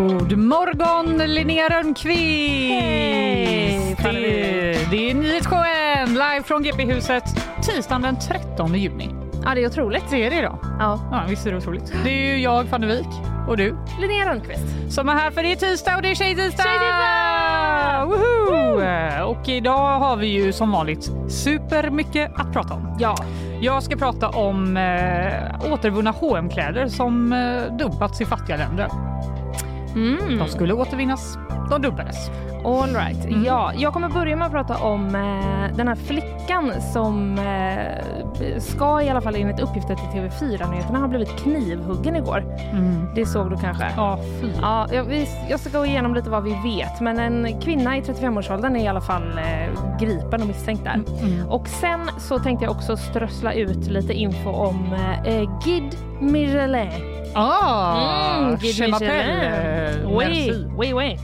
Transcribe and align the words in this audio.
God 0.00 0.38
morgon 0.38 1.18
Linnea 1.18 1.68
Rönnqvist! 1.68 2.18
Hej, 3.98 4.22
det, 4.22 4.90
det 4.90 5.10
är 5.10 5.14
Nyhetsshowen 5.14 6.08
live 6.08 6.42
från 6.44 6.62
GP-huset 6.62 7.24
tisdagen 7.62 8.02
den 8.02 8.18
13 8.18 8.74
juni. 8.74 9.10
Ja, 9.44 9.54
det 9.54 9.62
är 9.62 9.66
otroligt. 9.66 10.04
Det 10.10 10.26
är 10.26 10.30
det 10.30 10.36
idag. 10.36 10.58
Ja. 10.62 11.08
Ja, 11.12 11.22
visst 11.28 11.46
är 11.46 11.50
det 11.50 11.56
otroligt. 11.56 11.92
Det 12.04 12.10
är 12.10 12.34
ju 12.34 12.42
jag, 12.42 12.68
Fanny 12.68 12.86
Wijk, 12.86 13.06
och 13.48 13.56
du 13.56 13.76
Linnea 14.00 14.30
Rönnqvist. 14.30 14.94
som 14.94 15.08
är 15.08 15.14
här 15.14 15.30
för 15.30 15.42
det 15.42 15.52
är 15.52 15.56
tisdag 15.56 15.96
och 15.96 16.02
det 16.02 16.10
är 16.10 16.14
tjejtisdag! 16.14 16.64
Tjejtisdag! 16.64 18.06
Woho! 18.06 19.24
Och 19.24 19.48
idag 19.48 19.98
har 19.98 20.16
vi 20.16 20.26
ju 20.26 20.52
som 20.52 20.72
vanligt 20.72 21.10
supermycket 21.28 22.32
att 22.36 22.52
prata 22.52 22.74
om. 22.74 22.96
Ja. 23.00 23.16
Jag 23.60 23.82
ska 23.82 23.96
prata 23.96 24.28
om 24.28 24.76
eh, 24.76 25.72
återvunna 25.72 26.10
hm 26.12 26.48
kläder 26.50 26.88
som 26.88 27.32
eh, 27.32 27.76
dumpats 27.76 28.20
i 28.20 28.24
fattiga 28.24 28.56
länder. 28.56 28.88
Mm. 29.94 30.38
De 30.38 30.48
skulle 30.48 30.74
återvinnas, 30.74 31.38
de 31.70 31.82
dumpades. 31.82 32.30
All 32.64 32.94
right. 32.94 33.24
Mm. 33.24 33.44
Ja, 33.44 33.72
jag 33.76 33.92
kommer 33.92 34.08
börja 34.08 34.36
med 34.36 34.46
att 34.46 34.52
prata 34.52 34.76
om 34.76 35.14
eh, 35.14 35.76
den 35.76 35.88
här 35.88 35.94
flickan 35.94 36.72
som 36.92 37.38
eh, 37.38 38.58
ska 38.60 39.02
i 39.02 39.08
alla 39.08 39.20
fall 39.20 39.34
enligt 39.36 39.60
uppgifter 39.60 39.94
till 39.94 40.20
TV4-nyheterna 40.20 40.98
ha 40.98 41.08
blivit 41.08 41.36
knivhuggen 41.36 42.16
igår. 42.16 42.44
Det 43.14 43.26
såg 43.26 43.50
du 43.50 43.56
kanske? 43.56 43.84
Ja, 43.96 44.18
fy. 44.40 44.48
Ja, 44.62 44.86
jag, 44.92 45.04
vi, 45.04 45.28
jag 45.50 45.60
ska 45.60 45.78
gå 45.78 45.86
igenom 45.86 46.14
lite 46.14 46.30
vad 46.30 46.42
vi 46.44 46.50
vet, 46.64 47.00
men 47.00 47.18
en 47.18 47.60
kvinna 47.60 47.96
i 47.96 48.00
35-årsåldern 48.00 48.76
är 48.76 48.84
i 48.84 48.88
alla 48.88 49.00
fall 49.00 49.38
eh, 49.38 49.98
gripen 50.00 50.40
och 50.40 50.46
misstänkt 50.46 50.84
där. 50.84 51.00
Mm. 51.22 51.48
Och 51.48 51.68
sen 51.68 52.00
så 52.18 52.38
tänkte 52.38 52.64
jag 52.64 52.72
också 52.72 52.96
strössla 52.96 53.52
ut 53.52 53.86
lite 53.86 54.12
info 54.12 54.50
om 54.50 54.92
eh, 55.26 55.60
Guide 55.64 55.94
Michelin. 56.20 56.90
Ah, 57.34 58.56
Mm, 60.00 60.16
Oui, 60.16 60.66
oui, 60.78 60.92
oui. 60.94 61.18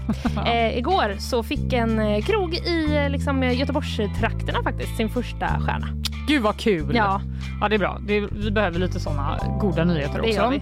Eh, 0.47 0.79
igår 0.79 1.17
så 1.27 1.43
fick 1.43 1.73
en 1.73 1.99
eh, 1.99 2.23
krog 2.25 2.55
i 2.55 2.97
eh, 2.97 3.11
liksom, 3.11 3.43
eh, 3.43 3.59
Göteborgstrakterna 3.61 4.63
faktiskt 4.63 4.97
sin 4.97 5.09
första 5.09 5.47
stjärna. 5.47 5.87
Gud 6.29 6.43
vad 6.43 6.57
kul! 6.57 6.97
Ja, 6.97 7.21
Ja, 7.61 7.69
det 7.69 7.75
är 7.75 7.79
bra. 7.79 7.99
Det, 8.07 8.21
vi 8.21 8.51
behöver 8.51 8.79
lite 8.79 9.01
såna 9.01 9.39
goda 9.61 9.85
nyheter 9.85 10.23
det 10.23 10.29
också. 10.29 10.61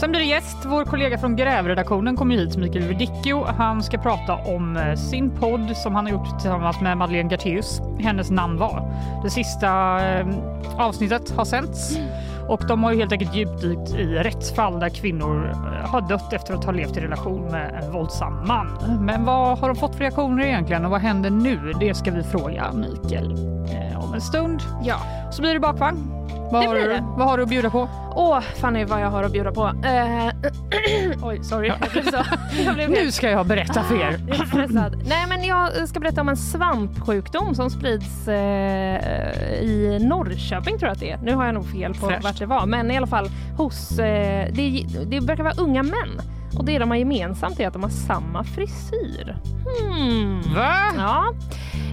Sen 0.00 0.10
blir 0.10 0.20
det 0.20 0.26
gäst. 0.26 0.56
Vår 0.64 0.84
kollega 0.84 1.18
från 1.18 1.36
Grävredaktionen 1.36 2.16
kommer 2.16 2.36
hit, 2.36 2.56
Mikael 2.56 2.84
Verdicchio. 2.84 3.44
Han 3.58 3.82
ska 3.82 3.98
prata 3.98 4.34
om 4.34 4.94
sin 5.10 5.30
podd 5.30 5.76
som 5.76 5.94
han 5.94 6.04
har 6.06 6.12
gjort 6.12 6.40
tillsammans 6.40 6.80
med 6.80 6.96
Madeleine 6.98 7.30
Gartéus. 7.30 7.80
Hennes 8.00 8.30
namn 8.30 8.58
var. 8.58 8.92
Det 9.24 9.30
sista 9.30 10.00
avsnittet 10.76 11.30
har 11.30 11.44
sänts. 11.44 11.98
Och 12.52 12.66
de 12.68 12.84
har 12.84 12.92
ju 12.92 12.98
helt 12.98 13.12
enkelt 13.12 13.34
djupdykt 13.34 13.90
i 13.94 14.04
rättsfall 14.14 14.80
där 14.80 14.88
kvinnor 14.88 15.50
eh, 15.50 15.90
har 15.90 16.00
dött 16.08 16.32
efter 16.32 16.54
att 16.54 16.64
ha 16.64 16.72
levt 16.72 16.96
i 16.96 17.00
relation 17.00 17.44
med 17.50 17.82
en 17.84 17.92
våldsam 17.92 18.46
man. 18.48 18.78
Men 19.00 19.24
vad 19.24 19.58
har 19.58 19.68
de 19.68 19.76
fått 19.76 19.92
för 19.94 20.00
reaktioner 20.00 20.44
egentligen 20.44 20.84
och 20.84 20.90
vad 20.90 21.00
händer 21.00 21.30
nu? 21.30 21.72
Det 21.80 21.94
ska 21.94 22.10
vi 22.10 22.22
fråga 22.22 22.72
Mikael 22.72 23.32
eh, 23.92 24.04
om 24.04 24.14
en 24.14 24.20
stund. 24.20 24.62
Ja. 24.82 24.96
Så 25.30 25.42
blir 25.42 25.54
det 25.54 25.60
bakvagn. 25.60 25.98
Vad, 26.52 26.62
Det 26.62 26.66
har 26.66 26.74
blir 26.74 26.82
du, 26.88 26.88
det. 26.94 27.04
vad 27.16 27.28
har 27.28 27.36
du 27.36 27.42
att 27.42 27.48
bjuda 27.48 27.70
på? 27.70 27.88
Åh, 28.14 28.40
Fanny 28.40 28.84
vad 28.84 29.00
jag 29.00 29.10
har 29.10 29.22
att 29.22 29.32
bjuda 29.32 29.52
på. 29.52 29.66
Eh, 29.66 30.28
oj, 31.22 31.44
sorry. 31.44 31.68
Jag 31.68 31.90
blev 31.92 32.02
så... 32.10 32.16
Jag 32.66 32.74
blev 32.74 32.90
Nu 32.90 33.10
ska 33.12 33.30
jag 33.30 33.46
berätta 33.46 33.82
för 33.82 33.94
er. 33.94 34.20
Jag. 34.28 34.94
Nej, 35.08 35.26
men 35.28 35.44
jag 35.44 35.88
ska 35.88 36.00
berätta 36.00 36.20
om 36.20 36.28
en 36.28 36.36
svampsjukdom 36.36 37.54
som 37.54 37.70
sprids 37.70 38.28
eh, 38.28 38.34
i 39.62 39.98
Norrköping 40.08 40.78
tror 40.78 40.88
jag 40.88 40.92
att 40.94 41.00
det 41.00 41.10
är. 41.10 41.18
Nu 41.22 41.34
har 41.34 41.44
jag 41.44 41.54
nog 41.54 41.66
fel 41.70 41.94
på 41.94 42.06
Fräscht. 42.06 42.24
vart 42.24 42.40
kanske 42.42 42.54
var, 42.54 42.66
men 42.66 42.90
i 42.90 42.96
alla 42.96 43.06
fall 43.06 43.28
hos... 43.56 43.98
Eh, 43.98 44.48
det, 44.52 44.86
det 45.06 45.20
verkar 45.20 45.44
vara 45.44 45.54
unga 45.54 45.82
män 45.82 46.20
och 46.58 46.64
det 46.64 46.78
de 46.78 46.90
har 46.90 46.96
gemensamt 46.96 47.60
är 47.60 47.66
att 47.66 47.72
de 47.72 47.82
har 47.82 47.90
samma 47.90 48.44
frisyr. 48.44 49.36
Hmm. 49.64 50.40
Va? 50.54 50.74
Ja. 50.96 51.24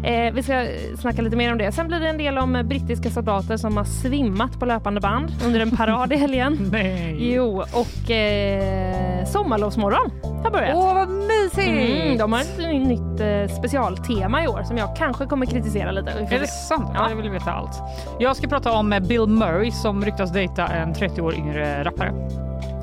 Eh, 0.03 0.33
vi 0.33 0.43
ska 0.43 0.65
snacka 0.99 1.21
lite 1.21 1.35
mer 1.35 1.51
om 1.51 1.57
det. 1.57 1.71
Sen 1.71 1.87
blir 1.87 1.99
det 1.99 2.09
en 2.09 2.17
del 2.17 2.37
om 2.37 2.63
brittiska 2.65 3.09
soldater 3.09 3.57
som 3.57 3.77
har 3.77 3.83
svimmat 3.83 4.59
på 4.59 4.65
löpande 4.65 5.01
band 5.01 5.31
under 5.45 5.59
en 5.59 5.71
parad 5.71 6.13
i 6.13 6.15
helgen. 6.15 6.57
Nej. 6.71 7.17
Jo, 7.33 7.63
och 7.73 8.11
eh, 8.11 9.25
sommarlovsmorgon 9.25 10.11
har 10.43 10.51
börjat. 10.51 10.75
Åh, 10.75 10.93
vad 10.93 11.09
mysigt! 11.09 12.01
Mm, 12.01 12.17
de 12.17 12.33
har 12.33 12.39
ett 12.39 12.57
nytt 12.87 13.19
eh, 13.19 13.57
specialtema 13.57 14.43
i 14.43 14.47
år 14.47 14.63
som 14.63 14.77
jag 14.77 14.95
kanske 14.95 15.25
kommer 15.25 15.45
kritisera 15.45 15.91
lite. 15.91 16.11
Är 16.11 16.39
det 16.39 16.47
sant? 16.47 16.89
Ja. 16.93 16.99
Ja. 17.03 17.09
Jag 17.09 17.15
vill 17.15 17.29
veta 17.29 17.51
allt. 17.51 17.81
Jag 18.19 18.35
ska 18.35 18.47
prata 18.47 18.71
om 18.71 18.93
eh, 18.93 18.99
Bill 18.99 19.27
Murray 19.27 19.71
som 19.71 20.05
ryktas 20.05 20.33
dejta 20.33 20.67
en 20.67 20.93
30 20.93 21.21
år 21.21 21.35
yngre 21.35 21.83
rappare. 21.83 22.13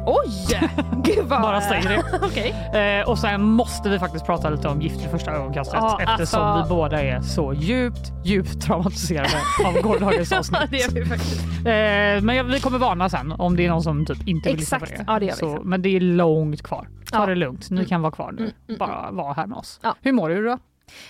Oj! 0.06 0.60
Gud 1.04 1.24
vad... 1.28 1.42
Bara 1.42 1.60
säger 1.60 1.88
det. 1.88 2.02
Okej. 2.26 3.00
Eh, 3.00 3.08
och 3.10 3.18
sen 3.18 3.42
måste 3.42 3.88
vi 3.88 3.98
faktiskt 3.98 4.26
prata 4.26 4.50
lite 4.50 4.68
om 4.68 4.80
Gift 4.82 5.00
vid 5.02 5.10
första 5.10 5.30
ögonkastet 5.30 5.74
Ja, 5.80 6.00
eftersom 6.00 6.42
alltså- 6.42 6.74
vi 6.74 6.76
båda 6.76 7.02
är 7.02 7.20
så 7.20 7.52
djupt, 7.54 8.12
djupt 8.24 8.60
traumatiserade 8.62 9.28
av 9.66 9.74
gårdagens 9.82 10.32
avsnitt. 10.32 10.60
det 10.70 10.82
är 10.82 10.90
vi 10.90 11.04
faktiskt. 11.04 11.40
Eh, 11.58 12.24
men 12.26 12.36
jag, 12.36 12.44
vi 12.44 12.60
kommer 12.60 12.78
varna 12.78 13.08
sen 13.08 13.32
om 13.32 13.56
det 13.56 13.64
är 13.66 13.70
någon 13.70 13.82
som 13.82 14.06
typ 14.06 14.28
inte 14.28 14.48
vill 14.48 14.58
lyssna 14.58 14.78
på 14.78 14.84
det. 14.84 15.04
Ja, 15.06 15.18
det 15.18 15.26
gör 15.26 15.34
så, 15.34 15.60
men 15.64 15.82
det 15.82 15.88
är 15.96 16.00
långt 16.00 16.62
kvar. 16.62 16.88
Ta 17.12 17.18
Ja. 17.18 17.26
det 17.26 17.34
lugnt. 17.34 17.70
Ni 17.70 17.76
Mm. 17.76 17.88
kan 17.88 18.02
vara 18.02 18.12
kvar 18.12 18.32
nu. 18.32 18.42
Mm, 18.42 18.52
mm, 18.68 18.78
Bara 18.78 19.10
vara 19.10 19.32
här 19.32 19.46
med 19.46 19.58
oss. 19.58 19.80
Ja. 19.82 19.94
Hur 20.02 20.12
mår 20.12 20.28
du 20.28 20.44
då? 20.44 20.58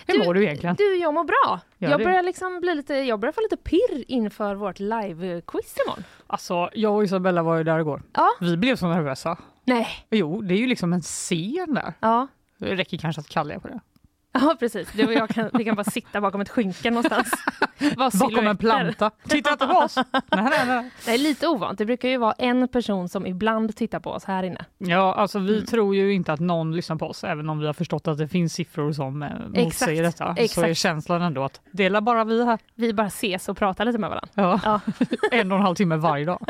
Hur 0.07 0.19
Du- 0.19 0.25
mår 0.25 0.35
du 0.35 0.45
egentligen? 0.45 0.77
Du, 0.79 0.97
jag 0.97 1.15
mår 1.15 1.25
bra. 1.25 1.61
Gör 1.79 1.91
jag 1.91 2.01
det? 2.01 2.05
börjar 2.05 2.23
liksom 2.23 2.61
bli 2.61 2.75
lite, 2.75 2.95
jag 2.95 3.21
börjar 3.21 3.33
få 3.33 3.41
lite 3.41 3.57
pirr 3.57 4.05
inför 4.09 4.55
vårt 4.55 4.79
live-quiz 4.81 5.77
imorgon. 5.87 6.05
Alltså, 6.27 6.71
jag 6.75 6.95
och 6.95 7.05
Isabella 7.05 7.43
var 7.43 7.57
ju 7.57 7.65
där 7.65 7.79
igår. 7.79 8.03
Ja. 8.13 8.29
Vi 8.41 8.57
blev 8.57 8.77
så 8.77 8.87
nervösa. 8.89 9.39
Nej. 9.65 9.89
Jo, 10.11 10.41
det 10.43 10.55
är 10.55 10.59
ju 10.59 10.67
liksom 10.67 10.93
en 10.93 11.01
scen 11.03 11.75
där. 11.75 11.93
Ja. 12.01 12.27
Det 12.59 12.75
räcker 12.75 12.99
kanske 12.99 13.21
att 13.21 13.29
kalla 13.29 13.55
er 13.55 13.59
på 13.59 13.69
det. 13.69 13.81
Ja 14.41 14.57
precis, 14.59 14.89
du 14.93 15.07
och 15.07 15.13
jag 15.13 15.29
kan, 15.29 15.51
vi 15.53 15.65
kan 15.65 15.75
bara 15.77 15.85
sitta 15.85 16.21
bakom 16.21 16.41
ett 16.41 16.49
skynke 16.49 16.91
någonstans. 16.91 17.31
Bakom 18.21 18.47
en 18.47 18.57
planta. 18.57 19.11
Titta 19.29 19.53
inte 19.53 19.67
på 19.67 19.75
oss! 19.75 19.97
Nej, 20.13 20.23
nej, 20.31 20.67
nej. 20.67 20.91
Det 21.05 21.11
är 21.11 21.19
lite 21.19 21.49
ovant, 21.49 21.79
det 21.79 21.85
brukar 21.87 22.09
ju 22.09 22.17
vara 22.17 22.33
en 22.33 22.69
person 22.69 23.09
som 23.09 23.27
ibland 23.27 23.77
tittar 23.77 24.01
på 24.01 24.11
oss 24.11 24.25
här 24.25 24.43
inne. 24.43 24.65
Ja, 24.79 25.15
alltså 25.15 25.39
vi 25.39 25.53
Mm. 25.57 25.67
tror 25.67 25.95
ju 25.97 26.13
inte 26.15 26.33
att 26.33 26.41
någon 26.41 26.77
lyssnar 26.77 26.97
på 26.97 27.07
oss, 27.07 27.25
även 27.25 27.49
om 27.51 27.59
vi 27.59 27.67
har 27.67 27.73
förstått 27.73 28.09
att 28.09 28.19
det 28.19 28.29
finns 28.29 28.53
siffror 28.53 28.93
som 28.93 29.23
eh, 29.23 29.29
motsäger 29.49 30.05
Exakt, 30.05 30.19
detta. 30.19 30.35
Så 30.35 30.41
är 30.41 30.45
exakt. 30.45 30.77
känslan 30.79 31.23
ändå 31.23 31.45
att 31.45 31.61
det 31.71 31.85
är 31.85 32.01
bara 32.01 32.25
vi 32.25 32.45
här. 32.45 32.59
Vi 32.75 32.93
bara 32.95 33.07
ses 33.07 33.49
och 33.49 33.57
pratar 33.57 33.85
lite 33.85 33.99
med 33.99 34.11
varandra. 34.11 34.31
Ja. 34.35 34.61
Ja. 34.65 34.81
en 35.33 35.53
och 35.53 35.59
en 35.59 35.65
halv 35.65 35.75
timme 35.75 35.97
varje 35.97 36.25
dag. 36.25 36.47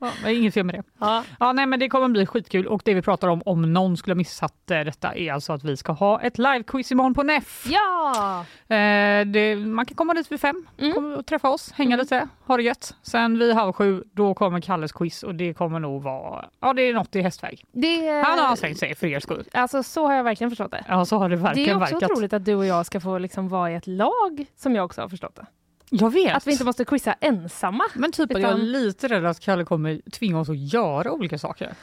Ja, 0.00 0.10
men 0.22 0.32
inget 0.36 0.54
fel 0.54 0.64
med 0.64 0.74
det. 0.74 0.82
Ja. 1.00 1.24
Ja, 1.40 1.52
nej, 1.52 1.66
men 1.66 1.80
det 1.80 1.88
kommer 1.88 2.08
bli 2.08 2.26
skitkul 2.26 2.66
och 2.66 2.82
det 2.84 2.94
vi 2.94 3.02
pratar 3.02 3.28
om, 3.28 3.42
om 3.46 3.72
någon 3.72 3.96
skulle 3.96 4.12
ha 4.14 4.16
missat 4.16 4.70
eh, 4.70 4.80
detta, 4.80 5.14
är 5.14 5.32
alltså 5.32 5.52
att 5.52 5.64
vi 5.64 5.76
ska 5.76 5.92
ha 5.92 6.20
ett 6.20 6.38
live-quiz 6.38 6.93
imorgon 6.94 7.14
på 7.14 7.22
NEF. 7.22 7.66
ja! 7.66 8.44
Eh, 8.68 9.26
det, 9.26 9.56
man 9.56 9.86
kan 9.86 9.96
komma 9.96 10.14
dit 10.14 10.32
vid 10.32 10.40
fem, 10.40 10.66
Mm. 10.78 10.96
och 11.14 11.26
träffa 11.26 11.48
oss, 11.50 11.72
hänga 11.72 11.94
Mm. 11.94 11.98
lite, 12.04 12.28
ha 12.46 12.56
det 12.56 12.62
gött. 12.62 12.94
Sen 13.02 13.38
vid 13.38 13.54
halv 13.54 13.72
sju, 13.72 14.04
då 14.12 14.34
kommer 14.34 14.60
Kalles 14.60 14.92
quiz 14.92 15.22
och 15.22 15.34
det 15.34 15.54
kommer 15.54 15.80
nog 15.80 16.02
vara, 16.02 16.44
ja 16.60 16.72
det 16.72 16.82
är 16.82 16.94
något 16.94 17.16
i 17.16 17.20
hästväg. 17.22 17.64
Det, 17.72 18.22
Han 18.26 18.38
har 18.38 18.46
ansträngt 18.46 18.78
sig 18.78 18.94
för 18.94 19.06
er 19.06 19.20
skull. 19.20 19.44
Alltså 19.52 19.82
så 19.82 20.06
har 20.06 20.14
jag 20.14 20.24
verkligen 20.24 20.50
förstått 20.50 20.70
det. 20.70 20.84
Ja, 20.88 21.04
så 21.04 21.18
har 21.18 21.28
det 21.28 21.36
Det 21.36 21.42
verkligen 21.42 21.76
är 21.76 21.82
också 21.82 21.94
verkat. 21.94 22.10
otroligt 22.10 22.32
att 22.32 22.44
du 22.44 22.54
och 22.54 22.66
jag 22.66 22.86
ska 22.86 23.00
få 23.00 23.18
liksom 23.18 23.48
vara 23.48 23.70
i 23.70 23.74
ett 23.74 23.86
lag 23.86 24.46
som 24.56 24.74
jag 24.74 24.84
också 24.84 25.00
har 25.00 25.08
förstått 25.08 25.34
det. 25.36 25.46
Jag 25.90 26.10
vet. 26.12 26.36
Att 26.36 26.46
vi 26.46 26.52
inte 26.52 26.64
måste 26.64 26.84
quizza 26.84 27.12
ensamma. 27.20 27.84
Men 27.94 28.12
typ 28.12 28.30
att 28.34 28.40
jag 28.42 28.50
är 28.50 28.54
Utan- 28.54 28.72
lite 28.72 29.08
rädd 29.08 29.24
att 29.26 29.40
Kalle 29.40 29.64
kommer 29.64 30.10
tvinga 30.10 30.40
oss 30.40 30.48
att 30.48 30.72
göra 30.72 31.12
olika 31.12 31.38
saker. 31.38 31.74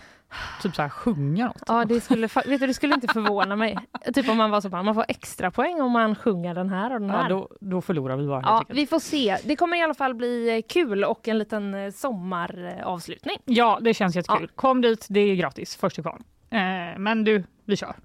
Typ 0.61 0.75
så 0.75 0.81
här 0.81 0.89
sjunga 0.89 1.45
något. 1.47 1.63
Ja, 1.67 1.85
det 1.85 2.01
skulle, 2.01 2.27
vet 2.45 2.59
du, 2.61 2.67
det 2.67 2.73
skulle 2.73 2.93
inte 2.93 3.07
förvåna 3.13 3.55
mig. 3.55 3.77
Typ 4.13 4.29
om 4.29 4.37
man 4.37 4.51
var 4.51 4.61
så 4.61 4.69
bara, 4.69 4.83
man 4.83 4.95
får 4.95 5.05
extra 5.07 5.51
poäng 5.51 5.81
om 5.81 5.91
man 5.91 6.15
sjunger 6.15 6.55
den 6.55 6.69
här 6.69 6.93
och 6.93 6.99
den 7.01 7.09
Ja, 7.09 7.15
här. 7.15 7.29
då, 7.29 7.49
då 7.59 7.81
förlorar 7.81 8.17
vi 8.17 8.27
bara 8.27 8.41
Ja, 8.43 8.63
vi 8.69 8.87
får 8.87 8.99
se. 8.99 9.37
Det 9.43 9.55
kommer 9.55 9.77
i 9.77 9.81
alla 9.83 9.93
fall 9.93 10.13
bli 10.13 10.55
eh, 10.57 10.61
kul 10.73 11.03
och 11.03 11.27
en 11.27 11.37
liten 11.39 11.73
eh, 11.73 11.91
sommaravslutning. 11.91 13.37
Ja, 13.45 13.79
det 13.81 13.93
känns 13.93 14.15
jättekul. 14.15 14.49
Kom 14.55 14.81
dit, 14.81 15.05
det 15.09 15.19
är 15.19 15.35
gratis, 15.35 15.75
först 15.75 15.95
till 15.95 16.03
kvarn. 16.03 16.23
Eh, 16.49 16.99
men 16.99 17.23
du, 17.23 17.43
vi 17.65 17.75
kör. 17.77 17.95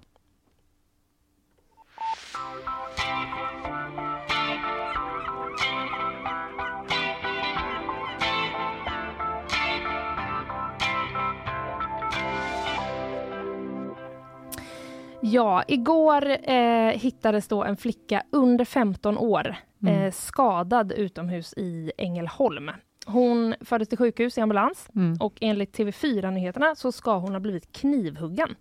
Ja, 15.21 15.63
igår 15.67 16.37
eh, 16.49 16.89
hittades 16.91 17.47
då 17.47 17.63
en 17.63 17.77
flicka 17.77 18.23
under 18.31 18.65
15 18.65 19.17
år 19.17 19.55
Mm. 19.81 19.93
eh, 20.03 20.11
skadad 20.11 20.91
utomhus 20.91 21.53
i 21.57 21.91
Ängelholm. 21.97 22.71
Hon 23.05 23.55
fördes 23.61 23.89
till 23.89 23.97
sjukhus 23.97 24.37
i 24.37 24.41
ambulans 24.41 24.89
Mm. 24.95 25.17
och 25.21 25.33
enligt 25.41 25.77
TV4-nyheterna 25.77 26.75
så 26.75 26.91
ska 26.91 27.17
hon 27.17 27.31
ha 27.33 27.39
blivit 27.39 27.71
knivhuggen. 27.71 28.55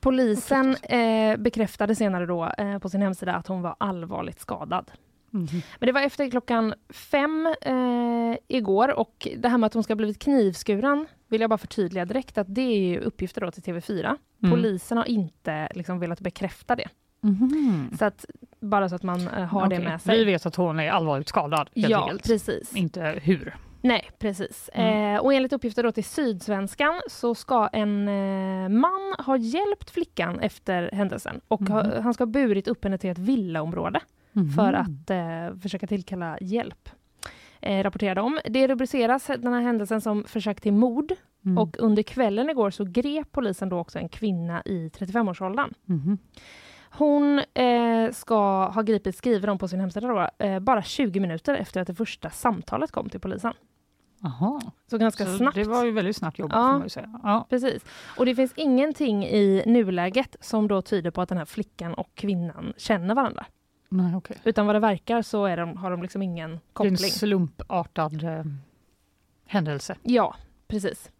Polisen 0.00 0.76
eh, 0.82 1.36
bekräftade 1.36 1.94
senare 1.94 2.26
då 2.26 2.52
eh, 2.58 2.78
på 2.78 2.88
sin 2.88 3.02
hemsida 3.02 3.34
att 3.34 3.46
hon 3.46 3.62
var 3.62 3.76
allvarligt 3.78 4.40
skadad. 4.40 4.90
Mhm. 5.30 5.46
Men 5.78 5.86
det 5.86 5.92
var 5.92 6.00
efter 6.00 6.30
klockan 6.30 6.74
fem 6.90 7.46
eh, 7.60 8.36
igår 8.48 8.98
och 8.98 9.28
det 9.36 9.48
här 9.48 9.58
med 9.58 9.66
att 9.66 9.74
hon 9.74 9.82
ska 9.84 9.90
ha 9.92 9.96
blivit 9.96 10.18
knivskuren 10.18 11.06
vill 11.34 11.40
jag 11.40 11.50
bara 11.50 11.58
förtydliga 11.58 12.04
direkt 12.04 12.38
att 12.38 12.46
det 12.54 12.60
är 12.94 12.98
uppgifter 13.00 13.40
då 13.40 13.50
till 13.50 13.62
TV4. 13.62 14.16
Mm. 14.42 14.50
Polisen 14.56 14.98
har 14.98 15.04
inte 15.04 15.68
liksom 15.74 15.98
velat 16.00 16.20
bekräfta 16.20 16.76
det. 16.76 16.88
Mhm. 17.20 17.90
Så 17.98 18.04
att, 18.04 18.24
bara 18.60 18.88
så 18.88 18.94
att 18.94 19.02
man 19.02 19.28
eh, 19.28 19.44
har 19.44 19.60
det 19.68 19.76
Okej, 19.76 19.88
med 19.88 20.00
sig. 20.02 20.18
Vi 20.18 20.24
vet 20.24 20.46
att 20.46 20.56
hon 20.56 20.80
är 20.80 20.90
allvarligt 20.90 21.28
skadad 21.28 21.70
ja, 21.74 22.02
enkelt. 22.02 22.24
precis. 22.26 22.76
Inte 22.76 23.20
hur. 23.22 23.56
Nej, 23.80 24.10
precis. 24.18 24.70
Mm. 24.72 25.14
Eh, 25.16 25.20
och 25.20 25.34
enligt 25.34 25.52
uppgifter 25.52 25.82
då 25.82 25.92
till 25.92 26.04
Sydsvenskan 26.04 27.00
så 27.10 27.34
ska 27.34 27.68
en 27.72 28.08
eh, 28.08 28.68
man 28.68 29.14
ha 29.26 29.36
hjälpt 29.36 29.90
flickan 29.90 30.40
efter 30.40 30.90
händelsen 30.92 31.40
och 31.48 31.60
ha, 31.60 31.82
Mhm. 31.82 32.02
han 32.02 32.14
ska 32.14 32.22
ha 32.24 32.26
burit 32.30 32.68
upp 32.68 32.84
henne 32.84 32.98
till 32.98 33.10
ett 33.10 33.18
villaområde 33.18 34.00
Mhm. 34.32 34.48
för 34.52 34.72
att 34.72 35.10
eh, 35.10 35.58
försöka 35.62 35.86
tillkalla 35.86 36.38
hjälp. 36.40 36.88
Eh, 37.66 37.82
rapporterade 37.82 38.20
om. 38.20 38.38
Det 38.44 38.66
rubriceras 38.68 39.26
den 39.26 39.52
här 39.52 39.60
händelsen 39.60 40.00
som 40.00 40.24
försök 40.24 40.60
till 40.60 40.72
mord 40.72 41.12
Mm. 41.44 41.58
och 41.58 41.76
under 41.78 42.02
kvällen 42.02 42.50
igår 42.50 42.70
så 42.70 42.84
grep 42.84 43.32
polisen 43.32 43.68
då 43.68 43.78
också 43.78 43.98
en 43.98 44.08
kvinna 44.08 44.62
i 44.64 44.88
35-årsåldern. 44.88 45.74
Mhm. 45.84 46.18
Hon 46.90 47.38
eh, 47.54 48.10
ska 48.12 48.68
ha 48.68 48.82
gripits, 48.82 49.18
skriver 49.18 49.46
de 49.46 49.58
på 49.58 49.68
sin 49.68 49.80
hemsida, 49.80 50.08
då, 50.08 50.44
eh, 50.46 50.58
bara 50.60 50.82
20 50.82 51.20
minuter 51.20 51.54
efter 51.54 51.80
att 51.80 51.86
det 51.86 51.94
första 51.94 52.30
samtalet 52.30 52.90
kom 52.92 53.08
till 53.08 53.20
polisen. 53.20 53.52
Aha. 54.24 54.60
Så 54.90 54.98
ganska 54.98 55.24
Så 55.26 55.36
snabbt. 55.36 55.54
Det 55.54 55.64
var 55.64 55.84
ju 55.84 55.90
väldigt 55.90 56.16
snabbt 56.16 56.38
jobbat 56.38 56.56
Ja. 56.56 56.72
får 56.72 56.78
man 56.78 56.90
säga. 56.90 57.20
Ja. 57.22 57.46
Precis. 57.50 57.84
Och 58.18 58.26
det 58.26 58.34
finns 58.34 58.52
ingenting 58.56 59.24
i 59.24 59.62
nuläget 59.66 60.36
som 60.40 60.68
då 60.68 60.82
tyder 60.82 61.10
på 61.10 61.22
att 61.22 61.28
den 61.28 61.38
här 61.38 61.44
flickan 61.44 61.94
och 61.94 62.10
kvinnan 62.14 62.72
känner 62.76 63.14
varandra. 63.14 63.46
Nej, 63.96 64.16
okej. 64.16 64.36
Utan 64.44 64.66
vad 64.66 64.74
det 64.74 64.80
verkar 64.80 65.22
så 65.22 65.44
är 65.46 65.56
de, 65.56 65.76
har 65.76 65.90
de 65.90 66.02
liksom 66.02 66.22
ingen 66.22 66.50
Det 66.50 66.54
är 66.54 66.56
en 66.56 66.60
koppling. 66.72 66.96
slumpartad 67.10 68.22
eh, 68.24 68.44
händelse. 69.46 69.96
Ja, 70.02 70.34
precis. 70.68 71.10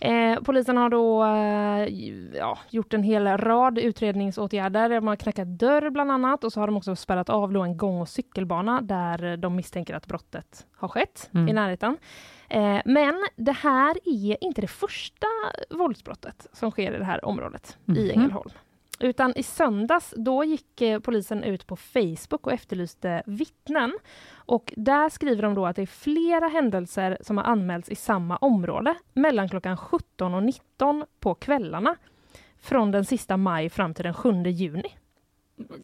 Eh, 0.00 0.40
polisen 0.44 0.76
har 0.76 0.88
då 0.90 1.24
eh, 1.24 2.38
ja, 2.38 2.58
gjort 2.70 2.94
en 2.94 3.02
hel 3.02 3.26
rad 3.38 3.78
utredningsåtgärder. 3.78 4.88
De 4.88 5.06
har 5.06 5.16
knackat 5.16 5.48
dörr 5.48 5.90
bland 5.90 6.12
annat 6.12 6.44
och 6.44 6.52
så 6.52 6.60
har 6.60 6.66
de 6.66 6.76
också 6.76 6.96
spärrat 6.96 7.30
av 7.30 7.56
en 7.56 7.76
gång 7.76 8.00
och 8.00 8.08
cykelbana 8.08 8.80
där 8.80 9.36
de 9.36 9.56
misstänker 9.56 9.94
att 9.94 10.06
brottet 10.06 10.66
har 10.76 10.88
skett 10.88 11.30
Mm. 11.34 11.48
i 11.48 11.52
närheten. 11.52 11.96
Eh, 12.48 12.78
men 12.84 13.14
det 13.36 13.52
här 13.52 13.96
är 14.04 14.44
inte 14.44 14.60
det 14.60 14.66
första 14.66 15.26
våldsbrottet 15.70 16.46
som 16.52 16.70
sker 16.70 16.94
i 16.94 16.98
det 16.98 17.04
här 17.04 17.24
området 17.24 17.78
i 17.86 17.90
Mhm. 17.90 18.10
Ängelholm. 18.10 18.50
Utan 19.02 19.32
i 19.36 19.42
söndags, 19.42 20.14
då 20.16 20.44
gick 20.44 20.80
eh, 20.80 21.00
polisen 21.00 21.44
ut 21.44 21.66
på 21.66 21.76
Facebook 21.76 22.46
och 22.46 22.52
efterlyste 22.52 23.22
vittnen. 23.26 23.98
Och 24.34 24.72
där 24.76 25.08
skriver 25.08 25.42
de 25.42 25.54
då 25.54 25.66
att 25.66 25.76
det 25.76 25.82
är 25.82 25.86
flera 25.86 26.48
händelser 26.48 27.18
som 27.20 27.36
har 27.36 27.44
anmälts 27.44 27.88
i 27.88 27.94
samma 27.94 28.36
område 28.36 28.94
mellan 29.12 29.48
klockan 29.48 29.76
17 29.76 30.34
och 30.34 30.42
19 30.42 31.04
på 31.20 31.34
kvällarna. 31.34 31.96
Från 32.60 32.90
den 32.90 33.04
sista 33.04 33.36
maj 33.36 33.70
fram 33.70 33.94
till 33.94 34.04
den 34.04 34.14
7 34.14 34.42
juni. 34.42 34.96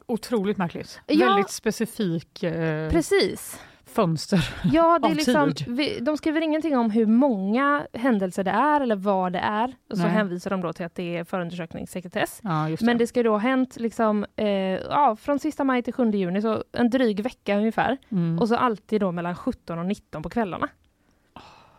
Otroligt 0.07 0.59
märkligt. 0.59 1.01
Ja. 1.07 1.27
Väldigt 1.27 1.51
specifik 1.51 2.43
eh, 2.43 2.91
Precis. 2.91 3.61
Fönster. 3.89 4.55
Ja, 4.73 4.99
det 4.99 5.07
är 5.07 5.11
Av 5.11 5.17
liksom, 5.17 5.53
tid. 5.55 5.77
vi, 5.77 5.99
de 6.01 6.17
skriver 6.17 6.41
ingenting 6.41 6.77
om 6.77 6.91
hur 6.91 7.07
många 7.07 7.87
händelser 7.93 8.45
det 8.45 8.51
är 8.51 8.81
eller 8.81 8.97
vad 8.97 9.33
det 9.33 9.39
är. 9.39 9.75
Och 9.91 9.97
så 9.97 10.03
Nej. 10.03 10.13
hänvisar 10.13 10.51
de 10.51 10.61
då 10.61 10.73
till 10.73 10.87
att 10.87 10.95
det 10.95 11.17
är 11.17 11.25
förundersökningssekretess. 11.25 12.41
Ja, 12.43 12.69
just 12.69 12.83
Men 12.83 12.99
det. 12.99 13.03
det 13.03 13.07
ska 13.07 13.23
då 13.23 13.31
ha 13.31 13.39
hänt 13.39 13.77
liksom, 13.77 14.27
eh, 14.37 14.47
ja, 14.47 15.17
från 15.21 15.39
sista 15.39 15.65
maj 15.65 15.83
till 15.83 15.93
7 15.93 16.11
juni, 16.11 16.43
så 16.43 16.65
en 16.73 16.91
dryg 16.91 17.21
vecka 17.21 17.57
ungefär. 17.57 17.99
Mm. 18.09 18.39
Och 18.39 18.49
så 18.49 18.57
alltid 18.57 19.01
då 19.01 19.13
mellan 19.13 19.35
17 19.35 19.79
och 19.79 19.87
19 19.87 20.23
på 20.23 20.31
kvällarna. 20.31 20.69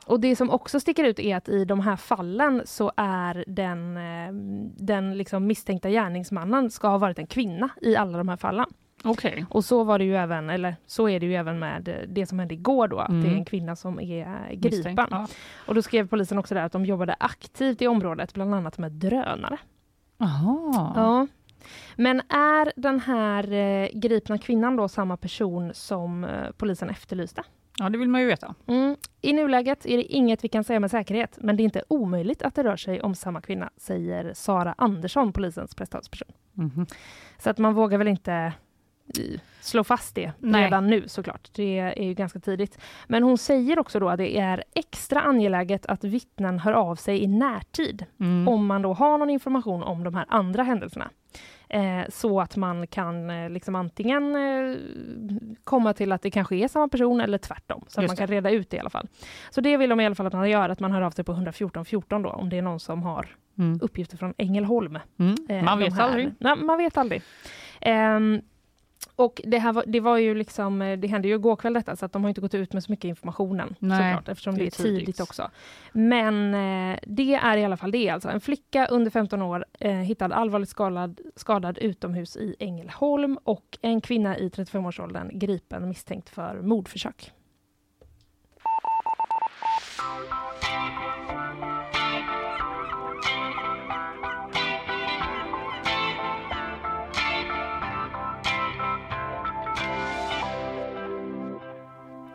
Och 0.06 0.20
det 0.20 0.36
som 0.36 0.50
också 0.50 0.80
sticker 0.80 1.04
ut 1.04 1.20
är 1.20 1.36
att 1.36 1.50
i 1.50 1.66
de 1.66 1.80
här 1.80 1.96
fallen 1.96 2.62
så 2.66 2.92
är 2.98 3.44
den, 3.48 3.98
eh, 3.98 4.34
den 4.86 5.18
liksom 5.18 5.48
misstänkta 5.48 5.90
gärningsmannen 5.90 6.70
ska 6.70 6.88
ha 6.88 6.98
varit 6.98 7.20
en 7.20 7.28
kvinna 7.28 7.70
i 7.82 7.96
alla 7.96 8.18
de 8.18 8.30
här 8.30 8.38
fallen. 8.38 8.66
Okej. 9.04 9.46
Och 9.50 9.66
så 9.66 9.84
var 9.84 10.00
det 10.00 10.06
ju 10.06 10.16
även, 10.16 10.50
eller 10.50 10.76
så 10.86 11.10
är 11.10 11.20
det 11.20 11.26
ju 11.26 11.36
även 11.36 11.60
med 11.60 11.88
eh, 11.88 11.96
det 12.08 12.26
som 12.26 12.40
hände 12.40 12.54
igår 12.54 12.88
då, 12.88 13.00
att 13.00 13.10
Mm. 13.10 13.24
det 13.24 13.30
är 13.30 13.34
en 13.34 13.46
kvinna 13.46 13.76
som 13.76 14.00
är 14.00 14.28
eh, 14.50 14.56
gripen. 14.56 15.08
Ja. 15.12 15.28
Och 15.68 15.76
då 15.76 15.82
skrev 15.82 16.08
polisen 16.08 16.38
också 16.38 16.56
där 16.56 16.64
att 16.64 16.72
de 16.72 16.86
jobbade 16.86 17.16
aktivt 17.20 17.82
i 17.82 17.88
området, 17.88 18.34
bland 18.34 18.56
annat 18.56 18.78
med 18.78 18.92
drönare. 18.92 19.58
Aha. 20.18 20.94
Ja. 20.96 21.28
Men 21.96 22.20
är 22.30 22.72
den 22.76 23.00
här 23.00 23.52
eh, 23.54 23.90
gripna 23.94 24.38
kvinnan 24.38 24.76
då 24.76 24.88
samma 24.88 25.18
person 25.18 25.72
som 25.74 26.24
eh, 26.24 26.52
polisen 26.58 26.90
efterlyste? 26.90 27.44
ja, 27.82 27.90
det 27.90 27.98
vill 27.98 28.10
man 28.10 28.22
ju 28.22 28.28
veta. 28.28 28.56
Mm. 28.68 28.96
I 29.22 29.34
nuläget 29.34 29.86
är 29.86 29.98
det 29.98 30.04
inget 30.04 30.44
vi 30.44 30.48
kan 30.48 30.64
säga 30.64 30.80
med 30.80 30.92
säkerhet, 30.92 31.38
men 31.42 31.58
det 31.58 31.64
är 31.64 31.66
inte 31.66 31.84
omöjligt 31.88 32.42
att 32.42 32.56
det 32.56 32.64
rör 32.64 32.76
sig 32.78 33.02
om 33.02 33.16
samma 33.16 33.42
kvinna, 33.42 33.70
säger 33.78 34.34
Sara 34.34 34.76
Andersson, 34.78 35.34
polisens 35.34 35.76
presstalsperson. 35.76 36.28
Mhm. 36.54 36.86
Så 37.38 37.50
att 37.50 37.58
man 37.58 37.74
vågar 37.74 37.98
väl 37.98 38.08
inte 38.08 38.54
slå 39.62 39.84
fast 39.84 40.16
det 40.16 40.32
Nej. 40.40 40.64
redan 40.64 40.88
nu 40.88 41.08
såklart. 41.08 41.50
Det 41.56 41.80
är 41.80 42.02
ju 42.04 42.14
ganska 42.14 42.40
tidigt. 42.40 42.78
Men 43.08 43.24
hon 43.24 43.38
säger 43.38 43.80
också 43.80 44.00
då 44.00 44.10
att 44.10 44.18
det 44.18 44.38
är 44.38 44.64
extra 44.76 45.22
angeläget 45.22 45.86
att 45.86 46.04
vittnen 46.04 46.60
hör 46.60 46.74
av 46.74 46.96
sig 46.96 47.24
i 47.24 47.28
närtid 47.28 48.06
Mm. 48.20 48.48
om 48.48 48.66
man 48.66 48.82
då 48.82 48.94
har 48.94 49.18
någon 49.18 49.30
information 49.30 49.84
om 49.84 50.04
de 50.04 50.16
här 50.16 50.26
andra 50.30 50.64
händelserna. 50.64 51.10
Eh, 51.70 52.02
så 52.10 52.42
att 52.42 52.56
man 52.56 52.88
kan 52.88 53.30
eh, 53.30 53.50
liksom 53.50 53.76
antingen 53.76 54.36
eh, 54.36 54.76
komma 55.64 55.94
till 55.94 56.12
att 56.12 56.22
det 56.22 56.32
kanske 56.32 56.56
är 56.56 56.68
samma 56.68 56.88
person 56.88 57.22
eller 57.22 57.38
tvärtom. 57.38 57.86
Så 57.88 58.00
att 58.00 58.04
Just 58.04 58.10
man 58.12 58.16
det. 58.16 58.20
kan 58.20 58.28
reda 58.28 58.50
ut 58.52 58.70
det 58.70 58.78
i 58.78 58.80
alla 58.80 58.90
fall. 58.90 59.08
Så 59.50 59.62
det 59.62 59.78
vill 59.78 59.90
de 59.90 60.00
i 60.00 60.06
alla 60.06 60.16
fall 60.16 60.28
att 60.28 60.34
man 60.34 60.50
gör, 60.50 60.70
att 60.70 60.80
man 60.80 60.92
hör 60.92 61.02
av 61.02 61.12
sig 61.12 61.26
på 61.26 61.32
114 61.32 61.86
14 61.86 62.22
då, 62.22 62.30
om 62.30 62.50
det 62.50 62.58
är 62.58 62.62
någon 62.62 62.80
som 62.80 63.04
har 63.04 63.28
Mm. 63.58 63.80
uppgifter 63.82 64.18
från 64.18 64.34
Ängelholm. 64.38 65.00
Mm. 65.18 65.66
Man 65.66 65.80
vet 65.80 66.00
aldrig. 66.00 66.32
Nej, 66.40 66.56
man 66.56 66.78
vet 66.78 66.98
aldrig. 66.98 67.22
Och 69.20 69.42
det, 69.44 69.58
här 69.58 69.74
var, 69.74 69.84
det 69.88 70.00
var 70.00 70.18
ju 70.18 70.36
liksom, 70.36 70.82
eh, 70.82 71.00
det 71.00 71.08
hände 71.08 71.28
ju 71.28 71.36
igår 71.36 71.56
kväll 71.56 71.74
detta, 71.74 71.96
så 71.96 72.06
att 72.06 72.12
de 72.12 72.24
har 72.24 72.30
inte 72.30 72.42
gått 72.42 72.54
ut 72.54 72.74
med 72.74 72.84
så 72.84 72.92
mycket 72.92 73.06
information 73.06 73.60
än, 73.60 73.76
Nej, 73.80 74.14
såklart, 74.14 74.30
eftersom 74.30 74.58
det 74.58 74.66
är 74.66 74.72
tidigt, 74.72 75.00
tidigt. 75.00 75.20
också. 75.20 75.52
Men 75.92 76.54
eh, 76.54 77.00
det 77.04 77.36
är 77.36 77.58
i 77.58 77.66
alla 77.66 77.78
fall 77.78 77.92
det, 77.92 78.10
alltså. 78.10 78.30
En 78.30 78.42
flicka 78.42 78.86
under 78.86 79.12
15 79.12 79.42
år 79.42 79.66
eh, 79.80 79.92
hittad 79.92 80.34
allvarligt 80.34 80.70
skadad, 80.70 81.20
skadad 81.36 81.78
utomhus 81.78 82.38
i 82.38 82.56
Ängelholm 82.60 83.40
och 83.44 83.78
en 83.82 84.02
kvinna 84.02 84.38
i 84.38 84.50
35-årsåldern 84.50 85.40
gripen 85.40 85.88
misstänkt 85.90 86.30
för 86.30 86.62
mordförsök. 86.62 87.32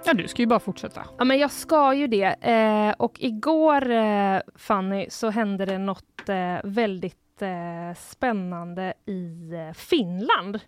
Ja, 0.06 0.14
du 0.14 0.28
ska 0.28 0.42
ju 0.42 0.46
bara 0.46 0.60
fortsätta. 0.60 1.04
Ja, 1.18 1.24
men 1.24 1.38
jag 1.38 1.50
ska 1.50 1.94
ju 1.94 2.06
det. 2.06 2.24
Eh, 2.24 2.94
och 2.98 3.16
igår, 3.20 3.90
eh, 3.90 4.40
Fanny, 4.56 5.06
så 5.10 5.30
hände 5.30 5.66
det 5.66 5.78
något 5.78 6.28
eh, 6.28 6.56
väldigt 6.64 7.42
eh, 7.42 7.96
spännande 7.98 8.94
i 9.06 9.50
eh, 9.54 9.72
Finland. 9.74 10.60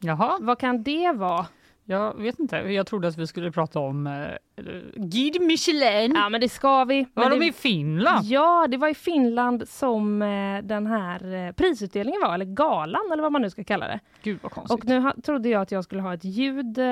Jaha, 0.00 0.38
Vad 0.40 0.58
kan 0.58 0.82
det 0.82 1.12
vara? 1.12 1.46
Jag 1.84 2.22
vet 2.22 2.38
inte. 2.38 2.56
Jag 2.56 2.86
trodde 2.86 3.08
att 3.08 3.18
vi 3.18 3.26
skulle 3.26 3.52
prata 3.52 3.80
om 3.80 4.06
eh, 4.06 4.62
Guide 4.96 5.42
Michelin. 5.42 6.12
Ja, 6.14 6.28
men 6.28 6.40
det 6.40 6.48
ska 6.48 6.84
vi. 6.84 7.06
Var 7.14 7.22
Men 7.22 7.32
de 7.32 7.38
det, 7.38 7.46
i 7.46 7.52
Finland? 7.52 8.24
Ja, 8.26 8.66
det 8.70 8.76
var 8.76 8.88
i 8.88 8.94
Finland 8.94 9.68
som 9.68 10.22
eh, 10.22 10.62
den 10.62 10.86
här 10.86 11.34
eh, 11.34 11.52
prisutdelningen 11.52 12.20
var, 12.20 12.34
eller 12.34 12.44
galan 12.44 13.02
eller 13.12 13.22
vad 13.22 13.32
man 13.32 13.42
nu 13.42 13.50
ska 13.50 13.64
kalla 13.64 13.88
det. 13.88 14.00
Gud 14.22 14.38
vad 14.42 14.52
konstigt. 14.52 14.78
Och 14.80 14.88
nu 14.88 15.00
ha, 15.00 15.14
trodde 15.24 15.48
jag 15.48 15.62
att 15.62 15.72
jag 15.72 15.84
skulle 15.84 16.02
ha 16.02 16.14
ett 16.14 16.24
ljud 16.24 16.78
eh, 16.78 16.84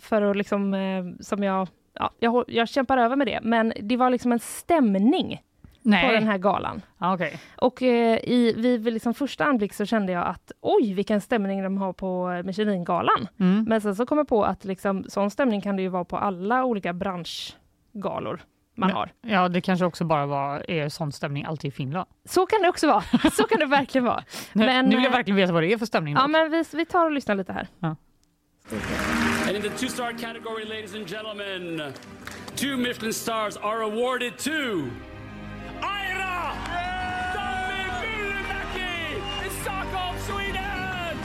för 0.00 0.22
att 0.22 0.36
liksom, 0.36 0.74
eh, 0.74 1.04
som 1.20 1.42
jag, 1.42 1.68
ja, 1.94 2.10
jag, 2.18 2.44
jag 2.48 2.68
kämpar 2.68 2.98
över 2.98 3.16
med 3.16 3.26
det, 3.26 3.40
men 3.42 3.72
det 3.82 3.96
var 3.96 4.10
liksom 4.10 4.32
en 4.32 4.38
stämning 4.38 5.42
Nej. 5.88 6.06
på 6.06 6.12
den 6.12 6.26
här 6.26 6.38
galan. 6.38 6.82
Ja, 6.98 7.14
Okej. 7.14 7.40
Och 7.56 7.82
eh, 7.82 8.18
i, 8.24 8.54
vid 8.56 8.92
liksom 8.92 9.14
första 9.14 9.44
anblick 9.44 9.74
så 9.74 9.84
kände 9.86 10.12
jag 10.12 10.26
att 10.26 10.52
oj, 10.60 10.94
vilken 10.94 11.20
stämning 11.20 11.62
de 11.62 11.78
har 11.78 11.92
på 11.92 12.30
eh, 12.30 12.42
Michelingalan. 12.42 13.28
Mm. 13.40 13.64
Men 13.68 13.80
sen 13.80 13.96
så 13.96 14.06
kom 14.06 14.18
jag 14.18 14.28
på 14.28 14.44
att 14.44 14.64
liksom, 14.64 15.04
sån 15.08 15.30
stämning 15.30 15.60
kan 15.60 15.76
det 15.76 15.82
ju 15.82 15.88
vara 15.88 16.04
på 16.04 16.16
alla 16.16 16.64
olika 16.64 16.92
branschgalor. 16.92 18.40
man 18.74 18.86
Men- 18.88 18.96
har. 18.96 19.10
Ja, 19.22 19.48
det 19.48 19.60
kanske 19.60 19.84
också 19.84 20.04
bara 20.04 20.26
var, 20.26 20.70
är 20.70 20.88
sån 20.88 21.12
stämning 21.12 21.44
alltid 21.44 21.68
i 21.68 21.72
Finland. 21.72 22.08
Så 22.24 22.46
kan 22.46 22.62
det 22.62 22.68
också 22.68 22.86
vara. 22.86 23.02
Så 23.32 23.42
kan 23.44 23.58
det 23.58 23.66
verkligen 23.66 24.04
vara. 24.04 24.22
Nu, 24.52 24.66
Men, 24.66 24.84
nu 24.84 24.96
vill 24.96 25.04
jag 25.04 25.12
eh, 25.12 25.16
verkligen 25.16 25.36
veta 25.36 25.52
vad 25.52 25.62
det 25.62 25.72
är 25.72 25.78
för 25.78 25.86
stämning. 25.86 26.14
Ja, 26.14 26.26
men 26.26 26.50
vi, 26.50 26.64
vi 26.72 26.84
tar 26.86 27.04
och 27.06 27.12
lyssnar 27.12 27.34
lite 27.34 27.52
här. 27.52 27.68
And 29.46 29.56
in 29.56 29.62
the 29.62 29.70
two 29.70 29.88
star 29.88 30.12
category, 30.12 30.64
ladies 30.64 30.94
and 30.94 31.06
gentlemen, 31.08 31.92
two 32.54 32.76
Michelin 32.76 33.12
stars 33.12 33.56
are 33.56 33.82
awarded 33.82 34.38
to 34.38 34.50
Tommy 39.64 40.18
Sweden! 40.26 41.18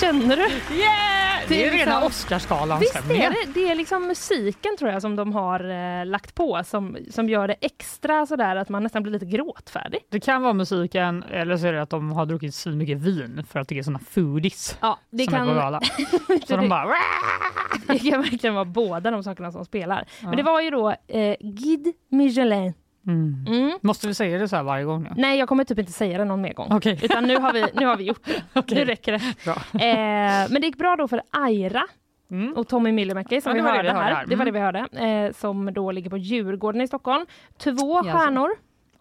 Känner 0.00 0.36
du? 0.36 0.74
Yeah! 0.76 1.24
Det 1.48 1.66
är 1.66 1.72
liksom- 1.72 1.92
rena 1.92 2.78
Visst 2.80 2.96
är 2.96 3.30
det, 3.30 3.52
det 3.54 3.68
är 3.70 3.74
liksom 3.74 4.06
musiken 4.06 4.76
tror 4.78 4.90
jag 4.90 5.02
som 5.02 5.16
de 5.16 5.32
har 5.32 5.70
eh, 6.00 6.06
lagt 6.06 6.34
på 6.34 6.62
som, 6.64 6.96
som 7.10 7.28
gör 7.28 7.48
det 7.48 7.56
extra 7.60 8.26
sådär 8.26 8.56
att 8.56 8.68
man 8.68 8.82
nästan 8.82 9.02
blir 9.02 9.12
lite 9.12 9.26
gråtfärdig. 9.26 10.00
Det 10.10 10.20
kan 10.20 10.42
vara 10.42 10.52
musiken 10.52 11.22
eller 11.22 11.56
så 11.56 11.66
är 11.66 11.72
det 11.72 11.82
att 11.82 11.90
de 11.90 12.12
har 12.12 12.26
druckit 12.26 12.54
så 12.54 12.68
mycket 12.68 12.98
vin 12.98 13.46
för 13.50 13.60
att 13.60 13.68
det 13.68 13.78
är 13.78 13.82
såna 13.82 13.98
foodies 13.98 14.78
Ja, 14.80 14.98
det 15.10 15.24
som 15.24 15.34
är 15.34 15.38
på 15.38 15.46
kan, 15.46 15.56
gala. 15.56 15.80
Så 16.46 16.56
de 16.56 16.68
bara... 16.68 16.94
det 17.86 17.98
kan 17.98 18.22
verkligen 18.22 18.54
vara 18.54 18.64
båda 18.64 19.10
de 19.10 19.22
sakerna 19.22 19.52
som 19.52 19.64
spelar. 19.64 20.04
Ja. 20.22 20.28
Men 20.28 20.36
det 20.36 20.42
var 20.42 20.60
ju 20.60 20.70
då 20.70 20.90
eh, 20.90 21.36
Guide 21.40 21.92
Michelin. 22.08 22.74
Mm. 23.06 23.44
Mm. 23.48 23.78
Måste 23.82 24.08
vi 24.08 24.14
säga 24.14 24.38
det 24.38 24.48
så 24.48 24.56
här 24.56 24.62
varje 24.62 24.84
gång 24.84 25.02
nu? 25.02 25.10
Nej, 25.16 25.38
jag 25.38 25.48
kommer 25.48 25.64
typ 25.64 25.78
inte 25.78 25.92
säga 25.92 26.18
det 26.18 26.24
någon 26.24 26.40
mer 26.40 26.52
gång. 26.54 26.68
Okej. 26.70 26.98
Utan 27.02 27.24
nu 27.24 27.36
har 27.36 27.52
vi, 27.52 27.64
nu 27.74 27.86
har 27.86 27.96
vi 27.96 28.04
gjort 28.04 28.24
det. 28.24 28.42
Okej. 28.60 28.78
Nu 28.78 28.84
räcker 28.84 29.12
det. 29.12 29.18
Eh, 29.84 30.50
men 30.52 30.60
det 30.60 30.66
gick 30.66 30.78
bra 30.78 30.96
då 30.96 31.08
för 31.08 31.22
Aira 31.30 31.82
Mm. 32.30 32.52
och 32.56 32.68
Tommy 32.68 32.92
Myllymäki 32.92 33.40
som 33.40 33.50
Ja, 33.50 33.54
vi 33.56 33.60
var 33.60 33.70
det 33.70 33.76
hörde 33.76 33.88
vi 33.88 33.94
hörde 33.94 34.04
här. 34.04 34.14
här. 34.14 34.26
Det 34.26 34.36
var 34.36 34.44
det 34.44 34.50
Mm. 34.50 34.72
vi 34.72 35.00
hörde. 35.00 35.26
Eh, 35.26 35.32
som 35.32 35.74
då 35.74 35.90
ligger 35.92 36.10
på 36.10 36.16
Djurgården 36.18 36.80
i 36.80 36.86
Stockholm. 36.88 37.26
Två 37.58 37.70
Jaså. 38.04 38.18
stjärnor. 38.18 38.50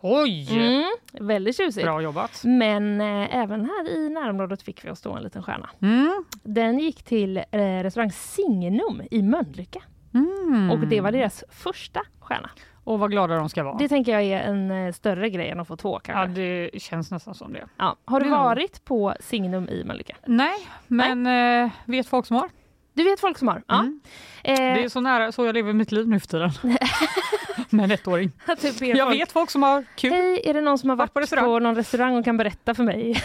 Oj! 0.02 0.48
Mm, 0.52 0.84
väldigt 1.28 1.58
tjusigt. 1.58 1.86
Bra 1.86 2.02
jobbat. 2.02 2.42
Men 2.44 3.02
eh, 3.02 3.36
även 3.36 3.62
här 3.66 3.90
i 3.98 4.10
närområdet 4.10 4.62
fick 4.62 4.86
vi 4.86 4.90
oss 4.90 5.02
då 5.02 5.12
en 5.14 5.24
liten 5.24 5.44
stjärna. 5.44 5.70
Mm. 5.82 6.24
Den 6.44 6.80
gick 6.80 7.04
till 7.04 7.38
eh, 7.38 7.44
restaurang 7.84 8.12
Signum 8.12 9.02
i 9.12 9.22
Mölnlycke 9.22 9.80
Mm. 10.14 10.72
och 10.72 10.80
det 10.80 11.02
var 11.02 11.12
deras 11.12 11.44
första 11.50 12.02
stjärna. 12.20 12.50
Och 12.84 13.00
vad 13.00 13.12
glada 13.12 13.36
de 13.38 13.50
ska 13.50 13.64
vara. 13.64 13.78
Det 13.78 13.88
tänker 13.88 14.12
jag 14.12 14.24
är 14.24 14.42
en 14.50 14.72
eh, 14.72 14.92
större 14.94 15.30
grej 15.30 15.50
än 15.50 15.60
att 15.60 15.68
få 15.68 15.76
två 15.76 15.94
Ja, 15.94 16.00
kanske. 16.00 16.42
det 16.42 16.82
känns 16.82 17.12
nästan 17.12 17.36
som 17.36 17.54
det. 17.54 17.68
Ja. 17.78 17.96
Har 18.06 18.20
du 18.20 18.26
Mm. 18.26 18.40
varit 18.40 18.86
på 18.86 19.14
Signum 19.20 19.70
i 19.70 19.84
Mölnlycke? 19.84 20.16
Nej, 20.26 20.58
men 20.88 21.28
eh, 21.66 21.72
vet 21.86 22.08
folk 22.08 22.26
som 22.26 22.36
har. 22.36 22.50
Du 22.94 23.04
vet 23.04 23.20
folk 23.20 23.38
som 23.38 23.48
har? 23.48 23.64
Ja. 23.68 23.80
Mm. 23.80 24.00
Eh, 24.44 24.56
Det 24.56 24.84
är 24.84 24.90
så 24.90 25.02
nära 25.02 25.32
så 25.32 25.46
jag 25.46 25.54
lever 25.54 25.74
mitt 25.74 25.92
liv 25.92 26.08
nu 26.08 26.20
för 26.20 26.28
tiden. 26.28 26.52
Med 27.70 27.84
en 27.84 27.92
ettåring. 27.92 28.32
typ 28.62 28.82
Jag 28.82 29.08
folk, 29.08 29.20
vet 29.20 29.32
folk 29.32 29.52
som 29.52 29.64
har 29.64 29.86
kul. 29.96 30.12
Hej, 30.12 30.42
är 30.46 30.54
det 30.54 30.62
någon 30.62 30.78
som 30.78 30.90
har 30.90 30.98
Varit 30.98 31.16
varit 31.16 31.30
på 31.30 31.36
på, 31.36 31.60
någon 31.60 31.76
restaurang 31.76 32.18
och 32.18 32.26
kan 32.26 32.38
berätta 32.38 32.74
för 32.74 32.84
mig? 32.84 33.24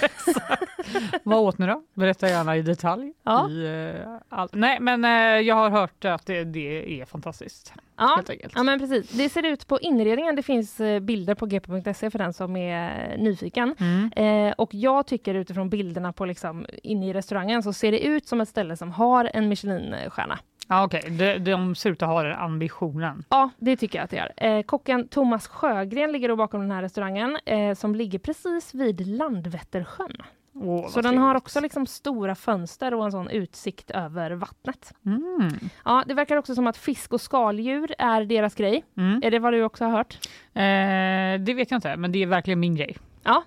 Vad 1.22 1.38
åt 1.38 1.58
ni 1.58 1.66
då? 1.66 1.82
Berätta 1.94 2.28
gärna 2.28 2.56
i 2.56 2.62
detalj. 2.62 3.12
Ja. 3.22 3.50
I, 3.50 3.92
eh, 3.94 4.12
all... 4.28 4.48
Nej, 4.52 4.80
men 4.80 5.04
eh, 5.04 5.10
jag 5.40 5.54
har 5.54 5.70
hört 5.70 6.04
att 6.04 6.26
det, 6.26 6.44
det 6.44 7.00
är 7.00 7.04
fantastiskt. 7.04 7.72
Ja. 7.96 8.22
Ja 8.54 8.62
men 8.62 8.78
precis. 8.78 9.10
Det 9.10 9.28
ser 9.28 9.46
ut 9.46 9.66
på 9.66 9.80
inredningen. 9.80 10.36
Det 10.36 10.42
finns 10.42 10.80
eh, 10.80 11.00
bilder 11.00 11.34
på 11.34 11.46
gp.se 11.46 12.10
för 12.10 12.18
den 12.18 12.32
som 12.32 12.56
är 12.56 13.16
nyfiken. 13.16 13.74
Mm. 13.80 14.12
Eh, 14.16 14.54
och 14.58 14.74
jag 14.74 15.06
tycker 15.06 15.34
utifrån 15.34 15.70
bilderna 15.70 16.12
på 16.12 16.24
liksom 16.24 16.66
inne 16.82 17.08
i 17.08 17.12
restaurangen 17.12 17.62
så 17.62 17.72
ser 17.72 17.92
det 17.92 18.00
ut 18.00 18.26
som 18.26 18.40
ett 18.40 18.48
ställe 18.48 18.76
som 18.76 18.92
har 18.92 19.30
en 19.34 19.48
Michelinstjärna. 19.48 20.38
Ja, 20.68 20.84
Okej, 20.84 21.10
de, 21.10 21.38
de 21.38 21.74
ser 21.74 21.90
ut 21.90 22.02
att 22.02 22.08
ha 22.08 22.22
den 22.22 22.38
ambitionen. 22.38 23.24
Ja, 23.28 23.50
det 23.58 23.76
tycker 23.76 23.98
jag 23.98 24.04
att 24.04 24.10
det 24.10 24.16
gör. 24.16 24.32
Eh, 24.36 24.62
kocken 24.62 25.08
Thomas 25.08 25.48
Sjögren 25.48 26.12
ligger 26.12 26.28
då 26.28 26.36
bakom 26.36 26.60
den 26.60 26.70
här 26.70 26.82
restaurangen 26.82 27.38
eh, 27.44 27.74
som 27.74 27.94
ligger 27.94 28.18
precis 28.18 28.74
vid 28.74 29.06
Landvettersjön. 29.06 30.12
Vad 30.52 30.90
Så 30.90 31.00
den 31.00 31.18
har 31.18 31.34
också 31.34 31.60
liksom 31.60 31.86
stora 31.86 32.34
fönster 32.34 32.94
och 32.94 33.04
en 33.04 33.12
sån 33.12 33.30
utsikt 33.30 33.90
över 33.90 34.30
vattnet. 34.30 34.92
Mm. 35.06 35.52
Ja, 35.84 36.04
det 36.06 36.14
verkar 36.14 36.36
också 36.36 36.54
som 36.54 36.66
att 36.66 36.76
fisk 36.76 37.12
och 37.12 37.20
skaldjur 37.20 37.94
är 37.98 38.24
deras 38.24 38.54
grej. 38.54 38.84
Mm. 38.96 39.20
Är 39.24 39.30
det 39.30 39.38
vad 39.38 39.52
du 39.52 39.62
också 39.62 39.84
har 39.84 39.90
hört? 39.90 40.18
Eh, 40.54 41.44
det 41.44 41.54
vet 41.54 41.70
jag 41.70 41.78
inte, 41.78 41.96
men 41.96 42.12
det 42.12 42.22
är 42.22 42.26
verkligen 42.26 42.60
min 42.60 42.74
grej. 42.74 42.96
Ja. 43.22 43.42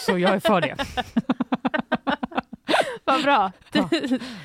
Så 0.00 0.18
jag 0.18 0.34
är 0.34 0.40
för 0.40 0.60
det. 0.60 0.76
Vad 3.04 3.22
bra. 3.22 3.52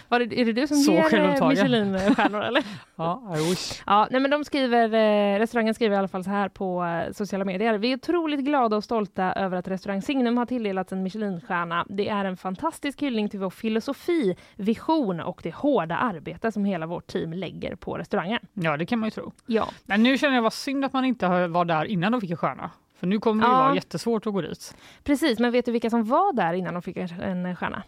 Var 0.09 0.19
det, 0.19 0.41
är 0.41 0.45
det 0.45 0.53
du 0.53 0.67
som 0.67 0.77
Så 0.77 0.91
ger 0.91 1.13
eh. 1.41 1.47
Michelinstjärnor 1.47 2.41
eller? 2.41 2.63
Ja, 2.99 3.35
I 3.37 3.49
wish. 3.49 3.81
Ja, 3.85 4.07
nej, 4.11 4.21
men 4.21 4.31
de 4.31 4.43
skriver, 4.45 4.93
eh, 4.93 5.39
restaurangen 5.39 5.73
skriver 5.73 5.95
i 5.95 5.99
alla 5.99 6.07
fall 6.07 6.23
så 6.23 6.29
här 6.29 6.49
på 6.49 6.83
eh, 6.85 7.11
sociala 7.13 7.45
medier. 7.45 7.77
Vi 7.77 7.91
är 7.91 7.95
otroligt 7.95 8.39
glada 8.39 8.75
och 8.77 8.83
stolta 8.83 9.33
över 9.33 9.57
att 9.57 9.67
restaurang 9.67 10.01
Signum 10.01 10.37
har 10.37 10.45
tilldelats 10.45 10.91
en 10.91 11.03
Michelinstjärna. 11.03 11.85
Det 11.89 12.09
är 12.09 12.25
en 12.25 12.37
fantastisk 12.37 13.01
hyllning 13.01 13.29
till 13.29 13.39
vår 13.39 13.49
filosofi, 13.49 14.35
vision 14.55 15.19
och 15.19 15.39
det 15.43 15.55
hårda 15.55 15.97
arbete 15.97 16.51
som 16.51 16.65
hela 16.65 16.85
vårt 16.85 17.07
team 17.07 17.33
lägger 17.33 17.75
på 17.75 17.97
restaurangen. 17.97 18.39
Ja, 18.53 18.77
det 18.77 18.85
kan 18.85 18.99
man 18.99 19.07
ju 19.07 19.11
tro. 19.11 19.31
Ja, 19.45 19.67
Men 19.85 20.03
nu 20.03 20.17
känner 20.17 20.35
jag 20.35 20.41
vad 20.41 20.53
synd 20.53 20.85
att 20.85 20.93
man 20.93 21.05
inte 21.05 21.47
var 21.47 21.65
där 21.65 21.85
innan 21.85 22.11
de 22.11 22.21
fick 22.21 22.31
en 22.31 22.37
stjärna. 22.37 22.71
För 22.99 23.07
nu 23.07 23.19
kommer 23.19 23.43
det 23.43 23.49
Ja. 23.51 23.57
vara 23.57 23.75
jättesvårt 23.75 24.27
att 24.27 24.33
gå 24.33 24.41
dit. 24.41 24.75
precis. 25.03 25.39
Men 25.39 25.51
vet 25.51 25.65
du 25.65 25.71
vilka 25.71 25.89
som 25.89 26.03
var 26.03 26.33
där 26.33 26.53
innan 26.53 26.73
de 26.73 26.81
fick 26.83 26.97
en 26.97 27.55
stjärna? 27.55 27.83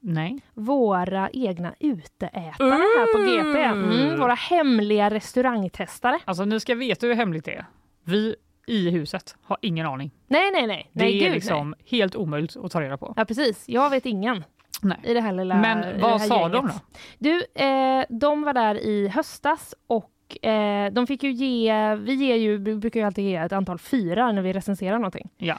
Nej. 0.00 0.40
Våra 0.54 1.30
egna 1.32 1.74
uteätare 1.80 2.70
här 2.70 3.12
på 3.12 3.18
GP. 3.30 3.62
Mm, 3.62 4.20
våra 4.20 4.34
hemliga 4.34 5.10
restaurangtestare. 5.10 6.18
Alltså 6.24 6.44
ni 6.44 6.60
ska 6.60 6.74
veta 6.74 7.06
hur 7.06 7.14
hemligt 7.14 7.44
det 7.44 7.54
är. 7.54 7.66
Vi 8.04 8.36
i 8.66 8.90
huset 8.90 9.36
har 9.42 9.58
ingen 9.62 9.86
aning. 9.86 10.10
Nej, 10.26 10.50
nej, 10.52 10.66
nej. 10.66 10.90
Det 10.92 11.04
nej 11.04 11.16
är 11.18 11.24
gud, 11.24 11.32
liksom 11.34 11.70
nej. 11.70 11.80
helt 12.00 12.16
omöjligt 12.16 12.56
att 12.56 12.72
ta 12.72 12.80
reda 12.80 12.96
på. 12.96 13.14
Ja, 13.16 13.24
precis. 13.24 13.68
Jag 13.68 13.90
vet 13.90 14.06
ingen 14.06 14.44
Nej. 14.82 14.98
i 15.04 15.14
det 15.14 15.20
här 15.20 15.32
lilla 15.32 15.56
Men 15.56 16.00
vad 16.00 16.22
sa 16.22 16.36
gänget. 16.40 16.52
de 16.52 16.66
då? 16.66 16.72
Du, 17.18 17.62
eh, 17.64 18.04
de 18.08 18.42
var 18.42 18.52
där 18.54 18.74
i 18.74 19.08
höstas 19.08 19.74
och 19.86 20.46
eh, 20.46 20.92
de 20.92 21.06
fick 21.06 21.22
ju 21.22 21.30
ge, 21.30 21.94
vi 21.94 22.14
ger 22.14 22.36
ju, 22.36 22.58
brukar 22.58 23.00
ju 23.00 23.06
alltid 23.06 23.24
ge 23.24 23.36
ett 23.36 23.52
antal 23.52 23.78
fyra 23.78 24.32
när 24.32 24.42
vi 24.42 24.52
recenserar 24.52 24.96
någonting. 24.98 25.30
Ja. 25.36 25.58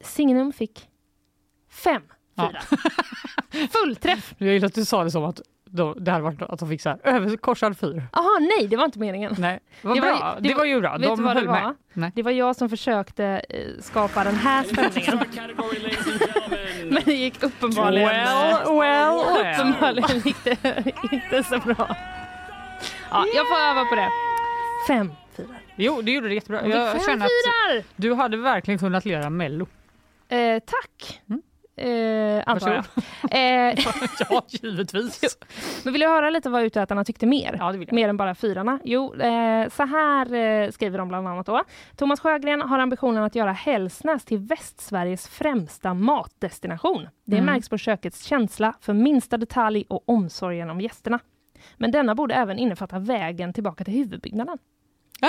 Signum 0.00 0.52
fick 0.52 0.88
fem 1.70 2.02
Ja. 2.34 2.52
fyra. 2.70 3.68
Fullträff! 3.68 4.34
Jag 4.38 4.52
gillar 4.52 4.66
att 4.66 4.74
du 4.74 4.84
sa 4.84 5.04
det 5.04 5.10
som 5.10 5.24
att 5.24 5.40
de, 5.64 5.94
det 6.04 6.10
hade 6.10 6.22
varit 6.24 6.42
att 6.42 6.58
de 6.58 6.68
fick 6.68 6.80
så 6.82 6.88
här 6.88 6.98
överkorsad 7.04 7.78
fyr. 7.78 8.02
Jaha, 8.12 8.38
nej, 8.58 8.66
det 8.68 8.76
var 8.76 8.84
inte 8.84 8.98
meningen. 8.98 9.34
Nej, 9.38 9.60
Det 9.82 9.88
var 9.88 9.96
bra. 9.96 10.34
ju- 10.36 10.42
det, 10.42 10.48
det 10.48 10.54
var 10.54 10.64
ju 10.64 10.80
bra. 10.80 10.92
vet 10.98 11.02
De 11.02 11.16
du 11.16 11.22
det 11.22 11.32
höll 11.34 11.46
var? 11.46 11.60
med. 11.62 11.74
Nej. 11.92 12.12
Det 12.14 12.22
var 12.22 12.30
jag 12.30 12.56
som 12.56 12.68
försökte 12.68 13.24
eh, 13.48 13.66
skapa 13.80 14.24
den 14.24 14.34
här 14.34 14.64
spänningen. 14.72 15.24
Men 16.90 17.02
det 17.04 17.14
gick 17.14 17.42
uppenbarligen, 17.42 18.08
Well, 18.08 18.78
well, 18.78 18.80
well. 18.80 19.54
uppenbarligen 19.54 20.16
gick 20.24 20.44
det 20.44 20.58
inte 21.12 21.42
så 21.42 21.58
bra. 21.58 21.96
Ja, 23.10 23.24
jag 23.34 23.48
får 23.48 23.56
öva 23.70 23.84
på 23.84 23.94
det. 23.94 24.08
Fem 24.88 25.12
fyra. 25.36 25.46
Jo, 25.76 26.02
det 26.02 26.10
gjorde 26.12 26.28
det 26.28 26.34
jättebra. 26.34 26.60
Fem 26.60 26.70
Jag 26.70 27.04
känner 27.04 27.26
att 27.26 27.30
fyrar! 27.72 27.84
du 27.96 28.14
hade 28.14 28.36
verkligen 28.36 28.78
kunnat 28.78 29.04
lira 29.04 29.30
Mello. 29.30 29.66
Eh, 30.28 30.58
tack. 30.66 31.20
Mm. 31.28 31.42
Eh, 31.76 32.42
antar 32.46 32.72
jag. 32.74 32.84
Eh, 33.30 33.84
ja, 34.30 34.42
givetvis. 34.48 35.38
men 35.84 35.92
vill 35.92 36.00
du 36.00 36.06
höra 36.08 36.30
lite 36.30 36.50
vad 36.50 36.62
utätarna 36.62 37.04
tyckte 37.04 37.26
mer? 37.26 37.56
Ja, 37.58 37.72
det 37.72 37.78
vill 37.78 37.88
jag. 37.88 37.94
Mer 37.94 38.08
än 38.08 38.16
bara 38.16 38.34
fyrarna? 38.34 38.78
Jo, 38.84 39.14
eh, 39.14 39.68
så 39.68 39.82
här 39.86 40.34
eh, 40.34 40.70
skriver 40.70 40.98
de 40.98 41.08
bland 41.08 41.28
annat 41.28 41.46
då. 41.46 41.62
Thomas 41.96 42.20
Sjögren 42.20 42.62
har 42.62 42.78
ambitionen 42.78 43.22
att 43.22 43.34
göra 43.34 43.52
Hällsnäs 43.52 44.24
till 44.24 44.38
Västsveriges 44.38 45.28
främsta 45.28 45.94
matdestination. 45.94 47.08
Det 47.24 47.36
Mm. 47.38 47.46
märks 47.54 47.68
på 47.68 47.78
kökets 47.78 48.24
känsla 48.24 48.74
för 48.80 48.92
minsta 48.92 49.36
detalj 49.36 49.84
och 49.88 50.08
omsorgen 50.08 50.70
om 50.70 50.80
gästerna. 50.80 51.18
Men 51.76 51.90
denna 51.90 52.14
borde 52.14 52.34
även 52.34 52.58
innefatta 52.58 52.98
vägen 52.98 53.52
tillbaka 53.52 53.84
till 53.84 53.94
huvudbyggnaden. 53.94 54.58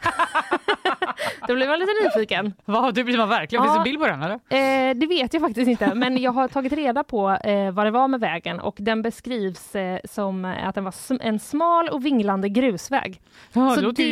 Då 1.48 1.54
blir 1.54 1.68
man 1.68 1.78
lite 1.78 1.92
nyfiken. 2.04 2.52
Va, 2.64 2.90
det 2.94 3.04
blir 3.04 3.16
man 3.18 3.28
verkligen. 3.28 3.64
Finns 3.64 3.76
det 3.76 3.82
bild 3.84 3.98
på 4.00 4.06
den 4.06 4.22
eller? 4.22 4.34
Eh, 4.34 4.94
det 4.94 5.06
vet 5.06 5.34
jag 5.34 5.42
faktiskt 5.42 5.68
inte, 5.68 5.94
men 5.94 6.22
jag 6.22 6.32
har 6.32 6.48
tagit 6.48 6.72
reda 6.72 7.04
på 7.04 7.30
eh, 7.30 7.70
vad 7.70 7.86
det 7.86 7.90
var 7.90 8.08
med 8.08 8.20
vägen 8.20 8.60
och 8.60 8.76
den 8.78 9.02
beskrivs 9.02 9.74
eh, 9.76 9.98
som 10.04 10.44
att 10.44 10.74
den 10.74 10.84
var 10.84 10.90
sm- 10.90 11.18
en 11.22 11.38
smal 11.38 11.88
och 11.88 12.04
vinglande 12.06 12.48
grusväg. 12.48 13.20
Ja, 13.52 13.70
Så 13.70 13.76
det 13.76 13.86
låter 13.86 14.02
det- 14.02 14.08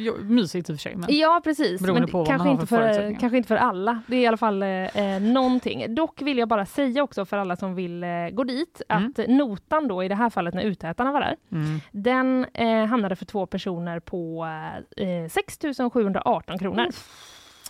ju 0.00 0.12
mysigt 0.22 0.70
i 0.70 0.72
och 0.72 0.76
för 0.76 0.80
sig. 0.82 0.96
Men... 0.96 1.16
Ja, 1.16 1.40
precis. 1.44 1.80
Men 1.80 2.06
kanske, 2.26 2.48
inte 2.48 2.66
för 2.66 3.16
kanske 3.20 3.36
inte 3.36 3.48
för 3.48 3.56
alla. 3.56 4.02
Det 4.06 4.16
är 4.16 4.20
i 4.20 4.26
alla 4.26 4.36
fall 4.36 4.62
eh, 4.62 4.68
eh, 4.68 5.20
någonting. 5.22 5.94
Dock 5.94 6.22
vill 6.22 6.38
jag 6.38 6.48
bara 6.48 6.66
säga 6.66 7.02
också 7.02 7.24
för 7.24 7.38
alla 7.38 7.56
som 7.56 7.74
vill 7.74 8.02
eh, 8.04 8.08
gå 8.32 8.44
dit 8.44 8.82
Mm. 8.88 9.06
att 9.18 9.26
notan 9.28 9.88
då 9.88 10.04
i 10.04 10.08
det 10.08 10.14
här 10.14 10.30
fallet 10.30 10.54
när 10.54 10.62
utätarna 10.62 11.12
var 11.12 11.20
där, 11.20 11.36
Mm. 11.52 11.80
den 11.92 12.46
eh, 12.54 12.84
hamnade 12.86 13.16
för 13.16 13.24
två 13.24 13.46
personer 13.46 14.00
på 14.00 14.46
6 15.28 15.58
718 15.92 16.58
kronor. 16.58 16.86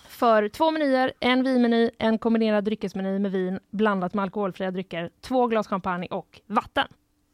För 0.08 0.48
två 0.48 0.70
menyer, 0.70 1.12
en 1.20 1.42
vinmeny, 1.42 1.90
en 1.98 2.18
kombinerad 2.18 2.64
dryckesmeny 2.64 3.18
med 3.18 3.32
vin 3.32 3.60
blandat 3.70 4.14
med 4.14 4.22
alkoholfria 4.22 4.70
drycker, 4.70 5.10
två 5.20 5.46
glas 5.46 5.68
champagne 5.68 6.06
och 6.10 6.40
vatten. 6.46 6.86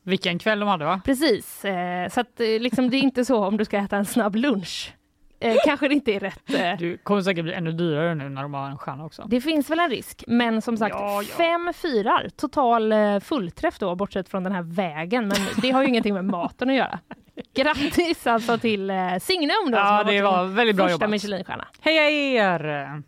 Vilken 0.04 0.38
kväll 0.38 0.60
de 0.60 0.68
hade 0.68 0.84
va? 0.84 1.00
Precis, 1.04 1.64
eh, 1.64 2.08
så 2.08 2.20
att, 2.20 2.40
eh, 2.40 2.46
liksom, 2.46 2.90
det 2.90 2.96
är 2.96 3.02
inte 3.02 3.24
så 3.24 3.44
om 3.44 3.56
du 3.56 3.64
ska 3.64 3.78
äta 3.78 3.96
en 3.96 4.04
snabb 4.04 4.36
lunch 4.36 4.94
eh, 5.42 5.56
kanske 5.64 5.88
det 5.88 5.94
inte 5.94 6.12
är 6.12 6.20
rätt. 6.20 6.54
Eh. 6.54 6.78
Du 6.78 6.96
kommer 6.98 7.22
säkert 7.22 7.44
bli 7.44 7.52
ännu 7.52 7.72
dyrare 7.72 8.14
nu 8.14 8.28
när 8.28 8.42
de 8.42 8.54
har 8.54 8.70
en 8.70 8.78
stjärna 8.78 9.04
också. 9.04 9.24
Det 9.28 9.40
finns 9.40 9.70
väl 9.70 9.80
en 9.80 9.90
risk, 9.90 10.24
men 10.26 10.62
som 10.62 10.76
sagt 10.76 10.96
Ja, 10.98 11.22
ja. 11.22 11.34
fem 11.36 11.72
fyrar, 11.74 12.28
total 12.36 12.92
eh, 12.92 13.18
fullträff 13.20 13.78
då 13.78 13.94
bortsett 13.94 14.28
från 14.28 14.44
den 14.44 14.52
här 14.52 14.62
vägen, 14.62 15.28
men 15.28 15.36
det 15.62 15.70
har 15.70 15.82
ju 15.82 15.88
ingenting 15.88 16.14
med 16.14 16.24
maten 16.24 16.70
att 16.70 16.76
göra. 16.76 16.98
Grattis 17.54 18.26
alltså 18.26 18.58
till 18.58 18.90
eh, 18.90 18.96
Signum 19.20 19.70
då, 19.70 19.78
Ja, 19.78 20.04
det 20.04 20.22
var 20.22 20.44
väldigt 20.44 20.76
bra 20.76 20.84
första 20.84 20.92
jobbat. 20.92 21.10
Michelinstjärna. 21.10 21.68
Heja 21.80 22.10
er! 22.10 23.02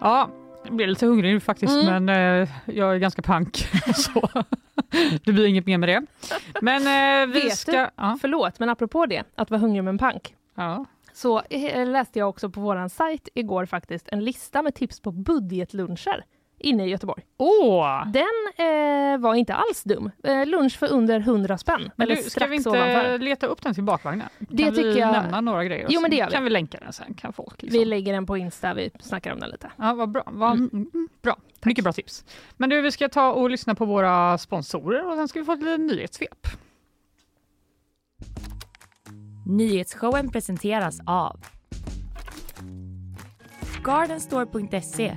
Ja, 0.00 0.30
jag 0.70 0.76
blir 0.76 0.86
lite 0.86 1.06
hungrig 1.06 1.32
nu 1.32 1.40
faktiskt, 1.40 1.72
Mm. 1.72 2.04
men 2.04 2.42
eh, 2.42 2.48
jag 2.64 2.94
är 2.94 2.98
ganska 2.98 3.22
pank. 3.22 3.56
så 3.94 4.28
det 5.24 5.32
blir 5.32 5.46
inget 5.46 5.66
mer 5.66 5.78
med 5.78 5.88
det. 5.88 6.02
Men 6.62 6.82
eh, 6.82 7.34
vi 7.34 7.40
Vet 7.42 7.58
ska... 7.58 7.72
du? 7.72 7.88
Ja, 7.96 8.18
Förlåt, 8.20 8.58
men 8.58 8.68
apropå 8.68 9.06
det, 9.06 9.22
att 9.34 9.50
vara 9.50 9.60
hungrig 9.60 9.84
med 9.84 9.90
en 9.92 9.98
pank, 9.98 10.34
ja. 10.54 10.84
så 11.12 11.42
eh, 11.50 11.88
läste 11.88 12.18
jag 12.18 12.28
också 12.28 12.50
på 12.50 12.60
våran 12.60 12.90
sajt 12.90 13.28
igår 13.34 13.66
faktiskt 13.66 14.08
en 14.08 14.24
lista 14.24 14.62
med 14.62 14.74
tips 14.74 15.00
på 15.00 15.12
budgetluncher 15.12 16.24
inne 16.60 16.86
i 16.86 16.88
Göteborg. 16.90 17.22
Åh! 17.36 18.04
Den 18.12 18.22
eh, 18.66 19.18
var 19.20 19.34
inte 19.34 19.54
alls 19.54 19.82
dum. 19.82 20.10
Eh, 20.24 20.46
lunch 20.46 20.78
för 20.78 20.92
under 20.92 21.20
100 21.20 21.58
spänn. 21.58 21.90
Men 21.96 22.08
du, 22.08 22.16
ska 22.16 22.46
vi 22.46 22.56
inte 22.56 22.68
ovanför. 22.68 23.18
leta 23.18 23.46
upp 23.46 23.62
den 23.62 23.74
till 23.74 23.82
bakvagnen? 23.82 24.28
Det 24.38 24.62
kan 24.64 24.74
tycker 24.74 24.88
vi 24.92 24.98
jag- 24.98 25.12
nämna 25.12 25.40
några 25.40 25.64
grejer? 25.64 25.86
Jo, 25.90 26.00
men 26.00 26.10
det 26.10 26.16
gör 26.16 26.26
vi. 26.26 26.32
kan 26.32 26.44
vi 26.44 26.50
länka 26.50 26.78
den 26.80 26.92
sen, 26.92 27.14
kan 27.14 27.32
folk 27.32 27.62
liksom. 27.62 27.78
Vi 27.78 27.84
lägger 27.84 28.12
den 28.12 28.26
på 28.26 28.36
Insta, 28.36 28.74
vi 28.74 28.90
snackar 29.00 29.32
om 29.32 29.40
den 29.40 29.50
lite. 29.50 29.70
Ja, 29.76 29.94
vad 29.94 30.08
bra. 30.10 30.22
Vad, 30.26 30.52
Mm. 30.52 30.70
mm. 30.72 31.08
Bra. 31.22 31.36
Mycket 31.64 31.84
bra 31.84 31.92
tips. 31.92 32.24
Men 32.56 32.70
du, 32.70 32.80
vi 32.80 32.90
ska 32.92 33.08
ta 33.08 33.32
och 33.32 33.50
lyssna 33.50 33.74
på 33.74 33.84
våra 33.84 34.38
sponsorer 34.38 35.06
och 35.10 35.14
sen 35.16 35.28
ska 35.28 35.38
vi 35.38 35.44
få 35.44 35.52
ett 35.52 35.58
litet 35.62 35.80
nyhetssvep. 35.80 36.46
Nyhetsshowen 39.46 40.30
presenteras 40.30 41.00
av 41.06 41.40
Gardenstore.se, 43.84 45.16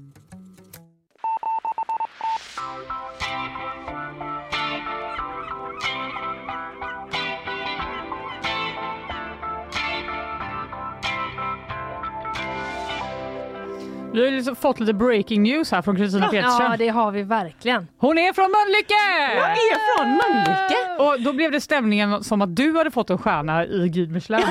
Vi 14.13 14.25
har 14.25 14.31
liksom 14.31 14.55
fått 14.55 14.79
lite 14.79 14.93
breaking 14.93 15.43
news 15.43 15.71
här 15.71 15.81
från 15.81 15.95
Kristina 15.95 16.27
Petersen. 16.27 16.71
Ja, 16.71 16.75
det 16.77 16.87
har 16.87 17.11
vi 17.11 17.23
verkligen. 17.23 17.87
Hon 17.97 18.17
är 18.17 18.33
från 18.33 18.51
Mölnlycke! 18.51 18.93
Jag 19.35 19.51
är 19.51 19.97
från 19.97 20.09
Mölnlycke. 20.11 21.03
Och 21.03 21.21
då 21.21 21.33
blev 21.33 21.51
det 21.51 21.61
stämningen 21.61 22.23
som 22.23 22.41
att 22.41 22.55
du 22.55 22.77
hade 22.77 22.91
fått 22.91 23.09
en 23.09 23.17
stjärna 23.17 23.65
i 23.65 23.89
Guide 23.89 24.11
Michelin. 24.11 24.47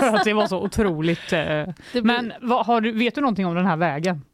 För 0.00 0.14
att 0.16 0.24
det 0.24 0.32
var 0.32 0.46
så 0.46 0.62
otroligt. 0.62 1.32
Eh. 1.32 1.64
Men 2.02 2.32
vad, 2.40 2.66
har 2.66 2.80
du, 2.80 2.92
vet 2.92 3.14
du 3.14 3.20
någonting 3.20 3.46
om 3.46 3.54
den 3.54 3.66
här 3.66 3.76
vägen? 3.76 4.24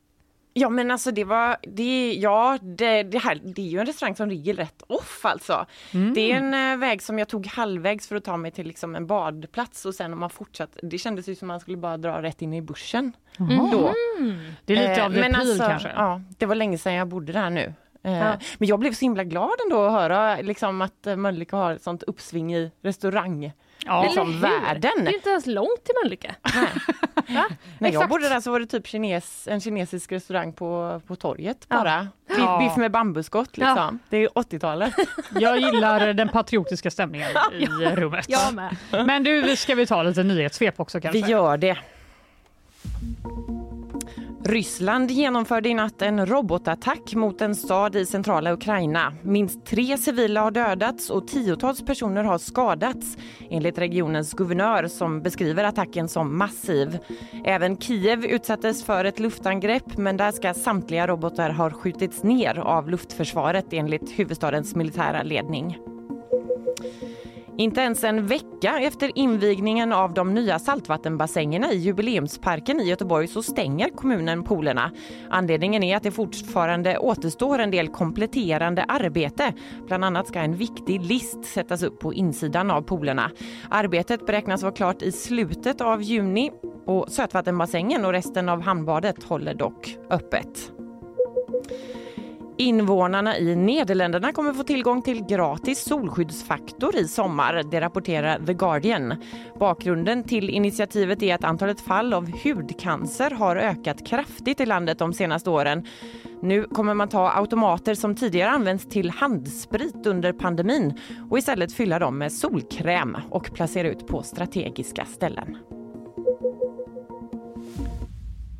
Ja 0.54 0.68
men 0.68 0.90
alltså 0.90 1.10
det 1.10 1.24
var, 1.24 1.56
det, 1.62 2.14
ja 2.14 2.58
det, 2.62 3.02
det 3.02 3.18
här, 3.18 3.40
det 3.44 3.62
är 3.62 3.66
ju 3.66 3.78
en 3.78 3.86
restaurang 3.86 4.16
som 4.16 4.28
ligger 4.28 4.54
rätt 4.54 4.82
off 4.86 5.20
alltså. 5.24 5.66
Mm. 5.94 6.14
Det 6.14 6.32
är 6.32 6.36
en 6.36 6.72
eh, 6.72 6.78
väg 6.78 7.02
som 7.02 7.18
jag 7.18 7.28
tog 7.28 7.46
halvvägs 7.46 8.08
för 8.08 8.16
att 8.16 8.24
ta 8.24 8.36
mig 8.36 8.50
till 8.50 8.66
liksom 8.66 8.94
en 8.94 9.06
badplats 9.06 9.84
och 9.84 9.94
sen 9.94 10.12
om 10.12 10.20
man 10.20 10.30
fortsatt, 10.30 10.76
det 10.82 10.98
kändes 10.98 11.28
ju 11.28 11.34
som 11.34 11.48
man 11.48 11.60
skulle 11.60 11.76
bara 11.76 11.96
dra 11.96 12.22
rätt 12.22 12.42
in 12.42 12.54
i 12.54 12.62
bussen. 12.62 13.12
Då. 13.38 13.94
Det 14.64 14.72
är 14.72 14.76
lite 14.76 14.92
Eh, 15.00 15.04
av 15.04 15.10
men 15.10 15.22
repil 15.22 15.34
alltså, 15.36 15.64
kanske. 15.68 15.88
Ja, 15.96 16.20
det 16.38 16.46
var 16.46 16.54
länge 16.54 16.78
sedan 16.78 16.94
jag 16.94 17.08
bodde 17.08 17.32
där 17.32 17.50
nu. 17.50 17.74
Eh, 18.04 18.12
Ja. 18.18 18.36
Men 18.58 18.68
jag 18.68 18.78
blev 18.78 18.92
så 18.92 19.00
himla 19.00 19.24
glad 19.24 19.52
ändå 19.64 19.84
att 19.84 19.92
höra 19.92 20.36
liksom, 20.40 20.82
att 20.82 21.06
eh, 21.06 21.16
Mölnlycke 21.16 21.56
har 21.56 21.72
ett 21.72 21.82
sånt 21.82 22.02
uppsving 22.02 22.54
i 22.54 22.70
restaurang. 22.82 23.52
Ja. 23.86 24.02
liksom 24.04 24.40
världen. 24.40 24.90
Det 24.96 25.10
är 25.10 25.14
inte 25.14 25.30
ens 25.30 25.46
långt 25.46 25.84
till 25.84 25.94
Mölnlycke. 26.02 26.34
När 27.78 27.92
jag 27.92 28.08
bodde 28.08 28.28
där 28.28 28.40
så 28.40 28.50
var 28.50 28.60
det 28.60 28.66
typ 28.66 28.86
kines, 28.86 29.48
en 29.48 29.60
kinesisk 29.60 30.12
restaurang 30.12 30.52
på, 30.52 31.00
på 31.06 31.16
torget 31.16 31.66
Ja. 31.68 31.76
bara. 31.76 32.08
Biff, 32.28 32.38
Ja. 32.38 32.58
biff 32.58 32.76
med 32.76 32.90
bambuskott 32.90 33.56
liksom. 33.56 33.76
Ja. 33.76 33.92
Det 34.08 34.16
är 34.16 34.28
80-talet. 34.28 34.94
Jag 35.40 35.58
gillar 35.58 36.12
den 36.12 36.28
patriotiska 36.28 36.90
stämningen 36.90 37.28
i 37.58 37.66
rummet. 37.86 38.24
Jag 38.28 38.54
med. 38.54 38.76
Men 38.90 39.24
du, 39.24 39.56
ska 39.56 39.74
vi 39.74 39.86
ta 39.86 40.02
lite 40.02 40.22
nyhetssvep 40.22 40.80
också 40.80 41.00
kanske? 41.00 41.22
Vi 41.22 41.30
gör 41.30 41.56
det. 41.56 41.78
Ryssland 44.44 45.10
genomförde 45.10 45.68
i 45.68 45.74
natt 45.74 46.02
en 46.02 46.26
robotattack 46.26 47.14
mot 47.14 47.40
en 47.40 47.54
stad 47.54 47.96
i 47.96 48.06
centrala 48.06 48.52
Ukraina. 48.52 49.14
Minst 49.22 49.66
tre 49.66 49.98
civila 49.98 50.40
har 50.40 50.50
dödats 50.50 51.10
och 51.10 51.28
tiotals 51.28 51.82
personer 51.82 52.24
har 52.24 52.38
skadats 52.38 53.16
enligt 53.50 53.78
regionens 53.78 54.32
guvernör 54.32 54.86
som 54.86 55.22
beskriver 55.22 55.64
attacken 55.64 56.08
som 56.08 56.38
massiv. 56.38 56.98
Även 57.44 57.76
Kiev 57.76 58.24
utsattes 58.24 58.84
för 58.84 59.04
ett 59.04 59.18
luftangrepp 59.18 59.96
men 59.96 60.16
där 60.16 60.32
ska 60.32 60.54
samtliga 60.54 61.06
robotar 61.06 61.50
ha 61.50 61.70
skjutits 61.70 62.22
ner 62.22 62.58
av 62.58 62.90
luftförsvaret 62.90 63.66
enligt 63.70 64.18
huvudstadens 64.18 64.74
militära 64.74 65.22
ledning. 65.22 65.78
Inte 67.56 67.80
ens 67.80 68.04
en 68.04 68.26
vecka 68.26 68.78
efter 68.80 69.18
invigningen 69.18 69.92
av 69.92 70.14
de 70.14 70.34
nya 70.34 70.58
saltvattenbassängerna 70.58 71.72
i 71.72 71.76
Jubileumsparken 71.76 72.80
i 72.80 72.84
Göteborg 72.88 73.26
så 73.26 73.42
stänger 73.42 73.88
kommunen 73.88 74.44
poolerna. 74.44 74.90
Anledningen 75.30 75.82
är 75.82 75.96
att 75.96 76.02
det 76.02 76.10
fortfarande 76.10 76.98
återstår 76.98 77.58
en 77.58 77.70
del 77.70 77.88
kompletterande 77.88 78.84
arbete. 78.84 79.54
Bland 79.86 80.04
annat 80.04 80.28
ska 80.28 80.40
en 80.40 80.56
viktig 80.56 81.02
list 81.02 81.44
sättas 81.44 81.82
upp 81.82 82.00
på 82.00 82.14
insidan 82.14 82.70
av 82.70 82.82
poolerna. 82.82 83.30
Arbetet 83.70 84.26
beräknas 84.26 84.62
vara 84.62 84.72
klart 84.72 85.02
i 85.02 85.12
slutet 85.12 85.80
av 85.80 86.02
juni 86.02 86.50
och 86.86 87.08
sötvattenbassängen 87.08 88.04
och 88.04 88.12
resten 88.12 88.48
av 88.48 88.62
hamnbadet 88.62 89.22
håller 89.22 89.54
dock 89.54 89.96
öppet. 90.10 90.72
Invånarna 92.62 93.38
i 93.38 93.56
Nederländerna 93.56 94.32
kommer 94.32 94.52
få 94.52 94.62
tillgång 94.62 95.02
till 95.02 95.24
gratis 95.24 95.84
solskyddsfaktor 95.84 96.96
i 96.96 97.08
sommar, 97.08 97.62
det 97.70 97.80
rapporterar 97.80 98.46
The 98.46 98.54
Guardian. 98.54 99.14
Bakgrunden 99.58 100.24
till 100.24 100.50
initiativet 100.50 101.22
är 101.22 101.34
att 101.34 101.44
antalet 101.44 101.80
fall 101.80 102.14
av 102.14 102.30
hudcancer 102.44 103.30
har 103.30 103.56
ökat 103.56 104.06
kraftigt 104.06 104.60
i 104.60 104.66
landet 104.66 104.98
de 104.98 105.12
senaste 105.12 105.50
åren. 105.50 105.86
Nu 106.42 106.64
kommer 106.64 106.94
man 106.94 107.08
ta 107.08 107.30
automater 107.30 107.94
som 107.94 108.14
tidigare 108.14 108.50
använts 108.50 108.88
till 108.88 109.10
handsprit 109.10 110.06
under 110.06 110.32
pandemin 110.32 110.98
och 111.30 111.38
istället 111.38 111.72
fylla 111.72 111.98
dem 111.98 112.18
med 112.18 112.32
solkräm 112.32 113.16
och 113.30 113.54
placera 113.54 113.88
ut 113.88 114.06
på 114.06 114.22
strategiska 114.22 115.04
ställen. 115.04 115.56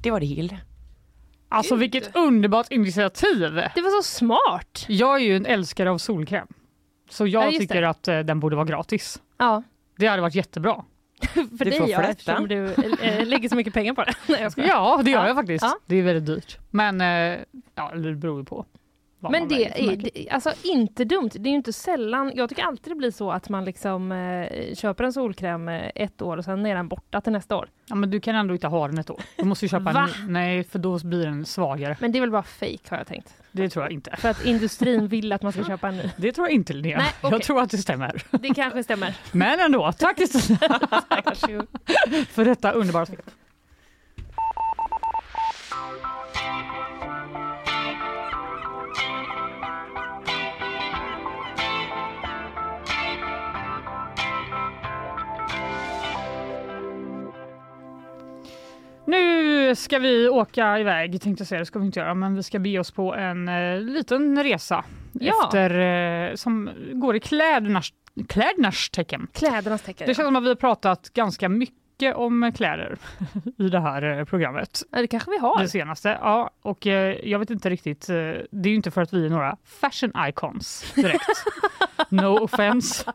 Det 0.03 0.11
var 0.11 0.21
det 0.21 0.27
Hild. 0.27 0.72
Alltså 1.53 1.77
vilket 1.77 2.17
underbart 2.17 2.67
initiativ! 2.73 3.41
Det 3.75 3.81
var 3.81 4.03
så 4.03 4.09
smart. 4.09 4.85
Jag 4.89 5.15
är 5.17 5.25
ju 5.25 5.37
en 5.37 5.47
älskare 5.47 5.91
av 5.91 5.99
solkräm. 5.99 6.47
Så 7.11 7.27
Ja, 7.27 7.43
jag 7.45 7.53
just 7.53 7.61
tycker 7.61 7.83
det. 7.83 7.89
att 7.89 8.09
eh, 8.09 8.19
den 8.19 8.41
borde 8.41 8.57
vara 8.57 8.67
gratis. 8.67 9.23
Ja, 9.39 9.63
Det 9.97 10.07
hade 10.07 10.23
varit 10.23 10.35
jättebra. 10.35 10.85
för 11.35 11.65
Du 11.65 11.71
dig 11.71 11.91
ja, 11.91 12.03
eftersom 12.03 12.49
du 12.49 12.73
äh, 13.03 13.27
lägger 13.27 13.49
så 13.49 13.57
mycket 13.57 13.75
pengar 13.75 13.95
på 13.95 14.05
det. 14.05 14.15
Nej, 14.29 14.43
jag 14.43 14.53
skojar. 14.53 14.69
Ja, 14.69 15.01
det 15.05 15.11
gör 15.11 15.21
Ja. 15.21 15.27
jag 15.27 15.37
faktiskt. 15.37 15.63
Ja. 15.65 15.79
Det 15.87 15.97
är 15.97 16.03
väldigt 16.03 16.27
dyrt. 16.27 16.59
Men 16.71 17.01
eh, 17.01 17.39
ja, 17.75 17.93
det 17.95 18.15
beror 18.15 18.39
ju 18.39 18.45
på. 18.45 18.67
Men 19.31 19.49
det 19.49 19.91
är 19.91 19.97
det, 19.97 20.31
alltså 20.31 20.53
inte 20.63 21.05
dumt. 21.05 21.31
Det 21.35 21.49
är 21.49 21.51
ju 21.51 21.57
inte 21.57 21.73
sällan, 21.73 22.33
jag 22.35 22.49
tycker 22.49 22.63
alltid 22.63 22.93
det 22.93 22.97
blir 22.97 23.11
så 23.11 23.31
att 23.31 23.49
man 23.49 23.65
liksom 23.65 24.13
eh, 24.13 24.75
köper 24.75 25.05
en 25.05 25.13
solkräm 25.13 25.69
eh, 25.69 25.91
ett 25.95 26.23
år 26.23 26.37
och 26.37 26.45
sen 26.45 26.67
är 26.67 26.75
den 26.75 26.89
borta 26.89 27.21
till 27.21 27.33
nästa 27.33 27.57
år. 27.57 27.69
Ja, 27.87 27.95
men 27.95 28.11
du 28.11 28.21
kan 28.21 28.35
ändå 28.35 28.55
inte 28.55 28.67
ha 28.67 28.89
den 28.89 28.99
ett 28.99 29.11
år. 29.11 29.21
Du 29.37 29.45
måste 29.45 29.65
ju 29.65 29.69
köpa 29.69 29.91
en 29.91 30.07
ny. 30.07 30.33
Nej, 30.33 30.65
för 30.65 30.79
då 30.79 30.99
blir 31.05 31.25
den 31.25 31.47
svagare. 31.47 31.97
Men 32.01 32.13
det 32.13 32.19
är 32.19 32.21
väl 32.21 32.31
bara 32.31 32.43
fake 32.43 32.79
har 32.89 32.99
jag 32.99 33.07
tänkt. 33.07 33.35
Det 33.53 33.69
tror 33.69 33.85
jag 33.85 33.93
inte. 33.93 34.17
För 34.17 34.29
att 34.29 34.45
industrin 34.45 35.09
vill 35.09 35.33
att 35.33 35.43
man 35.43 35.53
ska 35.53 35.65
köpa 35.65 35.89
en 35.89 35.97
ny. 35.97 36.11
Det 36.17 36.33
tror 36.33 36.47
jag 36.47 36.55
inte 36.55 36.73
Linnea. 36.73 36.99
Nej, 36.99 37.11
okej. 37.21 37.31
Jag 37.31 37.43
tror 37.43 37.61
att 37.61 37.71
det 37.71 37.79
stämmer. 37.79 38.23
Det 38.31 38.55
kanske 38.55 38.83
stämmer. 38.83 39.17
Men 39.33 39.61
ändå, 39.61 39.93
tack 39.93 40.17
Kristina 40.17 40.59
för 42.29 42.45
detta 42.45 42.73
underbara 42.73 43.07
svep. 43.07 43.31
Nu 59.07 59.75
ska 59.75 59.99
vi 59.99 60.29
åka 60.29 60.79
iväg, 60.79 61.21
tänkte 61.23 61.41
jag 61.43 61.49
säga, 61.49 61.59
det 61.59 61.67
ska 61.67 61.79
vi 61.79 61.87
inte 61.87 62.01
göra, 62.01 62.15
men 62.15 62.35
vi 62.35 62.43
ska 62.43 62.59
bege 62.59 62.79
oss 62.79 62.91
på 62.91 63.15
en 63.15 63.49
eh, 63.49 63.81
liten 63.81 64.43
resa 64.43 64.85
Ja. 65.13 65.45
efter, 65.45 65.79
eh, 66.31 66.35
som 66.35 66.71
går 66.93 67.17
i 67.17 67.21
klädernas, 67.21 67.89
klädernas 68.29 68.91
tecken. 68.91 69.27
Klädernas 69.33 69.83
tecken. 69.83 70.07
Det 70.07 70.15
känns 70.15 70.27
som 70.27 70.37
att 70.37 70.45
vi 70.45 70.49
har 70.49 70.55
pratat 70.55 71.11
ganska 71.15 71.49
mycket 71.49 71.77
om 72.15 72.53
kläder 72.57 72.97
i 73.59 73.69
det 73.69 73.81
här 73.81 74.19
eh, 74.19 74.25
programmet. 74.25 74.83
ja, 74.91 74.99
det 75.01 75.07
kanske 75.07 75.31
vi 75.31 75.39
har. 75.39 75.63
Det 75.63 75.69
senaste. 75.69 76.19
Ja, 76.21 76.51
och 76.63 76.87
eh, 76.87 77.17
jag 77.29 77.39
vet 77.39 77.51
inte 77.51 77.71
riktigt. 77.71 78.09
Eh, 78.09 78.15
det 78.51 78.69
är 78.69 78.71
ju 78.71 78.75
inte 78.75 78.91
för 78.91 79.03
att 79.03 79.13
vi 79.13 79.27
är 79.27 79.31
några 79.31 79.57
fashion 79.65 80.13
icons 80.29 80.93
direkt. 80.95 81.45
no 82.09 82.39
offense 82.45 83.13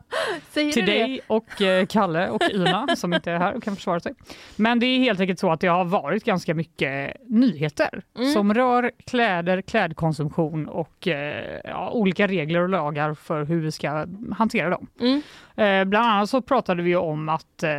Säger 0.50 0.72
till 0.72 0.86
det? 0.86 0.92
dig 0.92 1.20
och 1.26 1.46
Kalle 1.88 2.28
och 2.30 2.42
Ina 2.50 2.96
som 2.96 3.14
inte 3.14 3.32
är 3.32 3.38
här 3.38 3.54
och 3.54 3.62
kan 3.62 3.76
försvara 3.76 4.00
sig. 4.00 4.14
Men 4.56 4.78
det 4.80 4.86
är 4.86 4.98
helt 4.98 5.20
enkelt 5.20 5.38
så 5.38 5.50
att 5.52 5.60
det 5.60 5.66
har 5.66 5.84
varit 5.84 6.24
ganska 6.24 6.54
mycket 6.54 7.16
nyheter 7.28 8.02
Mm. 8.18 8.32
som 8.32 8.54
rör 8.54 8.90
kläder, 9.06 9.62
klädkonsumtion 9.62 10.68
och 10.68 11.08
ja, 11.64 11.90
olika 11.92 12.26
regler 12.26 12.60
och 12.60 12.68
lagar 12.68 13.14
för 13.14 13.44
hur 13.44 13.60
vi 13.60 13.72
ska 13.72 14.06
hantera 14.36 14.70
dem. 14.70 14.86
Mm. 15.00 15.90
Bland 15.90 16.06
annat 16.06 16.30
så 16.30 16.42
pratade 16.42 16.82
vi 16.82 16.96
om 16.96 17.28
att 17.28 17.62
eh, 17.62 17.70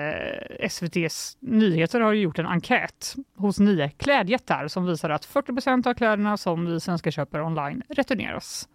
SVTs 1.07 1.37
nyheter 1.39 2.01
har 2.01 2.13
gjort 2.13 2.39
en 2.39 2.45
enkät 2.45 3.15
hos 3.37 3.59
nio 3.59 3.89
klädjättar 3.89 4.67
som 4.67 4.85
visar 4.85 5.09
att 5.09 5.25
40 5.25 5.53
procent 5.53 5.87
av 5.87 5.93
kläderna 5.93 6.37
som 6.37 6.65
vi 6.65 6.79
svenskar 6.79 7.11
köper 7.11 7.41
online 7.41 7.81
returneras. 7.89 8.69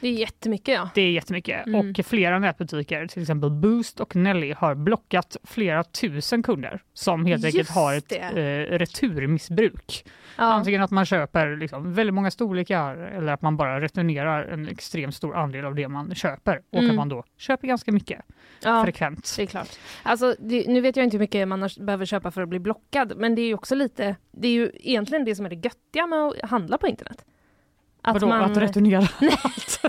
Det 0.00 0.08
är 0.08 0.12
jättemycket 0.12 0.74
ja. 0.74 0.90
Det 0.94 1.00
är 1.02 1.10
jättemycket. 1.10 1.66
Mm. 1.66 1.90
Och 1.90 2.06
flera 2.06 2.38
nätbutiker, 2.38 3.06
till 3.06 3.22
exempel 3.22 3.50
Boost 3.50 4.00
och 4.00 4.16
Nelly, 4.16 4.52
har 4.52 4.74
blockat 4.74 5.36
flera 5.44 5.84
tusen 5.84 6.42
kunder 6.42 6.82
som 6.94 7.26
helt 7.26 7.44
enkelt 7.44 7.58
Just 7.58 7.70
har 7.70 7.94
ett 7.94 8.12
eh, 8.12 8.78
returmissbruk. 8.78 10.04
ja. 10.38 10.44
Antingen 10.44 10.82
att 10.82 10.90
man 10.90 11.04
köper 11.06 11.56
liksom 11.56 11.94
väldigt 11.94 12.14
många 12.14 12.30
storlekar 12.30 12.96
eller 12.96 13.32
att 13.32 13.42
man 13.42 13.56
bara 13.56 13.80
returnerar 13.80 14.44
en 14.44 14.68
extremt 14.68 15.14
stor 15.14 15.36
andel 15.36 15.64
av 15.64 15.74
det 15.74 15.88
man 15.88 16.14
köper 16.14 16.60
och 16.70 16.78
Mm. 16.78 16.90
att 16.90 16.96
man 16.96 17.08
då 17.08 17.24
köper 17.36 17.68
ganska 17.68 17.92
mycket 17.92 18.20
ja. 18.62 18.82
frekvent. 18.84 19.34
Det 19.36 19.42
är 19.42 19.46
klart. 19.46 19.68
Alltså, 20.02 20.34
det, 20.38 20.68
nu 20.68 20.80
vet 20.80 20.96
jag 20.96 21.04
inte 21.04 21.16
hur 21.16 21.20
mycket 21.20 21.48
man 21.48 21.62
har, 21.62 21.84
behöver 21.84 22.06
köpa 22.06 22.30
för 22.30 22.42
att 22.42 22.48
bli 22.48 22.58
blockad, 22.58 23.12
men 23.16 23.34
det 23.34 23.42
är 23.42 23.46
ju 23.46 23.54
också 23.54 23.74
lite, 23.74 24.16
det 24.30 24.48
är 24.48 24.52
ju 24.52 24.70
egentligen 24.74 25.24
det 25.24 25.34
som 25.34 25.46
är 25.46 25.50
det 25.50 25.56
göttiga 25.56 26.06
med 26.06 26.18
att 26.18 26.50
handla 26.50 26.78
på 26.78 26.86
internet. 26.86 27.24
Att 28.02 28.22
Vadå, 28.22 28.32
att 28.32 28.56
returnera 28.56 28.98
allt? 29.44 29.80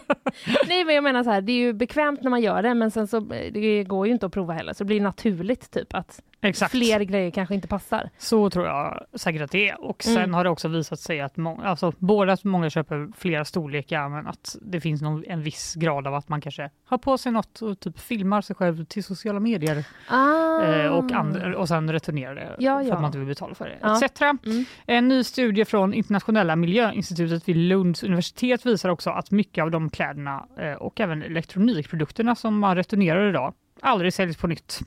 nej 0.67 0.86
men 0.86 0.95
jag 0.95 1.04
menar 1.04 1.24
så 1.24 1.30
här, 1.30 1.41
det 1.41 1.52
är 1.52 1.58
ju 1.58 1.74
bekvämt 1.74 2.22
när 2.24 2.30
man 2.30 2.41
gör 2.41 2.63
det, 2.63 2.74
men 2.74 2.91
sen 2.91 3.08
så 3.08 3.19
det 3.52 3.84
går 3.84 4.08
ju 4.08 4.13
inte 4.13 4.26
att 4.26 4.32
prova 4.34 4.54
heller, 4.54 4.74
så 4.74 4.84
det 4.84 4.88
blir 4.88 5.02
naturligt 5.02 5.72
typ 5.72 5.93
att 5.93 6.22
Exakt. 6.41 6.71
fler 6.71 6.99
grejer 6.99 7.32
kanske 7.32 7.56
inte 7.56 7.67
passar. 7.67 8.10
Så 8.17 8.49
tror 8.49 8.65
jag 8.65 9.06
säkert 9.13 9.41
att 9.41 9.52
det 9.52 9.69
är. 9.69 9.84
Och 9.84 10.04
sen 10.04 10.17
Mm. 10.17 10.34
har 10.34 10.43
det 10.43 10.49
också 10.49 10.67
visat 10.67 10.99
sig 10.99 11.21
att 11.21 11.38
många, 11.38 11.63
alltså, 11.63 11.93
både 11.97 12.34
att 12.34 12.43
många 12.43 12.69
köper 12.69 13.08
flera 13.17 13.45
storlekar 13.45 14.10
men 14.10 14.28
att 14.28 14.56
det 14.62 14.82
finns 14.82 15.02
någon, 15.02 15.23
en 15.28 15.41
viss 15.41 15.75
grad 15.75 16.08
av 16.08 16.15
att 16.15 16.30
man 16.30 16.41
kanske 16.41 16.69
har 16.86 16.97
på 16.97 17.17
sig 17.17 17.32
något 17.32 17.62
och 17.62 17.80
typ 17.80 17.99
filmar 17.99 18.41
sig 18.41 18.56
själv 18.56 18.86
till 18.86 19.04
sociala 19.04 19.39
medier 19.39 19.84
Ah. 20.10 20.62
eh, 20.63 20.88
och, 20.91 21.12
and, 21.12 21.56
och 21.56 21.67
sen 21.67 21.91
returnerar 21.91 22.36
det 22.36 22.56
Ja, 22.60 22.80
för 22.80 22.88
ja. 22.88 22.93
att 22.93 23.02
man 23.02 23.06
inte 23.08 23.17
vill 23.17 23.28
betala 23.28 23.56
för 23.56 23.65
det. 23.65 23.78
Ja. 23.82 24.06
Etc. 24.06 24.21
Mm. 24.21 24.65
En 24.86 25.08
ny 25.08 25.23
studie 25.23 25.65
från 25.65 25.93
Internationella 25.93 26.56
miljöinstitutet 26.56 27.47
vid 27.49 27.56
Lunds 27.58 28.04
universitet 28.04 28.65
visar 28.65 28.89
också 28.89 29.10
att 29.10 29.32
mycket 29.32 29.62
av 29.62 29.71
de 29.71 29.89
kläderna 29.89 30.47
eh, 30.58 30.73
och 30.73 30.99
även 30.99 31.23
elektronikprodukterna 31.23 32.36
som 32.36 32.60
man 32.60 32.75
returnerar 32.75 33.30
idag 33.30 33.54
aldrig 33.82 34.13
säljs 34.13 34.38
på 34.38 34.47
nytt. 34.47 34.80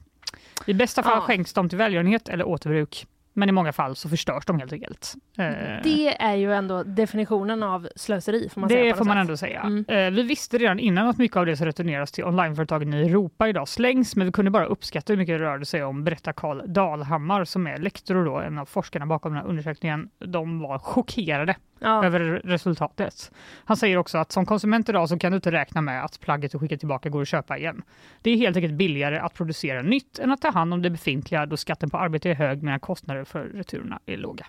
I 0.66 0.74
bästa 0.74 1.02
fall 1.02 1.12
Ja. 1.16 1.20
skänks 1.20 1.52
de 1.52 1.68
till 1.68 1.78
välgörenhet 1.78 2.28
eller 2.28 2.46
återbruk. 2.48 3.06
Men 3.34 3.48
i 3.48 3.52
många 3.52 3.72
fall 3.72 3.96
så 3.96 4.08
förstörs 4.08 4.44
de 4.46 4.58
helt 4.58 4.72
enkelt. 4.72 5.14
Eh, 5.38 5.44
Det 5.84 6.22
är 6.22 6.34
ju 6.34 6.52
ändå 6.54 6.82
definitionen 6.82 7.62
av 7.62 7.88
slöseri 7.96 8.48
får 8.48 8.60
man 8.60 8.70
säga. 8.70 8.84
det 8.84 8.90
på 8.92 8.96
får 8.98 9.04
man 9.04 9.14
sätt. 9.14 9.20
ändå 9.20 9.36
säga. 9.36 9.60
Mm. 9.60 9.84
Eh, 9.88 10.10
vi 10.10 10.22
visste 10.22 10.58
redan 10.58 10.78
innan 10.78 11.08
att 11.08 11.18
mycket 11.18 11.36
av 11.36 11.46
det 11.46 11.56
som 11.56 11.66
returneras 11.66 12.12
till 12.12 12.24
onlineföretagen 12.24 12.94
i 12.94 13.02
Europa 13.06 13.48
idag 13.48 13.68
slängs, 13.68 14.16
men 14.16 14.26
vi 14.26 14.32
kunde 14.32 14.50
bara 14.50 14.64
uppskatta 14.66 15.12
hur 15.12 15.18
mycket 15.18 15.38
det 15.38 15.44
rörde 15.44 15.64
sig 15.64 15.84
om, 15.84 16.04
berättar 16.04 16.32
Karl 16.32 16.62
Dalhammar 16.66 17.44
som 17.44 17.66
är 17.66 17.78
lektor 17.78 18.16
och 18.16 18.24
då 18.24 18.38
en 18.38 18.58
av 18.58 18.66
forskarna 18.66 19.06
bakom 19.06 19.32
den 19.32 19.42
här 19.42 19.48
undersökningen. 19.48 20.08
De 20.18 20.60
var 20.60 20.78
chockerade 20.78 21.54
Ja. 21.82 22.04
över 22.04 22.20
resultatet. 22.44 23.30
Han 23.64 23.76
säger 23.76 23.96
också 23.96 24.18
att 24.18 24.32
som 24.32 24.46
konsument 24.46 24.88
idag 24.88 25.08
så 25.08 25.18
kan 25.18 25.32
du 25.32 25.36
inte 25.36 25.52
räkna 25.52 25.80
med 25.80 26.04
att 26.04 26.20
plagget 26.20 26.52
du 26.52 26.58
skickat 26.58 26.78
tillbaka 26.78 27.08
går 27.08 27.22
att 27.22 27.28
köpa 27.28 27.58
igen. 27.58 27.82
Det 28.22 28.30
är 28.30 28.36
helt 28.36 28.56
enkelt 28.56 28.74
billigare 28.74 29.18
att 29.18 29.34
producera 29.34 29.82
nytt 29.82 30.18
än 30.18 30.30
att 30.30 30.40
ta 30.40 30.50
hand 30.50 30.74
om 30.74 30.82
det 30.82 30.90
befintliga 30.90 31.46
då 31.46 31.56
skatten 31.56 31.90
på 31.90 31.98
arbete 31.98 32.30
är 32.30 32.34
hög 32.34 32.62
medan 32.62 32.80
kostnader 32.80 33.24
för 33.24 33.44
returerna 33.44 34.00
är 34.06 34.16
låga. 34.16 34.46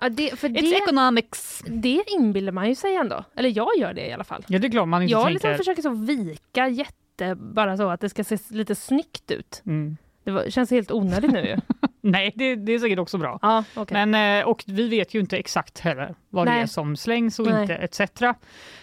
Ja, 0.00 0.08
det, 0.08 0.38
för 0.38 0.48
It's 0.48 0.60
det, 0.60 0.76
economics! 0.76 1.64
det 1.66 2.04
inbillar 2.08 2.52
man 2.52 2.68
ju 2.68 2.74
sig 2.74 2.94
ändå. 2.94 3.24
Eller 3.36 3.56
jag 3.56 3.76
gör 3.78 3.94
det 3.94 4.08
i 4.08 4.12
alla 4.12 4.24
fall. 4.24 4.44
Ja, 4.48 4.58
det 4.58 4.66
är 4.66 4.70
klart 4.70 4.88
man 4.88 5.02
inte 5.02 5.12
Jag 5.12 5.22
tänker... 5.22 5.32
liksom 5.32 5.56
försöker 5.56 5.82
så 5.82 5.90
vika 5.90 6.68
jätte, 6.68 7.34
bara 7.34 7.76
så 7.76 7.88
att 7.88 8.00
det 8.00 8.08
ska 8.08 8.24
se 8.24 8.38
lite 8.48 8.74
snyggt 8.74 9.30
ut. 9.30 9.62
Mm. 9.66 9.96
Det 10.24 10.30
var, 10.30 10.50
känns 10.50 10.70
helt 10.70 10.90
onödigt 10.90 11.32
nu 11.32 11.46
ju. 11.46 11.56
Nej, 12.04 12.32
det, 12.36 12.54
det 12.54 12.72
är 12.72 12.78
säkert 12.78 12.98
också 12.98 13.18
bra. 13.18 13.38
Ja, 13.42 13.64
okej. 13.74 14.06
Men, 14.06 14.40
eh, 14.40 14.46
och 14.48 14.64
vi 14.66 14.88
vet 14.88 15.14
ju 15.14 15.20
inte 15.20 15.36
exakt 15.36 15.78
heller 15.78 16.14
vad 16.30 16.46
det 16.46 16.50
Nej. 16.50 16.62
är 16.62 16.66
som 16.66 16.96
slängs 16.96 17.38
och 17.38 17.46
Nej. 17.46 17.60
inte 17.62 17.74
etc. 17.74 18.00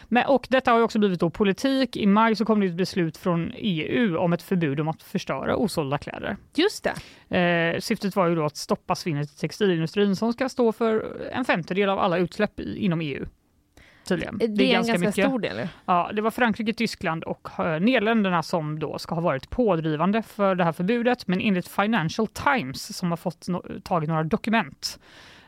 Men, 0.07 0.25
och 0.25 0.47
detta 0.49 0.71
har 0.71 0.77
ju 0.77 0.83
också 0.83 0.99
blivit 0.99 1.19
då 1.19 1.29
politik. 1.29 1.97
I 1.97 2.05
maj 2.05 2.35
så 2.35 2.45
kom 2.45 2.59
det 2.59 2.67
ett 2.67 2.73
beslut 2.73 3.17
från 3.17 3.51
EU 3.55 4.17
om 4.17 4.33
ett 4.33 4.41
förbud 4.41 4.79
om 4.79 4.87
att 4.87 5.03
förstöra 5.03 5.55
osålda 5.55 5.97
kläder. 5.97 6.37
Just 6.55 6.87
det. 7.27 7.37
Eh, 7.37 7.79
syftet 7.79 8.15
var 8.15 8.27
ju 8.27 8.35
då 8.35 8.45
att 8.45 8.57
stoppa 8.57 8.95
svinnet 8.95 9.31
i 9.31 9.37
textilindustrin 9.37 10.15
som 10.15 10.33
ska 10.33 10.49
stå 10.49 10.71
för 10.71 11.21
en 11.31 11.45
femtedel 11.45 11.89
av 11.89 11.99
alla 11.99 12.17
utsläpp 12.17 12.59
i, 12.59 12.77
inom 12.77 13.01
EU. 13.01 13.25
Tydligen. 14.09 14.37
Det, 14.37 14.73
är, 14.73 14.77
en 14.79 14.87
ganska 14.87 15.11
stor 15.11 15.39
del. 15.39 15.67
Ja, 15.85 16.11
det 16.13 16.21
var 16.21 16.31
Frankrike, 16.31 16.73
Tyskland 16.73 17.23
och 17.23 17.49
eh, 17.59 17.79
Nederländerna 17.79 18.43
som 18.43 18.79
då 18.79 18.99
ska 18.99 19.15
ha 19.15 19.21
varit 19.21 19.49
pådrivande 19.49 20.21
för 20.21 20.55
det 20.55 20.63
här 20.63 20.71
förbudet. 20.71 21.27
Men 21.27 21.41
enligt 21.41 21.67
Financial 21.67 22.27
Times 22.27 22.97
som 22.97 23.09
har 23.09 23.17
fått 23.17 23.47
no- 23.47 23.81
tagit 23.81 24.09
några 24.09 24.23
dokument 24.23 24.99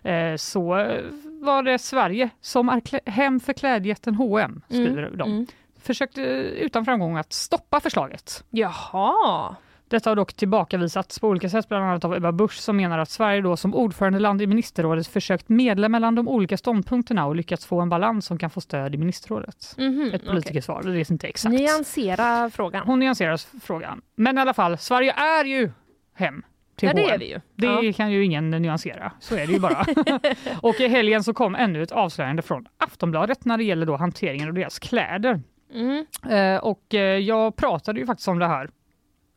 eh, 0.04 0.36
så 0.36 0.78
eh, 0.78 1.04
var 1.24 1.64
det 1.64 1.80
Sverige 1.80 2.30
som 2.42 2.70
är 2.70 3.10
hem 3.10 3.40
för 3.40 3.54
klädjätten 3.54 4.16
H&M 4.16 4.62
skriver 4.70 5.10
de. 5.10 5.32
Mm. 5.32 5.48
Försökte 5.82 6.22
utan 6.22 6.86
framgång 6.86 7.18
att 7.18 7.34
stoppa 7.34 7.80
förslaget. 7.80 8.44
Jaha. 8.50 9.56
Detta 9.92 10.10
har 10.10 10.16
dock 10.16 10.34
tillbakavisats 10.34 11.20
på 11.20 11.28
olika 11.28 11.50
sätt, 11.50 11.70
bland 11.70 11.86
annat 11.86 12.06
av 12.06 12.16
Ebba 12.16 12.32
Busch 12.32 12.54
som 12.60 12.78
menar 12.78 13.00
att 13.00 13.10
Sverige 13.10 13.42
då 13.42 13.58
som 13.58 13.76
ordförandeland 13.76 14.42
i 14.42 14.48
ministerrådet 14.48 15.08
försökt 15.08 15.50
medla 15.50 15.90
mellan 15.90 16.16
de 16.16 16.28
olika 16.28 16.58
ståndpunkterna 16.58 17.26
och 17.26 17.36
lyckats 17.36 17.66
få 17.66 17.82
en 17.82 17.90
balans 17.90 18.26
som 18.26 18.38
kan 18.38 18.50
få 18.50 18.62
stöd 18.62 18.96
i 18.96 18.98
ministerrådet. 18.98 19.76
Mhm, 19.78 20.12
Ett 20.14 20.26
politikersvar, 20.26 20.84
det 20.84 20.92
vet 20.92 21.10
inte 21.10 21.28
exakt. 21.28 21.54
Nyansera 21.56 22.50
frågan. 22.50 22.84
Hon 22.86 23.00
nyanserar 23.00 23.60
frågan. 23.62 24.02
Men 24.16 24.38
i 24.38 24.42
alla 24.42 24.54
fall, 24.54 24.78
Sverige 24.78 25.12
är 25.12 25.46
ju 25.46 25.72
hem 26.14 26.44
till 26.76 26.88
Ja, 26.88 26.94
det 26.94 27.10
är 27.10 27.18
vi 27.20 27.30
ju. 27.30 27.42
Det 27.56 27.66
Ja. 27.88 27.94
kan 27.96 28.12
ju 28.12 28.26
ingen 28.26 28.50
nyansera, 28.52 29.12
så 29.20 29.36
är 29.36 29.48
det 29.48 29.54
ju 29.54 29.60
bara. 29.60 29.86
och 30.62 30.80
i 30.80 30.88
helgen 30.88 31.24
så 31.24 31.34
kom 31.34 31.56
ännu 31.56 31.84
ett 31.84 31.92
avslöjande 31.92 32.42
från 32.42 32.66
Aftonbladet 32.78 33.46
när 33.46 33.58
det 33.58 33.64
gäller 33.64 33.86
då 33.86 33.96
hanteringen 33.96 34.48
av 34.48 34.54
deras 34.54 34.80
kläder. 34.80 35.42
Mm. 35.74 36.06
Eh, 36.30 36.64
och 36.64 36.94
eh, 36.94 37.00
jag 37.18 37.56
pratade 37.56 38.00
ju 38.00 38.06
faktiskt 38.06 38.28
om 38.28 38.40
det 38.40 38.48
här 38.48 38.70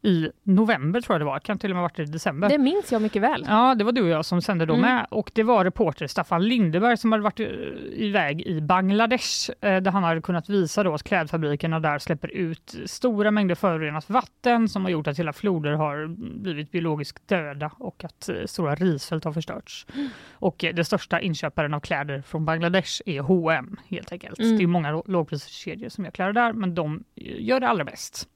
i 0.04 0.30
november 0.42 1.00
tror 1.00 1.14
jag 1.14 1.20
det 1.20 1.24
var, 1.24 1.38
kan 1.38 1.58
till 1.58 1.70
och 1.70 1.74
med 1.76 1.82
ha 1.82 1.88
varit 1.88 1.98
i 1.98 2.04
december. 2.04 2.48
Det 2.48 2.58
minns 2.58 2.92
jag 2.92 3.02
mycket 3.02 3.22
väl. 3.22 3.44
Ja, 3.48 3.74
det 3.74 3.84
var 3.84 3.92
du 3.92 4.02
och 4.02 4.08
jag 4.08 4.24
som 4.24 4.42
sände 4.42 4.66
då 4.66 4.74
Mm. 4.74 4.86
med 4.94 5.06
och 5.10 5.30
det 5.34 5.42
var 5.42 5.64
reporter 5.64 6.06
Staffan 6.06 6.48
Lindeberg 6.48 6.96
som 6.96 7.12
hade 7.12 7.24
varit 7.24 7.40
eh, 7.40 7.46
iväg 7.92 8.40
i 8.42 8.60
Bangladesh 8.60 9.50
eh, 9.60 9.76
där 9.82 9.90
han 9.90 10.02
hade 10.04 10.20
kunnat 10.22 10.48
visa 10.48 10.82
då 10.82 10.94
att 10.94 11.02
klädfabrikerna 11.02 11.80
där 11.80 11.98
släpper 11.98 12.28
ut 12.28 12.74
stora 12.86 13.30
mängder 13.30 13.54
förorenat 13.54 14.10
vatten 14.10 14.68
som 14.68 14.82
har 14.84 14.90
gjort 14.90 15.06
att 15.06 15.18
hela 15.18 15.32
floder 15.32 15.72
har 15.72 16.06
blivit 16.42 16.70
biologiskt 16.70 17.28
döda 17.28 17.70
och 17.78 18.04
att 18.04 18.28
eh, 18.28 18.34
stora 18.46 18.74
risfält 18.74 19.24
har 19.24 19.32
förstörts. 19.32 19.86
Mm. 19.94 20.08
Och 20.32 20.64
det 20.74 20.84
största 20.84 21.20
inköparen 21.20 21.74
av 21.74 21.80
kläder 21.80 22.22
från 22.22 22.44
Bangladesh 22.44 23.02
är 23.06 23.20
H&M 23.20 23.76
helt 23.88 24.12
enkelt. 24.12 24.38
Mm. 24.38 24.56
Det 24.56 24.62
är 24.62 24.66
många 24.66 24.92
lå- 24.92 25.02
lågpriskedjor 25.10 25.88
som 25.88 26.04
gör 26.04 26.10
kläder 26.12 26.32
där 26.32 26.52
men 26.52 26.74
de 26.74 27.04
gör 27.16 27.60
det 27.60 27.68
allra 27.68 27.84
bäst. 27.84 28.28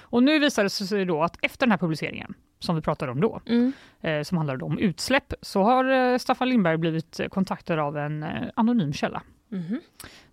Och 0.00 0.22
nu 0.22 0.38
visar 0.38 0.62
det 0.62 0.70
sig 0.70 1.04
då 1.04 1.22
att 1.22 1.36
efter 1.44 1.66
den 1.66 1.70
här 1.70 1.78
publiceringen 1.78 2.34
som 2.58 2.76
vi 2.76 2.82
pratade 2.82 3.12
om 3.12 3.20
då, 3.20 3.40
Mm. 3.46 3.72
eh, 4.00 4.22
som 4.22 4.36
handlade 4.38 4.64
om 4.64 4.78
utsläpp, 4.78 5.32
så 5.42 5.62
har 5.62 5.84
eh, 6.12 6.18
Staffan 6.18 6.48
Lindberg 6.48 6.76
blivit 6.76 7.20
kontaktad 7.30 7.78
av 7.78 7.96
en 7.98 8.22
eh, 8.22 8.30
anonym 8.56 8.92
källa. 8.92 9.22
Mhm. 9.48 9.80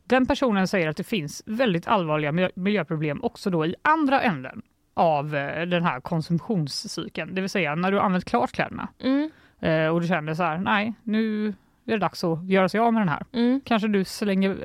Den 0.03 0.25
personen 0.25 0.67
säger 0.67 0.87
att 0.87 0.97
det 0.97 1.03
finns 1.03 1.43
väldigt 1.45 1.87
allvarliga 1.87 2.31
miljö- 2.31 2.51
miljöproblem 2.55 3.23
också 3.23 3.49
då 3.49 3.65
i 3.65 3.75
andra 3.81 4.21
änden 4.21 4.61
av 4.93 5.35
eh, 5.35 5.65
den 5.65 5.83
här 5.83 5.99
konsumtionscykeln, 5.99 7.35
det 7.35 7.41
vill 7.41 7.49
säga 7.49 7.75
när 7.75 7.91
du 7.91 7.99
använt 7.99 8.25
klart 8.25 8.51
kläderna 8.51 8.87
Mm. 8.99 9.29
eh, 9.59 9.87
och 9.87 10.01
du 10.01 10.07
känner 10.07 10.33
så 10.33 10.43
här, 10.43 10.57
nej, 10.57 10.93
nu 11.03 11.53
är 11.85 11.91
det 11.91 11.97
dags 11.97 12.23
att 12.23 12.49
göra 12.49 12.69
sig 12.69 12.79
av 12.79 12.93
med 12.93 13.01
den 13.01 13.09
här. 13.09 13.25
Mm. 13.33 13.61
Kanske 13.65 13.87
du 13.87 14.05
slänger, 14.05 14.55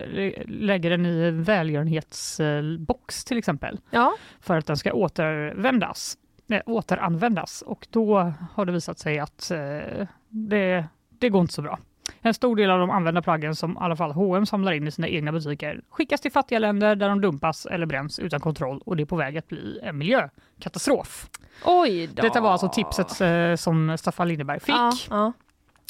lägger 0.48 0.90
den 0.90 1.06
i 1.06 1.22
en 1.22 1.42
välgörenhetsbox 1.42 3.24
till 3.24 3.38
exempel 3.38 3.80
Ja. 3.90 4.14
för 4.40 4.56
att 4.58 4.66
den 4.66 4.76
ska 4.76 4.92
återvändas, 4.92 6.18
eh, 6.50 6.60
återanvändas. 6.66 7.62
Och 7.62 7.86
då 7.90 8.32
har 8.54 8.64
det 8.64 8.72
visat 8.72 8.98
sig 8.98 9.18
att 9.18 9.50
eh, 9.50 10.06
det 10.28 10.84
det 11.20 11.28
går 11.28 11.40
inte 11.40 11.54
så 11.54 11.62
bra. 11.62 11.78
En 12.20 12.34
stor 12.34 12.56
del 12.56 12.70
av 12.70 12.78
de 12.78 12.90
använda 12.90 13.22
plaggen 13.22 13.54
som 13.56 13.72
i 13.72 13.76
alla 13.80 13.96
fall 13.96 14.12
H&M 14.12 14.46
samlar 14.46 14.72
in 14.72 14.86
i 14.88 14.90
sina 14.90 15.08
egna 15.08 15.32
butiker 15.32 15.80
skickas 15.90 16.20
till 16.20 16.32
fattiga 16.32 16.58
länder 16.58 16.96
där 16.96 17.08
de 17.08 17.20
dumpas 17.20 17.66
eller 17.66 17.86
bränns 17.86 18.18
utan 18.18 18.40
kontroll 18.40 18.80
och 18.84 18.96
det 18.96 19.02
är 19.02 19.04
på 19.04 19.16
väg 19.16 19.38
att 19.38 19.48
bli 19.48 19.80
en 19.82 19.98
miljökatastrof. 19.98 21.26
Oj 21.64 22.06
då. 22.06 22.22
Detta 22.22 22.40
var 22.40 22.50
alltså 22.52 22.68
tipset 22.68 23.20
eh, 23.20 23.54
som 23.56 23.98
Staffan 23.98 24.28
Lindeberg 24.28 24.60
fick. 24.60 24.74
Ja, 24.74 24.92
ja. 25.10 25.32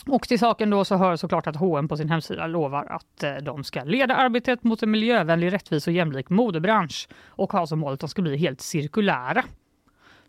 Och 0.07 0.29
till 0.29 0.39
saken 0.39 0.71
då 0.71 0.85
så 0.85 0.97
hör 0.97 1.17
såklart 1.17 1.47
att 1.47 1.57
H&M 1.57 1.89
på 1.89 1.97
sin 1.97 2.11
hemsida 2.11 2.47
lovar 2.47 2.85
att 2.85 3.23
eh, 3.23 3.35
de 3.35 3.65
ska 3.65 3.85
leda 3.85 4.15
arbetet 4.17 4.65
mot 4.65 4.83
en 4.83 4.91
miljövänlig, 4.91 5.53
rättvis 5.53 5.87
och 5.87 5.93
jämlik 5.93 6.31
modebransch 6.31 7.09
och 7.27 7.53
har 7.53 7.67
som 7.67 7.79
mål 7.79 7.93
att 7.93 8.01
de 8.01 8.09
ska 8.09 8.23
bli 8.23 8.37
helt 8.37 8.61
cirkulära. 8.61 9.45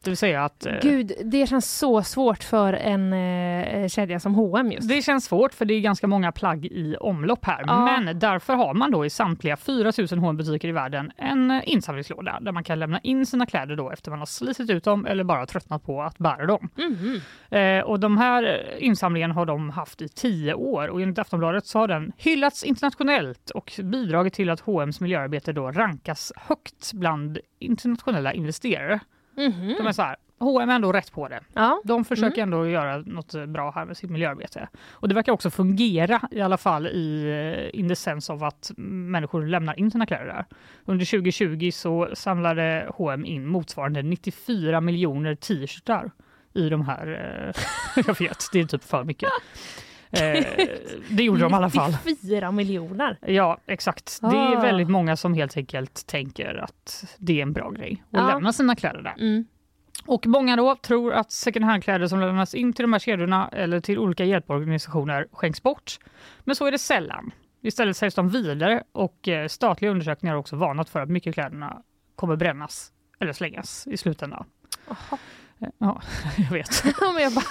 Det 0.04 0.10
vill 0.10 0.18
säga 0.18 0.46
att 0.46 0.66
eh, 0.66 0.74
Gud, 0.82 1.12
det 1.26 1.48
känns 1.48 1.78
så 1.78 2.04
svårt 2.04 2.44
för 2.44 2.74
en 2.74 3.14
eh, 3.14 3.88
kedja 3.88 4.20
som 4.20 4.36
H&M 4.36 4.72
just. 4.72 4.90
det 4.90 5.02
känns 5.02 5.26
svårt 5.26 5.54
för 5.54 5.66
det 5.66 5.74
är 5.74 5.80
ganska 5.80 6.08
många 6.08 6.32
plagg 6.32 6.66
i 6.66 6.96
omlopp 7.00 7.46
här. 7.46 7.64
Ja. 7.68 7.86
Men 7.86 8.20
därför 8.20 8.54
har 8.54 8.74
man 8.74 8.92
då 8.92 9.06
i 9.06 9.10
samtliga 9.10 9.58
4 9.58 9.92
000 10.12 10.20
H&M 10.20 10.38
butiker 10.38 10.68
i 10.68 10.72
världen 10.72 11.12
en 11.18 11.52
eh, 11.52 11.62
insamlingslåda 11.66 12.40
där 12.42 12.52
man 12.52 12.64
kan 12.64 12.80
lämna 12.80 13.00
in 13.00 13.26
sina 13.26 13.46
kläder 13.46 13.76
då 13.76 13.92
efter 13.92 14.12
man 14.12 14.20
har 14.20 14.26
slitit 14.26 14.70
ut 14.70 14.84
dem 14.84 15.06
eller 15.06 15.24
bara 15.24 15.46
tröttnat 15.46 15.86
på 15.86 16.02
att 16.02 16.18
bära 16.18 16.46
dem. 16.46 16.70
Mhm. 16.76 17.22
Eh, 17.50 17.84
och 17.84 18.00
de 18.00 18.18
här 18.18 18.44
eh, 18.44 18.86
insamlingen 18.86 19.32
har 19.32 19.46
de 19.46 19.70
haft 19.70 20.02
i 20.02 20.10
tio 20.10 20.54
år 20.54 20.88
och 20.88 21.02
enligt 21.02 21.20
Aftonbladet 21.20 21.66
så 21.66 21.80
har 21.80 21.88
den 21.88 22.12
hyllats 22.18 22.64
internationellt 22.64 23.50
och 23.50 23.80
bidragit 23.84 24.34
till 24.34 24.50
att 24.50 24.60
H&M's 24.60 25.02
miljöarbete 25.02 25.54
då 25.54 25.72
rankas 25.72 26.32
högt 26.36 26.94
bland 26.94 27.38
internationella 27.60 28.34
investerare. 28.34 29.00
Mhm. 29.40 29.76
De 29.78 29.88
är 29.88 29.92
så 29.92 30.02
här, 30.02 30.16
H&M 30.40 30.70
är 30.70 30.76
ändå 30.76 30.92
rätt 30.92 31.12
på 31.12 31.28
det. 31.28 31.40
Ja. 31.54 31.82
De 31.86 32.06
försöker 32.06 32.42
ändå 32.42 32.68
göra 32.68 32.98
något 32.98 33.48
bra 33.48 33.72
här 33.72 33.86
med 33.86 33.98
sitt 33.98 34.10
miljöarbete. 34.10 34.68
Och 34.92 35.08
det 35.10 35.16
verkar 35.16 35.32
också 35.32 35.50
fungera 35.50 36.22
i 36.32 36.42
alla 36.42 36.58
fall 36.58 36.88
i 36.88 37.24
eh, 37.74 37.80
in 37.80 37.90
the 37.90 37.96
sense 37.96 38.34
av 38.34 38.44
att 38.44 38.72
människor 38.78 39.46
lämnar 39.46 39.80
in 39.80 39.92
sina 39.92 40.06
kläder 40.06 40.26
där. 40.26 40.46
Under 40.86 41.06
2020 41.06 41.72
så 41.74 42.10
samlade 42.14 42.88
H&M 42.96 43.26
in 43.26 43.48
motsvarande 43.48 44.02
94 44.02 44.82
miljoner 44.82 45.36
t-shirtar 45.36 46.12
i 46.54 46.70
de 46.70 46.86
här, 46.86 47.08
eh, 47.08 47.64
jag 48.08 48.20
vet, 48.20 48.46
det 48.54 48.60
är 48.60 48.66
typ 48.66 48.84
för 48.84 49.04
mycket. 49.04 49.30
Eh, 50.12 50.22
det 51.10 51.24
gjorde 51.24 51.42
de 51.42 51.52
i 51.52 51.56
alla 51.56 51.70
fall. 51.70 51.98
94 52.06 52.52
miljoner. 52.52 53.18
Ja, 53.22 53.58
exakt. 53.66 54.20
Det 54.22 54.28
Ah. 54.28 54.52
är 54.58 54.62
väldigt 54.62 54.90
många 54.90 55.16
som 55.16 55.34
helt 55.34 55.58
enkelt 55.58 56.08
tänker 56.08 56.56
att 56.56 57.06
det 57.18 57.38
är 57.38 57.42
en 57.42 57.54
bra 57.54 57.70
grej 57.70 58.04
att 58.12 58.20
Ja. 58.20 58.28
lämna 58.28 58.54
sina 58.54 58.76
kläder 58.76 59.02
där. 59.02 59.16
Mm. 59.20 59.46
Och 60.06 60.28
många 60.28 60.56
då 60.56 60.76
tror 60.76 61.14
att 61.14 61.32
second 61.32 61.66
hand-kläder 61.66 62.08
som 62.08 62.20
lämnas 62.20 62.56
in 62.56 62.74
till 62.74 62.84
de 62.84 62.94
här 62.94 63.00
kedjorna 63.00 63.50
eller 63.50 63.80
till 63.80 64.00
olika 64.00 64.26
hjälporganisationer 64.26 65.28
skänks 65.32 65.64
bort. 65.64 66.00
Men 66.44 66.56
så 66.56 66.66
är 66.66 66.72
det 66.72 66.78
sällan. 66.78 67.32
Istället 67.62 67.98
säljs 67.98 68.16
de 68.16 68.30
vidare 68.30 68.84
och 68.92 69.28
eh, 69.28 69.48
statliga 69.48 69.92
undersökningar 69.92 70.34
har 70.34 70.40
också 70.40 70.56
varnat 70.56 70.90
för 70.90 71.00
att 71.02 71.10
mycket 71.10 71.34
kläderna 71.34 71.82
kommer 72.16 72.36
brännas 72.36 72.92
eller 73.20 73.34
slängas 73.34 73.88
i 73.88 73.98
slutändan. 73.98 74.46
Jaha. 74.88 74.98
Eh, 75.62 75.68
Ja, 75.78 76.02
jag 76.38 76.50
vet. 76.52 76.84
Ja, 77.02 77.12
men 77.14 77.24
jag 77.24 77.34
bara, 77.34 77.46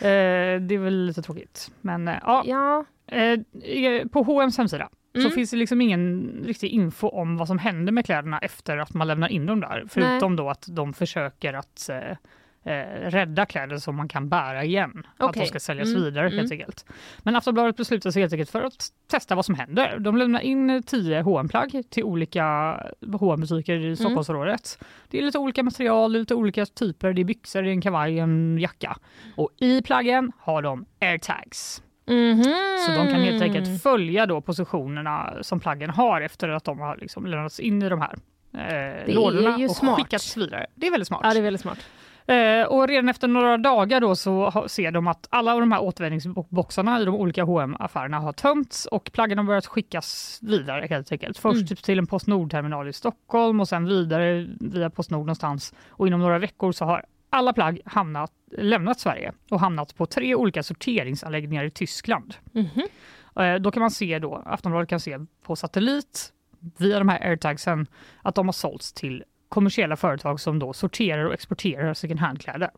Det 0.00 0.74
är 0.74 0.78
väl 0.78 1.06
lite 1.06 1.22
tråkigt. 1.22 1.70
Men 1.80 2.08
eh, 2.08 2.14
ja, 2.22 2.42
ja. 2.46 2.84
eh, 3.16 4.06
på 4.08 4.22
H&M's 4.22 4.58
hemsida 4.58 4.88
så 5.14 5.20
Mm. 5.20 5.30
finns 5.32 5.50
det 5.50 5.56
liksom 5.56 5.80
ingen 5.80 6.30
riktig 6.44 6.68
info 6.68 7.08
om 7.08 7.36
vad 7.36 7.48
som 7.48 7.58
händer 7.58 7.92
med 7.92 8.04
kläderna 8.04 8.38
efter 8.38 8.76
att 8.76 8.94
man 8.94 9.06
lämnar 9.06 9.28
in 9.28 9.46
dem 9.46 9.60
där. 9.60 9.84
Förutom 9.88 10.36
då 10.36 10.50
att 10.50 10.66
de 10.68 10.92
försöker 10.92 11.54
att 11.54 11.88
eh, 11.88 12.16
eh, 12.64 12.72
rädda 13.10 13.46
kläder 13.46 13.76
som 13.76 13.96
man 13.96 14.08
kan 14.08 14.28
bära 14.28 14.64
igen. 14.64 15.06
Att 15.16 15.28
Okej. 15.28 15.42
de 15.42 15.46
ska 15.48 15.60
säljas 15.60 15.88
Mm, 15.88 16.02
vidare 16.02 16.22
helt 16.28 16.34
mm. 16.34 16.50
enkelt. 16.52 16.84
Men 17.18 17.36
Aftonbladet 17.36 17.76
beslutade 17.76 18.12
sig 18.12 18.22
helt 18.22 18.32
enkelt 18.32 18.50
för 18.50 18.62
att 18.62 18.88
testa 19.10 19.34
vad 19.34 19.44
som 19.46 19.54
händer. 19.54 19.98
De 19.98 20.16
lämnar 20.16 20.40
in 20.40 20.82
10 20.82 21.22
hm 21.22 21.48
plagg 21.48 21.82
till 21.90 22.04
olika 22.04 22.44
hm 23.20 23.40
butiker 23.40 23.76
Mm. 23.76 23.90
i 23.92 23.96
Stockholmsområdet. 23.96 24.78
Det 25.10 25.18
är 25.18 25.22
lite 25.22 25.38
olika 25.38 25.62
material, 25.62 26.12
lite 26.12 26.34
olika 26.34 26.66
typer. 26.66 27.12
Det 27.12 27.20
är 27.22 27.24
byxor, 27.24 27.62
det 27.62 27.68
är 27.68 27.72
en 27.72 27.80
kavaj, 27.80 28.18
en 28.18 28.58
jacka. 28.58 28.96
Och 29.36 29.50
i 29.60 29.82
plaggen 29.82 30.32
har 30.38 30.62
de 30.62 30.84
airtags. 31.00 31.82
Mhm. 32.06 32.44
Så 32.86 32.92
de 32.92 33.06
kan 33.12 33.20
helt 33.20 33.42
enkelt 33.42 33.82
följa 33.82 34.26
då 34.26 34.40
positionerna 34.40 35.34
som 35.42 35.60
plaggen 35.60 35.90
har 35.90 36.20
efter 36.20 36.48
att 36.48 36.64
de 36.64 36.78
har 36.78 36.96
liksom 36.96 37.26
lämnats 37.26 37.60
in 37.60 37.82
i 37.82 37.88
de 37.88 38.00
här 38.00 38.14
eh, 38.54 39.14
lådorna 39.14 39.56
och 39.56 39.76
smart. 39.76 39.96
skickats 39.96 40.36
vidare. 40.36 40.66
Det 40.74 40.86
är 40.86 40.90
väldigt 40.90 41.08
smart. 41.08 41.20
Ja, 41.24 41.32
det 41.32 41.38
är 41.38 41.42
väldigt 41.42 41.60
smart. 41.60 41.78
Eh, 42.34 42.66
och 42.66 42.88
redan 42.88 43.08
efter 43.08 43.28
några 43.28 43.58
dagar 43.58 44.00
då 44.00 44.16
så 44.16 44.64
ser 44.68 44.90
de 44.90 45.06
att 45.06 45.26
alla 45.30 45.54
av 45.54 45.60
de 45.60 45.72
här 45.72 45.82
återvinningsboxarna 45.82 47.00
i 47.00 47.04
de 47.04 47.14
olika 47.14 47.44
hm 47.44 47.76
affärerna 47.78 48.18
har 48.18 48.32
tömts 48.32 48.86
och 48.86 49.10
plaggen 49.12 49.38
har 49.38 49.44
börjat 49.44 49.66
skickas 49.66 50.38
vidare 50.42 50.86
helt 50.90 51.12
enkelt. 51.12 51.38
Först 51.38 51.56
Mm. 51.56 51.66
typ 51.66 51.82
till 51.82 51.98
en 51.98 52.06
Postnord-terminal 52.06 52.88
i 52.88 52.92
Stockholm 52.92 53.60
och 53.60 53.68
sen 53.68 53.84
vidare 53.86 54.46
via 54.60 54.90
Postnord 54.90 55.20
någonstans. 55.20 55.74
Och 55.88 56.06
inom 56.06 56.20
några 56.20 56.38
veckor 56.38 56.72
så 56.72 56.84
har 56.84 57.04
alla 57.30 57.52
plagg 57.52 57.80
hamnat, 57.84 58.32
lämnat 58.58 59.00
Sverige 59.00 59.32
och 59.50 59.60
hamnat 59.60 59.96
på 59.96 60.06
tre 60.06 60.34
olika 60.34 60.62
sorteringsanläggningar 60.62 61.64
i 61.64 61.70
Tyskland. 61.70 62.34
Mhm. 62.52 62.82
Eh, 63.44 63.54
Då 63.54 63.70
kan 63.70 63.80
man 63.80 63.90
se 63.90 64.18
då, 64.18 64.42
Aftonbladet 64.46 64.88
kan 64.88 65.00
se 65.00 65.18
på 65.42 65.56
satellit 65.56 66.32
via 66.78 66.98
de 66.98 67.08
här 67.08 67.28
airtagsen 67.30 67.86
att 68.22 68.34
de 68.34 68.46
har 68.48 68.52
sålts 68.52 68.92
till 68.92 69.24
kommersiella 69.50 69.96
företag 69.96 70.40
som 70.40 70.58
då 70.58 70.72
sorterar 70.72 71.24
och 71.24 71.34
exporterar 71.34 71.94
second 71.94 72.20
hand-kläder. 72.20 72.70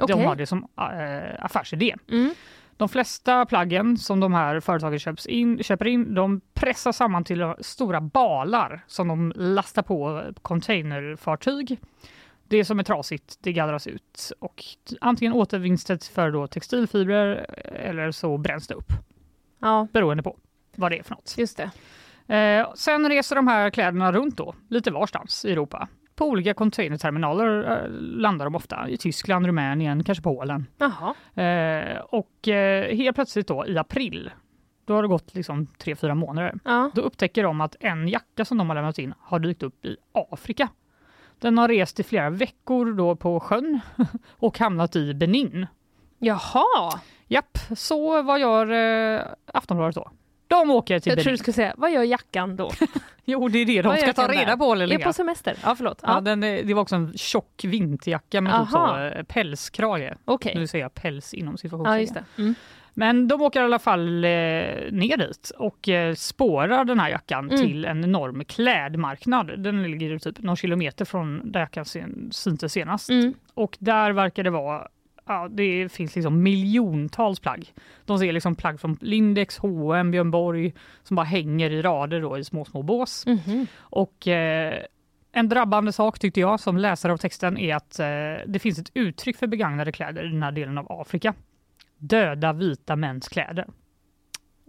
Okej. 0.00 0.16
De 0.16 0.24
har 0.24 0.36
det 0.36 0.46
som 0.46 0.68
äh, 0.78 1.44
affärsidé. 1.44 1.96
Mm. 2.10 2.34
De 2.76 2.88
flesta 2.88 3.46
plaggen 3.46 3.98
som 3.98 4.20
de 4.20 4.32
här 4.32 4.60
företagen 4.60 4.98
köps 4.98 5.26
in, 5.26 5.62
köper 5.62 5.86
in, 5.86 6.14
de 6.14 6.40
pressar 6.54 6.92
samman 6.92 7.24
till 7.24 7.54
stora 7.60 8.00
balar 8.00 8.84
som 8.86 9.08
de 9.08 9.32
lastar 9.36 9.82
på 9.82 10.22
containerfartyg. 10.42 11.78
Det 12.48 12.64
som 12.64 12.78
är 12.78 12.82
trasigt, 12.84 13.38
det 13.40 13.52
gallras 13.52 13.86
ut 13.86 14.32
och 14.38 14.64
antingen 15.00 15.32
återvinns 15.32 15.84
det 15.84 16.04
för 16.04 16.30
då 16.30 16.46
textilfibrer 16.46 17.46
eller 17.74 18.10
så 18.10 18.38
bränns 18.38 18.66
det 18.66 18.74
upp 18.74 18.92
Ja, 19.60 19.88
beroende 19.92 20.22
på 20.22 20.36
vad 20.76 20.92
det 20.92 20.98
är 20.98 21.02
för 21.02 21.14
något. 21.14 21.34
just 21.38 21.56
det. 21.56 21.70
Eh, 22.36 22.72
sen 22.74 23.08
reser 23.08 23.36
de 23.36 23.48
här 23.48 23.70
kläderna 23.70 24.12
runt 24.12 24.36
då, 24.36 24.54
lite 24.68 24.90
varstans 24.90 25.44
i 25.44 25.52
Europa. 25.52 25.88
På 26.20 26.26
olika 26.26 26.54
containerterminaler 26.54 27.82
eh, 27.84 27.90
landar 28.00 28.44
de 28.44 28.54
ofta, 28.54 28.88
i 28.88 28.96
Tyskland, 28.96 29.46
Rumänien, 29.46 30.04
kanske 30.04 30.22
Polen. 30.22 30.66
Eh, 31.42 31.98
och 31.98 32.48
eh, 32.48 32.96
helt 32.96 33.14
plötsligt 33.14 33.46
då 33.46 33.66
i 33.66 33.78
april, 33.78 34.30
då 34.84 34.94
har 34.94 35.02
det 35.02 35.08
gått 35.08 35.34
liksom 35.34 35.66
tre, 35.66 35.96
fyra 35.96 36.14
månader. 36.14 36.54
Ja. 36.64 36.90
Då 36.94 37.02
upptäcker 37.02 37.42
de 37.42 37.60
att 37.60 37.76
en 37.80 38.08
jacka 38.08 38.44
som 38.44 38.58
de 38.58 38.68
har 38.68 38.74
lämnat 38.74 38.98
in 38.98 39.14
har 39.20 39.38
dykt 39.38 39.62
upp 39.62 39.84
i 39.84 39.96
Afrika. 40.12 40.68
Den 41.38 41.58
har 41.58 41.68
rest 41.68 42.00
i 42.00 42.02
flera 42.02 42.30
veckor 42.30 42.92
då 42.92 43.16
på 43.16 43.40
sjön 43.40 43.80
och 44.28 44.58
hamnat 44.58 44.96
i 44.96 45.14
Benin. 45.14 45.66
Jaha. 46.18 47.00
Japp, 47.26 47.58
så 47.76 48.22
vad 48.22 48.40
gör 48.40 48.70
eh, 48.70 49.22
Aftonbladet 49.46 49.94
då? 49.94 50.10
De 50.50 50.70
åker 50.70 51.00
till 51.00 51.10
Jag 51.12 51.18
tror 51.22 51.30
du 51.30 51.36
skulle 51.36 51.52
säga, 51.54 51.74
vad 51.76 51.92
gör 51.92 52.02
jackan 52.02 52.56
då? 52.56 52.70
Jo, 53.24 53.48
det 53.48 53.58
är 53.58 53.66
det 53.66 53.82
de 53.82 53.96
ska 53.96 54.06
gör 54.06 54.12
ta 54.12 54.28
reda 54.28 54.44
där? 54.46 54.56
på. 54.56 54.74
Är 54.74 54.98
på 54.98 55.12
semester? 55.12 55.56
Ja, 55.64 55.74
förlåt. 55.76 56.00
Ja, 56.02 56.14
Ja. 56.14 56.20
den, 56.20 56.42
är- 56.42 56.62
det 56.62 56.74
var 56.74 56.82
också 56.82 56.94
en 56.96 57.12
tjock 57.16 57.64
vinterjacka 57.64 58.40
med 58.40 58.60
typ 58.60 58.70
så, 58.70 58.78
Aha. 58.78 59.04
eh, 59.04 59.22
pälskrage. 59.22 60.12
Okej. 60.24 60.52
Nu 60.56 60.66
säger 60.66 60.84
jag 60.84 60.94
päls 60.94 61.34
inom 61.34 61.52
Ja, 61.52 61.56
situationen. 61.58 62.00
just 62.00 62.14
det. 62.14 62.24
Mm. 62.38 62.54
Men 62.94 63.28
de 63.28 63.42
åker 63.42 63.60
i 63.60 63.64
alla 63.64 63.78
fall 63.78 64.24
eh, 64.24 64.30
ner 64.90 65.16
dit 65.16 65.52
och 65.58 65.88
eh, 65.88 66.14
spårar 66.14 66.84
den 66.84 67.00
här 67.00 67.08
jackan 67.10 67.50
Mm. 67.50 67.62
till 67.66 67.84
en 67.84 68.04
enorm 68.04 68.44
klädmarknad. 68.44 69.62
Den 69.62 69.82
ligger 69.82 70.18
typ 70.18 70.38
någon 70.38 70.56
kilometer 70.56 71.04
från 71.04 71.52
där 71.52 71.60
jackan 71.60 71.84
sen- 71.84 72.28
syntes 72.32 72.72
senast. 72.72 73.10
Mm. 73.10 73.34
Och 73.54 73.76
där 73.80 74.10
verkar 74.12 74.42
det 74.44 74.50
vara 74.50 74.88
Ja, 75.30 75.48
det 75.50 75.92
finns 75.92 76.14
liksom 76.14 76.42
miljontals 76.42 77.40
plagg. 77.40 77.72
De 78.04 78.18
ser 78.18 78.32
liksom 78.32 78.54
plagg 78.54 78.80
från 78.80 78.98
Lindex, 79.00 79.58
H&M, 79.58 80.10
Björn 80.10 80.30
Borg 80.30 80.74
som 81.02 81.16
bara 81.16 81.26
hänger 81.26 81.70
i 81.70 81.82
rader 81.82 82.20
då 82.20 82.38
i 82.38 82.44
små, 82.44 82.64
små 82.64 82.82
bås. 82.82 83.26
Mhm. 83.26 83.66
Och 83.78 84.28
eh, 84.28 84.84
en 85.32 85.48
drabbande 85.48 85.92
sak 85.92 86.18
tyckte 86.18 86.40
jag 86.40 86.60
som 86.60 86.76
läsare 86.76 87.12
av 87.12 87.16
texten 87.16 87.58
är 87.58 87.74
att 87.74 87.98
eh, 87.98 88.06
det 88.46 88.58
finns 88.58 88.78
ett 88.78 88.90
uttryck 88.94 89.36
för 89.36 89.46
begagnade 89.46 89.92
kläder 89.92 90.26
i 90.26 90.28
den 90.28 90.42
här 90.42 90.52
delen 90.52 90.78
av 90.78 90.86
Afrika. 91.00 91.34
Döda 91.98 92.52
vita 92.52 92.96
mäns 92.96 93.28
kläder. 93.28 93.66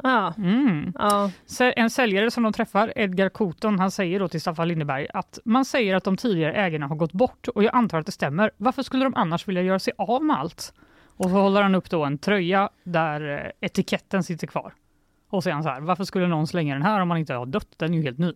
Ja. 0.03 0.33
Mm. 0.37 0.93
Ja. 0.99 1.31
En 1.75 1.89
säljare 1.89 2.31
som 2.31 2.43
de 2.43 2.53
träffar, 2.53 2.93
Edgar 2.95 3.29
Koton, 3.29 3.79
han 3.79 3.91
säger 3.91 4.19
då 4.19 4.27
till 4.27 4.41
Staffan 4.41 4.67
Lindeberg 4.67 5.07
att 5.13 5.39
man 5.45 5.65
säger 5.65 5.95
att 5.95 6.03
de 6.03 6.17
tidigare 6.17 6.53
ägarna 6.53 6.87
har 6.87 6.95
gått 6.95 7.11
bort 7.13 7.47
och 7.47 7.63
jag 7.63 7.75
antar 7.75 7.99
att 7.99 8.05
det 8.05 8.11
stämmer. 8.11 8.51
Varför 8.57 8.83
skulle 8.83 9.03
de 9.03 9.15
annars 9.15 9.47
vilja 9.47 9.61
göra 9.61 9.79
sig 9.79 9.93
av 9.97 10.23
med 10.23 10.39
allt? 10.39 10.73
Och 11.05 11.25
så 11.25 11.31
håller 11.31 11.61
han 11.61 11.75
upp 11.75 11.89
då 11.89 12.05
en 12.05 12.17
tröja 12.17 12.69
där 12.83 13.45
eh, 13.45 13.67
etiketten 13.67 14.23
sitter 14.23 14.47
kvar. 14.47 14.73
Och 15.29 15.43
säger 15.43 15.53
han 15.53 15.63
så 15.63 15.69
här, 15.69 15.81
varför 15.81 16.03
skulle 16.03 16.27
någon 16.27 16.47
slänga 16.47 16.73
den 16.73 16.83
här 16.83 16.99
om 17.01 17.07
man 17.07 17.17
inte 17.17 17.33
har 17.33 17.45
dött? 17.45 17.67
Den 17.77 17.93
är 17.93 17.97
ju 17.97 18.03
helt 18.03 18.17
ny. 18.17 18.33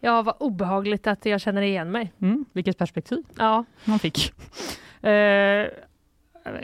ja, 0.00 0.22
vad 0.22 0.34
obehagligt 0.40 1.06
att 1.06 1.26
jag 1.26 1.40
känner 1.40 1.62
igen 1.62 1.90
mig. 1.90 2.12
Mm, 2.20 2.44
vilket 2.52 2.78
perspektiv 2.78 3.24
Ja. 3.38 3.64
man 3.84 3.98
fick. 3.98 4.32
Eh, 5.02 5.10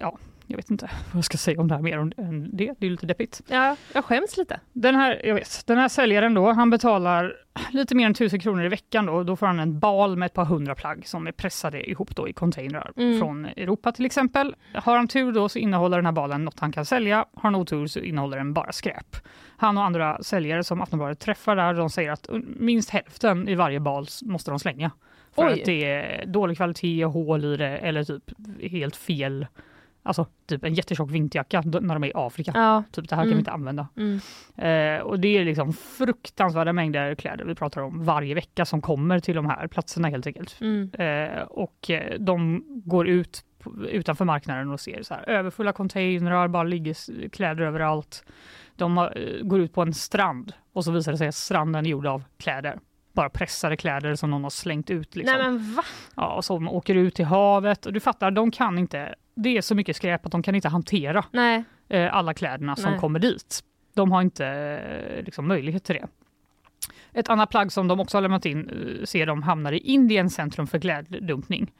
ja, 0.00 0.18
jag 0.48 0.56
vet 0.56 0.70
inte 0.70 0.90
vad 1.12 1.16
jag 1.16 1.24
ska 1.24 1.38
säga 1.38 1.60
om 1.60 1.68
det 1.68 1.74
här 1.74 1.82
mer 1.82 1.98
än 1.98 2.50
det. 2.56 2.74
Det 2.78 2.86
är 2.86 2.90
lite 2.90 3.06
deppigt. 3.06 3.40
Ja, 3.48 3.76
jag 3.92 4.04
skäms 4.04 4.36
lite. 4.36 4.60
Den 4.72 4.94
här, 4.94 5.20
jag 5.26 5.34
vet, 5.34 5.66
den 5.66 5.78
här 5.78 5.88
säljaren 5.88 6.34
då, 6.34 6.52
han 6.52 6.70
betalar 6.70 7.36
lite 7.70 7.94
mer 7.94 8.06
än 8.06 8.12
1000 8.12 8.40
kronor 8.40 8.64
i 8.64 8.68
veckan 8.68 9.06
då. 9.06 9.22
Då 9.22 9.36
får 9.36 9.46
han 9.46 9.58
en 9.60 9.78
bal 9.78 10.16
med 10.16 10.26
ett 10.26 10.32
par 10.34 10.44
hundra 10.44 10.74
plagg 10.74 11.06
som 11.06 11.26
är 11.26 11.32
pressade 11.32 11.90
ihop 11.90 12.16
då 12.16 12.28
i 12.28 12.32
containrar 12.32 12.92
Mm. 12.96 13.18
från 13.20 13.44
Europa 13.44 13.92
till 13.92 14.06
exempel. 14.06 14.54
Har 14.74 14.96
han 14.96 15.08
tur 15.08 15.32
då 15.32 15.48
så 15.48 15.58
innehåller 15.58 15.96
den 15.98 16.06
här 16.06 16.12
balen 16.12 16.44
något 16.44 16.60
han 16.60 16.72
kan 16.72 16.84
sälja. 16.84 17.16
Har 17.16 17.42
han 17.42 17.54
otur 17.54 17.86
så 17.86 18.00
innehåller 18.00 18.36
den 18.36 18.52
bara 18.54 18.72
skräp. 18.72 19.16
Han 19.56 19.78
och 19.78 19.84
andra 19.84 20.22
säljare 20.22 20.64
som 20.64 20.80
Aftonbladet 20.80 21.20
träffar 21.20 21.56
där, 21.56 21.74
de 21.74 21.90
säger 21.90 22.10
att 22.10 22.28
minst 22.56 22.90
hälften 22.90 23.48
i 23.48 23.54
varje 23.54 23.80
bal 23.80 24.06
måste 24.22 24.50
de 24.50 24.58
slänga. 24.58 24.90
För 25.34 25.46
Oj. 25.46 25.52
att 25.52 25.64
det 25.64 25.84
är 25.84 26.26
dålig 26.26 26.56
kvalitet, 26.56 27.04
hål 27.04 27.44
i 27.44 27.56
det 27.56 27.78
eller 27.78 28.04
typ 28.04 28.22
helt 28.70 28.96
fel. 28.96 29.46
Alltså 30.08 30.26
typ 30.46 30.64
en 30.64 30.74
jättetjock 30.74 31.10
vinterjacka 31.10 31.62
när 31.64 31.94
de 31.94 32.04
är 32.04 32.08
i 32.08 32.12
Afrika. 32.14 32.52
Ja. 32.54 32.84
Typ 32.92 33.08
det 33.08 33.16
här 33.16 33.22
kan 33.22 33.26
Mm. 33.28 33.36
vi 33.36 33.38
inte 33.40 33.50
använda. 33.50 33.88
Mm. 33.96 34.20
Eh, 34.56 35.02
och 35.02 35.20
det 35.20 35.28
är 35.38 35.44
liksom 35.44 35.72
fruktansvärda 35.72 36.72
mängder 36.72 37.14
kläder 37.14 37.44
vi 37.44 37.54
pratar 37.54 37.80
om 37.82 38.04
varje 38.04 38.34
vecka 38.34 38.64
som 38.64 38.80
kommer 38.80 39.18
till 39.20 39.34
de 39.36 39.46
här 39.46 39.66
platserna 39.66 40.08
helt 40.08 40.26
enkelt. 40.26 40.56
Mm. 40.60 40.90
Eh, 40.98 41.42
och 41.42 41.90
eh, 41.90 42.18
de 42.18 42.64
går 42.84 43.08
ut 43.08 43.44
utanför 43.88 44.24
marknaden 44.24 44.70
och 44.70 44.80
ser 44.80 45.02
så 45.02 45.14
här 45.14 45.28
överfulla 45.28 45.72
containrar, 45.72 46.48
bara 46.48 46.62
ligger 46.62 47.28
kläder 47.28 47.62
överallt. 47.64 48.24
De 48.76 48.96
har, 48.96 49.12
eh, 49.16 49.42
går 49.46 49.60
ut 49.60 49.72
på 49.74 49.82
en 49.82 49.94
strand 49.94 50.52
och 50.72 50.84
så 50.84 50.92
visar 50.92 51.12
det 51.12 51.18
sig 51.18 51.28
att 51.28 51.34
stranden 51.34 51.86
är 51.86 51.90
gjord 51.90 52.06
av 52.06 52.24
kläder. 52.38 52.78
Bara 53.12 53.30
pressade 53.30 53.76
kläder 53.76 54.14
som 54.14 54.30
någon 54.30 54.42
har 54.42 54.50
slängt 54.50 54.90
ut. 54.90 55.16
Liksom. 55.16 55.36
Nej 55.38 55.50
men 55.50 55.74
va? 55.74 55.82
Ja, 56.16 56.34
och 56.34 56.44
som 56.44 56.68
åker 56.68 56.94
ut 56.94 57.14
till 57.14 57.24
havet. 57.24 57.86
Och 57.86 57.92
du 57.92 58.00
fattar, 58.00 58.30
de 58.30 58.50
kan 58.50 58.78
inte, 58.78 59.14
det 59.42 59.56
är 59.56 59.60
så 59.62 59.74
mycket 59.74 59.96
skräp 59.96 60.26
att 60.26 60.32
de 60.32 60.42
kan 60.42 60.54
inte 60.54 60.68
hantera 60.68 61.24
Nej. 61.32 61.64
eh, 61.88 62.14
alla 62.14 62.34
kläderna 62.34 62.76
som 62.76 62.90
Nej. 62.90 63.00
kommer 63.00 63.18
dit. 63.18 63.64
De 63.94 64.12
har 64.12 64.22
inte 64.22 64.46
eh, 64.46 65.24
liksom, 65.24 65.48
möjlighet 65.48 65.84
till 65.84 65.94
det. 65.94 66.08
Ett 67.12 67.28
annat 67.28 67.50
plagg 67.50 67.72
som 67.72 67.88
de 67.88 68.00
också 68.00 68.16
har 68.16 68.22
lämnat 68.22 68.46
in 68.46 68.68
eh, 68.68 69.04
ser 69.04 69.26
de 69.26 69.42
hamnar 69.42 69.72
i 69.72 69.78
Indiens 69.78 70.34
centrum 70.34 70.66
för 70.66 70.78
kläddumpning. 70.78 71.72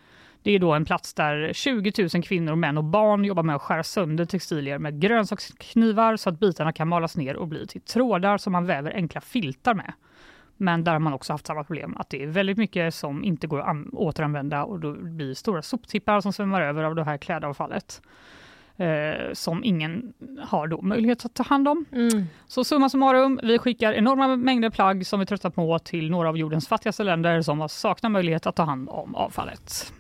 Det 0.42 0.52
är 0.52 0.58
då 0.58 0.72
en 0.72 0.84
plats 0.84 1.14
där 1.14 1.52
20 1.52 2.08
000 2.14 2.22
kvinnor, 2.22 2.54
män 2.54 2.78
och 2.78 2.84
barn 2.84 3.24
jobbar 3.24 3.42
med 3.42 3.56
att 3.56 3.62
skära 3.62 3.82
sönder 3.82 4.24
textilier 4.24 4.78
med 4.78 5.00
grönsaksknivar 5.00 6.16
så 6.16 6.28
att 6.28 6.40
bitarna 6.40 6.72
kan 6.72 6.88
malas 6.88 7.16
ner 7.16 7.36
och 7.36 7.48
bli 7.48 7.66
till 7.66 7.80
trådar 7.80 8.38
som 8.38 8.52
man 8.52 8.66
väver 8.66 8.92
enkla 8.92 9.20
filtar 9.20 9.74
med. 9.74 9.92
Men 10.60 10.84
där 10.84 10.92
har 10.92 10.98
man 10.98 11.12
också 11.12 11.32
haft 11.32 11.46
samma 11.46 11.64
problem 11.64 11.96
att 11.96 12.10
det 12.10 12.22
är 12.22 12.26
väldigt 12.26 12.58
mycket 12.58 12.94
som 12.94 13.24
inte 13.24 13.46
går 13.46 13.60
att 13.60 13.68
an- 13.68 13.90
återanvända 13.92 14.64
och 14.64 14.80
då 14.80 14.92
blir 14.92 15.34
stora 15.34 15.62
soptippar 15.62 16.20
som 16.20 16.32
svämmar 16.32 16.60
över 16.62 16.84
av 16.84 16.94
det 16.94 17.04
här 17.04 17.18
klädavfallet. 17.18 18.02
Eh, 18.76 19.32
som 19.32 19.64
ingen 19.64 20.12
har 20.42 20.66
då 20.66 20.82
möjlighet 20.82 21.24
att 21.24 21.34
ta 21.34 21.42
hand 21.42 21.68
om. 21.68 21.84
Mm. 21.92 22.24
Så 22.46 22.64
summa 22.64 22.88
summarum, 22.88 23.40
vi 23.42 23.58
skickar 23.58 23.92
enorma 23.92 24.36
mängder 24.36 24.70
plagg 24.70 25.06
som 25.06 25.20
vi 25.20 25.26
tröttnar 25.26 25.50
på 25.50 25.78
till 25.78 26.10
några 26.10 26.28
av 26.28 26.38
jordens 26.38 26.68
fattigaste 26.68 27.04
länder 27.04 27.42
som 27.42 27.68
saknar 27.68 28.10
möjlighet 28.10 28.46
att 28.46 28.56
ta 28.56 28.62
hand 28.62 28.88
om 28.88 29.14
avfallet. 29.14 29.92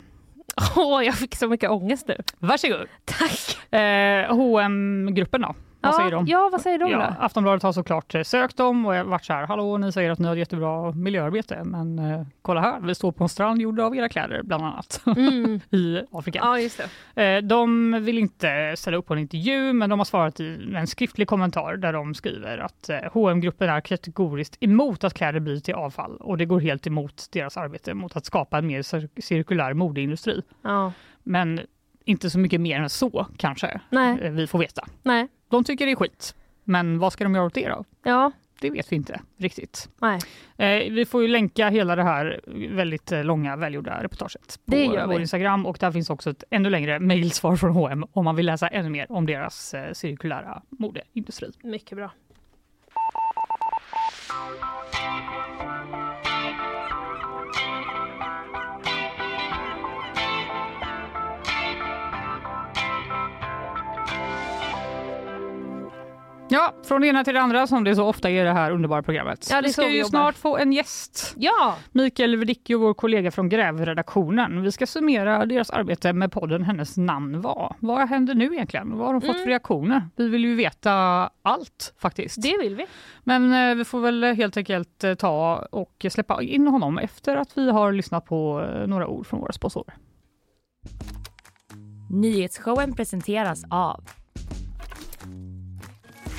Åh, 0.76 1.04
jag 1.04 1.14
fick 1.14 1.36
så 1.36 1.48
mycket 1.48 1.70
ångest 1.70 2.08
nu. 2.08 2.16
Varsågod! 2.38 2.86
Tack. 3.04 3.72
Eh, 3.80 4.36
hm 4.36 5.14
gruppen 5.14 5.40
då? 5.40 5.54
Vad 5.80 5.92
ja, 5.92 5.96
säger 5.96 6.10
de? 6.10 6.26
Ja, 6.26 6.48
vad 6.52 6.60
säger 6.60 6.78
de 6.78 6.90
Ja, 6.90 6.98
då? 6.98 7.24
Aftonbladet 7.24 7.62
har 7.62 7.72
såklart 7.72 8.14
eh, 8.14 8.22
sökt 8.22 8.56
dem 8.56 8.86
och 8.86 8.94
varit 9.06 9.24
så 9.24 9.32
här, 9.32 9.46
hallå 9.46 9.76
ni 9.78 9.92
säger 9.92 10.10
att 10.10 10.18
ni 10.18 10.26
har 10.26 10.32
ett 10.34 10.38
jättebra 10.38 10.92
miljöarbete 10.92 11.64
men 11.64 11.98
eh, 11.98 12.22
kolla 12.42 12.60
här, 12.60 12.80
vi 12.80 12.94
står 12.94 13.12
på 13.12 13.24
en 13.24 13.28
strand 13.28 13.60
gjord 13.60 13.80
av 13.80 13.96
era 13.96 14.08
kläder 14.08 14.42
bland 14.42 14.64
annat 14.64 15.02
Mm. 15.06 15.60
i 15.70 16.00
Afrika. 16.12 16.38
Ja, 16.42 16.58
just 16.60 16.80
det. 17.14 17.22
Eh, 17.36 17.42
De 17.42 17.92
vill 18.04 18.18
inte 18.18 18.74
ställa 18.76 18.96
upp 18.96 19.06
på 19.06 19.12
en 19.14 19.20
intervju, 19.20 19.72
men 19.72 19.90
de 19.90 20.00
har 20.00 20.04
svarat 20.04 20.40
i 20.40 20.72
en 20.76 20.86
skriftlig 20.86 21.28
kommentar 21.28 21.76
där 21.76 21.92
de 21.92 22.14
skriver 22.14 22.58
att 22.58 22.88
eh, 22.88 22.96
hm 23.14 23.40
gruppen 23.40 23.68
är 23.68 23.80
kategoriskt 23.80 24.56
emot 24.60 25.04
att 25.04 25.14
kläder 25.14 25.40
blir 25.40 25.60
till 25.60 25.74
avfall 25.74 26.16
och 26.16 26.38
det 26.38 26.44
går 26.44 26.60
helt 26.60 26.86
emot 26.86 27.26
deras 27.32 27.56
arbete 27.56 27.94
mot 27.94 28.16
att 28.16 28.24
skapa 28.24 28.58
en 28.58 28.66
mer 28.66 28.82
cir- 28.82 29.20
cirkulär 29.20 29.74
modeindustri. 29.74 30.42
Ja. 30.62 30.92
Men 31.22 31.60
inte 32.08 32.30
så 32.30 32.38
mycket 32.38 32.60
mer 32.60 32.80
än 32.80 32.90
så 32.90 33.26
kanske 33.36 33.80
Nej, 33.90 34.18
eh, 34.22 34.30
vi 34.32 34.46
får 34.46 34.58
veta. 34.58 34.86
nej. 35.02 35.28
De 35.50 35.64
tycker 35.64 35.86
det 35.86 35.92
är 35.92 35.96
skit, 35.96 36.34
men 36.64 36.98
vad 36.98 37.12
ska 37.12 37.24
de 37.24 37.34
göra 37.34 37.44
åt 37.44 37.54
det 37.54 37.68
då? 37.68 37.84
Ja, 38.02 38.32
Det 38.60 38.70
vet 38.70 38.92
vi 38.92 38.96
inte 38.96 39.20
riktigt. 39.36 39.88
nej. 40.00 40.20
Eh, 40.56 40.92
vi 40.92 41.04
får 41.06 41.22
ju 41.22 41.28
länka 41.28 41.68
hela 41.68 41.96
det 41.96 42.02
här 42.02 42.40
väldigt 42.70 43.12
eh, 43.12 43.24
långa 43.24 43.56
välgjorda 43.56 44.02
reportaget 44.02 44.60
på 44.64 45.06
vår. 45.06 45.20
Instagram 45.20 45.66
och 45.66 45.76
där 45.80 45.92
finns 45.92 46.10
också 46.10 46.30
ett 46.30 46.44
ännu 46.50 46.70
längre 46.70 47.00
mejlsvar 47.00 47.56
från 47.56 47.70
H&M 47.72 48.04
om 48.12 48.24
man 48.24 48.36
vill 48.36 48.46
läsa 48.46 48.68
ännu 48.68 48.90
mer 48.90 49.06
om 49.12 49.26
deras 49.26 49.74
eh, 49.74 49.92
cirkulära 49.92 50.62
modeindustri. 50.68 51.50
Mycket 51.62 51.96
bra. 51.98 52.10
Ja, 66.50 66.74
från 66.84 67.00
det 67.00 67.06
ena 67.06 67.24
till 67.24 67.34
det 67.34 67.40
andra 67.40 67.66
som 67.66 67.84
det 67.84 67.96
så 67.96 68.04
ofta 68.04 68.30
är 68.30 68.40
i 68.40 68.44
det 68.44 68.52
här 68.52 68.70
underbara 68.70 69.02
programmet. 69.02 69.48
Ja, 69.50 69.60
vi 69.64 69.72
ska 69.72 69.82
vi 69.82 69.92
ju 69.92 69.98
jobbar. 69.98 70.08
snart 70.08 70.34
få 70.36 70.56
en 70.56 70.72
gäst. 70.72 71.34
Ja, 71.36 71.76
Mikael 71.92 72.36
Verdicchio, 72.36 72.78
vår 72.78 72.94
kollega 72.94 73.30
från 73.30 73.48
Grävredaktionen. 73.48 74.62
Vi 74.62 74.72
ska 74.72 74.86
summera 74.86 75.46
deras 75.46 75.70
arbete 75.70 76.12
med 76.12 76.32
podden 76.32 76.62
Hennes 76.62 76.96
namn 76.96 77.40
var. 77.40 77.76
Vad 77.78 78.08
händer 78.08 78.34
nu 78.34 78.44
egentligen? 78.44 78.98
Vad 78.98 79.06
har 79.06 79.12
de 79.14 79.20
fått 79.20 79.30
Mm. 79.30 79.42
för 79.42 79.48
reaktioner? 79.50 80.08
Vi 80.16 80.28
vill 80.28 80.44
ju 80.44 80.54
veta 80.54 80.92
allt 81.42 81.94
faktiskt. 81.98 82.42
det 82.42 82.58
vill 82.62 82.76
vi. 82.76 82.86
Men 83.24 83.52
eh, 83.70 83.74
vi 83.76 83.84
får 83.84 84.00
väl 84.00 84.24
helt 84.24 84.56
enkelt 84.56 85.04
eh, 85.04 85.14
ta 85.14 85.66
och 85.70 86.06
släppa 86.10 86.42
in 86.42 86.66
honom 86.66 86.98
efter 86.98 87.36
att 87.36 87.58
vi 87.58 87.70
har 87.70 87.92
lyssnat 87.92 88.24
på 88.24 88.60
eh, 88.62 88.86
några 88.86 89.06
ord 89.06 89.26
från 89.26 89.40
våra 89.40 89.52
sponsorer. 89.52 89.94
Nyhetsshowen 92.10 92.92
presenteras 92.94 93.64
av 93.70 94.04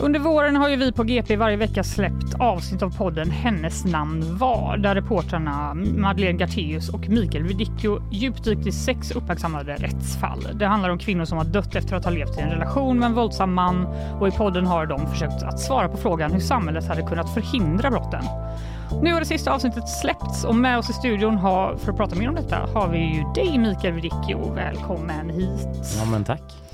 Under 0.00 0.20
våren 0.20 0.56
har 0.56 0.68
ju 0.68 0.76
vi 0.76 0.92
på 0.92 1.04
GP 1.04 1.36
varje 1.36 1.56
vecka 1.56 1.84
släppt 1.84 2.34
avsnitt 2.38 2.82
av 2.82 2.96
podden 2.96 3.30
Hennes 3.30 3.84
namn 3.84 4.38
var 4.38 4.76
där 4.76 4.94
reportrarna 4.94 5.74
Madeleine 5.74 6.38
Gartéus 6.38 6.88
och 6.88 7.08
Mikael 7.08 7.44
Vidicchio 7.44 8.02
djupdykt 8.12 8.66
i 8.66 8.72
sex 8.72 9.10
uppmärksammade 9.10 9.74
rättsfall. 9.74 10.48
Det 10.54 10.66
handlar 10.66 10.90
om 10.90 10.98
kvinnor 10.98 11.24
som 11.24 11.38
har 11.38 11.44
dött 11.44 11.74
efter 11.74 11.96
att 11.96 12.04
ha 12.04 12.10
levt 12.10 12.38
i 12.38 12.40
en 12.40 12.50
relation 12.50 12.98
med 12.98 13.06
en 13.06 13.14
våldsam 13.14 13.54
man 13.54 13.86
och 14.20 14.28
i 14.28 14.30
podden 14.30 14.66
har 14.66 14.86
de 14.86 15.10
försökt 15.10 15.42
att 15.42 15.60
svara 15.60 15.88
på 15.88 15.96
frågan 15.96 16.32
hur 16.32 16.40
samhället 16.40 16.88
hade 16.88 17.02
kunnat 17.02 17.34
förhindra 17.34 17.90
brotten. 17.90 18.24
Nu 19.02 19.12
har 19.12 19.20
det 19.20 19.26
sista 19.26 19.52
avsnittet 19.52 19.88
släppts 19.88 20.44
och 20.44 20.54
med 20.54 20.78
oss 20.78 20.90
i 20.90 20.92
studion 20.92 21.36
har, 21.36 21.76
för 21.76 21.92
att 21.92 21.96
prata 21.96 22.16
mer 22.16 22.28
om 22.28 22.34
detta 22.34 22.56
har 22.74 22.88
vi 22.88 22.98
ju 22.98 23.22
dig 23.34 23.58
Mikael 23.58 23.94
Vidicchio. 23.94 24.52
Välkommen 24.54 25.30
hit. 25.30 25.96
Ja 25.98 26.10
men 26.10 26.24
tack. 26.24 26.65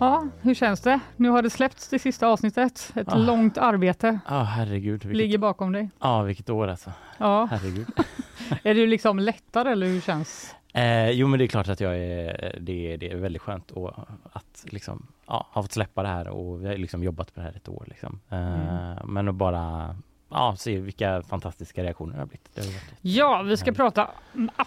Ja, 0.00 0.26
hur 0.40 0.54
känns 0.54 0.80
det? 0.80 1.00
Nu 1.16 1.28
har 1.28 1.42
det 1.42 1.50
släppts 1.50 1.88
det 1.88 1.98
sista 1.98 2.26
avsnittet. 2.28 2.92
Ett 2.96 3.08
Ah. 3.12 3.16
långt 3.16 3.58
arbete 3.58 4.18
Ja 4.28 4.42
herregud. 4.42 5.04
Vilket, 5.04 5.16
ligger 5.16 5.38
bakom 5.38 5.72
dig. 5.72 5.90
ja, 6.00 6.22
vilket 6.22 6.50
år 6.50 6.68
alltså. 6.68 6.92
Ja. 7.18 7.48
Herregud. 7.50 7.86
Är 8.62 8.74
du 8.74 8.86
liksom 8.86 9.18
lättare 9.18 9.72
eller 9.72 9.86
hur 9.86 10.00
känns? 10.00 10.54
eh, 10.74 11.10
jo 11.10 11.26
men 11.26 11.38
det 11.38 11.44
är 11.44 11.46
klart 11.46 11.68
att 11.68 11.80
jag 11.80 11.96
är, 11.98 12.56
det, 12.60 12.96
det 12.96 13.10
är 13.12 13.16
väldigt 13.16 13.42
skönt 13.42 13.70
och 13.70 13.92
att 14.32 14.64
liksom, 14.70 15.06
ja, 15.26 15.46
ha 15.52 15.62
fått 15.62 15.72
släppa 15.72 16.02
det 16.02 16.08
här 16.08 16.28
och 16.28 16.62
vi 16.64 16.68
har 16.68 16.74
liksom 16.76 17.02
jobbat 17.02 17.34
på 17.34 17.40
det 17.40 17.46
här 17.46 17.56
ett 17.56 17.68
år 17.68 17.84
liksom. 17.88 18.20
Eh, 18.28 18.38
Mm. 18.38 18.96
Men 19.12 19.28
att 19.28 19.34
bara 19.34 19.96
ja, 20.30 20.54
se 20.58 20.78
vilka 20.80 21.22
fantastiska 21.22 21.82
reaktioner 21.82 22.12
det 22.12 22.18
har 22.18 22.26
blivit. 22.26 22.48
Det 22.54 22.60
har 22.60 22.68
varit. 22.68 22.94
Ja, 23.00 23.42
vi 23.42 23.56
ska 23.56 23.72
prata 23.72 24.10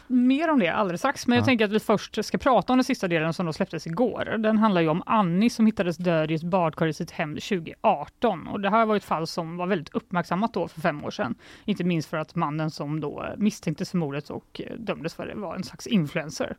mer 0.07 0.49
om 0.49 0.59
det 0.59 0.67
alldeles 0.67 1.01
strax. 1.01 1.27
Men 1.27 1.35
jag 1.35 1.41
Ja. 1.41 1.45
tänker 1.45 1.65
att 1.65 1.71
vi 1.71 1.79
först 1.79 2.25
ska 2.25 2.37
prata 2.37 2.73
om 2.73 2.77
den 2.77 2.83
sista 2.83 3.07
delen 3.07 3.33
som 3.33 3.45
då 3.45 3.53
släpptes 3.53 3.87
igår. 3.87 4.35
Den 4.39 4.57
handlar 4.57 4.81
ju 4.81 4.87
om 4.87 5.03
Annie 5.05 5.49
som 5.49 5.65
hittades 5.65 5.97
död 5.97 6.31
i 6.31 6.33
ett 6.33 6.43
badkar 6.43 6.87
i 6.87 6.93
sitt 6.93 7.11
hem 7.11 7.35
2018. 7.35 8.47
Och 8.47 8.59
det 8.61 8.69
här 8.69 8.85
var 8.85 8.95
ett 8.95 9.03
fall 9.03 9.27
som 9.27 9.57
var 9.57 9.67
väldigt 9.67 9.89
uppmärksammat 9.95 10.53
då 10.53 10.67
för 10.67 10.81
fem 10.81 11.03
år 11.03 11.11
sedan. 11.11 11.35
Inte 11.65 11.83
minst 11.83 12.09
för 12.09 12.17
att 12.17 12.35
mannen 12.35 12.71
som 12.71 12.99
då 12.99 13.25
misstänktes 13.37 13.91
för 13.91 13.97
mordet 13.97 14.29
och 14.29 14.61
eh, 14.65 14.77
dömdes 14.77 15.13
för 15.15 15.25
det 15.25 15.35
var 15.35 15.55
en 15.55 15.63
slags 15.63 15.87
influencer. 15.87 16.57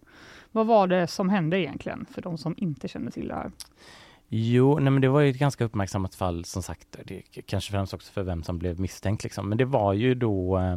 Vad 0.52 0.66
var 0.66 0.86
det 0.86 1.06
som 1.06 1.28
hände 1.28 1.58
egentligen 1.60 2.06
för 2.14 2.22
de 2.22 2.38
som 2.38 2.54
inte 2.58 2.88
känner 2.88 3.10
till 3.10 3.28
det 3.28 3.34
här? 3.34 3.50
Jo, 4.36 4.78
nej 4.78 4.90
men 4.90 5.02
det 5.02 5.08
var 5.08 5.20
ju 5.20 5.30
ett 5.30 5.38
ganska 5.38 5.64
uppmärksammat 5.64 6.14
fall 6.14 6.44
som 6.44 6.62
sagt. 6.62 6.96
Det, 7.04 7.22
kanske 7.46 7.70
främst 7.70 7.94
också 7.94 8.12
för 8.12 8.22
vem 8.22 8.42
som 8.42 8.58
blev 8.58 8.80
misstänkt 8.80 9.24
liksom. 9.24 9.48
Men 9.48 9.58
det 9.58 9.64
var 9.64 9.92
ju 9.92 10.14
då 10.14 10.58
eh, 10.58 10.72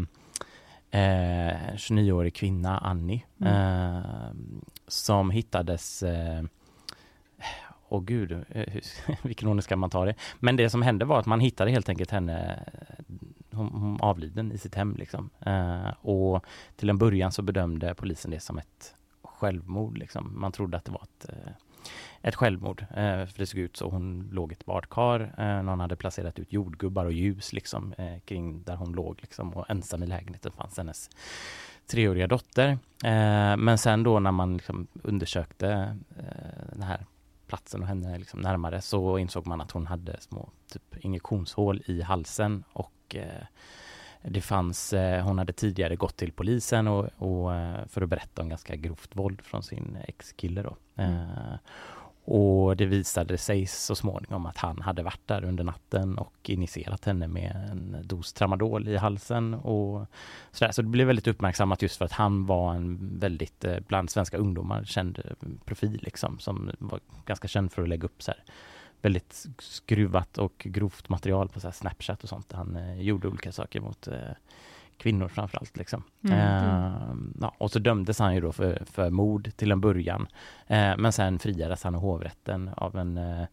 eh, 1.01 1.58
29-årig 1.76 2.36
kvinna, 2.36 2.78
Annie, 2.78 3.26
eh, 3.45 3.99
som 4.88 5.32
hittades 5.32 6.03
Åh 7.89 7.99
oh 7.99 8.03
gud, 8.03 8.32
eh, 8.49 8.74
vilken 9.24 9.47
ordning 9.47 9.62
ska 9.62 9.76
man 9.76 9.89
ta 9.89 10.05
det? 10.05 10.16
Men 10.39 10.55
det 10.55 10.70
som 10.70 10.82
hände 10.82 11.05
var 11.05 11.20
att 11.20 11.26
man 11.26 11.39
hittade 11.39 11.72
helt 11.72 11.89
enkelt 11.89 12.12
henne 12.12 12.64
hon, 13.51 13.68
hon 13.68 14.01
avliden 14.01 14.51
i 14.51 14.58
sitt 14.58 14.76
hem. 14.76 14.95
Liksom. 14.95 15.30
Eh, 15.39 15.89
och 16.01 16.45
till 16.76 16.89
en 16.89 16.97
början 16.97 17.32
så 17.32 17.41
bedömde 17.41 17.95
polisen 17.95 18.32
det 18.32 18.39
som 18.39 18.58
ett 18.58 18.95
självmord. 19.24 19.97
Liksom. 19.97 20.39
Man 20.39 20.51
trodde 20.51 20.78
att 20.78 20.86
det 20.86 20.91
var 20.91 21.03
ett, 21.03 21.30
eh, 21.30 21.51
ett 22.28 22.36
självmord. 22.36 22.82
Eh, 22.82 23.25
för 23.25 23.38
det 23.38 23.45
såg 23.45 23.59
ut 23.59 23.78
så. 23.78 23.89
Hon 23.89 24.30
låg 24.32 24.51
i 24.51 24.53
ett 24.53 24.65
badkar. 24.65 25.34
Eh, 25.38 25.63
någon 25.63 25.80
hade 25.80 25.95
placerat 25.95 26.39
ut 26.39 26.53
jordgubbar 26.53 27.05
och 27.05 27.11
ljus 27.11 27.53
liksom, 27.53 27.93
eh, 27.97 28.19
kring 28.25 28.63
där 28.63 28.75
hon 28.75 28.91
låg. 28.91 29.17
Liksom, 29.21 29.53
och 29.53 29.69
ensam 29.69 30.03
i 30.03 30.07
lägenheten 30.07 30.51
fanns 30.51 30.78
hennes 30.78 31.09
treåriga 31.86 32.28
dotter. 32.28 32.78
Men 33.57 33.78
sen 33.78 34.03
då 34.03 34.19
när 34.19 34.32
man 34.32 34.53
liksom 34.53 34.88
undersökte 35.03 35.97
eh, 36.17 36.71
den 36.71 36.84
här 36.84 37.05
platsen 37.47 37.82
och 37.82 37.88
henne 37.88 38.17
liksom 38.17 38.41
närmare 38.41 38.82
så 38.82 39.17
insåg 39.17 39.47
man 39.47 39.61
att 39.61 39.71
hon 39.71 39.88
hade 39.88 40.21
små 40.21 40.49
typ, 40.73 41.05
injektionshål 41.05 41.82
i 41.86 42.01
halsen 42.01 42.63
och 42.73 43.15
det 44.21 44.41
fanns, 44.41 44.93
hon 45.23 45.38
hade 45.38 45.53
tidigare 45.53 45.95
gått 45.95 46.17
till 46.17 46.32
polisen 46.32 46.88
och, 46.88 47.05
och 47.17 47.51
för 47.89 48.01
att 48.01 48.09
berätta 48.09 48.41
om 48.41 48.49
ganska 48.49 48.75
grovt 48.75 49.15
våld 49.15 49.41
från 49.41 49.63
sin 49.63 49.97
ex-kille 50.07 50.61
då. 50.61 50.75
Mm. 50.95 51.28
Och 52.30 52.78
det 52.78 52.86
visade 52.86 53.38
sig 53.38 53.65
så 53.65 53.95
småningom 53.95 54.45
att 54.45 54.57
han 54.57 54.82
hade 54.82 55.03
varit 55.03 55.28
där 55.28 55.43
under 55.43 55.63
natten 55.63 56.17
och 56.17 56.49
initierat 56.49 57.05
henne 57.05 57.28
med 57.28 57.69
en 57.71 57.97
dos 58.03 58.34
tramadol 58.34 58.88
i 58.88 58.97
halsen 58.97 59.53
och 59.53 60.05
sådär. 60.51 60.71
Så 60.71 60.82
det 60.82 60.88
blev 60.88 61.07
väldigt 61.07 61.28
uppmärksammat 61.28 61.82
just 61.82 61.97
för 61.97 62.05
att 62.05 62.11
han 62.11 62.45
var 62.45 62.73
en 62.73 63.19
väldigt, 63.19 63.65
eh, 63.65 63.80
bland 63.88 64.09
svenska 64.09 64.38
ungdomar, 64.38 64.84
känd 64.84 65.19
eh, 65.25 65.47
profil 65.65 65.99
liksom, 66.03 66.39
som 66.39 66.71
var 66.80 66.99
ganska 67.25 67.47
känd 67.47 67.71
för 67.71 67.82
att 67.82 67.89
lägga 67.89 68.05
upp 68.05 68.23
så 68.23 68.32
här 68.32 68.43
väldigt 69.01 69.45
skruvat 69.59 70.38
och 70.38 70.57
grovt 70.57 71.09
material 71.09 71.49
på 71.49 71.59
så 71.59 71.71
Snapchat 71.71 72.23
och 72.23 72.30
sånt. 72.30 72.51
Han 72.51 72.75
eh, 72.75 73.01
gjorde 73.01 73.28
olika 73.28 73.51
saker 73.51 73.82
mot 73.82 74.07
eh, 74.07 74.32
kvinnor 74.97 75.27
framförallt. 75.27 75.77
Liksom. 75.77 76.03
Mm. 76.23 76.39
Eh, 76.39 77.15
ja, 77.41 77.53
och 77.57 77.71
så 77.71 77.79
dömdes 77.79 78.19
han 78.19 78.35
ju 78.35 78.41
då 78.41 78.51
för, 78.51 78.83
för 78.85 79.09
mord 79.09 79.51
till 79.55 79.71
en 79.71 79.81
början. 79.81 80.27
Eh, 80.67 80.97
men 80.97 81.11
sen 81.11 81.39
friades 81.39 81.83
han 81.83 81.95
i 81.95 81.97
hovrätten 81.97 82.69
av 82.77 82.95
en, 82.95 83.17
eh, 83.17 83.45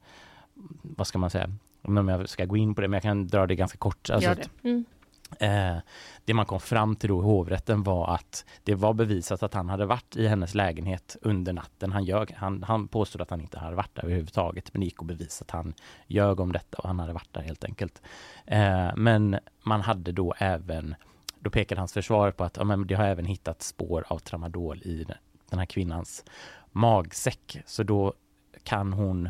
vad 0.83 1.07
ska 1.07 1.19
man 1.19 1.31
säga, 1.31 1.51
om 1.83 2.09
jag 2.09 2.29
ska 2.29 2.45
gå 2.45 2.57
in 2.57 2.75
på 2.75 2.81
det, 2.81 2.89
men 2.89 2.97
jag 2.97 3.03
kan 3.03 3.27
dra 3.27 3.47
det 3.47 3.55
ganska 3.55 3.79
kort. 3.79 4.11
Alltså, 4.11 4.35
mm. 4.63 4.85
Eh, 5.41 5.77
det 6.25 6.35
man 6.35 6.47
kom 6.47 6.61
fram 6.61 6.97
till 6.97 7.09
då 7.09 7.21
i 7.21 7.25
hovrätten 7.25 7.83
var 7.83 8.15
att 8.15 8.45
det 8.63 8.75
var 8.75 8.95
bevisat 8.95 9.43
att 9.43 9.55
han 9.55 9.69
hade 9.69 9.87
varit 9.87 10.17
i 10.17 10.27
hennes 10.27 10.55
lägenhet 10.55 11.17
under 11.23 11.53
natten. 11.53 11.93
Han, 11.93 12.05
ljög, 12.05 12.33
han, 12.37 12.63
han 12.63 12.89
påstod 12.89 13.23
att 13.23 13.31
han 13.31 13.41
inte 13.41 13.59
hade 13.59 13.77
varit 13.77 13.95
där 13.95 14.05
överhuvudtaget 14.05 14.73
men 14.73 14.81
det 14.81 14.85
gick 14.85 15.01
att 15.01 15.07
bevisa 15.07 15.43
att 15.43 15.51
han 15.51 15.75
ljög 16.07 16.41
om 16.41 16.53
detta 16.53 16.79
och 16.79 16.89
han 16.89 16.99
hade 16.99 17.13
varit 17.13 17.33
där 17.33 17.43
helt 17.43 17.65
enkelt. 17.65 18.03
Eh, 18.47 18.91
men 18.97 19.39
man 19.63 19.81
hade 19.81 20.13
då 20.13 20.35
även, 20.39 20.95
då 21.45 21.51
pekade 21.51 21.81
hans 21.81 21.93
försvar 21.93 22.31
på 22.31 22.45
att 22.45 22.57
ja, 22.57 22.65
men 22.65 22.87
det 22.87 22.95
har 22.95 23.05
även 23.05 23.25
hittat 23.25 23.63
spår 23.63 24.05
av 24.09 24.19
tramadol 24.19 24.79
i 24.79 25.07
den 25.51 25.59
här 25.59 25.67
kvinnans 25.67 26.25
magsäck. 26.73 27.63
Så 27.67 27.83
då 27.83 28.15
kan 28.63 28.93
hon 28.93 29.29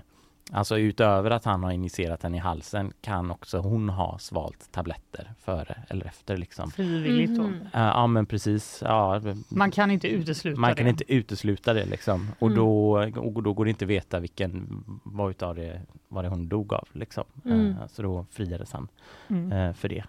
Alltså 0.52 0.78
utöver 0.78 1.30
att 1.30 1.44
han 1.44 1.62
har 1.62 1.70
injicerat 1.70 2.20
den 2.20 2.34
i 2.34 2.38
halsen 2.38 2.92
kan 3.00 3.30
också 3.30 3.58
hon 3.58 3.88
ha 3.88 4.18
svalt 4.18 4.72
tabletter 4.72 5.32
före 5.40 5.76
eller 5.88 6.06
efter. 6.06 6.36
Liksom. 6.36 6.70
Frivilligt 6.70 7.36
då? 7.36 7.42
Mm. 7.42 7.60
Uh, 7.60 7.68
ja 7.72 8.06
men 8.06 8.26
precis. 8.26 8.82
Ja. 8.84 9.20
Man 9.48 9.70
kan 9.70 9.90
inte 9.90 10.08
utesluta 10.08 10.60
Man 10.60 10.70
det. 10.70 10.76
kan 10.76 10.86
inte 10.86 11.12
utesluta 11.12 11.72
det 11.72 11.86
liksom. 11.86 12.30
Och, 12.38 12.46
mm. 12.46 12.58
då, 12.58 12.92
och 13.16 13.42
då 13.42 13.52
går 13.52 13.64
det 13.64 13.70
inte 13.70 13.84
att 13.84 13.90
veta 13.90 14.20
vilken, 14.20 14.84
vad 15.02 15.30
utav 15.30 15.54
det, 15.54 15.80
vad 16.08 16.24
det 16.24 16.28
hon 16.28 16.48
dog 16.48 16.72
av. 16.72 16.88
Liksom. 16.92 17.24
Mm. 17.44 17.66
Uh, 17.66 17.86
så 17.86 18.02
då 18.02 18.26
friades 18.30 18.72
han 18.72 18.88
uh, 19.30 19.72
för 19.72 19.88
det 19.88 20.04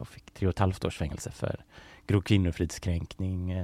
och 0.00 0.08
fick 0.08 0.30
tre 0.30 0.46
och 0.46 0.52
ett 0.52 0.58
halvt 0.58 0.84
års 0.84 0.98
fängelse 0.98 1.30
för 1.30 1.56
grov 2.06 2.20
kvinnofridskränkning 2.20 3.54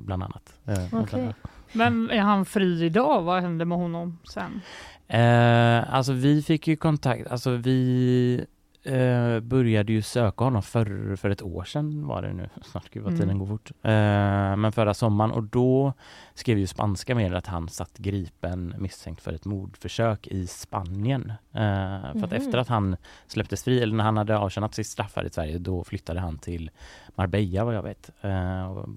bland 0.00 0.22
annat. 0.22 0.60
Okay. 0.92 1.32
Men 1.72 2.10
är 2.10 2.20
han 2.20 2.44
fri 2.44 2.84
idag? 2.84 3.22
Vad 3.22 3.42
hände 3.42 3.64
med 3.64 3.78
honom 3.78 4.18
sen? 4.32 4.60
Eh, 5.08 5.94
alltså 5.94 6.12
vi 6.12 6.42
fick 6.42 6.68
ju 6.68 6.76
kontakt, 6.76 7.30
alltså 7.30 7.50
vi 7.50 8.46
eh, 8.82 9.40
började 9.40 9.92
ju 9.92 10.02
söka 10.02 10.44
honom 10.44 10.62
för, 10.62 11.16
för 11.16 11.30
ett 11.30 11.42
år 11.42 11.64
sedan 11.64 12.06
var 12.06 12.22
det 12.22 12.32
nu, 12.32 12.48
snart 12.62 12.90
gud 12.90 13.02
vad 13.02 13.12
tiden 13.12 13.30
mm. 13.30 13.38
går 13.38 13.46
fort. 13.46 13.70
Eh, 13.82 14.56
men 14.56 14.72
förra 14.72 14.94
sommaren 14.94 15.30
och 15.30 15.42
då 15.42 15.92
skrev 16.34 16.58
ju 16.58 16.66
spanska 16.66 17.14
med 17.14 17.34
att 17.34 17.46
han 17.46 17.68
satt 17.68 17.98
gripen 17.98 18.74
misstänkt 18.78 19.22
för 19.22 19.32
ett 19.32 19.44
mordförsök 19.44 20.26
i 20.26 20.46
Spanien. 20.46 21.32
Eh, 21.52 21.60
för 22.00 22.10
mm. 22.10 22.24
att 22.24 22.32
efter 22.32 22.58
att 22.58 22.68
han 22.68 22.96
släpptes 23.26 23.64
fri, 23.64 23.82
eller 23.82 23.96
när 23.96 24.04
han 24.04 24.16
hade 24.16 24.38
avtjänat 24.38 24.74
sitt 24.74 24.86
straff 24.86 25.12
här 25.16 25.24
i 25.24 25.30
Sverige, 25.30 25.58
då 25.58 25.84
flyttade 25.84 26.20
han 26.20 26.38
till 26.38 26.70
Marbella 27.14 27.64
vad 27.64 27.74
jag 27.74 27.82
vet. 27.82 28.10
Eh, 28.20 28.70
och 28.70 28.88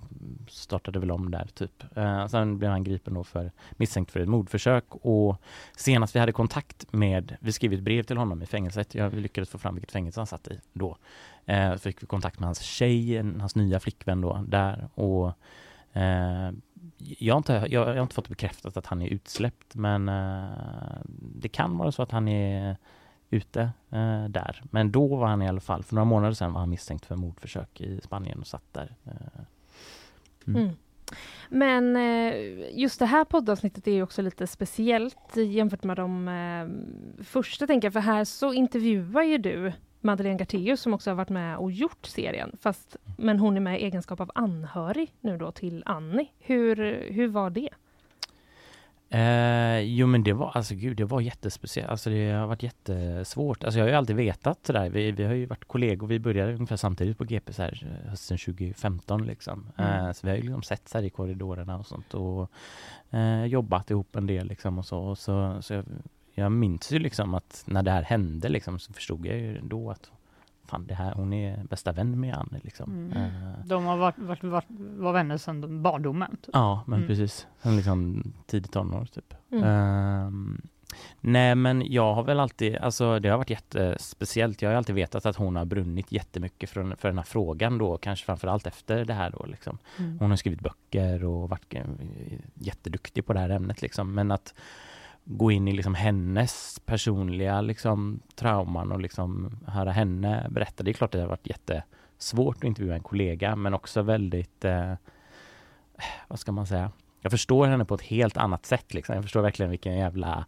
startade 0.50 1.00
väl 1.00 1.12
om 1.12 1.32
där 1.32 1.48
typ. 1.54 1.98
Eh, 1.98 2.28
sen 2.28 2.58
blev 2.58 2.72
han 2.72 2.84
gripen 2.84 3.14
då 3.14 3.24
för 3.24 3.52
misstänkt 3.72 4.12
för 4.12 4.20
ett 4.20 4.28
mordförsök 4.28 4.86
och 4.90 5.42
senast 5.76 6.16
vi 6.16 6.20
hade 6.20 6.32
kontakt 6.32 6.94
med, 6.94 7.38
vi 7.40 7.52
skrev 7.52 7.74
ett 7.74 7.80
brev 7.80 8.04
till 8.04 8.18
honom 8.18 8.44
i 8.44 8.46
fängelset, 8.46 8.96
jag 8.96 9.14
lyckades 9.14 9.50
få 9.50 9.58
fram 9.58 9.71
vilket 9.76 9.92
fängelse 9.92 10.20
han 10.20 10.28
satt 10.28 10.48
i 10.48 10.60
då. 10.74 10.98
Eh, 11.46 11.76
fick 11.76 12.04
vi 12.04 12.08
kontakt 12.08 12.40
med 12.40 12.48
hans 12.48 12.62
tjej, 12.62 13.18
hans 13.40 13.56
nya 13.56 13.80
flickvän 13.80 14.22
då 14.22 14.46
där 14.48 14.90
och 14.94 15.28
eh, 15.94 16.52
jag, 16.98 17.34
har 17.34 17.38
inte, 17.38 17.54
jag, 17.54 17.72
jag, 17.72 17.96
har 17.96 18.02
inte 18.02 18.16
fått 18.16 18.30
bekräftat 18.30 18.78
att 18.78 18.86
han 18.86 19.02
är 19.02 19.08
utsläppt 19.08 19.76
men 19.76 20.10
eh, 20.10 21.02
det 21.36 21.50
kan 21.50 21.78
vara 21.78 21.92
så 21.92 22.04
att 22.04 22.12
han 22.12 22.28
är 22.28 22.78
ute 23.30 23.62
eh, 23.90 24.26
där. 24.26 24.64
Men 24.64 24.92
då 24.92 25.16
var 25.16 25.28
han 25.28 25.42
i 25.42 25.48
alla 25.48 25.60
fall, 25.60 25.84
för 25.84 25.96
några 25.96 26.06
månader 26.06 26.34
sedan 26.34 26.54
var 26.54 26.60
han 26.60 26.70
misstänkt 26.70 27.06
för 27.06 27.16
mordförsök 27.16 27.82
i 27.82 28.02
Spanien 28.02 28.40
och 28.40 28.48
satt 28.48 28.74
där. 28.74 28.96
Eh. 29.06 29.42
Mm. 30.48 30.62
Mm. 30.62 30.76
Men 31.50 31.96
eh, 31.96 32.80
just 32.80 33.00
det 33.00 33.06
här 33.06 33.26
poddavsnittet 33.26 33.88
är 33.88 33.92
ju 33.92 34.04
också 34.04 34.22
lite 34.22 34.48
speciellt 34.48 35.36
jämfört 35.36 35.84
med 35.84 35.98
de 35.98 36.28
eh, 36.28 37.24
första, 37.24 37.68
tänker 37.68 37.86
jag, 37.86 37.94
för 37.94 38.00
här 38.00 38.26
så 38.26 38.54
intervjuar 38.54 39.24
ju 39.24 39.38
du 39.38 39.74
Madeleine 40.02 40.38
Gartéus 40.38 40.82
som 40.82 40.94
också 40.94 41.10
har 41.10 41.16
varit 41.16 41.30
med 41.30 41.58
och 41.58 41.72
gjort 41.72 42.06
serien, 42.06 42.58
fast, 42.62 42.96
men 43.18 43.40
hon 43.40 43.58
är 43.58 43.62
med 43.62 43.82
i 43.82 43.84
egenskap 43.84 44.20
av 44.20 44.32
anhörig 44.36 45.14
nu 45.22 45.38
då 45.38 45.52
till 45.52 45.84
Annie. 45.86 46.32
Hur, 46.40 46.76
hur 47.12 47.28
var 47.28 47.50
det? 47.50 47.70
Eh, 49.14 49.80
jo 49.80 50.08
men 50.08 50.24
det 50.24 50.34
var, 50.34 50.52
alltså 50.54 50.76
gud, 50.76 50.98
det 50.98 51.06
var 51.06 51.22
jättespeciellt. 51.22 51.90
Alltså 51.90 52.10
det 52.10 52.32
har 52.32 52.48
varit 52.48 52.64
jättesvårt. 52.64 53.64
Alltså 53.64 53.80
jag 53.80 53.86
har 53.86 53.90
ju 53.90 53.96
alltid 53.96 54.16
vetat 54.16 54.66
sådär. 54.66 54.90
Vi, 54.90 55.12
vi 55.12 55.24
har 55.24 55.34
ju 55.34 55.46
varit 55.46 55.66
kollegor. 55.68 56.08
Vi 56.08 56.20
började 56.20 56.54
ungefär 56.54 56.76
samtidigt 56.76 57.18
på 57.18 57.24
GP 57.24 57.54
så 57.54 57.62
här, 57.62 58.02
hösten 58.10 58.38
2015 58.38 59.26
liksom. 59.26 59.72
Mm. 59.78 60.06
Eh, 60.06 60.12
så 60.12 60.28
vi 60.28 60.30
har 60.30 60.38
ju 60.38 60.44
liksom 60.44 60.64
sett 60.64 60.90
så 60.90 60.98
här 60.98 61.06
i 61.06 61.10
korridorerna 61.10 61.78
och 61.78 61.86
sånt 61.86 62.14
och 62.14 62.52
eh, 63.10 63.46
jobbat 63.46 63.92
ihop 63.92 64.16
en 64.16 64.28
del 64.28 64.48
liksom 64.48 64.78
och 64.78 64.86
så. 64.86 65.00
Och 65.00 65.18
så, 65.18 65.62
så 65.62 65.74
jag, 65.74 65.86
jag 66.34 66.52
minns 66.52 66.92
ju 66.92 67.00
liksom 67.00 67.34
att 67.34 67.64
när 67.68 67.84
det 67.84 67.92
här 67.92 68.04
hände 68.04 68.50
liksom 68.50 68.80
så 68.80 68.94
förstod 68.94 69.26
jag 69.26 69.38
ju 69.38 69.60
då 69.62 69.92
att 69.92 70.12
fan 70.72 70.88
det 70.88 70.94
här, 70.94 71.14
hon 71.14 71.34
är 71.34 71.64
bästa 71.64 71.92
vän 71.92 72.20
med 72.20 72.36
Annie 72.36 72.62
liksom. 72.64 72.92
Mm. 72.92 73.18
Uh, 73.18 73.66
de 73.66 73.86
har 73.86 73.98
varit, 73.98 74.18
varit, 74.18 74.44
varit, 74.44 74.66
var 74.98 75.14
vänner 75.14 75.38
sedan 75.38 75.82
barndomen? 75.82 76.38
Typ. 76.42 76.50
Ja, 76.54 76.84
men 76.88 76.98
mm. 76.98 77.08
precis. 77.08 77.48
Sen 77.62 77.76
liksom 77.76 78.24
tidigt 78.46 78.72
tonår 78.72 79.06
typ. 79.06 79.34
Mm. 79.52 79.64
Uh, 79.64 80.58
nej 81.22 81.56
men 81.56 81.92
jag 81.92 82.14
har 82.14 82.24
väl 82.24 82.40
alltid, 82.40 82.76
alltså 82.76 83.20
det 83.20 83.30
har 83.30 83.38
varit 83.38 83.50
jättespeciellt. 83.50 84.62
Jag 84.62 84.70
har 84.70 84.76
alltid 84.76 84.96
vetat 84.96 85.26
att 85.26 85.36
hon 85.36 85.56
har 85.56 85.66
brunnit 85.66 86.12
jättemycket 86.12 86.70
för, 86.70 86.96
för 86.96 87.10
den 87.10 87.18
här 87.18 87.26
frågan 87.26 87.78
då, 87.78 87.98
kanske 87.98 88.26
framförallt 88.26 88.68
efter 88.68 89.06
det 89.06 89.14
här 89.14 89.30
då 89.30 89.46
liksom. 89.46 89.78
Mm. 89.98 90.20
Hon 90.20 90.30
har 90.30 90.38
skrivit 90.38 90.62
böcker 90.62 91.24
och 91.24 91.50
varit 91.50 91.76
jätteduktig 92.54 93.26
på 93.26 93.34
det 93.34 93.40
här 93.40 93.50
ämnet 93.50 93.82
liksom. 93.82 94.14
Men 94.14 94.32
att 94.32 94.54
gå 95.24 95.52
in 95.52 95.68
i 95.68 95.72
liksom 95.72 95.96
hennes 95.96 96.80
personliga 96.86 97.62
liksom, 97.62 98.20
trauman 98.36 98.92
och 98.92 99.00
liksom 99.00 99.58
höra 99.68 99.92
henne 99.92 100.48
berätta. 100.50 100.84
Det 100.84 100.92
är 100.92 100.94
klart 100.94 101.08
att 101.08 101.20
det 101.20 101.22
har 101.22 101.30
varit 101.30 101.48
jättesvårt 101.48 102.58
att 102.58 102.64
intervjua 102.64 102.96
en 102.96 103.04
kollega 103.04 103.56
men 103.56 103.74
också 103.74 104.02
väldigt, 104.02 104.66
eh, 104.66 104.94
vad 106.28 106.40
ska 106.40 106.52
man 106.52 106.68
säga, 106.68 106.92
jag 107.22 107.32
förstår 107.32 107.68
henne 107.68 107.86
på 107.86 107.96
ett 107.96 108.02
helt 108.02 108.38
annat 108.38 108.66
sätt. 108.66 108.94
Liksom. 108.94 109.16
Jag 109.16 109.24
förstår 109.24 109.42
verkligen 109.42 109.70
vilken 109.70 109.98
jävla 109.98 110.46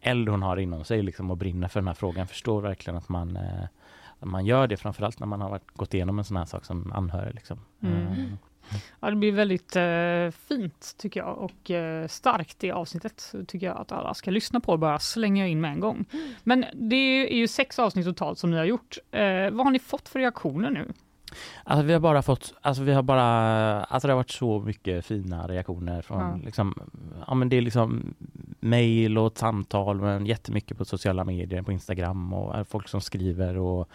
eld 0.00 0.28
hon 0.28 0.42
har 0.42 0.56
inom 0.56 0.84
sig 0.84 1.02
liksom, 1.02 1.30
och 1.30 1.36
brinner 1.36 1.68
för 1.68 1.80
den 1.80 1.86
här 1.86 1.94
frågan. 1.94 2.18
Jag 2.18 2.28
förstår 2.28 2.60
verkligen 2.60 2.96
att 2.96 3.08
man, 3.08 3.36
eh, 3.36 3.64
man 4.20 4.46
gör 4.46 4.66
det, 4.66 4.76
framförallt 4.76 5.20
när 5.20 5.26
man 5.26 5.40
har 5.40 5.50
varit, 5.50 5.70
gått 5.74 5.94
igenom 5.94 6.18
en 6.18 6.24
sån 6.24 6.36
här 6.36 6.44
sak 6.44 6.64
som 6.64 6.92
anhörig. 6.92 7.34
Liksom. 7.34 7.58
Mm. 7.82 8.06
Mm. 8.06 8.38
Ja, 9.00 9.10
det 9.10 9.16
blir 9.16 9.32
väldigt 9.32 9.76
eh, 9.76 10.30
fint 10.48 10.94
tycker 10.98 11.20
jag 11.20 11.38
och 11.38 11.70
eh, 11.70 12.08
starkt 12.08 12.64
i 12.64 12.70
avsnittet 12.70 13.34
tycker 13.48 13.66
jag 13.66 13.76
att 13.76 13.92
alla 13.92 14.14
ska 14.14 14.30
lyssna 14.30 14.60
på 14.60 14.72
och 14.72 14.78
bara 14.78 14.98
slänga 14.98 15.46
in 15.46 15.60
med 15.60 15.72
en 15.72 15.80
gång. 15.80 16.04
Men 16.42 16.64
det 16.74 16.96
är 17.32 17.36
ju 17.36 17.48
sex 17.48 17.78
avsnitt 17.78 18.06
totalt 18.06 18.38
som 18.38 18.50
ni 18.50 18.56
har 18.56 18.64
gjort. 18.64 18.98
Eh, 19.10 19.50
vad 19.50 19.66
har 19.66 19.70
ni 19.70 19.78
fått 19.78 20.08
för 20.08 20.18
reaktioner 20.18 20.70
nu? 20.70 20.92
Alltså 21.64 21.86
vi 21.86 21.92
har 21.92 22.00
bara 22.00 22.22
fått, 22.22 22.54
alltså 22.60 22.82
vi 22.82 22.92
har 22.92 23.02
bara, 23.02 23.24
alltså 23.84 24.08
det 24.08 24.12
har 24.12 24.16
varit 24.16 24.30
så 24.30 24.60
mycket 24.60 25.06
fina 25.06 25.48
reaktioner 25.48 26.02
från 26.02 26.18
Ja. 26.18 26.38
liksom, 26.44 26.74
ja 27.26 27.34
men 27.34 27.48
det 27.48 27.56
är 27.56 27.60
liksom 27.60 28.14
mail 28.60 29.18
och 29.18 29.38
samtal 29.38 30.00
men 30.00 30.26
jättemycket 30.26 30.78
på 30.78 30.84
sociala 30.84 31.24
medier, 31.24 31.62
på 31.62 31.72
Instagram 31.72 32.32
och 32.32 32.56
är 32.56 32.64
folk 32.64 32.88
som 32.88 33.00
skriver 33.00 33.58
och 33.58 33.88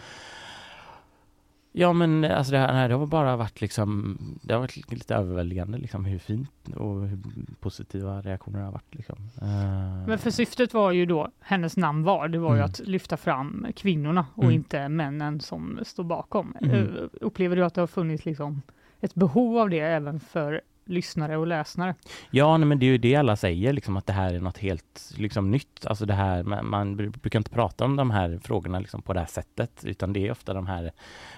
Ja 1.80 1.94
men 1.94 2.24
alltså 2.26 2.52
det 2.52 2.58
här 2.60 2.90
det 2.90 2.96
har 2.96 3.06
bara 3.08 3.36
varit 3.36 3.62
liksom, 3.62 4.18
det 4.42 4.54
har 4.54 4.60
varit 4.62 4.92
lite 4.92 5.16
överväldigande 5.16 5.78
liksom 5.78 6.06
hur 6.06 6.20
fint 6.20 6.52
och 6.76 7.08
hur 7.08 7.18
positiva 7.60 8.22
reaktioner 8.22 8.60
det 8.60 8.66
har 8.66 8.72
varit 8.72 8.96
liksom. 8.96 9.16
Eh, 9.42 10.08
Men 10.08 10.18
för 10.18 10.32
syftet 10.32 10.74
var 10.74 10.92
ju 10.92 11.06
då, 11.06 11.32
hennes 11.40 11.78
namn 11.78 12.04
var, 12.04 12.28
det 12.28 12.38
var 12.40 12.50
ju 12.54 12.60
Mm. 12.60 12.66
att 12.66 12.80
lyfta 12.80 13.18
fram 13.18 13.68
kvinnorna 13.76 14.26
och 14.34 14.44
Mm. 14.44 14.56
inte 14.56 14.90
männen 14.90 15.40
som 15.40 15.80
står 15.86 16.04
bakom. 16.04 16.56
Mm. 16.62 16.72
Eh, 16.76 16.86
Upplever 17.22 17.56
du 17.56 17.66
att 17.66 17.74
det 17.74 17.82
har 17.82 17.88
funnits 17.88 18.26
liksom 18.26 18.62
ett 19.00 19.16
behov 19.16 19.58
av 19.58 19.70
det 19.70 19.80
även 19.80 20.20
för 20.20 20.62
lyssnare 20.90 21.38
och 21.38 21.48
läsare? 21.48 21.96
Ja, 22.32 22.58
nej, 22.58 22.68
men 22.68 22.80
det 22.80 22.86
är 22.86 22.88
ju 22.88 22.98
det 22.98 23.16
alla 23.16 23.36
säger, 23.36 23.74
liksom, 23.74 23.98
att 23.98 24.06
det 24.06 24.14
här 24.14 24.34
är 24.34 24.40
något 24.40 24.58
helt 24.58 25.14
liksom, 25.18 25.52
nytt. 25.52 25.86
Alltså 25.86 26.06
det 26.06 26.14
här, 26.14 26.44
man, 26.44 26.70
man 26.70 27.00
bru- 27.00 27.20
brukar 27.20 27.40
inte 27.40 27.52
prata 27.52 27.86
om 27.86 27.96
de 27.96 28.12
här 28.12 28.40
frågorna 28.44 28.80
liksom, 28.80 29.02
på 29.02 29.14
det 29.14 29.20
här 29.20 29.28
sättet, 29.28 29.72
utan 29.86 30.14
det 30.14 30.28
är 30.28 30.32
ofta 30.32 30.54
de 30.54 30.68
här, 30.68 30.92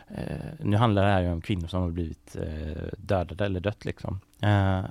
eh, 0.07 0.23
nu 0.59 0.77
handlar 0.77 1.05
det 1.05 1.11
här 1.11 1.31
om 1.31 1.41
kvinnor 1.41 1.67
som 1.67 1.81
har 1.81 1.89
blivit 1.89 2.35
eh, 2.35 2.83
dödade 2.97 3.45
eller 3.45 3.59
dött 3.59 3.85
liksom. 3.85 4.19
Eh, 4.41 4.83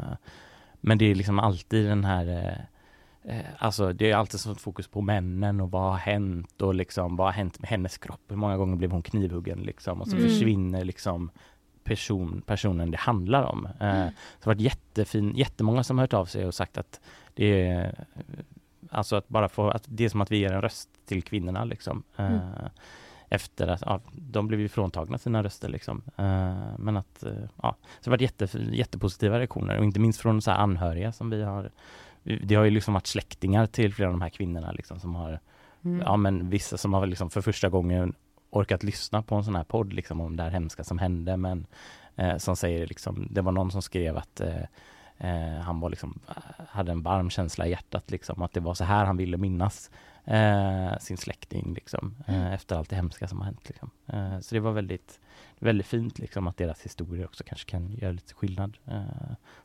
men 0.81 0.99
det 0.99 1.05
är 1.05 1.15
liksom 1.15 1.39
alltid 1.39 1.87
den 1.89 2.05
här 2.05 2.27
eh, 2.29 3.37
eh, 3.37 3.45
Alltså 3.59 3.93
det 3.93 4.11
är 4.11 4.17
alltid 4.17 4.41
sånt 4.41 4.61
fokus 4.61 4.89
på 4.89 5.01
männen 5.01 5.61
och 5.61 5.71
vad 5.71 5.83
har 5.91 5.99
hänt 5.99 6.63
och 6.63 6.75
liksom 6.75 7.17
vad 7.17 7.27
har 7.27 7.33
hänt 7.33 7.61
med 7.61 7.71
hennes 7.71 7.99
kropp? 7.99 8.21
Hur 8.29 8.37
många 8.37 8.57
gånger 8.57 8.77
blev 8.77 8.91
hon 8.91 9.03
knivhuggen 9.03 9.59
liksom? 9.59 10.01
Och 10.01 10.09
så 10.09 10.17
Mm. 10.17 10.29
försvinner 10.29 10.85
liksom 10.85 11.31
person, 11.89 12.43
personen 12.47 12.91
det 12.91 12.99
handlar 12.99 13.43
om. 13.43 13.67
Eh, 13.67 13.73
Mm. 13.97 14.09
så 14.09 14.15
det 14.39 14.45
har 14.45 14.55
varit 14.55 14.61
jättefin, 14.61 15.37
jättemånga 15.37 15.85
som 15.85 15.99
har 15.99 16.03
hört 16.03 16.15
av 16.15 16.25
sig 16.27 16.47
och 16.47 16.55
sagt 16.55 16.79
att 16.79 17.01
det 17.35 17.67
är 17.69 18.05
Alltså 18.91 19.17
att 19.17 19.29
bara 19.29 19.49
få, 19.49 19.71
att 19.71 19.85
det 19.87 20.05
är 20.05 20.09
som 20.09 20.21
att 20.21 20.31
vi 20.31 20.39
ger 20.39 20.53
en 20.53 20.63
röst 20.63 20.89
till 21.07 21.23
kvinnorna 21.23 21.65
liksom. 21.65 22.03
Eh, 22.17 22.27
Mm. 22.27 22.41
Efter 23.31 23.69
att, 23.69 23.83
ja, 23.87 24.01
de 24.13 24.49
blev 24.49 24.61
ju 24.61 24.69
fråntagna 24.69 25.19
sina 25.19 25.43
röster 25.43 25.69
liksom. 25.69 26.03
Eh, 26.17 26.57
men 26.79 26.97
att, 26.97 27.23
eh, 27.23 27.33
ja, 27.63 27.77
så 28.01 28.05
det 28.05 28.11
har 28.11 28.11
varit 28.11 28.21
jätte, 28.21 28.59
jättepositiva 28.73 29.39
reaktioner 29.39 29.79
och 29.79 29.85
inte 29.85 30.01
minst 30.01 30.21
från 30.21 30.43
så 30.43 30.51
här 30.51 30.59
anhöriga 30.59 31.13
som 31.13 31.31
vi 31.31 31.43
har 31.43 31.71
det 32.23 32.55
har 32.55 32.65
ju 32.65 32.71
liksom 32.71 32.95
varit 32.95 33.07
släktingar 33.07 33.67
till 33.67 33.95
flera 33.95 34.09
av 34.09 34.13
de 34.15 34.23
här 34.23 34.29
kvinnorna 34.29 34.73
liksom 34.73 35.01
som 35.01 35.15
har, 35.15 35.41
Mm. 35.85 36.01
ja 36.07 36.17
men 36.17 36.51
vissa 36.51 36.77
som 36.77 36.95
har 36.95 37.07
liksom 37.07 37.31
för 37.31 37.41
första 37.41 37.69
gången 37.69 38.15
orkat 38.51 38.83
lyssna 38.83 39.23
på 39.23 39.35
en 39.35 39.45
sån 39.45 39.57
här 39.57 39.65
podd 39.65 39.93
liksom 39.93 40.21
om 40.21 40.37
det 40.37 40.43
här 40.43 40.51
hemska 40.51 40.85
som 40.85 40.99
hände 40.99 41.37
men 41.37 41.67
eh, 42.17 42.37
som 42.37 42.57
säger 42.57 42.87
liksom, 42.87 43.29
det 43.31 43.41
var 43.41 43.53
någon 43.53 43.71
som 43.71 43.83
skrev 43.83 44.17
att 44.17 44.41
eh, 44.41 44.63
eh, 45.19 45.61
han 45.61 45.81
var 45.81 45.91
liksom, 45.91 46.21
hade 46.69 46.93
en 46.93 47.03
varm 47.03 47.31
känsla 47.31 47.67
i 47.67 47.71
hjärtat 47.71 48.11
liksom, 48.11 48.43
att 48.43 48.53
det 48.53 48.61
var 48.61 48.75
så 48.75 48.85
här 48.85 49.05
han 49.05 49.17
ville 49.17 49.37
minnas 49.37 49.91
eh, 50.25 50.99
sin 50.99 51.17
släkting 51.17 51.75
liksom, 51.75 52.15
eh, 52.27 52.53
efter 52.53 52.77
allt 52.77 52.91
det 52.91 52.97
hemska 52.97 53.29
som 53.29 53.39
har 53.39 53.45
hänt. 53.45 53.69
Liksom. 53.69 53.91
Eh, 54.07 54.41
så 54.41 54.55
det 54.55 54.61
var 54.61 54.73
väldigt, 54.73 55.21
väldigt 55.59 55.87
fint 55.87 56.19
liksom, 56.19 56.47
att 56.47 56.57
deras 56.57 56.83
historier 56.83 57.25
också 57.25 57.45
kanske 57.45 57.71
kan 57.71 57.93
göra 57.93 58.13
lite 58.13 58.35
skillnad. 58.35 58.77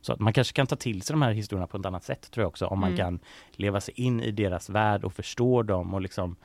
Så 0.01 0.13
att 0.13 0.19
man 0.19 0.33
kanske 0.33 0.53
kan 0.53 0.67
ta 0.67 0.75
till 0.75 1.01
sig 1.01 1.13
de 1.13 1.21
här 1.21 1.31
historierna 1.31 1.67
på 1.67 1.77
ett 1.77 1.85
annat 1.85 2.03
sätt 2.03 2.31
tror 2.31 2.41
jag 2.43 2.47
också, 2.47 2.65
om 2.65 2.79
man 2.79 2.89
Mm. 2.89 2.97
kan 2.97 3.19
leva 3.51 3.81
sig 3.81 3.93
in 3.97 4.21
i 4.21 4.31
deras 4.31 4.69
värld 4.69 5.03
och 5.03 5.13
förstå 5.13 5.63
dem 5.63 5.93
och 5.93 6.01
liksom 6.01 6.35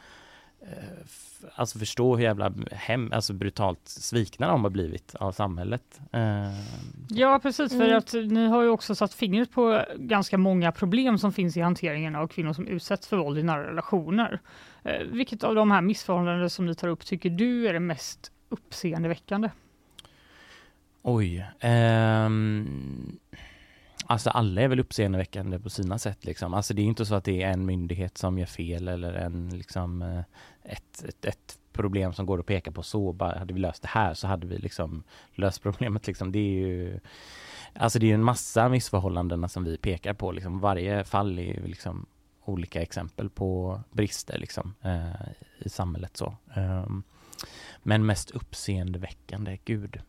Alltså 1.55 1.79
förstå 1.79 2.17
hur 2.17 2.25
jävla 2.25 2.53
hem, 2.73 3.13
alltså 3.13 3.33
brutalt 3.33 3.81
svikna 3.85 4.49
de 4.49 4.63
har 4.65 4.71
blivit 4.71 5.15
av 5.15 5.33
samhället. 5.33 6.01
Eh, 6.13 6.53
Ja, 7.09 7.39
precis. 7.43 7.73
För 7.73 7.85
Mm. 7.85 7.99
att 7.99 8.13
ni 8.13 8.47
har 8.47 8.63
ju 8.63 8.69
också 8.69 8.95
satt 8.95 9.15
fingret 9.15 9.53
på 9.53 9.85
ganska 9.97 10.39
många 10.39 10.73
problem 10.73 11.19
som 11.19 11.33
finns 11.33 11.57
i 11.57 11.61
hanteringen 11.61 12.17
av 12.17 12.27
kvinnor 12.29 12.53
som 12.53 12.67
utsätts 12.67 13.09
för 13.09 13.17
våld 13.17 13.39
i 13.39 13.43
nära 13.43 13.67
relationer. 13.71 14.41
Eh, 14.83 15.03
vilket 15.07 15.45
av 15.45 15.55
de 15.55 15.71
här 15.71 15.81
missförhållanden 15.81 16.51
som 16.51 16.67
ni 16.67 16.75
tar 16.75 16.89
upp 16.89 17.05
tycker 17.07 17.31
du 17.31 17.69
är 17.69 17.73
det 17.73 17.81
mest 17.81 18.33
uppseendeväckande? 18.49 19.51
Oj. 21.03 21.47
ehm, 21.61 23.19
alltså 24.09 24.31
alla 24.31 24.61
är 24.61 24.69
väl 24.69 24.81
uppseendeväckande 24.81 25.59
på 25.59 25.71
sina 25.71 25.99
sätt 25.99 26.25
liksom. 26.25 26.55
Alltså 26.55 26.75
det 26.75 26.83
är 26.83 26.87
inte 26.87 27.07
så 27.07 27.15
att 27.15 27.25
det 27.25 27.43
är 27.43 27.51
en 27.51 27.67
myndighet 27.67 28.19
som 28.19 28.39
gör 28.39 28.47
fel 28.47 28.89
eller 28.89 29.13
en 29.13 29.49
liksom 29.59 30.03
eh, 30.03 30.23
ett, 30.63 31.05
ett, 31.09 31.25
ett 31.25 31.59
problem 31.73 32.13
som 32.13 32.27
går 32.27 32.41
att 32.41 32.47
peka 32.47 32.73
på 32.73 32.83
så. 32.83 33.13
Bara, 33.13 33.39
hade 33.39 33.55
vi 33.55 33.61
löst 33.61 33.83
det 33.83 33.89
här 33.89 34.15
så 34.15 34.27
hade 34.27 34.47
vi 34.47 34.59
liksom 34.59 35.03
löst 35.35 35.63
problemet 35.63 36.07
liksom. 36.07 36.33
Det 36.33 36.39
är 36.39 36.53
ju 36.53 37.01
Alltså 37.73 37.99
det 37.99 38.07
är 38.07 38.09
ju 38.09 38.15
en 38.15 38.25
massa 38.25 38.69
missförhållanden 38.69 39.49
som 39.49 39.65
vi 39.65 39.77
pekar 39.77 40.15
på 40.15 40.33
liksom. 40.33 40.61
Varje 40.61 41.05
fall 41.05 41.39
är 41.39 41.43
ju 41.43 41.67
liksom 41.67 42.07
olika 42.45 42.83
exempel 42.83 43.31
på 43.31 43.81
brister 43.91 44.39
liksom 44.39 44.75
eh, 44.83 45.29
i 45.59 45.69
samhället 45.69 46.17
så. 46.17 46.37
Ehm, 46.55 47.03
men 47.83 48.07
mest 48.07 48.31
uppseendeväckande, 48.31 49.59
gud. 49.65 50.01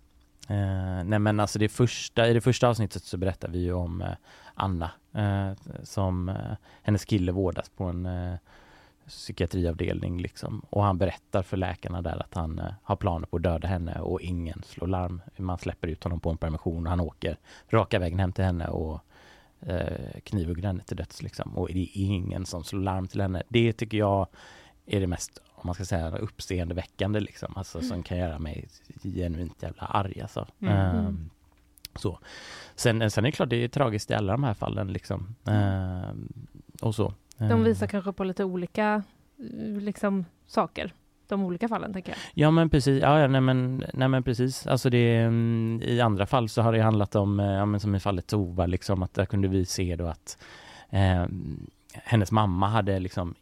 Eh, 0.49 1.03
nej 1.03 1.19
men 1.19 1.39
alltså 1.39 1.59
det 1.59 1.69
första, 1.69 2.27
i 2.27 2.33
det 2.33 2.41
första 2.41 2.67
avsnittet 2.67 3.03
så 3.03 3.17
berättar 3.17 3.47
vi 3.49 3.59
ju 3.59 3.73
om 3.73 4.01
eh, 4.01 4.11
Anna 4.53 4.91
eh, 5.13 5.51
som 5.83 6.29
eh, 6.29 6.35
hennes 6.81 7.05
kille 7.05 7.31
vårdas 7.31 7.69
på 7.69 7.83
en 7.83 8.05
eh, 8.05 8.35
psykiatriavdelning 9.07 10.21
liksom 10.21 10.61
och 10.69 10.83
han 10.83 10.97
berättar 10.97 11.43
för 11.43 11.57
läkarna 11.57 12.01
där 12.01 12.19
att 12.19 12.33
han 12.33 12.59
eh, 12.59 12.73
har 12.83 12.95
planer 12.95 13.27
på 13.27 13.37
att 13.37 13.43
döda 13.43 13.67
henne 13.67 13.99
och 13.99 14.21
ingen 14.21 14.63
slår 14.65 14.87
larm. 14.87 15.21
Man 15.37 15.57
släpper 15.57 15.87
ut 15.87 16.03
honom 16.03 16.19
på 16.19 16.29
en 16.29 16.37
permission 16.37 16.85
och 16.85 16.89
han 16.89 16.99
åker 16.99 17.37
raka 17.69 17.99
vägen 17.99 18.19
hem 18.19 18.31
till 18.31 18.45
henne 18.45 18.67
och 18.67 18.99
eh, 19.59 20.19
knivhugger 20.23 20.63
henne 20.63 20.83
till 20.83 20.97
döds 20.97 21.21
liksom 21.21 21.57
och 21.57 21.67
det 21.67 21.79
är 21.79 21.89
ingen 21.95 22.45
som 22.45 22.63
slår 22.63 22.81
larm 22.81 23.07
till 23.07 23.21
henne. 23.21 23.43
Det 23.49 23.73
tycker 23.73 23.97
jag 23.97 24.27
är 24.85 24.99
det 24.99 25.07
mest 25.07 25.39
om 25.61 25.67
man 25.67 25.75
ska 25.75 25.85
säga 25.85 26.17
uppseendeväckande 26.17 27.19
liksom, 27.19 27.53
alltså 27.55 27.81
som 27.81 28.03
kan 28.03 28.17
göra 28.17 28.39
mig 28.39 28.67
genuint 29.03 29.63
jävla 29.63 29.81
arg 29.83 30.21
alltså. 30.21 30.47
Mm. 30.61 30.73
Ehm, 30.75 31.29
så. 31.95 32.19
Sen, 32.75 33.11
sen 33.11 33.25
är 33.25 33.27
det 33.27 33.31
klart 33.31 33.49
det 33.49 33.63
är 33.63 33.67
tragiskt 33.67 34.11
i 34.11 34.13
alla 34.13 34.31
de 34.31 34.43
här 34.43 34.53
fallen 34.53 34.93
liksom. 34.93 35.35
Ehm, 35.45 36.29
och 36.81 36.95
så. 36.95 37.13
De 37.37 37.51
Ehm. 37.51 37.63
visar 37.63 37.87
kanske 37.87 38.13
på 38.13 38.23
lite 38.23 38.43
olika 38.43 39.03
eh, 39.39 39.81
liksom, 39.81 40.25
saker. 40.47 40.93
De 41.27 41.43
olika 41.43 41.67
fallen, 41.67 41.93
tänker 41.93 42.11
jag. 42.11 42.17
Ja 42.33 42.51
men 42.51 42.69
precis, 42.69 43.01
ja, 43.01 43.27
nej, 43.27 43.41
men, 43.41 43.85
nej 43.93 44.07
men 44.07 44.23
precis. 44.23 44.67
Alltså 44.67 44.89
det, 44.89 45.17
mm, 45.17 45.81
I 45.83 46.01
andra 46.01 46.25
fall 46.25 46.49
så 46.49 46.61
har 46.61 46.73
det 46.73 46.81
handlat 46.81 47.15
om, 47.15 47.39
eh, 47.39 47.45
ja, 47.45 47.65
men 47.65 47.79
som 47.79 47.95
i 47.95 47.99
fallet 47.99 48.27
Tova, 48.27 48.65
liksom, 48.65 49.03
att 49.03 49.13
där 49.13 49.25
kunde 49.25 49.47
vi 49.47 49.65
se 49.65 49.95
då 49.95 50.07
att 50.07 50.37
eh, 50.89 51.25
hennes 51.93 52.31
mamma 52.31 52.67
hade 52.67 52.99
liksom 52.99 53.35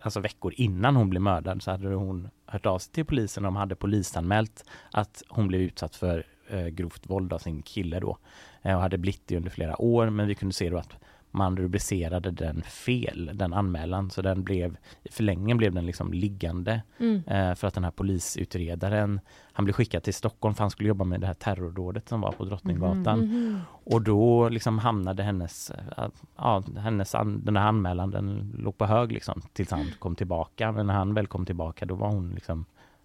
Alltså 0.00 0.20
veckor 0.20 0.54
innan 0.56 0.96
hon 0.96 1.10
blev 1.10 1.22
mördad 1.22 1.62
så 1.62 1.70
hade 1.70 1.88
hon 1.88 2.28
hört 2.46 2.66
av 2.66 2.78
sig 2.78 2.92
till 2.92 3.04
polisen 3.04 3.44
och 3.44 3.52
de 3.52 3.56
hade 3.56 3.76
polisanmält 3.76 4.64
att 4.92 5.22
hon 5.28 5.48
blev 5.48 5.60
utsatt 5.60 5.96
för 5.96 6.26
eh, 6.48 6.66
grovt 6.66 7.10
våld 7.10 7.32
av 7.32 7.38
sin 7.38 7.62
kille 7.62 8.00
då. 8.00 8.18
Eh, 8.62 8.74
och 8.74 8.80
hade 8.80 8.98
blivit 8.98 9.26
det 9.26 9.36
under 9.36 9.50
flera 9.50 9.82
år 9.82 10.10
men 10.10 10.26
vi 10.26 10.34
kunde 10.34 10.54
se 10.54 10.70
då 10.70 10.78
att 10.78 10.96
man 11.30 11.56
rubricerade 11.56 12.30
den 12.30 12.62
fel, 12.62 13.30
den 13.34 13.52
anmälan, 13.52 14.10
så 14.10 14.22
den 14.22 14.42
blev 14.44 14.76
i 15.02 15.08
förlängningen 15.12 15.56
blev 15.56 15.74
den 15.74 15.86
liksom 15.86 16.12
liggande 16.12 16.82
Mm. 16.98 17.22
Eh, 17.26 17.54
för 17.54 17.68
att 17.68 17.74
den 17.74 17.84
här 17.84 17.90
polisutredaren 17.90 19.20
han 19.52 19.64
blev 19.64 19.72
skickad 19.74 20.02
till 20.02 20.14
Stockholm 20.14 20.54
för 20.54 20.64
han 20.64 20.70
skulle 20.70 20.88
jobba 20.88 21.04
med 21.04 21.20
det 21.20 21.26
här 21.26 21.34
terrordådet 21.34 22.08
som 22.08 22.20
var 22.20 22.32
på 22.32 22.44
Drottninggatan 22.44 23.18
Mhm. 23.20 23.60
och 23.70 24.02
då 24.02 24.48
liksom 24.48 24.78
hamnade 24.78 25.22
hennes, 25.22 25.70
eh, 25.70 26.08
ja, 26.36 26.62
hennes 26.78 27.14
an, 27.14 27.44
den 27.44 27.56
här 27.56 27.68
anmälan 27.68 28.10
den 28.10 28.54
låg 28.58 28.78
på 28.78 28.86
hög 28.86 29.12
liksom 29.12 29.42
tills 29.52 29.70
han 29.70 29.86
kom 29.98 30.14
tillbaka 30.16 30.72
men 30.72 30.86
när 30.86 30.94
han 30.94 31.14
väl 31.14 31.26
kom 31.26 31.46
tillbaka 31.46 31.86
då 31.86 31.94
var 31.94 32.08
hon 32.08 32.30
liksom 32.30 32.64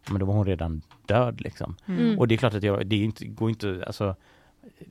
men 0.09 0.19
då 0.19 0.25
var 0.25 0.33
hon 0.33 0.45
redan 0.45 0.81
död 1.05 1.41
liksom. 1.41 1.75
Mm. 1.85 2.19
Och 2.19 2.27
det 2.27 2.35
är 2.35 2.37
klart 2.37 2.53
att 2.53 2.63
jag, 2.63 2.87
det 2.87 2.95
inte, 2.95 3.25
går 3.27 3.49
inte, 3.49 3.83
alltså 3.87 4.15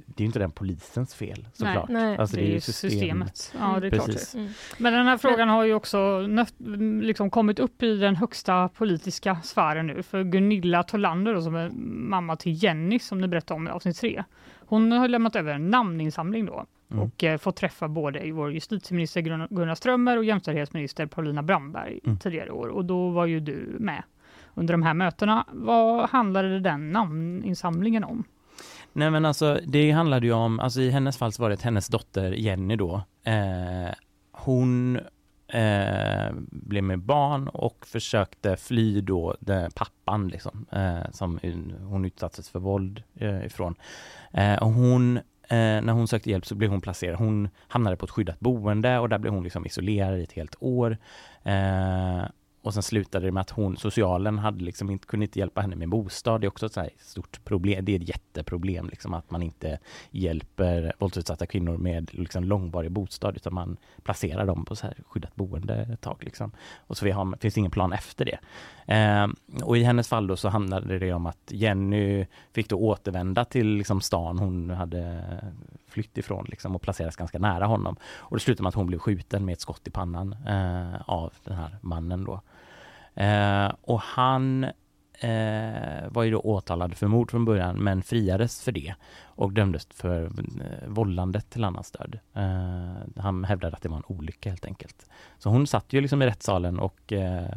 det 0.06 0.22
är 0.22 0.26
inte 0.26 0.38
den 0.38 0.50
polisens 0.50 1.14
fel 1.14 1.48
såklart. 1.52 1.88
Nej. 1.88 2.16
Alltså, 2.16 2.36
det 2.36 2.42
är 2.42 2.54
ju 2.54 2.60
systemet. 2.60 3.54
Ja, 3.60 3.80
det 3.80 3.86
är 3.86 3.90
klart 3.90 4.06
Precis. 4.06 4.32
det. 4.32 4.38
Mm. 4.38 4.52
Men 4.78 4.92
den 4.92 5.06
här 5.06 5.16
frågan 5.18 5.48
har 5.48 5.64
ju 5.64 5.74
också 5.74 6.18
nöt, 6.28 6.54
liksom 7.02 7.30
kommit 7.30 7.58
upp 7.58 7.82
i 7.82 7.96
den 7.96 8.16
högsta 8.16 8.68
politiska 8.68 9.36
sfären 9.42 9.86
nu. 9.86 10.02
För 10.02 10.24
Gunilla 10.24 10.82
Tolander 10.82 11.40
som 11.40 11.54
är 11.54 11.70
mamma 12.10 12.36
till 12.36 12.62
Jenny 12.64 12.98
som 12.98 13.20
ni 13.20 13.28
berättade 13.28 13.56
om 13.56 13.68
i 13.68 13.70
avsnitt 13.70 13.96
tre. 13.96 14.24
Hon 14.58 14.92
har 14.92 15.08
lämnat 15.08 15.36
över 15.36 15.54
en 15.54 15.70
namninsamling 15.70 16.46
då 16.46 16.66
Mm. 16.90 17.04
och 17.04 17.24
eh, 17.24 17.38
fått 17.38 17.56
träffa 17.56 17.88
både 17.88 18.32
vår 18.32 18.52
justitieminister 18.52 19.20
Gunnar- 19.20 19.48
Gunnar 19.50 19.74
Strömmer 19.74 20.16
och 20.16 20.24
jämställdhetsminister 20.24 21.06
Paulina 21.06 21.42
Brandberg 21.42 22.00
Mm. 22.04 22.18
tidigare 22.18 22.50
år. 22.50 22.68
Och 22.68 22.84
då 22.84 23.08
var 23.10 23.26
ju 23.26 23.40
du 23.40 23.76
med 23.78 24.02
under 24.54 24.74
de 24.74 24.82
här 24.82 24.94
mötena. 24.94 25.46
Vad 25.52 26.10
handlade 26.10 26.60
den 26.60 26.92
namninsamlingen 26.92 28.04
om? 28.04 28.24
Nej 28.92 29.10
men 29.10 29.24
alltså 29.24 29.60
det 29.66 29.90
handlade 29.90 30.26
ju 30.26 30.32
om, 30.32 30.60
alltså 30.60 30.80
i 30.80 30.90
hennes 30.90 31.18
fall 31.18 31.32
så 31.32 31.42
var 31.42 31.50
det 31.50 31.54
att 31.54 31.62
hennes 31.62 31.88
dotter 31.88 32.32
Jenny 32.32 32.76
då, 32.76 33.02
eh, 33.24 33.94
hon 34.32 34.96
eh, 35.48 36.32
blev 36.46 36.84
med 36.84 36.98
barn 36.98 37.48
och 37.48 37.86
försökte 37.86 38.56
fly 38.56 39.00
då 39.00 39.36
den 39.40 39.70
pappan 39.70 40.28
liksom, 40.28 40.66
eh, 40.72 41.10
som 41.10 41.40
hon 41.82 42.04
utsattes 42.04 42.48
för 42.48 42.58
våld 42.58 43.02
eh, 43.14 43.46
ifrån. 43.46 43.74
Eh, 44.32 44.62
och 44.62 44.70
hon 44.70 45.20
Eh, 45.52 45.82
när 45.82 45.92
hon 45.92 46.08
sökte 46.08 46.30
hjälp 46.30 46.46
så 46.46 46.54
blev 46.54 46.70
hon 46.70 46.80
placerad, 46.80 47.18
hon 47.18 47.48
hamnade 47.68 47.96
på 47.96 48.04
ett 48.04 48.10
skyddat 48.10 48.40
boende 48.40 48.98
och 48.98 49.08
där 49.08 49.18
blev 49.18 49.32
hon 49.32 49.44
liksom 49.44 49.66
isolerad 49.66 50.18
i 50.18 50.22
ett 50.22 50.32
helt 50.32 50.56
år. 50.60 50.98
Eh, 51.42 52.22
och 52.62 52.74
sen 52.74 52.82
slutade 52.82 53.26
det 53.26 53.32
med 53.32 53.40
att 53.40 53.50
hon, 53.50 53.76
socialen 53.76 54.38
hade 54.38 54.64
liksom 54.64 54.90
inte, 54.90 55.06
kunde 55.06 55.26
inte 55.26 55.38
hjälpa 55.38 55.60
henne 55.60 55.76
med 55.76 55.88
bostad. 55.88 56.40
Det 56.40 56.44
är 56.44 56.48
också 56.48 56.66
ett 56.66 57.00
stort 57.00 57.44
problem. 57.44 57.84
Det 57.84 57.92
är 57.92 58.00
ett 58.00 58.08
jätteproblem 58.08 58.88
liksom 58.88 59.14
att 59.14 59.30
man 59.30 59.42
inte 59.42 59.78
hjälper 60.10 60.92
våldsutsatta 60.98 61.46
kvinnor 61.46 61.76
med 61.76 62.14
liksom 62.14 62.44
långvarig 62.44 62.90
bostad 62.90 63.36
utan 63.36 63.54
man 63.54 63.76
placerar 64.02 64.46
dem 64.46 64.64
på 64.64 64.76
så 64.76 64.86
här 64.86 64.96
skyddat 65.06 65.34
boende 65.34 65.74
ett 65.74 66.00
tag. 66.00 66.24
Liksom. 66.24 66.52
Och 66.76 66.96
så 66.96 67.04
vi 67.04 67.10
har, 67.10 67.36
finns 67.40 67.58
ingen 67.58 67.70
plan 67.70 67.92
efter 67.92 68.24
det. 68.24 68.38
Eh, 68.94 69.26
och 69.64 69.78
i 69.78 69.82
hennes 69.82 70.08
fall 70.08 70.26
då 70.26 70.36
så 70.36 70.48
handlade 70.48 70.98
det 70.98 71.12
om 71.12 71.26
att 71.26 71.50
Jenny 71.50 72.26
fick 72.52 72.68
då 72.68 72.76
återvända 72.76 73.44
till 73.44 73.66
liksom 73.66 74.00
stan 74.00 74.38
hon 74.38 74.70
hade 74.70 75.24
flytt 75.92 76.18
ifrån 76.18 76.46
liksom, 76.48 76.76
och 76.76 76.82
placeras 76.82 77.16
ganska 77.16 77.38
nära 77.38 77.66
honom. 77.66 77.96
Och 78.04 78.36
det 78.36 78.40
slutade 78.40 78.62
med 78.62 78.68
att 78.68 78.74
hon 78.74 78.86
blev 78.86 78.98
skjuten 78.98 79.44
med 79.44 79.52
ett 79.52 79.60
skott 79.60 79.88
i 79.88 79.90
pannan 79.90 80.32
eh, 80.46 81.02
av 81.10 81.32
den 81.44 81.56
här 81.56 81.78
mannen 81.80 82.24
då. 82.24 82.40
Eh, 83.22 83.72
och 83.82 84.00
han 84.00 84.64
eh, 85.22 86.08
var 86.08 86.22
ju 86.22 86.30
då 86.30 86.40
åtalad 86.40 86.94
för 86.94 87.06
mord 87.06 87.30
från 87.30 87.44
början 87.44 87.76
men 87.76 88.02
friades 88.02 88.62
för 88.62 88.72
det 88.72 88.94
och 89.24 89.52
dömdes 89.52 89.88
för 89.94 90.24
eh, 90.24 90.88
vållandet 90.88 91.50
till 91.50 91.64
annans 91.64 91.90
död. 91.90 92.18
Eh, 92.34 93.22
han 93.22 93.44
hävdade 93.44 93.76
att 93.76 93.82
det 93.82 93.88
var 93.88 93.96
en 93.96 94.02
olycka 94.06 94.48
helt 94.48 94.66
enkelt. 94.66 95.06
Så 95.38 95.50
hon 95.50 95.66
satt 95.66 95.92
ju 95.92 96.00
liksom 96.00 96.22
i 96.22 96.26
rättssalen 96.26 96.78
och 96.78 97.12
eh, 97.12 97.56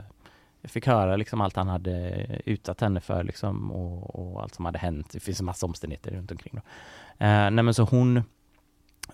jag 0.65 0.71
fick 0.71 0.87
höra 0.87 1.15
liksom 1.15 1.41
allt 1.41 1.55
han 1.55 1.67
hade 1.67 2.25
utsatt 2.45 2.81
henne 2.81 3.01
för 3.01 3.23
liksom 3.23 3.71
och, 3.71 4.15
och, 4.15 4.41
allt 4.41 4.55
som 4.55 4.65
hade 4.65 4.79
hänt. 4.79 5.09
Det 5.11 5.19
finns 5.19 5.39
en 5.39 5.45
massa 5.45 5.65
omständigheter 5.65 6.11
runt 6.11 6.31
omkring. 6.31 6.53
Då. 6.55 6.61
Eh, 7.25 7.51
nej 7.51 7.63
men 7.63 7.73
så 7.73 7.83
hon, 7.83 8.23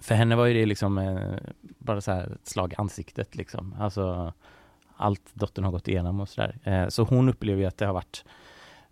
för 0.01 0.15
henne 0.15 0.35
var 0.35 0.45
ju 0.45 0.53
det 0.53 0.65
liksom 0.65 0.97
eh, 0.97 1.37
bara 1.59 2.01
så 2.01 2.11
här 2.11 2.23
ett 2.23 2.47
slag 2.47 2.73
i 2.73 2.75
ansiktet 2.75 3.35
liksom. 3.35 3.75
Alltså 3.79 4.33
allt 4.97 5.21
dottern 5.33 5.65
har 5.65 5.71
gått 5.71 5.87
igenom 5.87 6.19
och 6.19 6.29
sådär. 6.29 6.59
Eh, 6.63 6.87
så 6.87 7.03
hon 7.03 7.29
upplever 7.29 7.61
ju 7.61 7.67
att 7.67 7.77
det 7.77 7.85
har 7.85 7.93
varit 7.93 8.25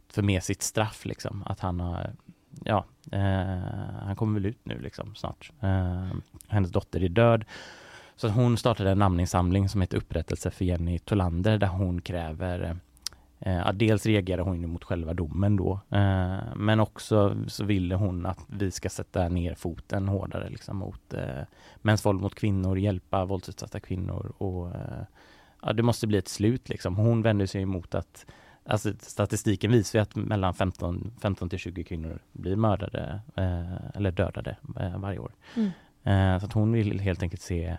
för 0.07 0.21
med 0.21 0.43
sitt 0.43 0.61
straff 0.61 1.05
liksom. 1.05 1.43
Att 1.45 1.59
han 1.59 1.79
har, 1.79 2.11
ja, 2.63 2.85
eh, 3.11 4.01
han 4.05 4.15
kommer 4.15 4.39
väl 4.39 4.45
ut 4.45 4.65
nu 4.65 4.79
liksom 4.79 5.15
snart. 5.15 5.51
Eh, 5.59 6.11
hennes 6.47 6.71
dotter 6.71 7.03
är 7.03 7.09
död. 7.09 7.45
Så 8.19 8.29
hon 8.29 8.57
startade 8.57 8.91
en 8.91 8.99
namninsamling 8.99 9.69
som 9.69 9.81
heter 9.81 9.97
Upprättelse 9.97 10.51
för 10.51 10.65
Jenny 10.65 10.99
Tolander 10.99 11.57
där 11.57 11.67
hon 11.67 12.01
kräver 12.01 12.77
eh, 13.39 13.71
dels 13.73 14.05
reagerar 14.05 14.41
hon 14.41 14.69
mot 14.69 14.83
själva 14.83 15.13
domen 15.13 15.55
då, 15.55 15.79
eh, 15.89 16.37
men 16.55 16.79
också 16.79 17.37
så 17.47 17.63
ville 17.63 17.95
hon 17.95 18.25
att 18.25 18.39
vi 18.47 18.71
ska 18.71 18.89
sätta 18.89 19.29
ner 19.29 19.55
foten 19.55 20.07
hårdare 20.07 20.49
liksom 20.49 20.77
mot 20.77 21.13
eh, 21.13 21.43
mäns 21.81 22.05
våld 22.05 22.21
mot 22.21 22.35
kvinnor, 22.35 22.77
hjälpa 22.77 23.25
våldsutsatta 23.25 23.79
kvinnor 23.79 24.33
och 24.37 24.75
eh, 24.75 25.03
ja, 25.61 25.73
det 25.73 25.83
måste 25.83 26.07
bli 26.07 26.17
ett 26.17 26.27
slut 26.27 26.69
liksom. 26.69 26.95
Hon 26.95 27.21
vänder 27.21 27.45
sig 27.45 27.61
emot 27.61 27.95
att 27.95 28.25
Alltså 28.63 28.93
statistiken 28.99 29.71
visar 29.71 29.99
att 29.99 30.15
mellan 30.15 30.53
15, 30.53 31.11
15 31.21 31.49
till 31.49 31.59
20 31.59 31.83
kvinnor 31.83 32.19
blir 32.31 32.55
mördade 32.55 33.21
eh, 33.35 33.89
eller 33.95 34.11
dödade 34.11 34.55
varje 34.95 35.19
år. 35.19 35.31
Mm. 35.55 36.39
Så 36.39 36.45
att 36.45 36.53
hon 36.53 36.71
vill 36.71 36.99
helt 36.99 37.23
enkelt 37.23 37.41
se 37.41 37.77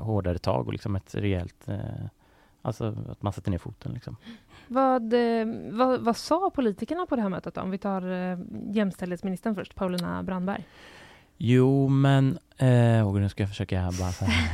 hårdare 0.00 0.38
tag 0.38 0.66
och 0.66 0.72
liksom 0.72 0.96
ett 0.96 1.14
rejält 1.14 1.68
eh, 1.68 2.06
Alltså 2.62 2.94
att 3.08 3.22
man 3.22 3.32
sätter 3.32 3.50
ner 3.50 3.58
foten. 3.58 3.92
Liksom. 3.92 4.16
Vad, 4.68 5.12
eh, 5.12 5.46
vad, 5.70 6.00
vad, 6.00 6.16
sa 6.16 6.50
politikerna 6.54 7.06
på 7.06 7.16
det 7.16 7.22
här 7.22 7.28
mötet 7.28 7.54
då? 7.54 7.60
Om 7.60 7.70
vi 7.70 7.78
tar 7.78 8.02
jämställdhetsministern 8.72 9.54
först, 9.54 9.74
Paulina 9.74 10.22
Brandberg. 10.22 10.64
Jo, 11.42 11.88
men 11.88 12.38
eh, 12.56 13.08
och 13.08 13.20
nu 13.20 13.28
ska 13.28 13.42
jag 13.42 13.50
försöka 13.50 13.90
bara 14.00 14.12
så 14.12 14.24
här, 14.24 14.50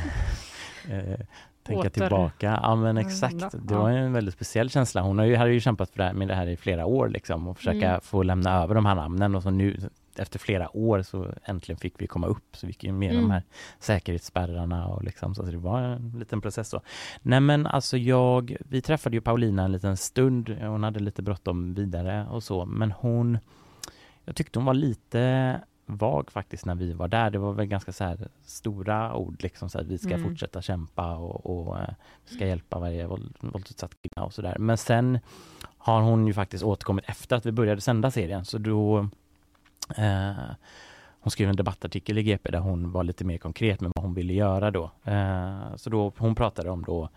eh, 1.11 1.19
tänka 1.63 1.79
Åter. 1.79 1.89
tillbaka. 1.89 2.59
Ja 2.63 2.75
men 2.75 2.97
exakt, 2.97 3.51
det 3.67 3.75
var 3.75 3.89
en 3.89 4.13
väldigt 4.13 4.33
speciell 4.33 4.69
känsla. 4.69 5.01
Hon 5.01 5.17
har 5.17 5.25
ju, 5.25 5.35
hade 5.35 5.51
ju 5.51 5.59
kämpat 5.59 5.89
för 5.89 5.97
det 5.97 6.03
här, 6.03 6.13
med 6.13 6.27
det 6.27 6.35
här 6.35 6.47
i 6.47 6.57
flera 6.57 6.85
år 6.85 7.09
liksom 7.09 7.47
och 7.47 7.57
försöka 7.57 7.89
mm. 7.89 8.01
få 8.01 8.23
lämna 8.23 8.63
över 8.63 8.75
de 8.75 8.85
här 8.85 8.95
namnen 8.95 9.35
och 9.35 9.43
så 9.43 9.49
nu 9.49 9.77
efter 10.19 10.39
flera 10.39 10.77
år 10.77 11.01
så 11.01 11.33
äntligen 11.43 11.79
fick 11.79 12.01
vi 12.01 12.07
komma 12.07 12.27
upp 12.27 12.55
så 12.55 12.67
vi 12.67 12.71
gick 12.71 12.83
med 12.83 13.11
mm. 13.11 13.21
de 13.21 13.31
här 13.31 13.43
säkerhetsspärrarna 13.79 14.87
och 14.87 15.03
liksom 15.03 15.35
så, 15.35 15.43
det 15.43 15.57
var 15.57 15.81
en 15.81 16.15
liten 16.19 16.41
process 16.41 16.69
så. 16.69 16.81
Nej 17.21 17.39
men 17.39 17.67
alltså 17.67 17.97
jag, 17.97 18.57
vi 18.59 18.81
träffade 18.81 19.15
ju 19.15 19.21
Paulina 19.21 19.63
en 19.63 19.71
liten 19.71 19.97
stund, 19.97 20.49
hon 20.49 20.83
hade 20.83 20.99
lite 20.99 21.21
bråttom 21.21 21.73
vidare 21.73 22.27
och 22.31 22.43
så 22.43 22.65
men 22.65 22.91
hon 22.91 23.37
jag 24.25 24.35
tyckte 24.35 24.59
hon 24.59 24.65
var 24.65 24.73
lite 24.73 25.61
vag 25.87 26.31
faktiskt 26.31 26.65
när 26.65 26.75
vi 26.75 26.93
var 26.93 27.07
där. 27.07 27.29
Det 27.29 27.39
var 27.39 27.53
väl 27.53 27.65
ganska 27.65 27.91
så 27.91 28.03
här 28.03 28.27
stora 28.45 29.15
ord 29.15 29.43
liksom 29.43 29.69
så 29.69 29.79
att 29.79 29.87
vi 29.87 29.97
ska 29.97 30.13
mm. 30.13 30.29
fortsätta 30.29 30.61
kämpa 30.61 31.15
och, 31.15 31.45
och 31.45 31.77
vi 32.29 32.35
ska 32.35 32.47
hjälpa 32.47 32.79
varje 32.79 33.07
våld, 33.07 33.35
våldsutsatt 33.39 33.91
kvinna 34.01 34.25
och 34.25 34.33
sådär. 34.33 34.55
Men 34.59 34.77
sen 34.77 35.19
har 35.77 36.01
hon 36.01 36.27
ju 36.27 36.33
faktiskt 36.33 36.63
återkommit 36.63 37.05
efter 37.07 37.35
att 37.35 37.45
vi 37.45 37.51
började 37.51 37.81
sända 37.81 38.11
serien 38.11 38.45
så 38.45 38.57
då 38.57 39.09
hon 41.19 41.31
skrev 41.31 41.49
en 41.49 41.55
debattartikel 41.55 42.17
i 42.17 42.23
GP 42.23 42.51
där 42.51 42.59
hon 42.59 42.91
var 42.91 43.03
lite 43.03 43.25
mer 43.25 43.37
konkret 43.37 43.81
med 43.81 43.91
vad 43.95 44.05
hon 44.05 44.13
ville 44.13 44.33
göra 44.33 44.71
då. 44.71 44.91
Uh, 45.07 45.75
så 45.75 45.89
då 45.89 46.11
hon 46.17 46.35
pratade 46.35 46.69
om 46.69 46.83
då 46.83 47.09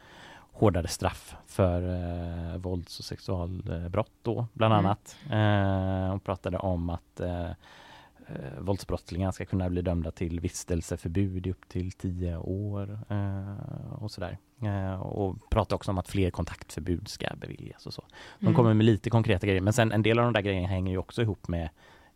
hårdare 0.61 0.89
straff 0.89 1.37
för 1.47 1.83
eh, 1.83 2.57
vålds 2.57 2.99
och 2.99 3.05
sexualbrott 3.05 4.13
då, 4.23 4.47
bland 4.53 4.75
mm. 4.75 4.87
annat. 4.87 5.17
Eh, 5.31 6.11
hon 6.11 6.21
pratade 6.21 6.59
om 6.59 6.91
att 6.91 7.21
eh, 7.21 7.51
eh, 7.51 8.59
våldsbrottslingar 8.59 9.33
ska 9.33 9.45
kunna 9.45 9.71
bli 9.71 9.83
dömda 9.83 10.11
till 10.11 10.41
vistelseförbud 10.41 11.47
i 11.47 11.51
upp 11.51 11.69
till 11.69 11.93
tio 11.93 12.37
år 12.37 12.99
eh, 13.09 14.03
och 14.03 14.11
sådär. 14.11 14.39
Eh, 14.63 15.01
och 15.01 15.51
pratar 15.51 15.77
också 15.77 15.91
om 15.91 15.99
att 15.99 16.09
fler 16.09 16.31
kontaktförbud 16.31 17.09
ska 17.09 17.27
beviljas 17.37 17.87
och 17.87 17.95
så. 17.95 18.05
De 18.39 18.47
mm. 18.47 18.57
kommer 18.57 18.75
med 18.75 18.87
lite 18.87 19.11
konkreta 19.11 19.47
grejer 19.47 19.61
men 19.63 19.73
sen 19.73 19.93
en 19.93 20.03
del 20.03 20.19
av 20.19 20.25
de 20.25 20.33
där 20.33 20.41
grejerna 20.41 20.69
hänger 20.69 20.93
ju 20.93 20.99
också 20.99 21.23
ihop 21.23 21.49
med 21.49 21.69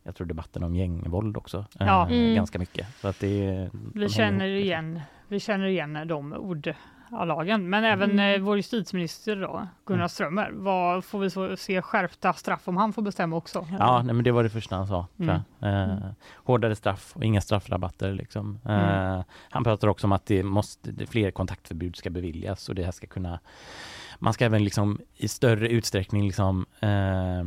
jag 0.05 0.15
tror 0.15 0.27
debatten 0.27 0.63
om 0.63 0.75
gängvåld 0.75 1.37
också. 1.37 1.65
Ja. 1.79 2.07
Mm. 2.09 2.35
Ganska 2.35 2.59
mycket. 2.59 2.87
Så 3.01 3.09
att 3.09 3.21
det, 3.21 3.71
vi, 3.95 4.09
känner 4.09 4.47
igen, 4.47 5.01
vi 5.29 5.41
känner 5.41 5.67
igen 5.67 6.09
de 6.09 6.33
ord 6.33 6.75
av 7.11 7.27
lagen. 7.27 7.71
Men 7.71 7.85
även 7.85 8.11
mm. 8.11 8.41
eh, 8.41 8.45
vår 8.47 8.57
justitieminister 8.57 9.37
då, 9.37 9.69
Gunnar 9.87 9.99
mm. 9.99 10.09
Strömmer, 10.09 10.51
vad 10.53 11.05
får 11.05 11.19
vi 11.19 11.31
så, 11.31 11.57
se 11.57 11.83
skärpta 11.83 12.33
straff 12.33 12.69
om 12.69 12.77
han 12.77 12.93
får 12.93 13.03
bestämma 13.03 13.37
också? 13.37 13.67
Ja, 13.79 14.03
nej, 14.03 14.15
men 14.15 14.25
det 14.25 14.33
var 14.33 14.43
det 14.43 14.51
första 14.51 14.77
han 14.77 14.87
sa. 14.87 15.07
Mm. 15.19 15.41
Eh, 15.61 15.99
hårdare 16.35 16.77
straff 16.77 17.13
och 17.17 17.25
inga 17.25 17.41
straffrabatter. 17.41 18.13
Liksom. 18.13 18.61
Mm. 18.65 19.15
Eh, 19.19 19.25
han 19.51 19.65
pratar 19.65 19.89
också 19.89 20.07
om 20.07 20.13
att 20.13 20.27
det 20.27 20.43
måste, 20.43 21.07
fler 21.07 21.31
kontaktförbud 21.31 21.97
ska 21.97 22.11
beviljas 22.11 22.69
och 22.69 22.75
det 22.75 22.85
här 22.85 22.93
ska 22.93 23.07
kunna 23.07 23.41
man 24.19 24.33
ska 24.33 24.45
även 24.45 24.65
liksom 24.65 25.01
i 25.17 25.29
större 25.29 25.69
utsträckning 25.69 26.25
liksom 26.25 26.67
eh, 26.81 27.45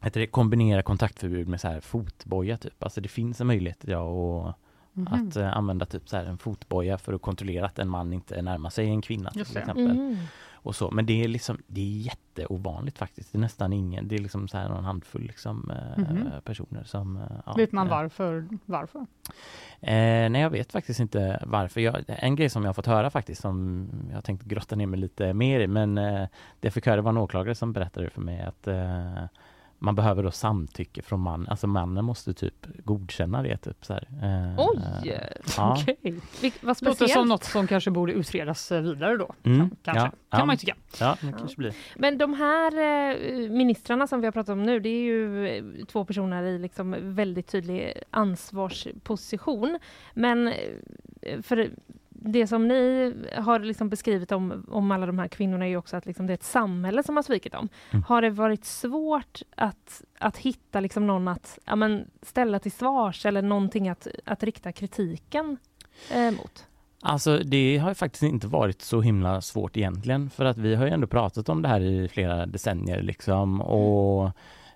heter 0.00 0.20
det, 0.20 0.26
kombinera 0.26 0.82
kontaktförbud 0.82 1.48
med 1.48 1.60
så 1.60 1.68
här 1.68 1.80
fotboja 1.80 2.56
typ. 2.56 2.82
Alltså 2.82 3.00
det 3.00 3.08
finns 3.08 3.40
en 3.40 3.46
möjlighet 3.46 3.84
ja, 3.86 3.98
och 3.98 4.54
Mm. 4.96 5.12
Att 5.12 5.36
uh, 5.36 5.56
använda 5.56 5.86
typ 5.86 6.08
så 6.08 6.16
här 6.16 6.24
en 6.24 6.38
fotboja 6.38 6.98
för 6.98 7.12
att 7.12 7.22
kontrollera 7.22 7.66
att 7.66 7.78
en 7.78 7.88
man 7.88 8.12
inte 8.12 8.42
närmar 8.42 8.70
sig 8.70 8.86
en 8.86 9.02
kvinna 9.02 9.30
till 9.30 9.40
exempel. 9.40 9.90
Mm. 9.90 10.16
Och 10.62 10.76
så. 10.76 10.90
Men 10.90 11.06
det 11.06 11.24
är 11.24 11.28
liksom 11.28 11.58
det 11.66 11.80
är 11.80 12.00
jätteovanligt 12.00 12.98
faktiskt. 12.98 13.32
Det 13.32 13.38
är 13.38 13.40
nästan 13.40 13.72
ingen, 13.72 14.08
det 14.08 14.14
är 14.14 14.18
liksom 14.18 14.48
så 14.48 14.56
här 14.56 14.68
någon 14.68 14.84
handfull 14.84 15.22
liksom, 15.22 15.72
mm. 15.96 16.28
personer 16.44 16.84
som... 16.84 17.16
Uh, 17.16 17.22
ja, 17.46 17.54
vet 17.56 17.72
man 17.72 17.88
varför? 17.88 18.48
varför? 18.66 18.98
Eh, 19.80 20.30
nej, 20.30 20.40
jag 20.40 20.50
vet 20.50 20.72
faktiskt 20.72 21.00
inte 21.00 21.42
varför. 21.46 21.80
Jag, 21.80 22.04
en 22.06 22.36
grej 22.36 22.50
som 22.50 22.64
jag 22.64 22.76
fått 22.76 22.86
höra 22.86 23.10
faktiskt 23.10 23.40
som 23.40 23.88
jag 24.12 24.24
tänkte 24.24 24.48
grotta 24.48 24.76
ner 24.76 24.86
mig 24.86 25.00
lite 25.00 25.34
mer 25.34 25.60
i 25.60 25.66
men 25.66 25.98
eh, 25.98 26.28
det 26.60 26.66
jag 26.66 26.72
fick 26.72 26.86
höra 26.86 27.02
var 27.02 27.10
en 27.10 27.16
åklagare 27.16 27.54
som 27.54 27.72
berättade 27.72 28.10
för 28.10 28.20
mig 28.20 28.40
att 28.40 28.66
eh, 28.66 29.24
man 29.82 29.94
behöver 29.94 30.22
då 30.22 30.30
samtycke 30.30 31.02
från 31.02 31.20
mannen, 31.20 31.48
alltså 31.48 31.66
mannen 31.66 32.04
måste 32.04 32.34
typ 32.34 32.66
godkänna 32.84 33.42
det. 33.42 33.56
Typ, 33.56 33.84
så 33.84 33.92
här. 33.92 34.08
Eh, 34.22 34.54
Oj! 34.58 34.80
Ja. 35.56 35.76
Okej. 35.80 35.96
Okay. 36.02 36.50
Vad 36.60 36.76
speciellt. 36.76 37.00
Låter 37.00 37.14
som 37.14 37.28
något 37.28 37.44
som 37.44 37.66
kanske 37.66 37.90
borde 37.90 38.12
utredas 38.12 38.72
eh, 38.72 38.82
vidare 38.82 39.16
då. 39.16 39.34
Mm. 39.42 39.70
Kanske. 39.82 40.04
Ja. 40.04 40.10
Kan 40.10 40.40
ja. 40.40 40.44
man 40.44 40.54
ju 40.54 40.58
tycka. 40.58 40.76
Ja, 41.00 41.16
det 41.20 41.32
kanske 41.38 41.56
blir. 41.56 41.74
Men 41.96 42.18
de 42.18 42.34
här 42.34 42.72
eh, 42.72 43.50
ministrarna 43.50 44.06
som 44.06 44.20
vi 44.20 44.26
har 44.26 44.32
pratat 44.32 44.52
om 44.52 44.62
nu, 44.62 44.80
det 44.80 44.88
är 44.88 45.02
ju 45.02 45.48
eh, 45.48 45.64
två 45.86 46.04
personer 46.04 46.42
i 46.42 46.58
liksom 46.58 46.96
väldigt 47.00 47.46
tydlig 47.46 47.92
ansvarsposition. 48.10 49.78
Men 50.14 50.48
eh, 50.48 51.42
för 51.42 51.70
det 52.22 52.46
som 52.46 52.68
ni 52.68 53.14
har 53.36 53.58
liksom 53.58 53.88
beskrivit 53.88 54.32
om, 54.32 54.66
om 54.68 54.90
alla 54.90 55.06
de 55.06 55.18
här 55.18 55.28
kvinnorna 55.28 55.64
är 55.64 55.68
ju 55.68 55.76
också 55.76 55.96
att 55.96 56.06
liksom 56.06 56.26
det 56.26 56.32
är 56.32 56.34
ett 56.34 56.42
samhälle 56.42 57.02
som 57.02 57.16
har 57.16 57.22
svikit 57.22 57.52
dem. 57.52 57.68
Mm. 57.90 58.02
Har 58.02 58.22
det 58.22 58.30
varit 58.30 58.64
svårt 58.64 59.42
att, 59.56 60.02
att 60.18 60.36
hitta 60.36 60.80
liksom 60.80 61.06
någon 61.06 61.28
att 61.28 61.58
ja, 61.64 61.76
men 61.76 62.10
ställa 62.22 62.58
till 62.58 62.72
svars 62.72 63.26
eller 63.26 63.42
någonting 63.42 63.88
att, 63.88 64.06
att 64.24 64.42
rikta 64.42 64.72
kritiken 64.72 65.56
eh, 66.10 66.30
mot? 66.30 66.66
Alltså 67.02 67.38
det 67.38 67.78
har 67.78 67.94
faktiskt 67.94 68.22
inte 68.22 68.46
varit 68.46 68.82
så 68.82 69.00
himla 69.00 69.40
svårt 69.40 69.76
egentligen 69.76 70.30
för 70.30 70.44
att 70.44 70.58
vi 70.58 70.74
har 70.74 70.86
ju 70.86 70.92
ändå 70.92 71.06
pratat 71.06 71.48
om 71.48 71.62
det 71.62 71.68
här 71.68 71.80
i 71.80 72.08
flera 72.08 72.46
decennier 72.46 73.02
liksom 73.02 73.60
och 73.60 74.30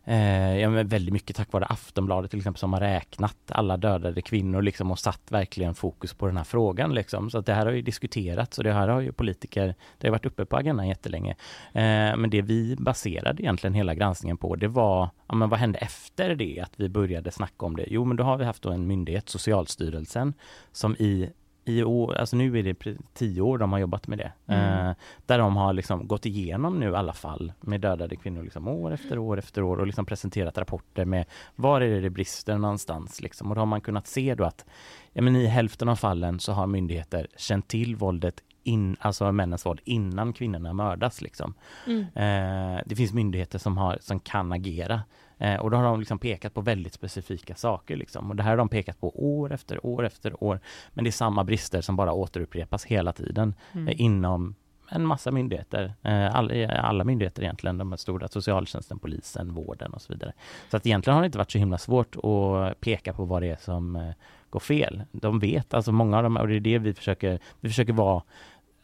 Eh, 0.06 0.58
ja, 0.58 0.70
men 0.70 0.88
väldigt 0.88 1.12
mycket 1.12 1.36
tack 1.36 1.52
vare 1.52 1.64
Aftonbladet 1.64 2.30
till 2.30 2.40
exempel 2.40 2.60
som 2.60 2.72
har 2.72 2.80
räknat 2.80 3.36
alla 3.48 3.76
dödade 3.76 4.22
kvinnor 4.22 4.62
liksom 4.62 4.90
och 4.90 4.98
satt 4.98 5.22
verkligen 5.28 5.74
fokus 5.74 6.14
på 6.14 6.26
den 6.26 6.36
här 6.36 6.44
frågan 6.44 6.94
liksom. 6.94 7.30
Så 7.30 7.38
att 7.38 7.46
det 7.46 7.54
här 7.54 7.66
har 7.66 7.72
ju 7.72 7.82
diskuterats 7.82 8.58
och 8.58 8.64
det 8.64 8.72
här 8.72 8.88
har 8.88 9.00
ju 9.00 9.12
politiker, 9.12 9.74
det 9.98 10.06
har 10.06 10.12
varit 10.12 10.26
uppe 10.26 10.44
på 10.44 10.56
agendan 10.56 10.88
jättelänge. 10.88 11.30
Eh, 11.72 12.16
men 12.16 12.30
det 12.30 12.42
vi 12.42 12.76
baserade 12.76 13.42
egentligen 13.42 13.74
hela 13.74 13.94
granskningen 13.94 14.36
på 14.36 14.56
det 14.56 14.68
var, 14.68 15.10
ja 15.28 15.34
men 15.34 15.48
vad 15.48 15.58
hände 15.58 15.78
efter 15.78 16.34
det 16.34 16.60
att 16.60 16.72
vi 16.76 16.88
började 16.88 17.30
snacka 17.30 17.66
om 17.66 17.76
det? 17.76 17.86
Jo 17.88 18.04
men 18.04 18.16
då 18.16 18.24
har 18.24 18.36
vi 18.36 18.44
haft 18.44 18.62
då 18.62 18.70
en 18.70 18.86
myndighet, 18.86 19.28
Socialstyrelsen, 19.28 20.34
som 20.72 20.96
i 20.96 21.30
i 21.64 21.82
år, 21.82 22.14
alltså 22.14 22.36
nu 22.36 22.58
är 22.58 22.62
det 22.62 22.96
tio 23.14 23.40
år 23.40 23.58
de 23.58 23.72
har 23.72 23.78
jobbat 23.78 24.06
med 24.06 24.18
det. 24.18 24.32
Mm. 24.46 24.88
Eh, 24.88 24.94
där 25.26 25.38
de 25.38 25.56
har 25.56 25.72
liksom 25.72 26.08
gått 26.08 26.26
igenom 26.26 26.80
nu 26.80 26.96
alla 26.96 27.12
fall 27.12 27.52
med 27.60 27.80
dödade 27.80 28.16
kvinnor 28.16 28.42
liksom 28.42 28.68
år 28.68 28.92
efter 28.92 29.18
år 29.18 29.38
efter 29.38 29.62
år 29.62 29.76
och 29.76 29.86
liksom 29.86 30.06
presenterat 30.06 30.58
rapporter 30.58 31.04
med 31.04 31.24
var 31.54 31.80
är 31.80 31.90
det 31.90 32.00
det 32.00 32.10
brister 32.10 32.58
någonstans 32.58 33.20
liksom. 33.20 33.48
Och 33.48 33.54
då 33.54 33.60
har 33.60 33.66
man 33.66 33.80
kunnat 33.80 34.06
se 34.06 34.34
då 34.34 34.44
att 34.44 34.64
ja, 35.12 35.22
men 35.22 35.36
i 35.36 35.46
hälften 35.46 35.88
av 35.88 35.96
fallen 35.96 36.40
så 36.40 36.52
har 36.52 36.66
myndigheter 36.66 37.26
känt 37.36 37.68
till 37.68 37.96
våldet 37.96 38.42
in, 38.62 38.96
alltså 39.00 39.32
männens 39.32 39.66
våld 39.66 39.80
innan 39.84 40.32
kvinnorna 40.32 40.72
mördas 40.72 41.22
liksom. 41.22 41.54
Mm. 41.86 42.00
Eh, 42.00 42.82
det 42.86 42.96
finns 42.96 43.12
myndigheter 43.12 43.58
som, 43.58 43.76
har, 43.76 43.98
som 44.00 44.20
kan 44.20 44.52
agera 44.52 45.02
Eh, 45.38 45.60
och 45.60 45.70
då 45.70 45.76
har 45.76 45.84
de 45.84 45.98
liksom 45.98 46.18
pekat 46.18 46.54
på 46.54 46.60
väldigt 46.60 46.94
specifika 46.94 47.54
saker 47.54 47.96
liksom. 47.96 48.30
Och 48.30 48.36
det 48.36 48.42
här 48.42 48.50
har 48.50 48.56
de 48.56 48.68
pekat 48.68 49.00
på 49.00 49.38
år 49.38 49.52
efter 49.52 49.86
år 49.86 50.06
efter 50.06 50.44
år. 50.44 50.60
Men 50.90 51.04
det 51.04 51.10
är 51.10 51.12
samma 51.12 51.44
brister 51.44 51.80
som 51.80 51.96
bara 51.96 52.12
återupprepas 52.12 52.84
hela 52.84 53.12
tiden 53.12 53.54
mm. 53.72 53.88
eh, 53.88 54.00
inom 54.00 54.54
en 54.88 55.06
massa 55.06 55.30
myndigheter, 55.30 55.94
eh, 56.02 56.36
alla, 56.36 56.68
alla 56.68 57.04
myndigheter 57.04 57.42
egentligen, 57.42 57.78
de 57.78 57.96
stora, 57.96 58.28
socialtjänsten, 58.28 58.98
polisen, 58.98 59.54
vården 59.54 59.92
och 59.92 60.02
så 60.02 60.12
vidare. 60.12 60.32
Så 60.70 60.76
att 60.76 60.86
egentligen 60.86 61.14
har 61.14 61.22
det 61.22 61.26
inte 61.26 61.38
varit 61.38 61.50
så 61.50 61.58
himla 61.58 61.78
svårt 61.78 62.16
att 62.16 62.80
peka 62.80 63.12
på 63.12 63.24
vad 63.24 63.42
det 63.42 63.48
är 63.48 63.56
som 63.56 63.96
eh, 63.96 64.10
går 64.50 64.60
fel. 64.60 65.02
De 65.12 65.38
vet, 65.38 65.74
alltså 65.74 65.92
många 65.92 66.16
av 66.16 66.22
dem, 66.22 66.36
och 66.36 66.48
det 66.48 66.56
är 66.56 66.60
det 66.60 66.78
vi 66.78 66.94
försöker, 66.94 67.38
vi 67.60 67.68
försöker 67.68 67.92
vara, 67.92 68.22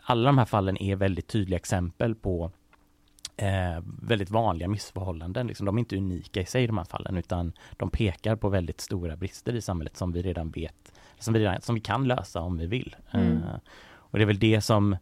alla 0.02 0.28
de 0.28 0.38
här 0.38 0.44
fallen 0.44 0.82
är 0.82 0.96
väldigt 0.96 1.28
tydliga 1.28 1.56
exempel 1.56 2.14
på 2.14 2.50
eh, 3.40 3.82
väldigt 4.02 4.30
vanliga 4.30 4.68
missförhållanden. 4.68 5.46
Liksom, 5.46 5.66
de 5.66 5.76
är 5.76 5.78
inte 5.78 5.96
unika 5.96 6.40
i 6.40 6.46
sig 6.46 6.66
de 6.66 6.78
här 6.78 6.84
fallen 6.84 7.16
utan 7.16 7.52
de 7.76 7.90
pekar 7.90 8.36
på 8.36 8.48
väldigt 8.48 8.80
stora 8.80 9.16
brister 9.16 9.54
i 9.54 9.60
samhället 9.60 9.96
som 9.96 10.12
vi 10.12 10.22
redan 10.22 10.50
vet, 10.50 10.92
som 11.18 11.34
vi, 11.34 11.40
redan, 11.40 11.60
som 11.60 11.74
vi 11.74 11.80
kan 11.80 12.08
lösa 12.08 12.40
om 12.40 12.58
vi 12.58 12.66
vill. 12.66 12.96
Mm. 13.10 13.32
Eh, 13.32 13.58
och 13.92 14.18
det 14.18 14.24
är 14.24 14.26
väl 14.26 14.38
det 14.38 14.60
som 14.60 14.92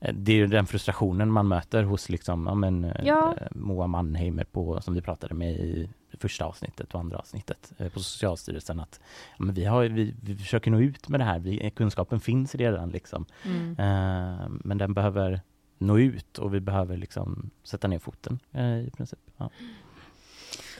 eh, 0.00 0.14
det 0.14 0.32
är 0.32 0.46
den 0.46 0.66
frustrationen 0.66 1.32
man 1.32 1.48
möter 1.48 1.82
hos 1.82 2.08
liksom, 2.08 2.46
ja, 2.46 2.54
men, 2.54 2.84
eh, 2.84 3.06
ja. 3.06 3.34
Moa 3.50 3.86
Mannheimer 3.86 4.44
på, 4.44 4.80
som 4.80 4.94
vi 4.94 5.00
pratade 5.00 5.34
med 5.34 5.52
i 5.52 5.88
första 6.18 6.44
avsnittet 6.44 6.94
och 6.94 7.00
andra 7.00 7.18
avsnittet 7.18 7.72
eh, 7.78 7.88
på 7.88 8.00
Socialstyrelsen 8.00 8.80
att 8.80 9.00
ja, 9.38 9.44
vi, 9.52 9.64
har, 9.64 9.84
vi, 9.84 10.14
vi 10.22 10.36
försöker 10.36 10.70
nå 10.70 10.80
ut 10.80 11.08
med 11.08 11.20
det 11.20 11.24
här, 11.24 11.38
vi, 11.38 11.70
kunskapen 11.70 12.20
finns 12.20 12.54
redan 12.54 12.90
liksom. 12.90 13.26
Mm. 13.44 13.70
Eh, 13.70 14.48
men 14.48 14.78
den 14.78 14.94
behöver 14.94 15.40
nå 15.78 15.98
ut 15.98 16.38
och 16.38 16.54
vi 16.54 16.60
behöver 16.60 16.96
liksom 16.96 17.50
sätta 17.62 17.88
ner 17.88 17.98
foten 17.98 18.38
eh, 18.52 18.78
i 18.78 18.90
princip. 18.96 19.18
Ja. 19.36 19.50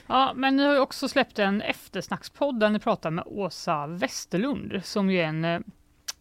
Ja, 0.07 0.33
men 0.35 0.55
ni 0.55 0.63
har 0.63 0.73
ju 0.73 0.79
också 0.79 1.07
släppt 1.07 1.39
en 1.39 1.61
eftersnackspodd 1.61 2.59
där 2.59 2.69
ni 2.69 2.79
pratar 2.79 3.11
med 3.11 3.23
Åsa 3.27 3.87
Westerlund 3.87 4.81
som 4.83 5.09
är 5.09 5.23
en 5.23 5.45
eh, 5.45 5.59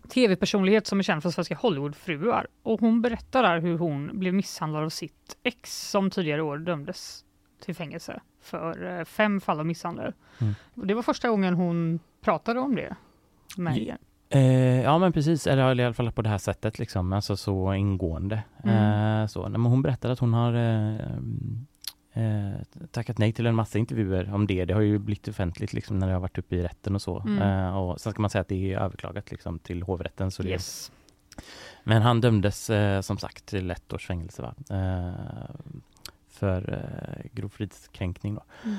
tv-personlighet 0.08 0.86
som 0.86 0.98
är 0.98 1.02
känd 1.02 1.22
för 1.22 1.30
svenska 1.30 1.54
Hollywoodfruar. 1.54 2.46
Och 2.62 2.80
hon 2.80 3.02
berättar 3.02 3.42
där 3.42 3.60
hur 3.60 3.78
hon 3.78 4.18
blev 4.18 4.34
misshandlad 4.34 4.84
av 4.84 4.88
sitt 4.88 5.36
ex 5.42 5.90
som 5.90 6.10
tidigare 6.10 6.42
år 6.42 6.58
dömdes 6.58 7.24
till 7.60 7.74
fängelse 7.74 8.20
för 8.40 8.98
eh, 8.98 9.04
fem 9.04 9.40
fall 9.40 9.60
av 9.60 9.66
misshandel. 9.66 10.12
Mm. 10.38 10.54
Det 10.74 10.94
var 10.94 11.02
första 11.02 11.28
gången 11.28 11.54
hon 11.54 12.00
pratade 12.20 12.60
om 12.60 12.74
det 12.74 12.96
med 13.56 13.78
er. 13.78 13.98
Eh, 14.30 14.82
ja 14.82 14.98
men 14.98 15.12
precis, 15.12 15.46
eller 15.46 15.80
i 15.80 15.84
alla 15.84 15.94
fall 15.94 16.12
på 16.12 16.22
det 16.22 16.28
här 16.28 16.38
sättet 16.38 16.78
liksom, 16.78 17.12
alltså 17.12 17.36
så 17.36 17.74
ingående. 17.74 18.42
Mm. 18.64 19.22
Eh, 19.22 19.26
så. 19.26 19.48
Men 19.48 19.60
hon 19.62 19.82
berättade 19.82 20.12
att 20.12 20.18
hon 20.18 20.34
har 20.34 20.54
eh, 20.54 20.94
eh, 22.12 22.60
tackat 22.90 23.18
nej 23.18 23.32
till 23.32 23.46
en 23.46 23.54
massa 23.54 23.78
intervjuer 23.78 24.34
om 24.34 24.46
det. 24.46 24.64
Det 24.64 24.74
har 24.74 24.80
ju 24.80 24.98
blivit 24.98 25.28
offentligt 25.28 25.72
liksom 25.72 25.98
när 25.98 26.06
det 26.06 26.12
har 26.12 26.20
varit 26.20 26.38
uppe 26.38 26.56
i 26.56 26.62
rätten 26.62 26.94
och 26.94 27.02
så. 27.02 27.20
Mm. 27.20 27.42
Eh, 27.42 27.76
och 27.76 28.00
sen 28.00 28.12
ska 28.12 28.22
man 28.22 28.30
säga 28.30 28.42
att 28.42 28.48
det 28.48 28.72
är 28.72 28.78
överklagat 28.78 29.30
liksom 29.30 29.58
till 29.58 29.82
hovrätten. 29.82 30.30
Så 30.30 30.42
det, 30.42 30.48
yes. 30.48 30.92
Men 31.84 32.02
han 32.02 32.20
dömdes 32.20 32.70
eh, 32.70 33.00
som 33.00 33.18
sagt 33.18 33.46
till 33.46 33.70
ett 33.70 33.92
års 33.92 34.06
fängelse 34.06 34.54
för 36.28 36.88
grov 37.32 37.48
fridskränkning. 37.48 38.34
Då. 38.34 38.42
Mm. 38.64 38.76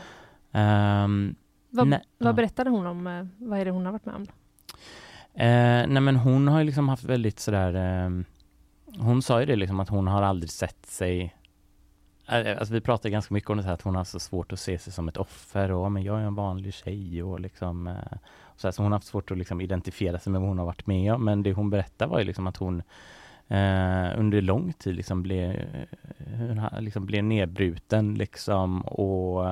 Ehm, 0.51 1.35
vad, 1.69 1.99
vad 2.17 2.35
berättade 2.35 2.69
hon 2.69 2.85
om, 2.87 3.29
vad 3.37 3.59
är 3.59 3.65
det 3.65 3.71
hon 3.71 3.85
har 3.85 3.91
varit 3.91 4.05
med 4.05 4.15
om? 4.15 4.27
Eh, 5.39 5.87
nej 5.87 6.01
men 6.01 6.15
hon 6.15 6.47
har 6.47 6.59
ju 6.59 6.65
liksom 6.65 6.89
haft 6.89 7.03
väldigt 7.03 7.39
sådär 7.39 7.73
eh, 8.05 8.09
Hon 8.97 9.21
sa 9.21 9.39
ju 9.39 9.45
det 9.45 9.55
liksom 9.55 9.79
att 9.79 9.89
hon 9.89 10.07
har 10.07 10.21
aldrig 10.21 10.49
sett 10.49 10.85
sig 10.85 11.35
eh, 12.27 12.37
eh, 12.37 12.57
Alltså 12.59 12.73
vi 12.73 12.81
pratar 12.81 13.09
ganska 13.09 13.33
mycket 13.33 13.49
om 13.49 13.57
det 13.57 13.63
här 13.63 13.73
att 13.73 13.81
hon 13.81 13.95
har 13.95 14.03
så 14.03 14.19
svårt 14.19 14.53
att 14.53 14.59
se 14.59 14.77
sig 14.77 14.93
som 14.93 15.07
ett 15.07 15.17
offer 15.17 15.71
och 15.71 15.91
men 15.91 16.03
jag 16.03 16.19
är 16.19 16.23
en 16.23 16.35
vanlig 16.35 16.73
tjej 16.73 17.23
och 17.23 17.39
liksom 17.39 17.87
eh, 17.87 18.17
så, 18.55 18.67
här, 18.67 18.71
så 18.71 18.83
hon 18.83 18.91
har 18.91 18.97
haft 18.97 19.07
svårt 19.07 19.31
att 19.31 19.37
liksom 19.37 19.61
identifiera 19.61 20.19
sig 20.19 20.31
med 20.31 20.41
vad 20.41 20.49
hon 20.49 20.59
har 20.59 20.65
varit 20.65 20.87
med 20.87 21.13
om. 21.13 21.25
Men 21.25 21.43
det 21.43 21.53
hon 21.53 21.69
berättar 21.69 22.07
var 22.07 22.19
ju 22.19 22.25
liksom 22.25 22.47
att 22.47 22.57
hon 22.57 22.81
eh, 23.47 24.19
under 24.19 24.41
lång 24.41 24.73
tid 24.73 24.95
liksom 24.95 25.23
blev, 25.23 25.51
eh, 25.51 26.81
liksom 26.81 27.05
blev 27.05 27.23
nedbruten 27.23 28.15
liksom 28.15 28.81
och 28.81 29.45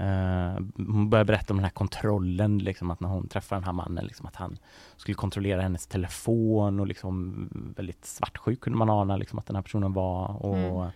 Uh, 0.00 0.60
hon 0.76 1.10
börjar 1.10 1.24
berätta 1.24 1.52
om 1.52 1.56
den 1.56 1.64
här 1.64 1.70
kontrollen, 1.70 2.58
liksom 2.58 2.90
att 2.90 3.00
när 3.00 3.08
hon 3.08 3.28
träffar 3.28 3.56
den 3.56 3.64
här 3.64 3.72
mannen, 3.72 4.04
liksom 4.04 4.26
att 4.26 4.36
han 4.36 4.58
skulle 4.96 5.14
kontrollera 5.14 5.62
hennes 5.62 5.86
telefon 5.86 6.80
och 6.80 6.86
liksom 6.86 7.48
väldigt 7.76 8.04
svartsjuk 8.04 8.60
kunde 8.60 8.78
man 8.78 8.90
ana 8.90 9.16
liksom 9.16 9.38
att 9.38 9.46
den 9.46 9.56
här 9.56 9.62
personen 9.62 9.92
var 9.92 10.46
och, 10.46 10.56
mm. 10.56 10.90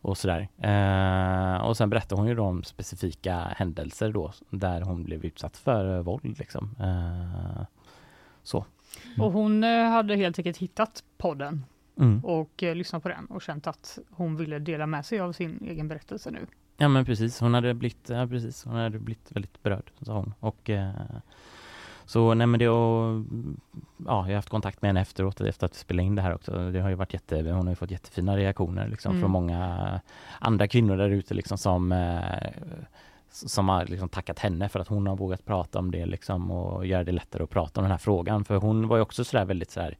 och 0.00 0.18
sådär. 0.18 0.48
Uh, 0.64 1.64
och 1.64 1.76
sen 1.76 1.90
berättar 1.90 2.16
hon 2.16 2.26
ju 2.26 2.38
om 2.38 2.62
specifika 2.62 3.38
händelser 3.56 4.12
då 4.12 4.32
där 4.50 4.80
hon 4.80 5.04
blev 5.04 5.24
utsatt 5.24 5.56
för 5.56 6.02
våld 6.02 6.38
liksom. 6.38 6.76
Uh, 6.80 7.62
så. 8.42 8.64
Mm. 9.06 9.26
Och 9.26 9.32
hon 9.32 9.62
hade 9.62 10.16
helt 10.16 10.38
enkelt 10.38 10.56
hittat 10.56 11.04
podden 11.16 11.64
mm. 11.96 12.24
och 12.24 12.62
lyssnat 12.62 13.02
på 13.02 13.08
den 13.08 13.26
och 13.26 13.42
känt 13.42 13.66
att 13.66 13.98
hon 14.10 14.36
ville 14.36 14.58
dela 14.58 14.86
med 14.86 15.06
sig 15.06 15.20
av 15.20 15.32
sin 15.32 15.58
egen 15.64 15.88
berättelse 15.88 16.30
nu. 16.30 16.46
Ja 16.76 16.88
men 16.88 17.04
precis, 17.04 17.40
hon 17.40 17.54
hade 17.54 17.74
blivit, 17.74 18.08
ja, 18.08 18.26
precis, 18.26 18.64
hon 18.64 18.74
hade 18.74 18.98
blivit 18.98 19.32
väldigt 19.32 19.62
berörd, 19.62 19.90
sa 20.02 20.12
hon. 20.12 20.34
Och, 20.40 20.70
eh, 20.70 20.90
så 22.04 22.34
nej 22.34 22.46
men 22.46 22.60
det 22.60 22.68
och, 22.68 23.24
ja, 23.96 24.04
jag 24.06 24.22
har 24.22 24.34
haft 24.34 24.48
kontakt 24.48 24.82
med 24.82 24.88
henne 24.88 25.00
efteråt, 25.00 25.40
efter 25.40 25.66
att 25.66 25.72
vi 25.72 25.78
spelade 25.78 26.06
in 26.06 26.14
det 26.14 26.22
här 26.22 26.34
också. 26.34 26.70
Det 26.70 26.80
har 26.80 26.88
ju 26.88 26.94
varit 26.94 27.14
jätte, 27.14 27.36
hon 27.36 27.66
har 27.66 27.68
ju 27.68 27.76
fått 27.76 27.90
jättefina 27.90 28.36
reaktioner 28.36 28.88
liksom 28.88 29.10
mm. 29.10 29.20
från 29.22 29.30
många 29.30 30.00
andra 30.38 30.68
kvinnor 30.68 30.96
där 30.96 31.10
ute 31.10 31.34
liksom 31.34 31.58
som 31.58 31.92
eh, 31.92 32.50
som 33.34 33.68
har 33.68 33.86
liksom 33.86 34.08
tackat 34.08 34.38
henne 34.38 34.68
för 34.68 34.80
att 34.80 34.88
hon 34.88 35.06
har 35.06 35.16
vågat 35.16 35.44
prata 35.44 35.78
om 35.78 35.90
det 35.90 36.06
liksom 36.06 36.50
och 36.50 36.86
göra 36.86 37.04
det 37.04 37.12
lättare 37.12 37.42
att 37.42 37.50
prata 37.50 37.80
om 37.80 37.84
den 37.84 37.90
här 37.90 37.98
frågan. 37.98 38.44
För 38.44 38.56
hon 38.56 38.88
var 38.88 38.96
ju 38.96 39.02
också 39.02 39.24
sådär 39.24 39.44
väldigt 39.44 39.70
sådär 39.70 39.96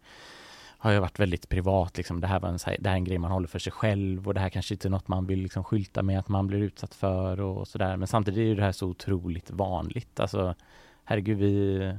har 0.85 0.93
ju 0.93 0.99
varit 0.99 1.19
väldigt 1.19 1.49
privat. 1.49 1.97
Liksom. 1.97 2.21
Det, 2.21 2.27
här 2.27 2.41
var 2.41 2.49
en, 2.49 2.59
det 2.79 2.89
här 2.89 2.95
är 2.95 2.99
en 2.99 3.05
grej 3.05 3.19
man 3.19 3.31
håller 3.31 3.49
för 3.49 3.59
sig 3.59 3.73
själv 3.73 4.29
och 4.29 4.35
det 4.35 4.41
här 4.41 4.49
kanske 4.49 4.75
inte 4.75 4.89
är 4.89 4.91
något 4.91 5.09
man 5.09 5.27
vill 5.27 5.39
liksom 5.39 5.65
skylta 5.65 6.03
med 6.03 6.19
att 6.19 6.29
man 6.29 6.47
blir 6.47 6.59
utsatt 6.59 6.95
för 6.95 7.41
och 7.41 7.69
sådär. 7.69 7.97
Men 7.97 8.09
samtidigt 8.09 8.53
är 8.53 8.57
det 8.57 8.63
här 8.63 8.73
så 8.73 8.87
otroligt 8.87 9.51
vanligt. 9.51 10.21
Alltså, 10.21 10.55
herregud, 11.05 11.39
vi... 11.39 11.93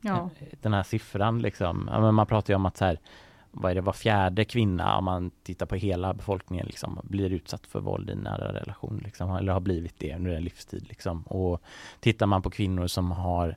Ja. 0.00 0.30
Den 0.60 0.72
här 0.74 0.82
siffran 0.82 1.42
liksom. 1.42 1.88
Ja, 1.92 2.00
men 2.00 2.14
man 2.14 2.26
pratar 2.26 2.52
ju 2.52 2.56
om 2.56 2.66
att 2.66 2.76
så 2.76 2.84
här, 2.84 2.98
vad 3.50 3.70
är 3.70 3.74
det, 3.74 3.80
var 3.80 3.92
fjärde 3.92 4.44
kvinna 4.44 4.96
om 4.96 5.04
man 5.04 5.30
tittar 5.42 5.66
på 5.66 5.74
hela 5.74 6.14
befolkningen 6.14 6.66
liksom, 6.66 7.00
blir 7.02 7.32
utsatt 7.32 7.66
för 7.66 7.80
våld 7.80 8.10
i 8.10 8.14
nära 8.14 8.52
relation 8.52 9.00
liksom, 9.04 9.36
eller 9.36 9.52
har 9.52 9.60
blivit 9.60 9.98
det 9.98 10.14
under 10.14 10.30
en 10.30 10.44
livstid. 10.44 10.86
Liksom. 10.88 11.22
Och 11.22 11.62
tittar 12.00 12.26
man 12.26 12.42
på 12.42 12.50
kvinnor 12.50 12.86
som 12.86 13.10
har 13.10 13.56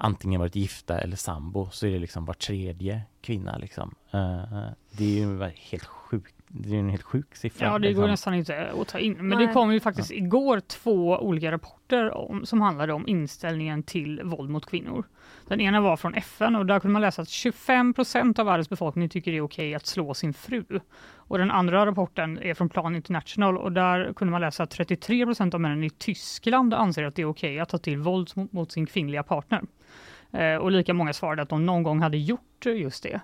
antingen 0.00 0.40
varit 0.40 0.56
gifta 0.56 0.98
eller 0.98 1.16
sambo 1.16 1.68
så 1.70 1.86
är 1.86 1.90
det 1.90 1.98
liksom 1.98 2.24
var 2.24 2.34
tredje 2.34 3.02
kvinna 3.20 3.58
liksom. 3.58 3.94
Uh, 4.14 4.68
det 4.90 5.04
är 5.04 5.26
ju 5.26 5.50
helt 5.70 5.84
sjukt. 5.84 6.34
Det 6.48 6.74
är 6.74 6.78
en 6.78 6.90
helt 6.90 7.02
sjuk 7.02 7.36
siffra. 7.36 7.66
Ja, 7.66 7.78
det 7.78 7.88
liksom. 7.88 8.02
går 8.02 8.08
nästan 8.08 8.34
inte 8.34 8.70
att 8.80 8.88
ta 8.88 8.98
in. 8.98 9.12
Men 9.12 9.38
Nej. 9.38 9.46
det 9.46 9.52
kom 9.52 9.72
ju 9.72 9.80
faktiskt 9.80 10.10
ja. 10.10 10.16
igår 10.16 10.60
två 10.60 11.18
olika 11.18 11.52
rapporter 11.52 12.14
om, 12.14 12.46
som 12.46 12.60
handlade 12.60 12.92
om 12.92 13.08
inställningen 13.08 13.82
till 13.82 14.20
våld 14.24 14.50
mot 14.50 14.66
kvinnor. 14.66 15.04
Den 15.48 15.60
ena 15.60 15.80
var 15.80 15.96
från 15.96 16.14
FN 16.14 16.56
och 16.56 16.66
där 16.66 16.80
kunde 16.80 16.92
man 16.92 17.02
läsa 17.02 17.22
att 17.22 17.28
25 17.28 17.94
procent 17.94 18.38
av 18.38 18.46
världens 18.46 18.68
befolkning 18.68 19.08
tycker 19.08 19.30
det 19.30 19.36
är 19.36 19.42
okej 19.42 19.74
att 19.74 19.86
slå 19.86 20.14
sin 20.14 20.34
fru. 20.34 20.64
Och 21.14 21.38
den 21.38 21.50
andra 21.50 21.86
rapporten 21.86 22.38
är 22.38 22.54
från 22.54 22.68
Plan 22.68 22.96
International 22.96 23.58
och 23.58 23.72
där 23.72 24.12
kunde 24.12 24.32
man 24.32 24.40
läsa 24.40 24.62
att 24.62 24.70
33 24.70 25.26
procent 25.26 25.54
av 25.54 25.60
männen 25.60 25.84
i 25.84 25.90
Tyskland 25.90 26.74
anser 26.74 27.04
att 27.04 27.14
det 27.14 27.22
är 27.22 27.28
okej 27.28 27.60
att 27.60 27.68
ta 27.68 27.78
till 27.78 27.98
våld 27.98 28.30
mot, 28.34 28.52
mot 28.52 28.72
sin 28.72 28.86
kvinnliga 28.86 29.22
partner. 29.22 29.62
Eh, 30.32 30.56
och 30.56 30.70
lika 30.70 30.94
många 30.94 31.12
svarade 31.12 31.42
att 31.42 31.48
de 31.48 31.66
någon 31.66 31.82
gång 31.82 32.00
hade 32.00 32.18
gjort 32.18 32.66
just 32.66 33.02
det. 33.02 33.20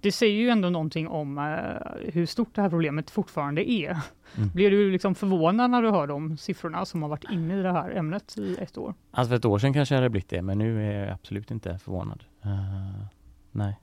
Det 0.00 0.12
säger 0.12 0.36
ju 0.36 0.48
ändå 0.48 0.70
någonting 0.70 1.08
om 1.08 1.38
eh, 1.38 2.12
hur 2.12 2.26
stort 2.26 2.54
det 2.54 2.62
här 2.62 2.70
problemet 2.70 3.10
fortfarande 3.10 3.70
är. 3.70 3.98
Mm. 4.36 4.48
Blir 4.54 4.70
du 4.70 4.90
liksom 4.90 5.14
förvånad 5.14 5.70
när 5.70 5.82
du 5.82 5.90
hör 5.90 6.06
de 6.06 6.36
siffrorna 6.36 6.84
som 6.84 7.02
har 7.02 7.08
varit 7.08 7.24
inne 7.30 7.58
i 7.58 7.62
det 7.62 7.72
här 7.72 7.90
ämnet 7.90 8.38
i 8.38 8.56
ett 8.60 8.78
år? 8.78 8.94
Alltså 9.10 9.28
för 9.28 9.36
ett 9.36 9.44
år 9.44 9.58
sedan 9.58 9.72
kanske 9.72 9.94
jag 9.94 10.00
hade 10.00 10.10
blivit 10.10 10.28
det, 10.28 10.42
men 10.42 10.58
nu 10.58 10.86
är 10.86 11.00
jag 11.00 11.10
absolut 11.10 11.50
inte 11.50 11.78
förvånad. 11.78 12.24
Uh, 12.46 13.04
nej. 13.50 13.78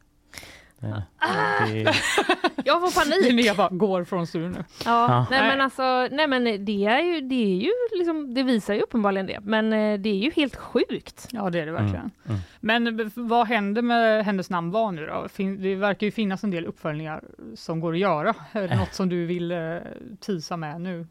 Det, 0.80 1.04
Ah! 1.18 1.66
det, 1.66 1.84
Jag 2.66 2.82
får 2.82 3.00
panik. 3.04 3.26
Linnea 3.26 3.54
bara 3.56 3.70
går 3.70 4.04
från 4.04 4.28
studion 4.28 4.52
nu. 4.52 4.64
Ja, 4.86 5.08
Ja. 5.12 5.26
nej 5.32 5.42
men 5.48 5.62
alltså, 5.62 6.08
nej 6.12 6.28
men 6.28 6.44
det 6.66 6.86
är 6.86 7.02
ju, 7.02 7.22
det 7.22 7.36
är 7.36 7.56
ju 7.62 7.72
liksom, 7.98 8.34
det 8.34 8.44
visar 8.44 8.74
ju 8.74 8.82
uppenbarligen 8.82 9.26
det, 9.28 9.40
men 9.44 9.74
eh, 9.74 10.00
det 10.00 10.10
är 10.10 10.16
ju 10.16 10.32
helt 10.36 10.56
sjukt. 10.56 11.28
Ja 11.32 11.50
det 11.50 11.60
är 11.60 11.66
det 11.66 11.72
verkligen. 11.72 12.12
mm. 12.26 12.40
Men 12.60 12.98
b- 12.98 13.10
vad 13.16 13.48
händer 13.48 13.82
med 13.82 14.26
hennes 14.26 14.50
namn 14.50 14.72
var 14.72 14.92
nu 14.92 15.06
då? 15.06 15.28
Det 15.60 15.76
verkar 15.76 16.06
ju 16.08 16.12
finnas 16.12 16.44
en 16.44 16.52
del 16.52 16.66
uppföljningar 16.66 17.24
som 17.56 17.80
går 17.80 17.94
att 17.94 18.00
göra. 18.00 18.34
Är 18.52 18.68
det 18.68 18.76
något 18.76 18.94
som 18.94 19.10
du 19.10 19.26
vill 19.26 19.52
eh, 19.52 19.58
tisa 20.20 20.58
med 20.58 20.82
nu? 20.82 21.08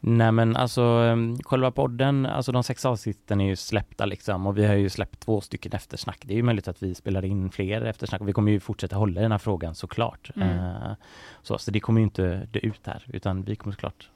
Nej 0.00 0.32
men 0.32 0.56
alltså 0.56 1.16
själva 1.44 1.70
podden, 1.70 2.26
alltså 2.26 2.52
de 2.52 2.62
sex 2.64 2.84
avsnitten 2.84 3.40
är 3.40 3.46
ju 3.48 3.56
släppta 3.56 4.04
liksom 4.06 4.46
och 4.46 4.58
vi 4.58 4.66
har 4.66 4.74
ju 4.74 4.90
släppt 4.90 5.20
två 5.20 5.40
stycken 5.40 5.72
eftersnack. 5.72 6.18
Det 6.24 6.34
är 6.34 6.36
ju 6.36 6.42
möjligt 6.42 6.68
att 6.68 6.82
vi 6.82 6.94
spelar 6.94 7.24
in 7.24 7.50
fler 7.50 7.80
eftersnack 7.84 8.20
och 8.20 8.28
vi 8.28 8.32
kommer 8.32 8.52
ju 8.52 8.60
fortsätta 8.60 8.96
hålla 9.04 9.20
i 9.20 9.22
den 9.22 9.32
här 9.32 9.38
frågan 9.38 9.74
såklart. 9.74 10.30
Mm. 10.36 10.48
Eh, 10.48 10.92
så, 11.42 11.58
så 11.58 11.70
det 11.70 11.80
kommer 11.80 12.00
ju 12.00 12.04
inte 12.04 12.48
dö 12.50 12.58
ut 12.62 12.86
här 12.86 13.04
utan 13.08 13.42
vi 13.42 13.56
kommer 13.56 13.72
såklart 13.72 14.10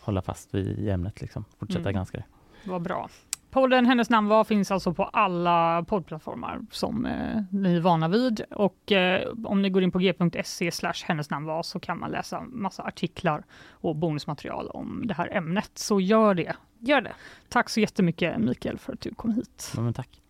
hålla 0.00 0.22
fast 0.22 0.54
vid 0.54 0.88
ämnet 0.88 1.20
liksom, 1.20 1.44
fortsätta 1.58 1.80
Mm. 1.80 1.92
granska 1.94 2.18
det. 2.18 2.24
Vad 2.70 2.82
bra. 2.82 3.08
Podden 3.50 3.86
Hennes 3.86 4.10
namn 4.10 4.28
var 4.28 4.44
finns 4.44 4.70
alltså 4.70 4.94
på 4.94 5.04
alla 5.04 5.84
poddplattformar 5.88 6.60
som 6.70 7.06
eh, 7.06 7.42
ni 7.50 7.76
är 7.76 7.80
vana 7.80 8.08
vid 8.08 8.40
och 8.50 8.92
eh, 8.92 9.28
om 9.44 9.62
ni 9.62 9.70
går 9.70 9.82
in 9.82 9.90
på 9.90 9.98
g.se 9.98 10.70
slash 10.70 11.04
hennes 11.04 11.30
namn 11.30 11.46
var 11.46 11.62
så 11.62 11.80
kan 11.80 11.98
man 11.98 12.10
läsa 12.10 12.40
massa 12.40 12.82
artiklar 12.82 13.44
och 13.70 13.96
bonusmaterial 13.96 14.68
om 14.68 15.02
det 15.06 15.14
här 15.14 15.28
ämnet. 15.36 15.70
Så 15.74 16.00
gör 16.00 16.34
det. 16.34 16.56
Gör 16.78 17.00
det. 17.00 17.12
Tack 17.48 17.68
så 17.70 17.80
jättemycket 17.80 18.38
Mikael 18.38 18.78
för 18.78 18.92
att 18.92 19.00
du 19.00 19.14
kom 19.14 19.32
hit. 19.32 19.72
Ja, 19.76 19.82
men 19.82 19.92
tack. 19.94 20.20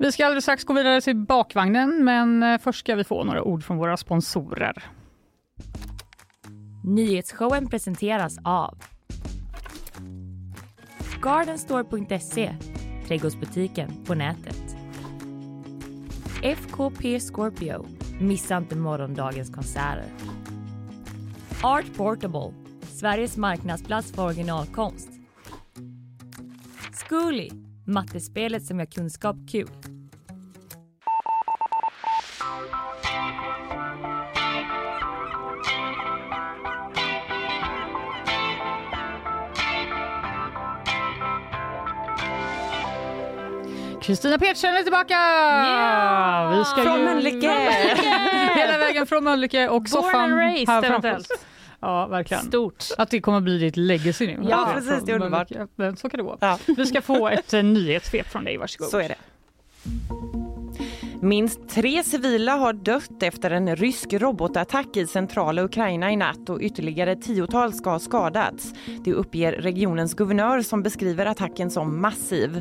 Vi 0.00 0.12
ska 0.12 0.24
alldeles 0.26 0.44
strax 0.44 0.64
gå 0.64 0.72
vidare 0.72 1.00
till 1.00 1.16
bakvagnen 1.16 2.04
men 2.04 2.42
eh, 2.42 2.58
först 2.58 2.78
ska 2.78 2.94
vi 2.94 3.04
få 3.04 3.24
några 3.24 3.42
ord 3.42 3.64
från 3.64 3.76
våra 3.76 3.96
sponsorer. 3.96 4.84
Nyhetsshowen 6.84 7.68
presenteras 7.68 8.38
av 8.44 8.78
Gardenstore.se, 11.22 12.54
trädgårdsbutiken 13.06 14.04
på 14.06 14.14
nätet. 14.14 14.76
FKP 16.42 17.20
Scorpio, 17.20 17.86
missa 18.20 18.56
inte 18.56 18.76
morgondagens 18.76 19.50
konserter. 19.50 20.06
Art 21.62 21.96
Portable, 21.96 22.54
Sveriges 22.82 23.36
marknadsplats 23.36 24.12
för 24.12 24.24
originalkonst. 24.24 25.08
Zcooly, 26.92 27.50
mattespelet 27.88 28.66
som 28.66 28.78
gör 28.78 28.86
kunskap 28.86 29.36
kul. 29.50 29.68
Kristina 44.02 44.38
Pettersson 44.38 44.70
är 44.70 44.82
tillbaka! 44.82 45.14
Yeah! 45.14 46.58
Vi 46.58 46.64
ska 46.64 46.82
Från 46.82 46.98
ju 46.98 47.04
Mölnlycke! 47.04 47.50
hela 48.54 48.78
vägen 48.78 49.06
från 49.06 49.24
Mölnlycke 49.24 49.68
och 49.68 49.82
Born 49.82 49.86
soffan 49.88 50.20
and 50.32 50.36
raised 50.40 50.68
här 50.68 50.82
framför 50.82 50.88
eventuellt. 50.88 51.30
oss. 51.30 51.47
Ja, 51.80 52.06
verkligen. 52.06 52.42
Stort. 52.42 52.84
Att 52.98 53.10
det 53.10 53.20
kommer 53.20 53.40
bli 53.40 53.58
ditt 53.58 53.76
legacy 53.76 54.26
nu. 54.26 54.46
Ja, 54.48 54.70
precis, 54.74 55.04
det 55.04 55.12
är 55.12 55.14
underbart. 55.14 55.50
Mölnlycke. 55.50 55.72
Men 55.76 55.96
Så 55.96 56.08
kan 56.10 56.18
det 56.18 56.24
gå. 56.24 56.36
Ja. 56.40 56.58
Vi 56.76 56.86
ska 56.86 57.02
få 57.02 57.28
ett 57.28 57.54
eh, 57.54 57.62
nyhetssvep 57.62 58.26
från 58.26 58.44
dig, 58.44 58.56
varsågod. 58.56 58.88
Så 58.90 58.98
är 58.98 59.08
det. 59.08 59.16
Minst 61.20 61.68
tre 61.68 62.02
civila 62.02 62.52
har 62.52 62.72
dött 62.72 63.22
efter 63.22 63.50
en 63.50 63.76
rysk 63.76 64.12
robotattack 64.12 64.96
i 64.96 65.06
centrala 65.06 65.62
Ukraina 65.62 66.12
i 66.12 66.16
natt 66.16 66.48
och 66.48 66.60
ytterligare 66.60 67.16
tiotals 67.16 67.76
ska 67.78 67.90
ha 67.90 67.98
skadats. 67.98 68.74
Det 69.04 69.12
uppger 69.12 69.52
regionens 69.52 70.14
guvernör 70.14 70.62
som 70.62 70.82
beskriver 70.82 71.26
attacken 71.26 71.70
som 71.70 72.00
massiv. 72.00 72.60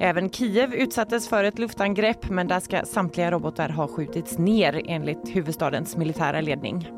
Även 0.00 0.30
Kiev 0.30 0.74
utsattes 0.74 1.28
för 1.28 1.44
ett 1.44 1.58
luftangrepp 1.58 2.30
men 2.30 2.48
där 2.48 2.60
ska 2.60 2.84
samtliga 2.84 3.30
robotar 3.30 3.68
ha 3.68 3.88
skjutits 3.88 4.38
ner 4.38 4.82
enligt 4.86 5.36
huvudstadens 5.36 5.96
militära 5.96 6.40
ledning. 6.40 6.88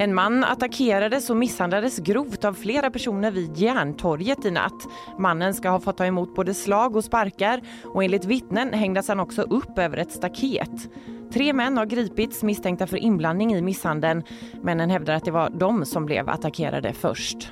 En 0.00 0.14
man 0.14 0.44
attackerades 0.44 1.30
och 1.30 1.36
misshandlades 1.36 1.98
grovt 1.98 2.44
av 2.44 2.54
flera 2.54 2.90
personer 2.90 3.30
vid 3.30 3.56
Järntorget 3.56 4.44
i 4.44 4.50
natt. 4.50 4.86
Mannen 5.18 5.54
ska 5.54 5.68
ha 5.68 5.80
fått 5.80 5.96
ta 5.96 6.06
emot 6.06 6.34
både 6.34 6.54
slag 6.54 6.96
och 6.96 7.04
sparkar 7.04 7.60
och 7.84 8.04
enligt 8.04 8.24
vittnen 8.24 8.72
hängdes 8.72 9.08
han 9.08 9.20
också 9.20 9.42
upp 9.42 9.78
över 9.78 9.96
ett 9.96 10.12
staket. 10.12 10.90
Tre 11.32 11.52
män 11.52 11.76
har 11.76 11.86
gripits 11.86 12.42
misstänkta 12.42 12.86
för 12.86 12.96
inblandning 12.96 13.54
i 13.54 13.62
misshandeln. 13.62 14.22
Männen 14.62 14.90
hävdar 14.90 15.14
att 15.14 15.24
det 15.24 15.30
var 15.30 15.50
de 15.50 15.84
som 15.84 16.06
blev 16.06 16.28
attackerade 16.28 16.92
först. 16.92 17.50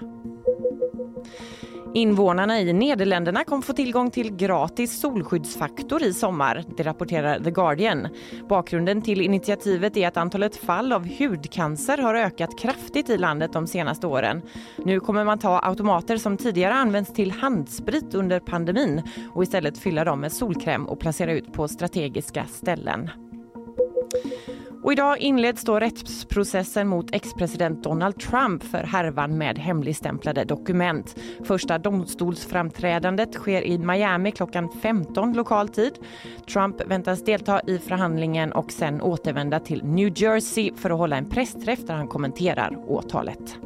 Invånarna 1.94 2.60
i 2.60 2.72
Nederländerna 2.72 3.44
kommer 3.44 3.62
få 3.62 3.72
tillgång 3.72 4.10
till 4.10 4.36
gratis 4.36 5.00
solskyddsfaktor 5.00 6.02
i 6.02 6.12
sommar, 6.12 6.64
det 6.76 6.82
rapporterar 6.82 7.40
The 7.40 7.50
Guardian. 7.50 8.08
Bakgrunden 8.48 9.02
till 9.02 9.20
initiativet 9.20 9.96
är 9.96 10.08
att 10.08 10.16
antalet 10.16 10.56
fall 10.56 10.92
av 10.92 11.08
hudcancer 11.18 11.98
har 11.98 12.14
ökat 12.14 12.58
kraftigt 12.58 13.10
i 13.10 13.18
landet 13.18 13.52
de 13.52 13.66
senaste 13.66 14.06
åren. 14.06 14.42
Nu 14.84 15.00
kommer 15.00 15.24
man 15.24 15.38
ta 15.38 15.58
automater 15.58 16.16
som 16.16 16.36
tidigare 16.36 16.74
använts 16.74 17.12
till 17.12 17.30
handsprit 17.30 18.14
under 18.14 18.40
pandemin 18.40 19.02
och 19.34 19.42
istället 19.42 19.78
fylla 19.78 20.04
dem 20.04 20.20
med 20.20 20.32
solkräm 20.32 20.86
och 20.86 21.00
placera 21.00 21.32
ut 21.32 21.52
på 21.52 21.68
strategiska 21.68 22.44
ställen. 22.44 23.10
Och 24.86 24.92
idag 24.92 25.18
inleds 25.18 25.64
då 25.64 25.80
rättsprocessen 25.80 26.88
mot 26.88 27.14
ex-president 27.14 27.84
Donald 27.84 28.20
Trump 28.20 28.62
för 28.62 28.78
härvan 28.78 29.38
med 29.38 29.58
hemligstämplade 29.58 30.44
dokument. 30.44 31.16
Första 31.44 31.78
domstolsframträdandet 31.78 33.34
sker 33.34 33.62
i 33.62 33.78
Miami 33.78 34.32
klockan 34.32 34.68
15 34.82 35.32
lokal 35.32 35.68
tid. 35.68 35.92
Trump 36.52 36.80
väntas 36.86 37.24
delta 37.24 37.60
i 37.66 37.78
förhandlingen 37.78 38.52
och 38.52 38.72
sen 38.72 39.02
återvända 39.02 39.60
till 39.60 39.84
New 39.84 40.22
Jersey 40.22 40.74
för 40.74 40.90
att 40.90 40.98
hålla 40.98 41.16
en 41.16 41.30
pressträff 41.30 41.86
där 41.86 41.94
han 41.94 42.08
kommenterar 42.08 42.78
åtalet. 42.86 43.58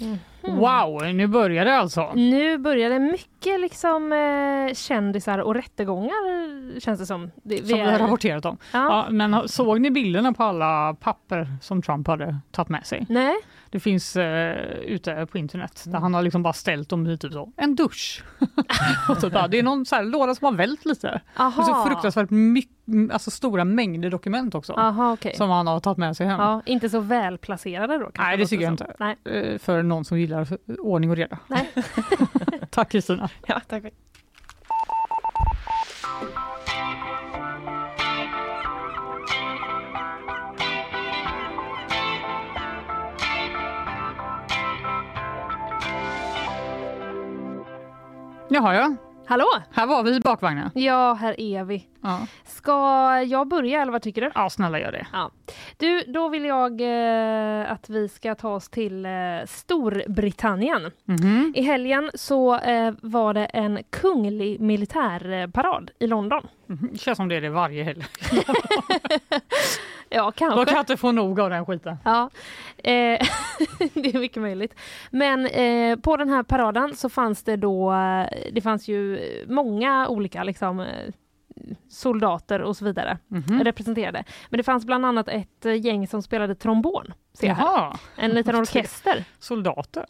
Mm. 0.00 0.18
Wow, 0.48 1.02
nu 1.14 1.26
börjar 1.26 1.64
det 1.64 1.76
alltså. 1.76 2.12
Nu 2.14 2.58
börjar 2.58 2.90
det 2.90 2.98
mycket 2.98 3.60
liksom 3.60 4.12
eh, 4.12 4.74
kändisar 4.74 5.38
och 5.38 5.54
rättegångar 5.54 6.80
känns 6.80 7.00
det 7.00 7.06
som. 7.06 7.30
Det, 7.42 7.58
Som 7.58 7.66
vi 7.66 7.80
har 7.80 7.98
rapporterat 7.98 8.44
om. 8.44 8.58
Ja. 8.72 8.78
Ja, 8.78 9.06
men 9.10 9.48
såg 9.48 9.80
ni 9.80 9.90
bilderna 9.90 10.32
på 10.32 10.42
alla 10.44 10.94
papper 11.00 11.48
som 11.62 11.82
Trump 11.82 12.06
hade 12.06 12.38
tagit 12.50 12.68
med 12.68 12.86
sig? 12.86 13.06
Nej, 13.08 13.34
Det 13.70 13.80
finns 13.80 14.16
eh, 14.16 14.56
ute 14.84 15.26
på 15.26 15.38
internet 15.38 15.84
där 15.86 15.98
han 15.98 16.14
har 16.14 16.22
liksom 16.22 16.42
bara 16.42 16.52
ställt 16.52 16.88
dem 16.88 17.06
i 17.06 17.18
typ 17.18 17.32
så, 17.32 17.52
en 17.56 17.74
dusch. 17.74 18.22
och 19.08 19.20
typ, 19.20 19.32
det 19.48 19.58
är 19.58 19.62
någon 19.62 19.86
så 19.86 19.94
här 19.96 20.02
låda 20.04 20.34
som 20.34 20.44
har 20.44 20.52
vält 20.52 20.84
lite. 20.84 21.20
aha. 21.36 21.60
Och 21.60 21.66
så 21.66 21.84
fruktansvärt 21.90 22.30
mycket, 22.30 22.73
alltså 23.12 23.30
stora 23.30 23.64
mängder 23.64 24.10
dokument 24.10 24.54
också. 24.54 24.72
Aha, 24.72 25.12
okej. 25.12 25.34
Som 25.36 25.50
han 25.50 25.66
har 25.66 25.80
tagit 25.80 25.98
med 25.98 26.16
sig 26.16 26.26
hem. 26.26 26.40
Ja, 26.40 26.62
inte 26.66 26.88
så 26.88 27.00
välplacerade 27.00 27.98
då? 27.98 28.10
Nej, 28.18 28.36
det 28.36 28.46
tycker 28.46 28.64
jag 28.64 28.72
inte. 28.72 28.96
Nej. 28.98 29.16
Eh, 29.24 29.58
För 29.58 29.82
någon 29.82 30.04
som 30.04 30.20
gillar 30.20 30.48
ordning 30.78 31.10
och 31.10 31.16
reda. 31.16 31.38
Nej. 31.46 31.70
Tack 32.70 32.90
Kristina. 32.90 33.28
Ja, 33.46 33.60
tack. 33.68 33.82
Jaha 48.48 48.74
ja. 48.74 48.94
Hallå! 49.26 49.44
Här 49.70 49.86
var 49.86 50.02
vi 50.02 50.16
i 50.16 50.20
bakvagnen. 50.20 50.70
Ja, 50.74 51.12
här 51.20 51.40
är 51.40 51.64
vi. 51.64 51.86
Ja. 52.06 52.26
Ska 52.44 52.72
jag 53.22 53.48
börja 53.48 53.82
eller 53.82 53.92
vad 53.92 54.02
tycker 54.02 54.20
du? 54.20 54.30
ja, 54.34 54.50
snälla 54.50 54.78
gör 54.80 54.92
det. 54.92 55.06
Ja. 55.12 55.30
Du, 55.76 56.00
då 56.06 56.28
vill 56.28 56.44
jag 56.44 56.80
eh, 56.80 57.72
att 57.72 57.88
vi 57.90 58.08
ska 58.08 58.34
ta 58.34 58.48
oss 58.54 58.68
till 58.68 59.06
eh, 59.06 59.10
Storbritannien. 59.46 60.90
Mhm. 61.04 61.52
I 61.56 61.62
helgen 61.62 62.10
så 62.14 62.58
eh, 62.58 62.94
var 63.02 63.34
det 63.34 63.44
en 63.44 63.78
kunglig 63.90 64.60
militärparad 64.60 65.90
i 65.98 66.06
London. 66.06 66.46
Mhm. 66.66 66.88
Det 66.92 66.98
känns 66.98 67.16
som 67.16 67.28
det 67.28 67.36
är 67.36 67.40
det 67.40 67.50
varje 67.50 67.84
helg. 67.84 68.04
Ja, 70.08 70.24
De 70.24 70.32
kanske. 70.32 70.64
kan 70.64 70.78
inte 70.78 70.96
få 70.96 71.12
nog 71.12 71.40
av 71.40 71.50
den 71.50 71.66
skiten. 71.66 71.96
Ja, 72.04 72.30
eh, 72.76 72.82
det 73.94 74.14
är 74.14 74.18
mycket 74.18 74.42
möjligt. 74.42 74.74
Men 75.10 75.46
eh, 75.46 75.96
på 75.98 76.16
den 76.16 76.28
här 76.28 76.42
paraden 76.42 76.96
så 76.96 77.08
fanns 77.08 77.42
det 77.44 77.56
då, 77.56 77.92
eh, 77.92 78.26
det 78.52 78.60
fanns 78.62 78.88
ju 78.88 79.20
många 79.48 80.08
olika 80.08 80.44
liksom, 80.44 80.86
soldater 81.88 82.62
och 82.62 82.76
så 82.76 82.84
vidare 82.84 83.18
Mhm. 83.28 83.64
representerade. 83.64 84.24
Men 84.50 84.58
det 84.58 84.64
fanns 84.64 84.84
bland 84.84 85.06
annat 85.06 85.28
ett 85.28 85.66
eh, 85.66 85.74
gäng 85.86 86.06
som 86.08 86.22
spelade 86.22 86.54
trombon. 86.54 87.12
Jaha, 87.40 87.98
En 88.16 88.30
liten 88.30 88.56
orkester. 88.60 89.24
soldater. 89.38 90.06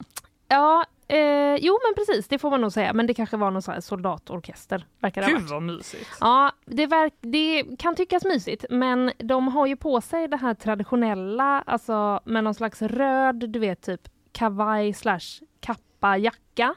Ja, 0.48 0.84
eh, 1.08 1.54
jo 1.54 1.78
men 1.84 1.94
precis, 2.06 2.28
det 2.28 2.38
får 2.38 2.50
man 2.50 2.60
nog 2.60 2.72
säga. 2.72 2.92
Men 2.92 3.06
det 3.06 3.14
kanske 3.14 3.36
var 3.36 3.50
någon 3.50 3.62
sån 3.62 3.82
soldatorkester. 3.82 4.86
Verkar 5.00 5.22
det 5.22 5.28
Gud 5.32 5.42
vad 5.42 5.62
mysigt. 5.62 6.10
Ja, 6.20 6.52
det, 6.66 6.86
verk, 6.86 7.14
det 7.20 7.64
kan 7.78 7.94
tyckas 7.94 8.24
mysigt, 8.24 8.64
men 8.70 9.12
de 9.18 9.48
har 9.48 9.66
ju 9.66 9.76
på 9.76 10.00
sig 10.00 10.28
det 10.28 10.36
här 10.36 10.54
traditionella, 10.54 11.62
alltså 11.66 12.20
med 12.24 12.44
någon 12.44 12.54
slags 12.54 12.82
röd, 12.82 13.50
du 13.50 13.58
vet 13.58 13.82
typ 13.82 14.00
kavaj 14.32 14.92
slash 14.92 15.42
kappa, 15.60 16.16
jacka. 16.16 16.74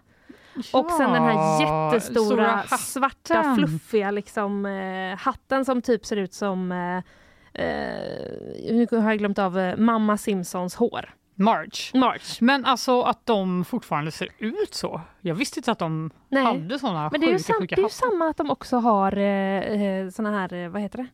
Och 0.73 0.91
sen 0.91 1.13
den 1.13 1.23
här 1.23 1.61
jättestora 1.61 2.63
svarta 2.63 3.55
fluffiga 3.55 4.11
liksom, 4.11 4.65
eh, 4.65 5.17
hatten 5.17 5.65
som 5.65 5.81
typ 5.81 6.05
ser 6.05 6.17
ut 6.17 6.33
som 6.33 6.71
eh, 6.71 6.97
eh, 7.63 8.71
nu 8.71 8.87
har 8.91 9.09
jag 9.09 9.17
glömt 9.17 9.39
av 9.39 9.59
eh, 9.59 9.77
mamma 9.77 10.17
Simpsons 10.17 10.75
hår. 10.75 11.13
March. 11.39 11.91
March. 11.93 12.41
Men 12.41 12.65
alltså 12.65 13.01
att 13.01 13.25
de 13.25 13.65
fortfarande 13.65 14.11
ser 14.11 14.29
ut 14.37 14.73
så. 14.73 15.01
Jag 15.21 15.35
visste 15.35 15.59
inte 15.59 15.71
att 15.71 15.79
de 15.79 16.11
Nej. 16.29 16.43
hade 16.43 16.79
såna 16.79 17.09
Men 17.11 17.21
det 17.21 17.27
är 17.27 17.31
ju, 17.31 17.37
sjuka, 17.37 17.43
sam, 17.43 17.55
det 17.59 17.63
sjuka 17.63 17.75
är 17.75 17.83
ju 17.83 17.89
samma 17.89 18.29
att 18.29 18.37
de 18.37 18.51
också 18.51 18.77
har 18.77 19.17
eh, 19.17 19.81
eh, 19.81 20.09
såna 20.09 20.31
här, 20.31 20.53
eh, 20.53 20.69
vad 20.69 20.81
heter 20.81 20.97
det, 20.97 21.07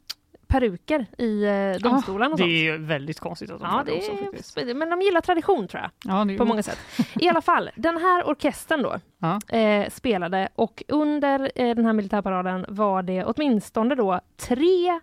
peruker 0.54 1.06
i 1.18 1.44
eh, 1.44 1.82
domstolen 1.90 2.32
och 2.32 2.38
Det 2.38 2.44
sånt. 2.44 2.52
är 2.52 2.58
ju 2.64 2.78
väldigt 2.78 3.20
konstigt 3.20 3.52
att 3.52 3.60
de 3.60 3.70
Ja, 3.72 3.84
det 3.86 3.92
det 3.92 3.98
också 3.98 4.12
är, 4.12 4.18
faktiskt. 4.18 4.56
men 4.76 4.90
de 4.90 5.02
gillar 5.02 5.22
tradition 5.22 5.68
tror 5.68 5.82
jag, 5.82 5.92
Ja, 6.14 6.26
det 6.26 6.34
är 6.34 6.38
på 6.38 6.46
många 6.46 6.64
sätt. 6.64 6.80
I 7.16 7.30
alla 7.30 7.42
fall, 7.42 7.70
den 7.76 7.98
här 7.98 8.28
orkestern 8.30 8.82
då 8.82 8.96
Ja. 9.18 9.58
eh, 9.58 9.90
spelade 9.90 10.50
och 10.56 10.84
under 10.88 11.52
eh, 11.56 11.76
den 11.76 11.86
här 11.86 11.94
militärparaden 11.94 12.66
var 12.70 13.04
det 13.04 13.24
åtminstone 13.26 13.96
då 13.96 14.20
tre 14.38 15.00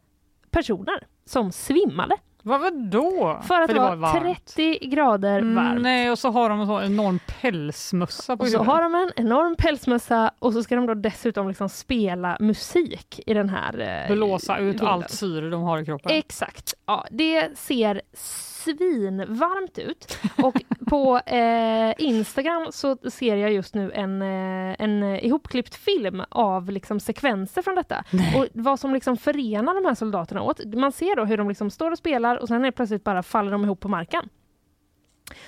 personer 0.51 1.07
som 1.25 1.53
svimmade 1.53 2.17
Vad 2.43 2.61
var 2.61 2.70
då? 2.91 3.41
för 3.49 3.61
att 3.61 3.68
det 3.68 3.74
var, 3.80 3.97
varmt. 3.97 4.47
30 4.47 4.78
grader 4.88 5.41
varmt. 5.43 5.70
Mm, 5.70 5.82
nej, 5.82 6.11
och 6.11 6.18
så 6.18 6.30
har 6.30 6.49
de 6.51 6.61
en 6.61 6.66
sån 6.66 6.82
enorm 6.84 7.18
pälsmössa 7.41 8.36
på 8.36 8.43
Och 8.43 8.49
så 8.49 8.62
har 8.62 8.82
de 8.82 8.95
en 8.95 9.12
enorm 9.16 9.57
pälsmössa 9.57 10.30
och 10.38 10.53
så 10.53 10.62
ska 10.62 10.76
de 10.76 10.86
då 10.86 10.95
dessutom 10.95 11.49
liksom 11.49 11.68
spela 11.68 12.36
musik 12.41 13.20
i 13.26 13.34
den 13.34 13.49
här... 13.49 14.05
eh, 14.09 14.14
Blåsa 14.14 14.59
ut 14.59 14.76
rullen. 14.80 14.93
allt 14.95 15.11
syre 15.11 15.51
de 15.51 15.62
har 15.62 15.78
i 15.78 15.84
kroppen. 15.84 16.12
Exakt. 16.16 16.74
Ja, 16.86 17.07
det 17.11 17.59
ser 17.59 18.01
svinvarmt 18.14 19.78
ut. 19.78 20.18
Och 20.43 20.62
på 20.86 21.18
eh, 21.26 21.95
Instagram 21.99 22.66
så 22.70 22.97
ser 23.11 23.36
jag 23.36 23.53
just 23.53 23.74
nu 23.74 23.93
en, 23.93 24.22
eh, 24.22 24.76
en 24.78 25.03
ihopklippt 25.05 25.74
film 25.74 26.22
av 26.28 26.70
liksom 26.70 27.01
sekvenser 27.01 27.62
från 27.62 27.74
detta. 27.74 28.05
Och 28.36 28.47
vad 28.53 28.80
som 28.80 28.95
liksom 28.95 29.16
förenar 29.16 29.74
de 29.74 29.84
här 29.88 29.95
soldaterna 29.95 30.43
åt. 30.43 30.74
Man 30.74 30.93
ser 30.93 31.16
då 31.16 31.24
hur 31.24 31.36
de 31.36 31.49
liksom 31.49 31.70
står 31.70 31.91
och 31.91 31.99
spelar 31.99 32.30
och 32.37 32.49
sen 32.49 32.64
är 32.64 32.70
plötsligt 32.70 33.05
bara 33.05 33.22
faller 33.22 33.53
de 33.53 33.64
ihop 33.64 33.81
på 33.81 33.89
marken. 33.89 34.28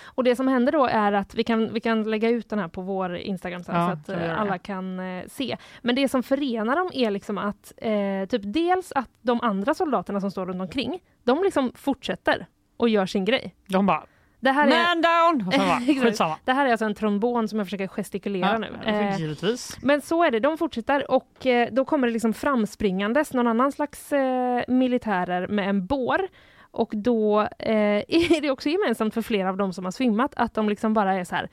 Och 0.05 0.25
det 0.25 0.37
som 0.37 0.49
händer 0.49 0.73
då 0.73 0.87
är 0.87 1.13
att 1.13 1.35
vi 1.35 1.45
kan, 1.45 1.73
vi 1.73 1.81
kan 1.81 2.03
lägga 2.03 2.29
ut 2.29 2.49
den 2.49 2.59
här 2.59 2.69
på 2.69 2.83
vår 2.83 3.17
Instagram 3.17 3.65
sen 3.65 3.75
Ja, 3.75 3.87
så 3.87 4.13
att 4.13 4.21
eh, 4.21 4.41
alla 4.41 4.59
kan 4.59 5.01
eh, 5.01 5.25
se. 5.29 5.57
Men 5.83 5.95
det 5.95 6.09
som 6.09 6.23
förenar 6.23 6.77
dem 6.77 6.91
är 6.93 7.11
liksom 7.11 7.39
att 7.39 7.73
eh, 7.77 8.29
typ 8.29 8.43
dels 8.45 8.93
att 8.93 9.11
de 9.23 9.41
andra 9.41 9.75
soldaterna 9.75 10.21
som 10.21 10.31
står 10.31 10.47
runt 10.47 10.61
omkring, 10.61 11.01
de 11.25 11.43
liksom 11.43 11.73
fortsätter 11.75 12.47
och 12.77 12.89
gör 12.89 13.07
sin 13.07 13.25
grej. 13.25 13.55
De 13.67 13.87
bara 13.87 14.07
Det 14.41 14.51
här 14.51 14.67
är, 14.67 14.71
man 14.71 15.03
down! 15.03 15.47
Och 15.47 15.53
bara, 15.53 16.37
det 16.45 16.53
här 16.53 16.67
är 16.67 16.71
alltså 16.71 16.85
en 16.85 16.95
trombon 16.95 17.49
som 17.49 17.59
jag 17.59 17.67
försöker 17.67 17.87
gestikulera 17.89 18.59
nu. 18.59 18.69
Eh, 18.87 19.19
givetvis. 19.21 19.79
men 19.83 20.01
så 20.01 20.25
är 20.25 20.31
det, 20.31 20.41
de 20.41 20.59
fortsätter 20.59 21.11
och 21.11 21.47
eh, 21.47 21.69
då 21.73 21.85
kommer 21.85 22.07
det 22.07 22.13
liksom 22.13 22.35
framspringandes 22.35 23.33
någon 23.33 23.47
annan 23.47 23.73
slags 23.73 24.13
eh, 24.13 24.63
militärer 24.69 25.49
med 25.49 25.69
en 25.69 25.87
bår. 25.87 26.29
Och 26.73 26.91
då 26.97 27.41
eh, 27.41 27.47
är 28.09 28.41
det 28.41 28.51
också 28.51 28.69
gemensamt 28.69 29.15
för 29.15 29.23
flera 29.23 29.49
av 29.51 29.57
dem 29.57 29.73
som 29.73 29.85
har 29.85 29.93
svimmat 29.93 30.33
att 30.37 30.55
de 30.55 30.69
liksom 30.69 30.95
bara 30.95 31.15
är 31.15 31.25
så 31.25 31.35
här 31.35 31.49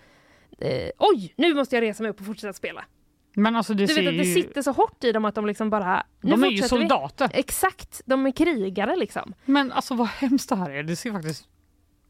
eh, 0.59 0.89
Oj, 0.97 1.34
nu 1.38 1.53
måste 1.53 1.76
jag 1.76 1.82
resa 1.82 2.03
mig 2.03 2.09
upp 2.09 2.20
och 2.20 2.26
fortsätta 2.26 2.53
spela. 2.53 2.86
Men 3.34 3.55
alltså 3.55 3.74
det 3.74 3.86
Du 3.86 3.93
vet 3.93 4.07
att 4.07 4.17
det 4.17 4.24
ju... 4.24 4.34
sitter 4.41 4.61
så 4.61 4.72
hårt 4.72 5.03
i 5.03 5.11
dem 5.11 5.26
att 5.26 5.36
de 5.36 5.45
liksom 5.45 5.70
bara 5.70 6.03
nu 6.22 6.32
de 6.32 6.43
är 6.43 6.47
ju 6.47 6.57
fortsätter 6.57 6.76
vi. 6.78 6.89
soldater. 6.89 7.30
Exakt, 7.34 8.01
de 8.05 8.26
är 8.26 8.32
krigare 8.32 8.95
liksom. 8.95 9.34
Men 9.45 9.72
alltså 9.72 9.93
vad 9.95 10.07
hemskt 10.07 10.49
det 10.49 10.55
här 10.55 10.70
är. 10.72 10.84
Det 10.84 10.95
ser 10.95 11.11
faktiskt... 11.11 11.47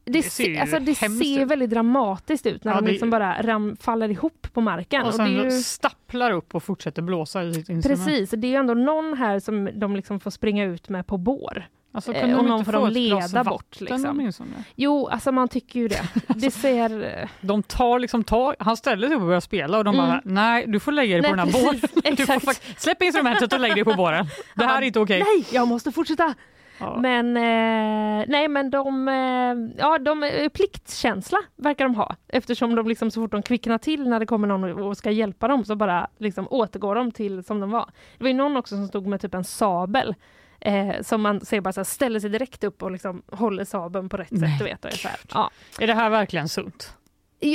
Det, 0.04 0.12
Det 0.12 0.22
ser 0.22 0.60
alltså, 0.60 0.78
det 0.78 0.94
ser 0.94 1.44
väldigt 1.44 1.70
dramatiskt 1.70 2.46
ut 2.46 2.64
när 2.64 2.72
Ja, 2.72 2.76
de 2.80 2.84
det- 2.84 2.90
liksom 2.92 3.10
bara 3.10 3.42
ram, 3.42 3.76
faller 3.80 4.08
ihop 4.08 4.46
på 4.52 4.60
marken. 4.60 5.02
Och 5.02 5.08
Och 5.08 5.14
sen 5.14 5.34
det 5.34 5.40
är 5.40 5.44
ju... 5.44 5.50
stapplar 5.50 6.30
upp 6.30 6.54
och 6.54 6.62
fortsätter 6.62 7.02
blåsa 7.02 7.42
i 7.44 7.54
sitt 7.54 7.68
instrument. 7.68 8.06
Precis, 8.06 8.30
det 8.30 8.46
är 8.46 8.50
ju 8.50 8.54
ändå 8.56 8.74
någon 8.74 9.14
här 9.18 9.38
som 9.40 9.70
de 9.74 9.96
liksom 9.96 10.20
får 10.20 10.30
springa 10.30 10.64
ut 10.64 10.88
med 10.88 11.06
på 11.06 11.18
bår. 11.18 11.64
Alltså, 11.92 12.12
Eh, 12.12 12.20
kunde 12.20 12.36
och 12.36 12.42
de 12.42 12.48
någon 12.48 12.64
får 12.64 12.72
få 12.72 12.78
de 12.78 12.86
ett 12.88 12.94
glas 12.94 13.32
leda 13.32 13.44
bort, 13.44 13.80
liksom. 13.80 14.32
Jo, 14.76 15.06
alltså 15.08 15.32
man 15.32 15.48
tycker 15.48 15.80
ju 15.80 15.88
det. 15.88 16.02
Det 16.28 16.50
ser... 16.50 17.18
eh, 17.22 17.28
De 17.40 17.62
tar 17.62 17.98
liksom 17.98 18.24
tag, 18.24 18.54
han 18.58 18.76
ställer 18.76 19.06
sig 19.08 19.16
upp 19.16 19.20
och 19.20 19.26
börjar 19.26 19.40
spela 19.40 19.78
och 19.78 19.84
de 19.84 19.94
Mm. 19.94 20.06
bara 20.06 20.20
nej 20.24 20.64
du 20.66 20.80
får 20.80 20.92
lägga 20.92 21.16
dig 21.16 21.30
på 21.30 21.36
Nej, 21.36 21.46
den 21.46 21.54
här 21.54 21.64
båren. 21.64 21.80
Du 22.16 22.26
får 22.26 22.80
släpp 22.80 23.02
instrumentet 23.02 23.52
och 23.52 23.60
lägg 23.60 23.74
dig 23.74 23.84
på 23.84 23.94
båren. 23.94 24.26
Det 24.54 24.64
här 24.64 24.82
är 24.82 24.86
inte 24.86 25.00
okej. 25.00 25.18
Nej, 25.22 25.46
jag 25.52 25.68
måste 25.68 25.92
fortsätta! 25.92 26.34
Ja. 26.82 26.98
Men, 27.00 27.36
eh, 27.36 28.24
nej, 28.28 28.48
men 28.48 28.70
de, 28.70 29.08
eh, 29.08 29.82
ja, 29.84 29.98
de 29.98 30.22
eh, 30.22 30.48
pliktkänsla 30.48 31.38
verkar 31.56 31.84
de 31.84 31.94
ha 31.94 32.16
eftersom 32.28 32.74
de 32.74 32.88
liksom 32.88 33.10
så 33.10 33.20
fort 33.20 33.30
de 33.30 33.42
kvicknar 33.42 33.78
till 33.78 34.08
när 34.08 34.20
det 34.20 34.26
kommer 34.26 34.48
någon 34.48 34.82
och 34.82 34.96
ska 34.96 35.10
hjälpa 35.10 35.48
dem 35.48 35.64
så 35.64 35.76
bara 35.76 36.08
liksom 36.18 36.46
återgår 36.50 36.94
de 36.94 37.12
till 37.12 37.44
som 37.44 37.60
de 37.60 37.70
var. 37.70 37.90
Det 38.18 38.24
var 38.24 38.28
ju 38.28 38.34
någon 38.36 38.56
också 38.56 38.74
som 38.74 38.88
stod 38.88 39.06
med 39.06 39.20
typ 39.20 39.34
en 39.34 39.44
sabel 39.44 40.14
eh, 40.60 41.02
som 41.02 41.22
man 41.22 41.40
ser 41.40 41.60
bara 41.60 41.72
så 41.72 41.80
här, 41.80 41.84
ställer 41.84 42.20
sig 42.20 42.30
direkt 42.30 42.64
upp 42.64 42.82
och 42.82 42.90
liksom 42.90 43.22
håller 43.32 43.64
sabeln 43.64 44.08
på 44.08 44.16
rätt 44.16 44.30
Nej, 44.30 44.50
sätt. 44.50 44.58
Du 44.58 44.64
vet, 44.64 44.84
och 44.84 44.90
är 44.90 44.96
så 44.96 45.08
här. 45.08 45.18
Ja. 45.34 45.50
Är 45.78 45.86
det 45.86 45.94
här 45.94 46.10
verkligen 46.10 46.48
sunt? 46.48 46.94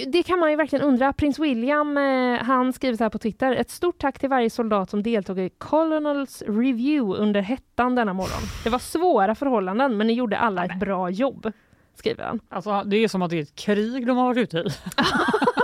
Det 0.08 0.24
kan 0.24 0.40
man 0.40 0.52
ju 0.52 0.56
verkligen 0.56 0.86
undra. 0.86 1.14
Prins 1.14 1.40
William 1.40 1.98
eh, 1.98 2.44
han 2.44 2.74
skriver 2.74 2.98
så 2.98 3.04
här 3.04 3.10
på 3.10 3.18
Twitter. 3.18 3.56
Ett 3.56 3.70
stort 3.70 3.98
tack 3.98 4.20
till 4.20 4.30
varje 4.30 4.50
soldat 4.50 4.90
som 4.90 5.04
deltog 5.04 5.40
i 5.40 5.50
Colonels 5.50 6.42
Review 6.42 7.22
under 7.24 7.42
hettan 7.42 7.96
denna 7.96 8.14
morgon. 8.14 8.42
Det 8.64 8.70
var 8.70 8.80
svåra 8.80 9.36
förhållanden 9.36 9.98
men 9.98 10.08
ni 10.08 10.14
gjorde 10.14 10.38
alla 10.38 10.66
ett 10.66 10.80
bra 10.80 11.10
jobb. 11.10 11.52
Skriver 11.96 12.24
han. 12.24 12.40
Alltså, 12.50 12.84
det 12.84 12.98
är 12.98 13.08
som 13.08 13.22
att 13.22 13.30
det 13.30 13.38
är 13.38 13.42
ett 13.42 13.56
krig 13.56 14.08
de 14.08 14.18
har 14.18 14.26
varit 14.26 14.38
ute 14.38 14.58
i. 14.58 14.64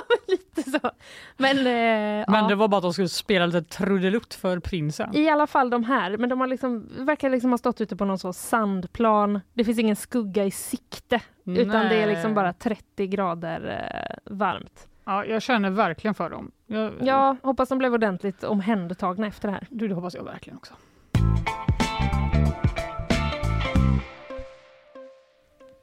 Så. 0.71 0.91
Men, 1.37 1.57
eh, 1.57 1.63
Men 1.63 2.25
ja. 2.27 2.47
det 2.49 2.55
var 2.55 2.67
bara 2.67 2.77
att 2.77 2.83
de 2.83 2.93
skulle 2.93 3.07
spela 3.09 3.45
lite 3.45 3.61
trudelutt 3.61 4.33
för 4.33 4.59
prinsen. 4.59 5.15
I 5.15 5.29
alla 5.29 5.47
fall 5.47 5.69
de 5.69 5.83
här, 5.83 6.17
men 6.17 6.29
de 6.29 6.39
har 6.39 6.47
liksom, 6.47 6.89
verkar 7.05 7.29
liksom 7.29 7.51
ha 7.51 7.57
stått 7.57 7.81
ute 7.81 7.95
på 7.95 8.05
någon 8.05 8.19
så 8.19 8.33
sandplan. 8.33 9.39
Det 9.53 9.63
finns 9.65 9.79
ingen 9.79 9.95
skugga 9.95 10.45
i 10.45 10.51
sikte, 10.51 11.21
utan 11.45 11.89
det 11.89 11.95
är 11.95 12.07
liksom 12.07 12.31
Nej. 12.31 12.35
bara 12.35 12.53
30 12.53 13.07
grader 13.07 13.89
eh, 14.25 14.33
varmt. 14.35 14.87
Ja, 15.05 15.25
jag 15.25 15.41
känner 15.41 15.69
verkligen 15.69 16.13
för 16.13 16.29
dem. 16.29 16.51
Jag, 16.67 16.93
Ja, 17.01 17.35
hoppas 17.43 17.69
de 17.69 17.77
blev 17.77 17.93
ordentligt 17.93 18.43
omhändertagna 18.43 19.27
efter 19.27 19.47
det 19.47 19.53
här. 19.53 19.67
Du, 19.69 19.87
det 19.87 19.95
hoppas 19.95 20.15
jag 20.15 20.23
verkligen 20.23 20.57
också. 20.57 20.73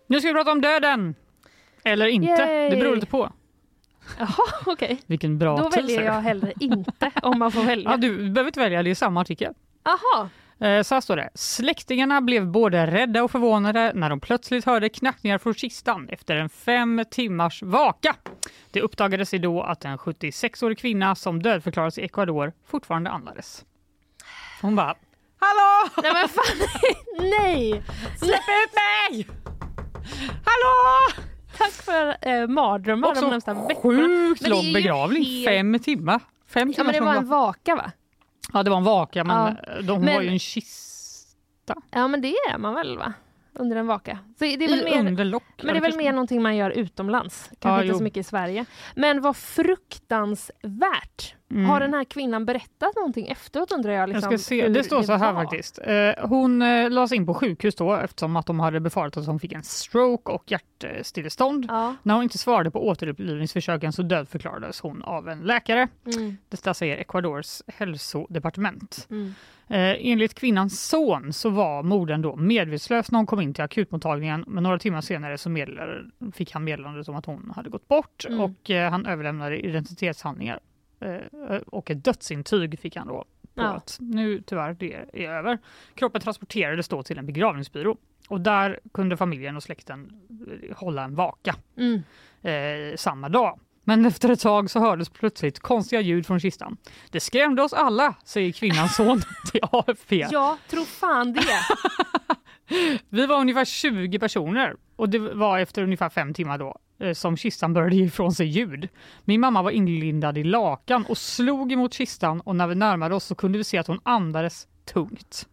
Nu 0.07 0.21
ska 0.21 0.29
vi 0.29 0.35
prata 0.35 0.53
om 0.53 0.61
döden! 0.61 1.15
Eller 1.85 2.07
inte, 2.07 2.43
Yay! 2.43 2.71
det 2.71 2.77
beror 2.77 2.95
lite 2.95 3.07
på. 3.07 3.33
Jaha, 4.19 4.45
okej. 4.67 5.01
Vilken 5.07 5.39
bra 5.39 5.57
Då 5.57 5.69
väljer 5.69 5.97
teaser. 5.97 6.03
jag 6.15 6.21
hellre 6.21 6.53
inte 6.61 7.11
om 7.23 7.39
man 7.39 7.53
får 7.53 7.63
välja. 7.63 7.91
Ja, 7.91 7.97
du 7.97 8.31
behöver 8.31 8.49
inte 8.49 8.61
välja, 8.61 8.83
det 8.83 8.91
är 8.91 8.95
samma 8.95 9.21
artikel. 9.21 9.55
Aha. 9.85 10.29
Eh, 10.69 10.83
Så 10.83 10.95
här 10.95 11.01
står 11.01 11.17
det. 11.17 11.31
Släktingarna 11.35 12.21
blev 12.21 12.47
både 12.47 12.87
rädda 12.87 13.23
och 13.23 13.31
förvånade 13.31 13.93
när 13.95 14.11
de 14.11 14.21
plötsligt 14.21 14.65
hörde 14.65 14.89
knackningar 14.89 15.39
från 15.39 15.55
kistan 15.55 16.09
efter 16.09 16.37
en 16.37 16.49
fem 16.49 17.05
timmars 17.11 17.63
vaka. 17.63 18.17
Det 18.71 18.81
uppdagades 18.81 19.31
då 19.31 19.63
att 19.63 19.85
en 19.85 19.99
76-årig 19.99 20.79
kvinna 20.79 21.15
som 21.15 21.43
dödförklarades 21.43 21.99
i 21.99 22.03
Ecuador 22.05 22.53
fortfarande 22.67 23.11
andades. 23.11 23.65
Hon 24.63 24.77
bara 24.77 24.95
Hallå! 25.41 25.91
Nej 26.03 26.13
men 26.13 26.29
fan, 26.29 26.69
nej! 27.31 27.83
Släpp 28.19 28.33
ut 28.33 28.75
mig! 28.75 29.27
Hallå! 30.45 31.28
Tack 31.59 31.73
för 31.73 32.17
eh, 32.29 32.47
mardrömmar 32.47 33.09
de 33.09 33.13
Också 33.19 33.31
närmsta 33.31 33.55
veckorna. 33.55 33.99
sjukt 33.99 34.41
Men 34.43 34.51
det 34.51 34.57
är 34.57 34.57
lång 34.57 34.65
ju 34.65 34.73
begravning, 34.75 35.25
helt- 35.25 35.47
fem 35.49 35.79
timmar. 35.79 36.21
Fem 36.47 36.69
Ja 36.69 36.75
timmar 36.75 36.85
men 36.85 36.93
det 36.93 36.99
som 36.99 37.07
var 37.07 37.17
en 37.17 37.29
vaka 37.29 37.75
va? 37.75 37.93
Ja, 38.53 38.63
det 38.63 38.71
var 38.71 38.77
en 38.77 38.85
vaka, 38.85 39.25
men 39.25 39.57
Ja. 39.67 39.81
de 39.83 39.89
hon 39.93 40.05
Men- 40.05 40.15
var 40.15 40.23
ju 40.23 40.29
en 40.29 40.39
kista 40.39 41.75
Ja, 41.91 42.09
men 42.09 42.21
det 42.21 42.29
är 42.29 42.59
man 42.59 42.75
väl 42.75 42.99
va? 42.99 43.13
Under 43.55 43.77
en 43.77 43.87
vaka. 43.87 44.19
Så 44.39 44.45
det 44.45 44.55
är 44.55 44.59
väl 44.69 44.81
i 44.81 44.85
mer, 44.85 44.99
underlock. 45.11 45.43
men 45.63 45.67
det 45.75 45.79
är 45.79 45.81
väl 45.81 45.97
mer 45.97 46.13
någonting 46.13 46.43
man 46.43 46.57
gör 46.57 46.71
utomlands. 46.71 47.45
Kanske 47.59 47.69
Ja, 47.69 47.77
inte 47.83 47.89
jo. 47.93 47.99
så 47.99 48.05
mycket 48.05 48.21
i 48.21 48.23
Sverige. 48.23 48.65
Men 48.95 49.21
vad 49.21 49.37
fruktansvärt. 49.37 51.35
Mm. 51.51 51.65
Har 51.67 51.81
den 51.81 51.95
här 51.95 52.05
kvinnan 52.05 52.45
berättat 52.45 52.97
någonting 52.97 53.27
efteråt 53.27 53.73
undrar 53.73 53.93
jag? 53.93 54.03
Jag 54.03 54.09
Liksom, 54.09 54.23
ska 54.31 54.39
se, 54.39 54.63
hur 54.63 54.69
det 54.75 54.85
står 54.85 55.03
så 55.03 55.13
här 55.13 55.33
var? 55.33 55.43
faktiskt. 55.45 55.79
Eh, 55.85 56.29
hon 56.29 56.63
eh, 56.63 56.91
lades 56.91 57.13
in 57.13 57.27
på 57.27 57.35
sjukhus 57.35 57.75
då 57.75 57.95
eftersom 57.95 58.37
att 58.37 58.47
de 58.47 58.61
hade 58.61 58.81
befarat 58.81 59.17
att 59.17 59.27
hon 59.27 59.41
fick 59.41 59.53
en 59.53 59.63
stroke 59.63 60.33
och 60.33 60.45
hjärtstillestånd. 60.47 61.67
Ja. 61.69 61.95
När 62.03 62.15
hon 62.15 62.23
inte 62.23 62.39
svarade 62.39 62.71
på 62.71 62.87
återupplivningsförsöken 62.89 63.93
så 63.93 64.03
dödförklarades 64.03 64.81
hon 64.81 65.03
av 65.03 65.29
en 65.29 65.41
läkare. 65.41 65.89
Mm, 66.17 66.37
Detta 66.49 66.75
säger 66.75 66.97
Ecuadors 66.97 67.63
hälsodepartement. 67.67 69.07
mm. 69.11 69.35
Eh, 69.71 69.97
enligt 70.01 70.35
kvinnans 70.35 70.89
son 70.89 71.33
så 71.33 71.51
var 71.51 71.83
modern 71.83 72.23
då 72.23 72.37
medvetslös 72.37 73.11
när 73.11 73.19
hon 73.19 73.27
kom 73.27 73.41
in 73.41 73.55
till 73.55 73.65
akutmottagningen 73.65 74.28
men 74.37 74.63
några 74.63 74.79
timmar 74.79 75.01
senare 75.01 75.39
så 75.39 75.51
fick 76.35 76.53
han 76.53 76.65
meddelandet 76.65 77.09
om 77.09 77.17
att 77.17 77.27
hon 77.27 77.53
hade 77.57 77.71
gått 77.71 77.89
bort 77.89 78.25
Mm. 78.29 78.41
och 78.41 78.71
eh, 78.71 78.91
han 78.91 79.07
överlämnade 79.07 79.59
identitetshandlingar 79.67 80.61
eh, 81.01 81.57
och 81.67 81.91
ett 81.91 82.05
dödsintyg 82.05 82.79
fick 82.81 82.97
han 82.97 83.07
då 83.09 83.15
på 83.55 83.63
Ja. 83.63 83.69
att 83.69 83.97
nu 84.01 84.43
tyvärr 84.47 84.75
det 84.75 84.95
är 85.13 85.31
över. 85.31 85.59
Kroppen 85.95 86.21
transporterades 86.21 86.89
då 86.89 87.03
till 87.03 87.19
en 87.19 87.27
begravningsbyrå 87.27 87.97
och 88.29 88.41
där 88.41 88.81
kunde 88.95 89.17
familjen 89.17 89.57
och 89.57 89.63
släkten 89.63 90.13
eh, 90.71 90.77
hålla 90.77 91.05
en 91.05 91.15
vaka 91.15 91.55
Mm. 91.77 92.03
eh, 92.43 92.97
samma 92.97 93.29
dag. 93.29 93.61
Men 93.85 94.07
efter 94.07 94.29
ett 94.31 94.41
tag 94.41 94.71
så 94.71 94.81
hördes 94.81 95.09
plötsligt 95.09 95.61
konstiga 95.61 96.01
ljud 96.01 96.27
från 96.27 96.41
kistan. 96.41 96.77
Det 97.11 97.21
skrämde 97.21 97.63
oss 97.63 97.73
alla, 97.73 98.15
säger 98.25 98.53
kvinnans 98.53 98.97
son 98.97 99.21
till 99.53 99.61
AFP. 99.63 100.27
Ja, 100.31 100.59
tro 100.71 100.85
fan 100.85 101.33
det. 101.33 101.43
Vi 103.09 103.27
var 103.27 103.41
ungefär 103.41 103.65
20 103.65 104.19
personer 104.19 104.77
och 104.97 105.09
det 105.09 105.19
var 105.19 105.59
efter 105.59 105.83
ungefär 105.83 106.09
fem 106.09 106.35
timmar 106.35 106.59
då 106.59 106.79
eh, 107.01 107.13
som 107.13 107.37
kistan 107.37 107.73
började 107.73 107.97
ge 107.97 108.05
ifrån 108.05 108.33
sig 108.33 108.47
ljud. 108.47 108.89
Min 109.25 109.41
mamma 109.41 109.63
var 109.63 109.71
inlindad 109.71 110.39
i 110.39 110.45
lakan 110.45 111.05
och 111.09 111.19
slog 111.19 111.73
emot 111.73 111.95
kistan 111.95 112.41
och 112.41 112.57
när 112.57 112.67
vi 112.67 112.75
närmade 112.75 113.15
oss 113.15 113.25
så 113.25 113.35
kunde 113.35 113.59
vi 113.59 113.65
se 113.65 113.79
att 113.79 113.87
hon 113.87 114.01
andades 114.03 114.69
tungt. 114.85 115.49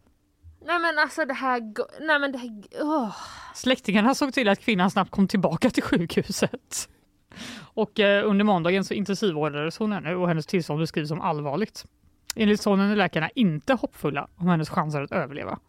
Nej 0.66 0.80
men 0.80 0.99
alltså 0.99 1.26
det 1.26 1.34
här... 1.34 1.61
Nej 2.07 2.20
men 2.20 2.32
det 2.32 2.38
här... 2.38 2.63
åh. 2.82 3.16
Släktingarna 3.55 4.16
såg 4.16 4.34
till 4.34 4.49
att 4.49 4.59
kvinnan 4.59 4.91
snabbt 4.91 5.11
kom 5.11 5.28
tillbaka 5.28 5.70
till 5.70 5.84
sjukhuset. 5.84 6.89
Och 7.59 7.99
eh, 7.99 8.30
under 8.30 8.45
måndagen 8.45 8.84
så 8.86 8.93
intensivvårdades 8.93 9.78
hon 9.78 9.93
ännu 9.93 10.16
och 10.16 10.28
hennes 10.28 10.45
tillstånd 10.45 10.80
beskrivs 10.80 11.09
som 11.09 11.22
allvarligt. 11.22 11.86
Enligt 12.36 12.61
sonen 12.61 12.91
är 12.91 12.95
läkarna 12.95 13.30
inte 13.36 13.74
hoppfulla 13.74 14.28
om 14.36 14.47
hennes 14.47 14.70
chanser 14.70 15.01
att 15.01 15.11
överleva. 15.11 15.59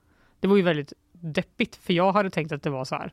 Det 0.40 0.48
var 0.48 0.56
ju 0.56 0.62
väldigt 0.62 0.92
deppigt 1.20 1.76
för 1.76 1.92
jag 1.92 2.12
hade 2.12 2.30
tänkt 2.30 2.52
att 2.52 2.62
det 2.62 2.70
var 2.70 2.84
så 2.84 2.94
här. 2.94 3.12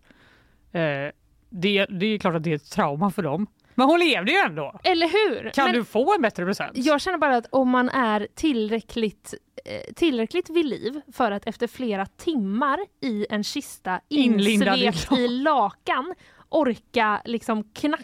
Eh, 0.71 1.11
det, 1.49 1.85
det 1.85 2.05
är 2.05 2.17
klart 2.17 2.35
att 2.35 2.43
det 2.43 2.51
är 2.51 2.55
ett 2.55 2.71
trauma 2.71 3.11
för 3.11 3.23
dem. 3.23 3.47
Men 3.75 3.87
hon 3.87 3.99
levde 3.99 4.31
ju 4.31 4.37
ändå! 4.37 4.79
Eller 4.83 5.07
hur? 5.07 5.49
Kan 5.49 5.65
men 5.65 5.75
du 5.75 5.83
få 5.83 6.15
en 6.15 6.21
bättre 6.21 6.45
present? 6.45 6.71
Jag 6.73 7.01
känner 7.01 7.17
bara 7.17 7.35
att 7.35 7.47
om 7.49 7.69
man 7.69 7.89
är 7.89 8.27
tillräckligt, 8.35 9.33
eh, 9.65 9.93
tillräckligt 9.93 10.49
vid 10.49 10.65
liv 10.65 11.01
för 11.13 11.31
att 11.31 11.47
efter 11.47 11.67
flera 11.67 12.05
timmar 12.05 12.79
i 13.01 13.25
en 13.29 13.43
kista 13.43 14.01
insvept 14.09 15.11
i 15.11 15.27
lakan 15.27 16.13
orka 16.53 17.21
liksom 17.25 17.63
knacka, 17.63 18.03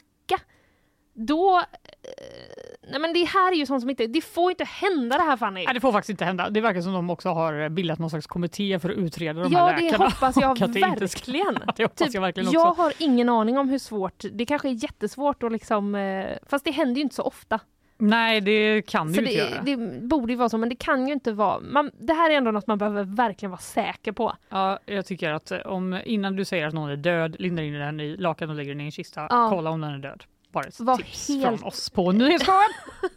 då... 1.27 1.57
Eh, 1.57 1.63
nej 2.91 2.99
men 3.01 3.13
det 3.13 3.23
här 3.23 3.51
är 3.51 3.55
ju 3.55 3.65
sånt 3.65 3.81
som 3.81 3.89
inte... 3.89 4.07
Det 4.07 4.21
får 4.21 4.51
inte 4.51 4.63
hända 4.63 5.17
det 5.17 5.23
här 5.23 5.37
Fanny. 5.37 5.65
Nej, 5.65 5.73
det 5.73 5.79
får 5.79 5.91
faktiskt 5.91 6.09
inte 6.09 6.25
hända. 6.25 6.49
Det 6.49 6.61
verkar 6.61 6.81
som 6.81 6.93
de 6.93 7.09
också 7.09 7.29
har 7.29 7.69
bildat 7.69 7.99
någon 7.99 8.09
slags 8.09 8.27
kommitté 8.27 8.79
för 8.79 8.89
att 8.89 8.95
utreda 8.97 9.41
de 9.43 9.51
Ja, 9.53 9.59
här 9.59 9.75
det 9.77 9.81
läkarna. 9.83 10.05
hoppas 10.05 10.37
jag 10.37 10.51
att 10.63 10.73
det 10.73 10.79
verkligen. 10.79 11.57
Ja, 11.65 11.73
det 11.77 11.83
hoppas 11.83 11.97
Typ, 11.97 12.13
jag 12.13 12.21
verkligen 12.21 12.47
också. 12.47 12.59
Jag 12.59 12.73
har 12.73 12.93
ingen 12.99 13.29
aning 13.29 13.57
om 13.57 13.69
hur 13.69 13.79
svårt, 13.79 14.23
det 14.31 14.45
kanske 14.45 14.69
är 14.69 14.83
jättesvårt 14.83 15.43
att 15.43 15.51
liksom, 15.51 15.95
eh, 15.95 16.25
fast 16.47 16.65
det 16.65 16.71
händer 16.71 16.95
ju 16.95 17.01
inte 17.01 17.15
så 17.15 17.23
ofta. 17.23 17.59
Nej, 18.01 18.41
det 18.41 18.81
kan 18.81 19.07
du 19.07 19.13
Så 19.13 19.19
inte 19.21 19.31
det, 19.33 19.37
göra. 19.37 19.61
det 19.61 19.77
borde 20.07 20.33
ju 20.33 20.37
vara 20.37 20.49
så, 20.49 20.57
men 20.57 20.69
det 20.69 20.75
kan 20.75 21.07
ju 21.07 21.13
inte 21.13 21.31
vara. 21.31 21.59
Man, 21.59 21.91
det 21.99 22.13
här 22.13 22.29
är 22.31 22.35
ändå 22.37 22.51
något 22.51 22.67
man 22.67 22.77
behöver 22.77 23.03
verkligen 23.03 23.51
vara 23.51 23.61
säker 23.61 24.11
på. 24.11 24.33
Ja, 24.49 24.79
jag 24.85 25.05
tycker 25.05 25.31
att 25.31 25.51
eh, 25.51 25.59
om, 25.59 25.99
innan 26.05 26.35
du 26.35 26.45
säger 26.45 26.67
att 26.67 26.73
någon 26.73 26.89
är 26.89 26.95
död, 26.95 27.35
lindar 27.39 27.63
in 27.63 27.73
den 27.73 27.99
i 27.99 28.17
lakan 28.17 28.49
och 28.49 28.55
lägger 28.55 28.71
den 28.71 28.81
i 28.81 28.85
en 28.85 28.91
kista, 28.91 29.27
Ja. 29.29 29.49
kolla 29.49 29.69
om 29.69 29.81
den 29.81 29.91
är 29.93 29.97
död. 29.97 30.23
Bara 30.51 30.63
ett 30.63 30.79
Var 30.79 30.97
tips 30.97 31.27
helt- 31.29 31.43
från 31.59 31.63
oss 31.67 31.89
på 31.89 32.11
Nyhetsmorgon. 32.11 32.73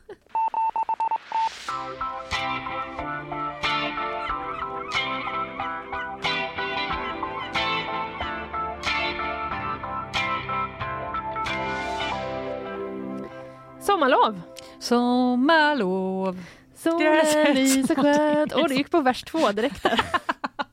Sommarlov! 13.80 14.40
Sommarlov. 14.78 16.38
Solen 16.74 17.54
lyser 17.54 17.94
skönt. 17.94 18.52
Åh, 18.56 18.64
det 18.68 18.74
gick 18.74 18.90
på 18.90 19.00
vers 19.00 19.22
två 19.22 19.52
direkt 19.52 19.82
där. 19.82 20.00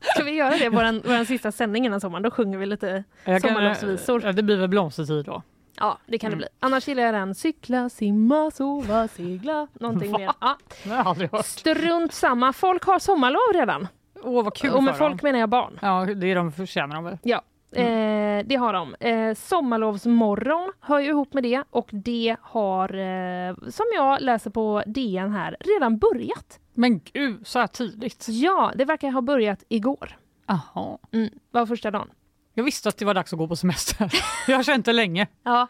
Ska 0.14 0.22
vi 0.24 0.30
göra 0.30 0.56
det 0.56 0.68
våran 0.68 1.26
sista 1.26 1.52
sändning 1.52 1.86
innan 1.86 2.00
sommaren? 2.00 2.22
Då 2.22 2.30
sjunger 2.30 2.58
vi 2.58 2.66
lite. 2.66 3.04
Sommarlovsvisor. 3.24 4.22
Ja, 4.24 4.32
det 4.32 4.42
blir 4.42 4.56
väl 4.56 4.68
blomstertid 4.68 5.24
då. 5.24 5.42
Ja, 5.80 5.98
det 6.06 6.18
kan 6.18 6.30
det 6.30 6.34
Mm. 6.34 6.38
bli. 6.38 6.46
Annars 6.60 6.88
gillar 6.88 7.02
jag 7.02 7.14
den. 7.14 7.34
Cykla, 7.34 7.88
simma, 7.88 8.50
sova, 8.50 9.08
segla. 9.08 9.66
Någonting 9.80 10.12
Va? 10.12 10.18
mer. 10.18 10.30
Ja. 10.40 10.56
Det 10.84 10.90
har 10.90 10.96
jag 10.96 11.06
aldrig 11.06 11.32
hört. 11.32 11.46
Strunt 11.46 12.12
samma. 12.12 12.52
Folk 12.52 12.84
har 12.84 12.98
sommarlov 12.98 13.52
redan. 13.60 13.88
Åh, 14.22 14.44
vad 14.44 14.54
kul 14.54 14.70
Och 14.70 14.82
med 14.82 14.94
för 14.96 14.98
folk 15.08 15.20
dem. 15.22 15.28
menar 15.28 15.38
jag 15.38 15.48
barn. 15.48 15.78
Ja, 15.82 16.06
det 16.16 16.26
är 16.30 16.34
de 16.34 16.52
förtjänar 16.52 16.94
de 16.94 17.04
väl. 17.04 17.18
Ja, 17.22 17.42
eh, 17.72 18.46
det 18.46 18.56
har 18.56 18.72
de. 18.72 18.94
Eh, 18.94 19.34
sommarlovsmorgon 19.34 20.72
hör 20.80 20.98
ju 21.00 21.08
ihop 21.08 21.34
med 21.34 21.42
det 21.42 21.62
och 21.70 21.88
det 21.92 22.36
har, 22.42 22.94
eh, 22.94 23.54
som 23.68 23.86
jag 23.94 24.20
läser 24.20 24.50
på 24.50 24.82
DN 24.86 25.32
här, 25.32 25.56
redan 25.60 25.98
börjat. 25.98 26.58
Men 26.74 27.00
gud, 27.12 27.46
så 27.46 27.58
här 27.58 27.66
tidigt. 27.66 28.26
Ja, 28.28 28.72
det 28.74 28.84
verkar 28.84 29.10
ha 29.10 29.20
börjat 29.20 29.64
igår. 29.68 30.16
Jaha. 30.46 30.98
Mm, 31.12 31.30
var 31.50 31.66
första 31.66 31.90
dagen. 31.90 32.08
Jag 32.54 32.64
visste 32.64 32.88
att 32.88 32.96
det 32.98 33.04
var 33.04 33.14
dags 33.14 33.32
att 33.32 33.38
gå 33.38 33.48
på 33.48 33.56
semester. 33.56 34.12
Jag 34.46 34.56
har 34.56 34.62
känt 34.62 34.86
det 34.86 34.92
länge. 34.92 35.26
Ja, 35.42 35.68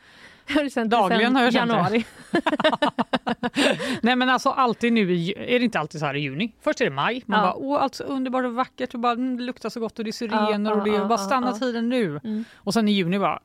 har 0.55 0.65
det 0.83 0.85
Dagligen 0.85 1.37
har 1.37 1.43
jag 1.43 1.53
känt 1.53 1.71
det. 1.71 1.77
januari. 1.77 2.05
Nej 4.03 4.17
men 4.17 4.29
alltså 4.29 4.51
alltid 4.51 4.93
nu, 4.93 5.13
i, 5.15 5.35
är 5.55 5.59
det 5.59 5.65
inte 5.65 5.79
alltid 5.79 6.01
så 6.01 6.07
här 6.07 6.15
i 6.17 6.21
juni? 6.21 6.53
Först 6.61 6.81
är 6.81 6.85
det 6.85 6.91
maj, 6.91 7.23
man 7.27 7.39
Ja. 7.39 7.45
bara 7.47 7.55
åh 7.55 7.83
allt 7.83 7.95
så 7.95 8.05
underbart 8.05 8.45
och 8.45 8.55
vackert 8.55 8.95
och 8.95 9.01
bara 9.01 9.13
mm, 9.13 9.37
det 9.37 9.43
luktar 9.43 9.69
så 9.69 9.81
gott 9.81 9.99
och 9.99 10.05
det 10.05 10.09
är 10.23 10.25
Ja, 10.27 10.47
sirener 10.47 10.71
ja, 10.71 10.77
och 10.77 10.85
det 10.85 10.97
är 10.97 11.05
bara 11.05 11.19
stanna 11.19 11.53
tiden 11.53 11.89
nu. 11.89 12.21
Mm. 12.25 12.45
Och 12.57 12.75
sen 12.75 12.89
i 12.89 12.93
juni 12.93 13.19
bara, 13.19 13.41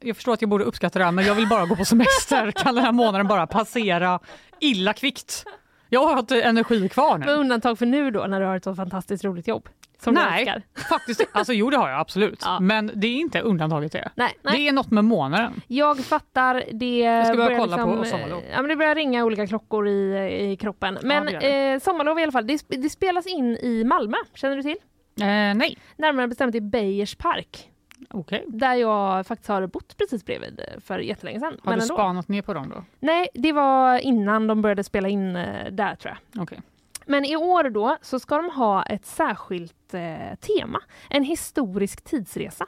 jag 0.00 0.16
förstår 0.16 0.32
att 0.32 0.40
jag 0.42 0.48
borde 0.50 0.64
uppskatta 0.64 0.98
det 0.98 1.04
här 1.04 1.12
men 1.12 1.24
jag 1.26 1.34
vill 1.34 1.48
bara 1.48 1.66
gå 1.66 1.76
på 1.76 1.84
semester. 1.84 2.50
kan 2.56 2.74
den 2.74 2.84
här 2.84 2.92
månaden 2.92 3.26
bara 3.26 3.46
passera 3.46 4.20
illa 4.60 4.92
kvickt? 4.92 5.44
Jag 5.88 6.06
har 6.06 6.18
inte 6.18 6.42
energi 6.42 6.88
kvar 6.88 7.18
Med 7.18 7.26
nu. 7.28 7.32
undantag 7.34 7.78
för 7.78 7.86
nu 7.86 8.10
då 8.10 8.26
när 8.26 8.40
du 8.40 8.46
har 8.46 8.56
ett 8.56 8.64
så 8.64 8.74
fantastiskt 8.74 9.24
roligt 9.24 9.48
jobb. 9.48 9.68
Som 9.98 10.14
du 10.14 10.20
Nej. 10.20 10.40
älskar. 10.40 10.62
Faktiskt, 10.88 11.26
alltså 11.32 11.52
jo 11.52 11.70
det 11.70 11.76
har 11.76 11.88
jag 11.88 12.00
absolut. 12.00 12.42
Ja. 12.44 12.60
Men 12.60 12.90
det 12.94 13.06
är 13.06 13.16
inte 13.16 13.40
undantaget 13.40 13.92
det. 13.92 14.08
Nej, 14.14 14.36
nej. 14.42 14.56
Det 14.56 14.68
är 14.68 14.72
något 14.72 14.90
med 14.90 15.04
månaden. 15.04 15.60
Jag 15.66 15.98
fattar. 15.98 16.64
Det 16.72 17.24
ska 17.26 17.36
börja 17.36 17.58
kolla 17.58 17.76
på 17.84 17.90
liksom, 17.94 18.04
sommarlov. 18.04 18.38
eh, 18.44 18.50
Ja, 18.52 18.62
men 18.62 18.68
det 18.68 18.76
börjar 18.76 18.94
ringa 18.94 19.24
olika 19.24 19.46
klockor 19.46 19.88
i, 19.88 20.50
i 20.52 20.56
kroppen. 20.56 20.98
Men 21.02 21.26
det 21.26 21.32
gör 21.32 21.74
eh, 21.74 21.78
sommarlov 21.78 22.18
i 22.18 22.22
alla 22.22 22.32
fall. 22.32 22.46
Det, 22.46 22.62
det 22.68 22.90
spelas 22.90 23.26
in 23.26 23.56
i 23.56 23.84
Malmö. 23.84 24.16
Känner 24.34 24.56
du 24.56 24.62
till? 24.62 24.76
Eh, 25.20 25.26
nej, 25.54 25.78
Närmare 25.96 26.28
bestämt 26.28 26.54
i 26.54 26.60
Beiers 26.60 27.14
park. 27.14 27.70
okej. 28.10 28.44
Där 28.48 28.74
jag 28.74 29.26
faktiskt 29.26 29.48
har 29.48 29.66
bott 29.66 29.96
precis 29.96 30.24
bredvid 30.24 30.60
eh, 30.60 30.80
för 30.80 30.98
jättelänge 30.98 31.40
sedan. 31.40 31.52
Har 31.62 31.70
Men 31.72 31.78
du 31.78 31.82
ändå. 31.82 31.94
spanat 31.94 32.28
ner 32.28 32.42
på 32.42 32.54
dem 32.54 32.68
då? 32.74 32.84
Nej, 33.00 33.28
det 33.34 33.52
var 33.52 33.98
innan 33.98 34.46
de 34.46 34.62
började 34.62 34.84
spela 34.84 35.08
in 35.08 35.36
eh, 35.36 35.70
där 35.72 35.94
tror 35.94 36.14
jag. 36.32 36.42
Okej. 36.42 36.58
Men 37.06 37.24
i 37.24 37.36
år 37.36 37.70
då 37.70 37.96
så 38.02 38.18
ska 38.18 38.36
de 38.36 38.50
ha 38.50 38.82
ett 38.82 39.06
särskilt 39.06 39.94
eh, 39.94 40.34
tema. 40.40 40.80
En 41.10 41.22
historisk 41.22 42.04
tidsresa. 42.04 42.66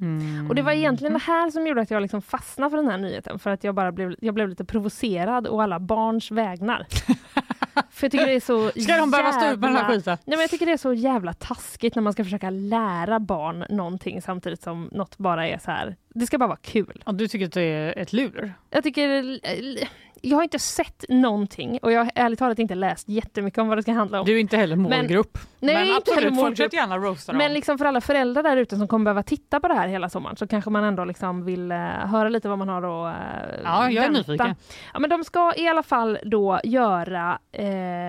Mm. 0.00 0.48
Och 0.48 0.54
det 0.54 0.62
var 0.62 0.72
egentligen 0.72 1.12
det 1.12 1.18
här 1.18 1.50
som 1.50 1.66
gjorde 1.66 1.80
att 1.80 1.90
jag 1.90 2.02
liksom 2.02 2.22
fastnade 2.22 2.70
för 2.70 2.76
den 2.76 2.88
här 2.88 2.98
nyheten. 2.98 3.38
För 3.38 3.50
att 3.50 3.64
jag 3.64 3.74
bara 3.74 3.92
blev, 3.92 4.14
jag 4.20 4.34
blev 4.34 4.48
lite 4.48 4.64
provocerad 4.64 5.48
å 5.48 5.60
alla 5.60 5.80
barns 5.80 6.30
vägnar. 6.30 6.86
för 7.90 8.04
jag 8.04 8.12
tycker 8.12 8.26
det 8.26 8.32
är 8.32 8.40
så 8.40 8.68
Ska 8.68 8.96
de 8.96 9.10
behöva 9.10 9.32
stå 9.32 9.52
ut 9.52 9.58
med 9.60 9.68
den 9.68 9.76
här 9.76 9.82
jävla- 9.82 9.96
skiten? 9.96 10.18
Nej, 10.24 10.36
men 10.36 10.40
jag 10.40 10.50
tycker 10.50 10.66
det 10.66 10.72
är 10.72 10.76
så 10.76 10.92
jävla 10.92 11.32
taskigt 11.32 11.94
när 11.94 12.02
man 12.02 12.12
ska 12.12 12.24
försöka 12.24 12.50
lära 12.50 13.20
barn 13.20 13.64
någonting 13.70 14.22
samtidigt 14.22 14.62
som 14.62 14.88
något 14.92 15.18
bara 15.18 15.48
är 15.48 15.58
så 15.58 15.70
här. 15.70 15.96
Det 16.14 16.26
ska 16.26 16.38
bara 16.38 16.48
vara 16.48 16.58
kul. 16.62 17.02
Ja, 17.06 17.12
du 17.12 17.28
tycker 17.28 17.46
att 17.46 17.52
det 17.52 17.62
är 17.62 17.98
ett 17.98 18.12
lur? 18.12 18.52
Jag 18.70 18.82
tycker... 18.84 19.38
jag 20.26 20.36
har 20.36 20.42
inte 20.42 20.58
sett 20.58 21.04
någonting 21.08 21.78
och 21.82 21.92
jag 21.92 22.00
har 22.00 22.10
ärligt 22.14 22.38
talat 22.38 22.58
inte 22.58 22.74
läst 22.74 23.08
jättemycket 23.08 23.58
om 23.58 23.68
vad 23.68 23.78
det 23.78 23.82
ska 23.82 23.92
handla 23.92 24.20
om. 24.20 24.26
Du 24.26 24.36
är 24.36 24.40
inte 24.40 24.56
heller 24.56 24.76
målgrupp. 24.76 25.38
Nej, 25.60 25.74
men 25.74 25.82
inte 25.82 25.84
heller 25.84 25.96
absolut, 25.96 26.32
målgrupp. 26.32 26.58
fortsätt 26.58 26.72
gärna 26.72 26.98
roasta 26.98 27.32
dem. 27.32 27.38
Men 27.38 27.52
liksom 27.52 27.78
för 27.78 27.84
alla 27.84 28.00
föräldrar 28.00 28.42
där 28.42 28.56
ute 28.56 28.76
som 28.76 28.88
kommer 28.88 29.04
behöva 29.04 29.22
titta 29.22 29.60
på 29.60 29.68
det 29.68 29.74
här 29.74 29.88
hela 29.88 30.08
sommaren 30.08 30.36
så 30.36 30.46
kanske 30.46 30.70
man 30.70 30.84
ändå 30.84 31.04
liksom 31.04 31.44
vill 31.44 31.72
eh, 31.72 31.78
höra 31.78 32.28
lite 32.28 32.48
vad 32.48 32.58
man 32.58 32.68
har 32.68 33.08
att 33.08 33.16
uh, 33.16 33.60
ja, 33.64 33.90
jag 33.90 34.04
är 34.04 34.10
nyfiken. 34.10 34.54
Ja, 34.92 34.98
men 34.98 35.10
de 35.10 35.24
ska 35.24 35.52
i 35.56 35.68
alla 35.68 35.82
fall 35.82 36.18
då 36.24 36.60
göra 36.64 37.38
eh, 37.52 37.66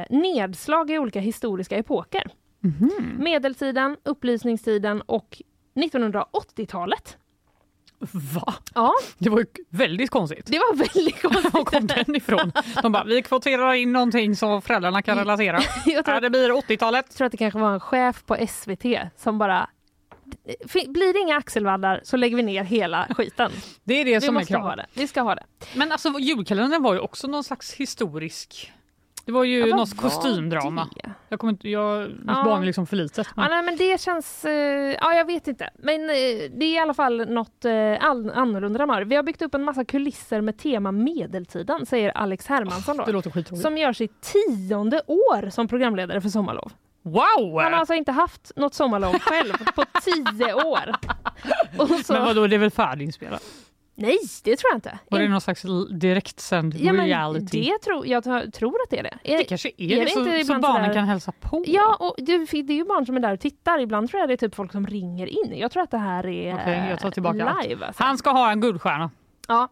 nedslag 0.09 0.91
i 0.91 0.99
olika 0.99 1.19
historiska 1.19 1.77
epoker. 1.77 2.31
Mhm. 2.59 3.15
Medeltiden, 3.19 3.97
upplysningstiden 4.03 5.01
och 5.01 5.41
1980-talet. 5.75 7.17
Va? 8.11 8.53
Ja, 8.75 8.93
Det 9.17 9.29
var 9.29 9.39
ju 9.39 9.45
väldigt 9.69 10.09
konstigt. 10.09 10.45
det 10.45 10.57
var 10.59 10.75
väldigt 10.75 11.23
Var 11.23 11.51
kom 11.51 11.65
konstigt. 11.65 12.05
den 12.05 12.15
ifrån? 12.15 12.51
De 12.81 12.91
bara, 12.91 13.03
vi 13.03 13.21
kvoterar 13.21 13.73
in 13.73 13.91
någonting 13.93 14.35
som 14.35 14.61
föräldrarna 14.61 15.01
kan 15.01 15.17
relatera. 15.19 15.59
Jag 15.85 16.05
tror, 16.05 16.15
Ja, 16.15 16.21
det 16.21 16.29
blir 16.29 16.49
80-talet. 16.51 17.15
tror 17.17 17.25
att 17.25 17.31
det 17.31 17.37
kanske 17.37 17.59
var 17.59 17.73
en 17.73 17.79
chef 17.79 18.23
på 18.25 18.37
SVT 18.49 18.85
som 19.17 19.37
bara 19.37 19.69
"F- 20.65 20.87
blir 20.87 21.13
det 21.13 21.19
inga 21.19 21.37
axelvaddar 21.37 22.01
så 22.03 22.17
lägger 22.17 22.35
vi 22.35 22.43
ner 22.43 22.63
hela 22.63 23.07
skiten. 23.17 23.51
Det 23.83 23.93
är 23.93 24.05
det 24.05 24.19
Vi 24.19 24.25
som 24.25 24.37
är 24.37 24.43
kravet. 24.45 24.85
Vi 24.93 25.07
ska 25.07 25.21
ha 25.21 25.35
det. 25.35 25.43
Men 25.75 25.91
alltså 25.91 26.09
julkalendern 26.19 26.83
var 26.83 26.93
ju 26.93 26.99
också 26.99 27.27
någon 27.27 27.43
slags 27.43 27.73
historisk... 27.73 28.73
Det 29.27 29.33
var 29.33 29.43
ju 29.43 29.67
Ja, 29.67 29.75
något 29.75 29.97
kostymdrama. 29.97 30.89
det? 30.95 31.11
Jag 31.29 31.39
kommer 31.39 31.53
inte, 31.53 31.69
jag, 31.69 32.09
mitt 32.09 32.19
Ja. 32.27 32.43
barn 32.45 32.61
är 32.61 32.65
liksom 32.65 32.87
för 32.87 32.95
litet. 32.95 33.27
Ja, 33.35 33.47
nej, 33.47 33.63
men 33.63 33.77
det 33.77 34.01
känns... 34.01 34.45
Eh, 34.45 34.51
ja, 35.01 35.13
jag 35.13 35.25
vet 35.25 35.47
inte. 35.47 35.69
Men 35.79 36.01
eh, 36.01 36.15
det 36.57 36.65
är 36.65 36.75
i 36.75 36.77
alla 36.79 36.93
fall 36.93 37.29
något 37.29 37.65
eh, 37.65 37.71
all, 37.99 38.31
annorlunda. 38.31 38.79
de 38.79 38.89
har. 38.89 39.01
Vi 39.01 39.15
har 39.15 39.23
byggt 39.23 39.41
upp 39.41 39.55
en 39.55 39.63
massa 39.63 39.85
kulisser 39.85 40.41
med 40.41 40.57
tema 40.57 40.91
medeltiden, 40.91 41.85
säger 41.85 42.09
Alex 42.09 42.47
Hermansson. 42.47 42.97
Det 42.97 43.11
Då, 43.11 43.55
som 43.55 43.77
gör 43.77 43.93
sitt 43.93 44.21
tionde 44.21 45.01
år 45.07 45.49
som 45.49 45.67
programledare 45.67 46.21
för 46.21 46.29
Sommarlov. 46.29 46.71
Wow! 47.01 47.59
Han 47.61 47.73
har 47.73 47.79
alltså 47.79 47.93
inte 47.93 48.11
haft 48.11 48.51
något 48.55 48.73
sommarlov 48.73 49.19
själv 49.19 49.53
på 49.75 49.83
tio 50.03 50.53
år. 50.53 50.95
Så, 52.03 52.13
Men 52.13 52.25
vadå, 52.25 52.47
det 52.47 52.55
är 52.55 52.59
väl 52.59 52.71
färdiginspelat? 52.71 53.43
Nej, 53.97 54.17
det 54.43 54.55
tror 54.55 54.69
jag 54.71 54.77
inte. 54.77 54.99
Var 55.09 55.19
det 55.19 55.27
någon 55.27 55.41
slags 55.41 55.65
direktsänd 55.91 56.75
ja, 56.79 56.93
reality? 56.93 57.61
det 57.61 57.77
tror, 57.79 58.07
jag 58.07 58.23
tror- 58.23 58.75
att 58.83 58.89
det 58.89 58.99
är 58.99 59.03
det. 59.03 59.17
Är, 59.23 59.37
Det 59.37 59.43
kanske 59.43 59.69
är, 59.77 59.91
är 59.91 59.95
det, 59.99 60.03
det 60.03 60.09
så, 60.09 60.19
inte 60.19 60.31
så 60.31 60.37
ibland 60.39 60.61
barnen 60.61 60.93
kan 60.93 61.05
hälsa 61.05 61.31
på? 61.41 61.63
Ja, 61.67 61.95
och 61.99 62.15
det, 62.17 62.37
det 62.37 62.73
är 62.73 62.77
ju 62.77 62.85
barn 62.85 63.05
som 63.05 63.15
är 63.15 63.19
där 63.19 63.33
och 63.33 63.39
tittar. 63.39 63.79
Ibland 63.79 64.09
tror 64.09 64.19
jag 64.19 64.29
det 64.29 64.33
är 64.33 64.37
typ 64.37 64.55
folk 64.55 64.71
som 64.71 64.87
ringer 64.87 65.27
in. 65.27 65.57
Jag 65.57 65.71
tror 65.71 65.83
att 65.83 65.91
det 65.91 65.97
här 65.97 66.25
är 66.27 66.53
Okej, 66.55 66.85
jag 66.89 66.99
tar 66.99 67.11
tillbaka 67.11 67.45
allt. 67.49 67.67
live. 67.67 67.85
Alltså. 67.85 68.03
Han 68.03 68.17
ska 68.17 68.29
ha 68.31 68.51
en 68.51 68.61
guldstjärna. 68.61 69.11
Ja. 69.47 69.67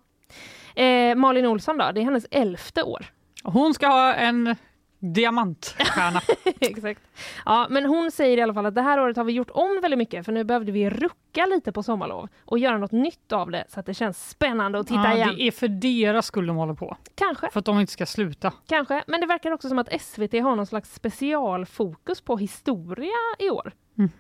Eh, 0.81 1.15
Malin 1.15 1.45
Olsson 1.45 1.77
då, 1.77 1.91
det 1.91 2.01
är 2.01 2.03
hennes 2.05 2.25
elfte 2.31 2.83
år. 2.83 3.05
Hon 3.43 3.73
ska 3.73 3.87
ha 3.87 4.13
en 4.13 4.55
diamantstjärna. 4.99 6.21
Exakt. 6.59 7.01
Ja, 7.45 7.67
men 7.69 7.85
hon 7.85 8.11
säger 8.11 8.37
i 8.37 8.41
alla 8.41 8.53
fall 8.53 8.65
att 8.65 8.75
det 8.75 8.81
här 8.81 8.99
året 8.99 9.17
har 9.17 9.23
vi 9.23 9.33
gjort 9.33 9.49
om 9.53 9.79
väldigt 9.81 9.97
mycket 9.97 10.25
för 10.25 10.31
nu 10.31 10.43
behövde 10.43 10.71
vi 10.71 10.89
rucka 10.89 11.45
lite 11.45 11.71
på 11.71 11.83
sommarlov 11.83 12.29
och 12.45 12.59
göra 12.59 12.77
något 12.77 12.91
nytt 12.91 13.31
av 13.31 13.51
det 13.51 13.65
så 13.69 13.79
att 13.79 13.85
det 13.85 13.93
känns 13.93 14.29
spännande 14.29 14.79
att 14.79 14.87
titta 14.87 15.03
ja, 15.03 15.15
igen. 15.15 15.35
det 15.37 15.43
är 15.43 15.51
för 15.51 15.67
deras 15.67 16.25
skull 16.25 16.47
de 16.47 16.55
håller 16.55 16.73
på. 16.73 16.97
Kanske, 17.15 17.49
För 17.51 17.59
att 17.59 17.65
de 17.65 17.79
inte 17.79 17.93
ska 17.93 18.05
sluta. 18.05 18.53
kanske. 18.67 19.03
Men 19.07 19.21
det 19.21 19.27
verkar 19.27 19.51
också 19.51 19.69
som 19.69 19.79
att 19.79 20.01
SVT 20.01 20.33
har 20.33 20.55
någon 20.55 20.67
slags 20.67 20.93
specialfokus 20.93 22.21
på 22.21 22.37
historia 22.37 23.35
i 23.39 23.49
år. 23.49 23.71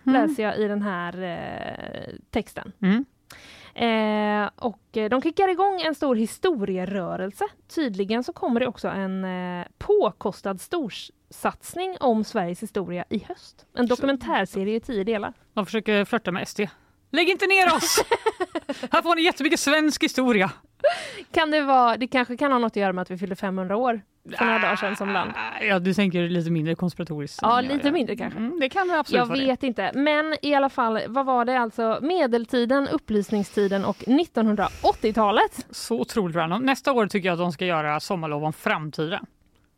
Läser 0.03 0.43
jag 0.43 0.57
i 0.57 0.67
den 0.67 0.81
här 0.81 1.23
eh, 1.23 2.15
texten. 2.29 2.71
Mm. 2.81 3.05
Eh, 3.75 4.49
och 4.55 4.81
de 4.91 5.21
kickar 5.21 5.47
igång 5.47 5.81
en 5.81 5.95
stor 5.95 6.15
historierörelse. 6.15 7.45
Tydligen 7.75 8.23
så 8.23 8.33
kommer 8.33 8.59
det 8.59 8.67
också 8.67 8.87
en 8.87 9.25
eh, 9.25 9.65
påkostad 9.77 10.61
storsatsning 10.61 11.97
om 11.99 12.23
Sveriges 12.23 12.63
historia 12.63 13.05
i 13.09 13.23
höst. 13.27 13.65
En 13.73 13.87
dokumentärserie 13.87 14.75
i 14.75 14.79
tio 14.79 15.03
delar. 15.03 15.33
De 15.53 15.65
försöker 15.65 16.05
flörta 16.05 16.31
med 16.31 16.47
SD. 16.47 16.59
Lägg 17.11 17.29
inte 17.29 17.47
ner 17.47 17.75
oss! 17.75 18.03
Här 18.91 19.01
får 19.01 19.15
ni 19.15 19.21
jättemycket 19.21 19.59
svensk 19.59 20.03
historia. 20.03 20.51
Kan 21.31 21.51
det 21.51 21.61
vara, 21.61 21.97
det 21.97 22.07
kanske 22.07 22.37
kan 22.37 22.51
ha 22.51 22.59
något 22.59 22.71
att 22.71 22.75
göra 22.75 22.93
med 22.93 23.01
att 23.01 23.11
vi 23.11 23.17
fyllde 23.17 23.35
500 23.35 23.77
år 23.77 24.01
för 24.37 24.45
några 24.45 24.59
dagar 24.59 24.75
sedan 24.75 24.95
som 24.95 25.09
land. 25.09 25.31
Ja, 25.61 25.79
du 25.79 25.93
tänker 25.93 26.29
lite 26.29 26.51
mindre 26.51 26.75
konspiratoriskt. 26.75 27.39
Ja, 27.41 27.61
lite 27.61 27.91
mindre 27.91 28.15
kanske. 28.15 28.39
Mm, 28.39 28.59
det 28.59 28.69
kan 28.69 28.87
det 28.87 28.99
absolut 28.99 29.17
Jag 29.19 29.25
vara 29.25 29.39
det. 29.39 29.45
vet 29.45 29.63
inte, 29.63 29.91
men 29.95 30.35
i 30.41 30.53
alla 30.55 30.69
fall, 30.69 30.99
vad 31.07 31.25
var 31.25 31.45
det 31.45 31.59
alltså? 31.59 31.99
Medeltiden, 32.01 32.87
upplysningstiden 32.87 33.85
och 33.85 33.97
1980-talet? 33.97 35.65
Så 35.71 35.99
otroligt 35.99 36.35
random. 36.35 36.61
Nästa 36.61 36.91
år 36.93 37.07
tycker 37.07 37.27
jag 37.29 37.33
att 37.33 37.39
de 37.39 37.51
ska 37.51 37.65
göra 37.65 37.99
sommarlov 37.99 38.43
om 38.45 38.53
framtiden. 38.53 39.25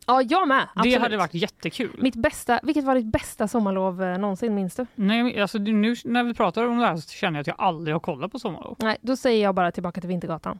Ja, 0.10 0.22
jag 0.22 0.48
med. 0.48 0.68
Absolut. 0.76 0.95
Det 0.95 1.02
hade 1.02 1.18
varit 1.18 1.34
jättekul. 1.34 1.95
Mitt 2.02 2.15
bästa, 2.15 2.60
vilket 2.64 2.84
var 2.86 2.95
ditt 2.95 3.06
bästa 3.11 3.48
sommarlov 3.48 4.03
eh, 4.03 4.18
någonsin, 4.18 4.56
minns 4.56 4.76
du? 4.76 4.86
Nej, 4.95 5.41
alltså, 5.41 5.57
nu 5.57 5.95
när 6.06 6.24
vi 6.24 6.34
pratar 6.34 6.68
om 6.68 6.78
det 6.78 6.86
här 6.86 6.95
så 6.95 7.10
känner 7.10 7.38
jag 7.38 7.41
att 7.41 7.48
jag 7.48 7.56
aldrig 7.60 7.95
har 7.95 7.99
kollat 7.99 8.32
på 8.32 8.40
sommarlov. 8.40 8.76
Nej, 8.80 8.98
då 9.02 9.15
säger 9.15 9.44
jag 9.44 9.56
bara 9.56 9.72
tillbaka 9.72 10.02
till 10.02 10.07
Vintergatan. 10.07 10.60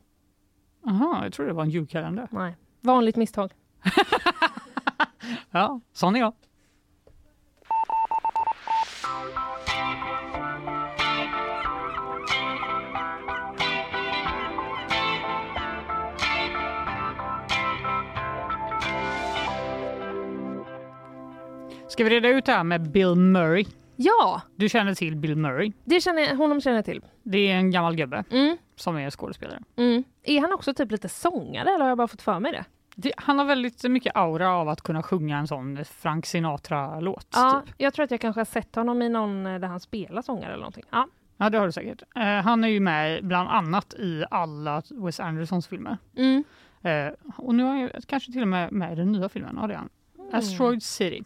Aha, 0.88 1.20
jag 1.24 1.34
tror 1.34 1.48
det 1.48 1.54
var 1.54 1.64
en 1.64 1.70
julkalender. 1.70 2.28
Nej, 2.32 2.56
vanligt 2.82 3.16
misstag. 3.16 3.52
Ja, 5.52 5.80
sån 5.94 6.16
är 6.16 6.20
jag. 6.20 6.34
Ska 21.88 22.04
vi 22.04 22.10
reda 22.10 22.30
ut 22.30 22.46
det 22.46 22.52
här 22.52 22.64
med 22.64 22.92
Bill 22.92 23.16
Murray? 23.16 23.66
Ja, 23.96 24.42
Du 24.56 24.70
känner 24.70 24.94
till 24.96 25.16
Bill 25.16 25.36
Murray. 25.36 25.72
det 25.86 26.02
känner 26.02 26.22
jag, 26.22 26.36
honom 26.36 26.62
känner 26.62 26.76
jag 26.78 26.86
till. 26.86 27.02
Det 27.24 27.52
är 27.52 27.56
en 27.56 27.72
gammal 27.72 27.96
gubbe 27.96 28.24
Mm, 28.32 28.58
som 28.76 28.98
är 28.98 29.10
skådespelare. 29.10 29.60
mm. 29.78 30.04
Är 30.24 30.42
han 30.42 30.54
också 30.54 30.74
typ 30.74 30.92
lite 30.92 31.10
sångare 31.10 31.70
eller 31.70 31.80
har 31.80 31.90
jag 31.90 31.98
bara 31.98 32.08
fått 32.08 32.22
för 32.22 32.40
mig 32.40 32.52
det? 32.52 32.66
Det, 33.00 33.14
han 33.18 33.40
har 33.40 33.46
väldigt 33.46 33.84
mycket 33.84 34.16
aura 34.16 34.50
av 34.50 34.70
att 34.70 34.82
kunna 34.82 35.04
sjunga 35.04 35.38
en 35.38 35.48
sån 35.48 35.86
Frank 35.86 36.26
Sinatra-låt. 36.26 37.28
Ja, 37.34 37.64
Typ. 37.66 37.76
jag 37.78 37.94
tror 37.94 38.04
att 38.04 38.12
jag 38.12 38.22
kanske 38.22 38.40
har 38.40 38.46
sett 38.46 38.76
honom 38.76 39.02
i 39.02 39.10
någon 39.10 39.46
eh, 39.46 39.60
där 39.60 39.68
han 39.68 39.80
spelar 39.80 40.22
sångare 40.22 40.48
eller 40.48 40.58
någonting. 40.58 40.84
Ja. 40.90 41.08
Ja, 41.38 41.50
det 41.50 41.58
har 41.58 41.66
du 41.66 41.72
säkert. 41.72 42.02
Eh, 42.16 42.24
han 42.24 42.64
är 42.64 42.68
ju 42.68 42.80
med 42.80 43.26
bland 43.26 43.50
annat 43.50 43.94
i 43.94 44.26
alla 44.32 44.82
Wes 44.90 45.20
Andersons 45.20 45.68
filmer. 45.68 45.98
Mm. 46.16 46.44
Eh, 46.82 47.14
och 47.38 47.56
nu 47.56 47.64
är 47.64 47.68
han 47.68 47.90
kanske 48.08 48.32
till 48.32 48.42
och 48.42 48.48
med 48.48 48.72
med 48.72 48.94
i 48.94 48.96
den 48.96 49.12
nya 49.12 49.30
filmen. 49.30 49.58
Ja, 49.62 49.68
det 49.68 49.74
är 49.74 49.78
han. 49.78 49.90
Asteroid 50.32 50.84
City. 50.84 51.24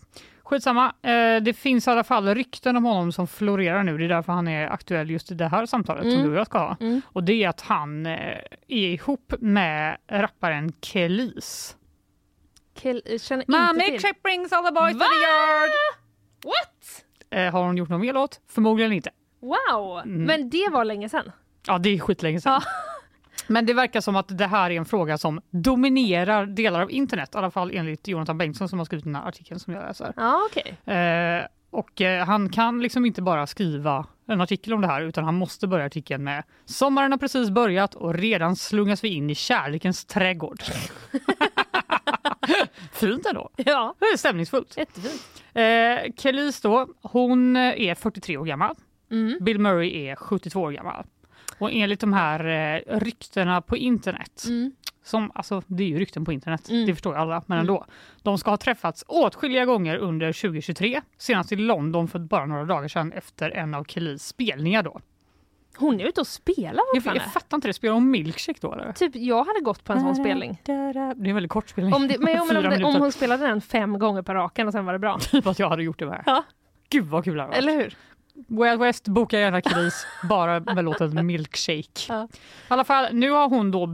Skitsamma. 0.56 0.94
Eh, 1.02 1.42
det 1.44 1.54
finns 1.54 1.88
i 1.88 1.92
alla 1.92 2.04
fall 2.04 2.36
rykten 2.36 2.78
om 2.78 2.86
honom 2.86 3.12
som 3.12 3.28
florerar 3.28 3.84
nu. 3.84 3.98
Det 3.98 4.06
är 4.06 4.10
därför 4.10 4.34
han 4.34 4.48
är 4.48 4.68
aktuell 4.68 5.10
just 5.12 5.32
i 5.32 5.34
det 5.36 5.48
här 5.48 5.66
samtalet 5.66 6.04
som 6.04 6.12
Mm. 6.12 6.24
du 6.24 6.30
och 6.32 6.38
jag 6.40 6.46
ska 6.48 6.58
ha. 6.60 6.78
Mm. 6.80 7.02
Och 7.06 7.24
det 7.24 7.44
är 7.44 7.50
att 7.50 7.62
han 7.62 8.06
eh, 8.06 8.38
är 8.68 8.88
ihop 8.88 9.34
med 9.40 9.98
rapparen 10.08 10.74
Kelis. 10.82 11.78
Kill, 12.78 13.02
eh, 13.06 13.20
känner 13.20 13.46
Mommy 13.48 13.84
inte 13.84 13.92
till. 13.92 14.02
trip 14.02 14.24
brings 14.24 14.52
all 14.54 14.66
the 14.66 14.72
boys 14.72 14.94
to 14.94 15.00
Va? 15.00 15.06
the 15.06 15.22
yard. 15.30 15.70
What? 16.46 17.06
Eh, 17.30 17.54
har 17.54 17.64
hon 17.64 17.78
gjort 17.78 17.90
någon 17.90 18.02
mer 18.02 18.14
låt? 18.14 18.42
Förmodligen 18.50 18.92
inte. 18.94 19.10
Wow, 19.42 20.00
Mm. 20.06 20.24
men 20.24 20.50
det 20.50 20.70
var 20.72 20.86
länge 20.86 21.10
sedan. 21.10 21.32
Ja, 21.68 21.78
det 21.78 21.90
är 21.90 22.00
skitlänge 22.00 22.42
sedan. 22.42 22.62
Men 23.52 23.66
det 23.66 23.74
verkar 23.74 24.02
som 24.02 24.16
att 24.16 24.38
det 24.38 24.48
här 24.48 24.72
är 24.72 24.76
en 24.76 24.86
fråga 24.86 25.18
som 25.18 25.42
dominerar 25.50 26.46
delar 26.46 26.82
av 26.82 26.92
internet, 26.92 27.30
i 27.36 27.38
alla 27.38 27.52
fall 27.52 27.72
enligt 27.74 28.08
Jonathan 28.08 28.38
Bengtsson 28.38 28.70
som 28.70 28.80
har 28.80 28.86
skrivit 28.86 29.04
den 29.06 29.16
här 29.16 29.28
artikeln 29.28 29.60
som 29.60 29.74
jag 29.74 29.84
läser. 29.88 30.14
Ja, 30.18 30.42
okej. 30.52 30.78
Eh, 30.96 31.46
och 31.70 32.02
eh, 32.02 32.26
han 32.26 32.50
kan 32.50 32.82
liksom 32.82 33.06
inte 33.06 33.22
bara 33.22 33.48
skriva 33.48 34.06
en 34.28 34.42
artikel 34.42 34.74
om 34.74 34.82
det 34.82 34.88
här 34.88 35.02
utan 35.02 35.24
han 35.24 35.36
måste 35.36 35.68
börja 35.68 35.86
artikeln 35.86 36.24
med 36.24 36.44
Sommaren 36.66 37.12
har 37.12 37.20
precis 37.20 37.50
börjat 37.50 37.96
och 37.96 38.14
redan 38.14 38.56
slungas 38.56 39.04
vi 39.04 39.08
in 39.08 39.30
i 39.30 39.36
kärlekens 39.36 40.06
trädgård. 40.06 40.60
Fint 42.94 43.26
ändå. 43.26 43.50
Ja, 43.58 43.96
Det 44.00 44.06
är 44.06 44.18
stämningsfullt. 44.18 44.78
jättefint. 44.78 45.22
Eh, 45.54 46.14
Kelis 46.18 46.62
då, 46.62 46.88
hon 47.02 47.56
är 47.58 47.96
43 47.96 48.38
år 48.38 48.46
gammal. 48.46 48.76
Mm. 49.12 49.38
Bill 49.42 49.60
Murray 49.60 50.08
är 50.08 50.16
72 50.16 50.62
år 50.62 50.72
gammal. 50.72 51.06
Och 51.60 51.70
enligt 51.72 52.00
de 52.00 52.14
här 52.14 52.46
eh, 52.88 53.00
ryktena 53.00 53.62
på 53.62 53.78
internet, 53.78 54.44
Mm. 54.48 54.72
som, 55.04 55.32
alltså 55.36 55.62
det 55.68 55.84
är 55.84 55.88
ju 55.88 56.00
rykten 56.00 56.26
på 56.26 56.32
internet, 56.34 56.70
Mm. 56.70 56.86
det 56.86 56.94
förstår 56.94 57.14
ju 57.16 57.20
alla, 57.22 57.44
men 57.46 57.58
Mm. 57.58 57.70
ändå. 57.70 57.86
De 58.24 58.38
ska 58.38 58.50
ha 58.50 58.58
träffats 58.58 59.04
åtskilliga 59.08 59.66
gånger 59.66 59.96
under 59.98 60.34
2023, 60.34 61.02
senast 61.18 61.52
i 61.52 61.56
London 61.56 62.08
för 62.08 62.20
bara 62.20 62.46
några 62.46 62.66
dagar 62.66 62.88
sedan 62.88 63.12
efter 63.12 63.50
en 63.52 63.74
av 63.74 63.84
Kelis 63.84 64.24
spelningar 64.28 64.84
då. 64.84 65.00
Hon 65.78 66.00
är 66.00 66.06
ute 66.06 66.22
och 66.22 66.28
spelar 66.28 66.84
Jag, 66.94 67.16
jag 67.16 67.34
fattar 67.34 67.58
inte 67.58 67.68
det, 67.68 67.74
spelar 67.74 67.94
hon 67.94 68.12
milkshake 68.12 68.60
då 68.62 68.74
eller? 68.74 68.92
Typ, 68.92 69.16
jag 69.16 69.44
hade 69.44 69.60
gått 69.60 69.84
på 69.84 69.94
en 69.94 70.00
sån 70.02 70.16
spelning. 70.16 70.62
Det 70.64 70.72
är 70.72 70.98
en 70.98 71.34
väldigt 71.36 71.52
kort 71.52 71.70
spelning. 71.70 71.94
Om, 71.94 72.08
det, 72.08 72.20
men, 72.20 72.42
om, 72.42 72.48
det, 72.48 72.84
om 72.84 72.96
hon 72.96 73.12
spelade 73.12 73.48
den 73.48 73.62
fem 73.62 74.00
gånger 74.00 74.22
på 74.22 74.34
raken 74.34 74.68
och 74.68 74.74
sen 74.74 74.86
var 74.86 74.94
det 74.94 75.00
bra. 75.00 75.20
Typ 75.32 75.48
att 75.48 75.60
jag 75.60 75.70
hade 75.70 75.84
gjort 75.84 76.00
det 76.00 76.06
med. 76.06 76.24
Ja. 76.26 76.44
Gud 76.90 77.06
vad 77.06 77.24
kul 77.24 77.36
det 77.36 77.42
hade 77.42 77.50
varit. 77.52 77.58
Eller 77.64 77.76
hur? 77.76 77.96
Out 78.48 78.82
West, 78.82 79.08
boka 79.08 79.40
gärna 79.40 79.62
kris, 79.62 80.06
bara 80.30 80.60
med 80.60 80.86
låten 80.86 81.26
Milkshake. 81.26 82.06
Ja. 82.10 82.28
I 82.34 82.38
alla 82.68 82.84
fall, 82.84 83.08
nu 83.14 83.32
har 83.32 83.50
hon 83.50 83.72
då 83.72 83.88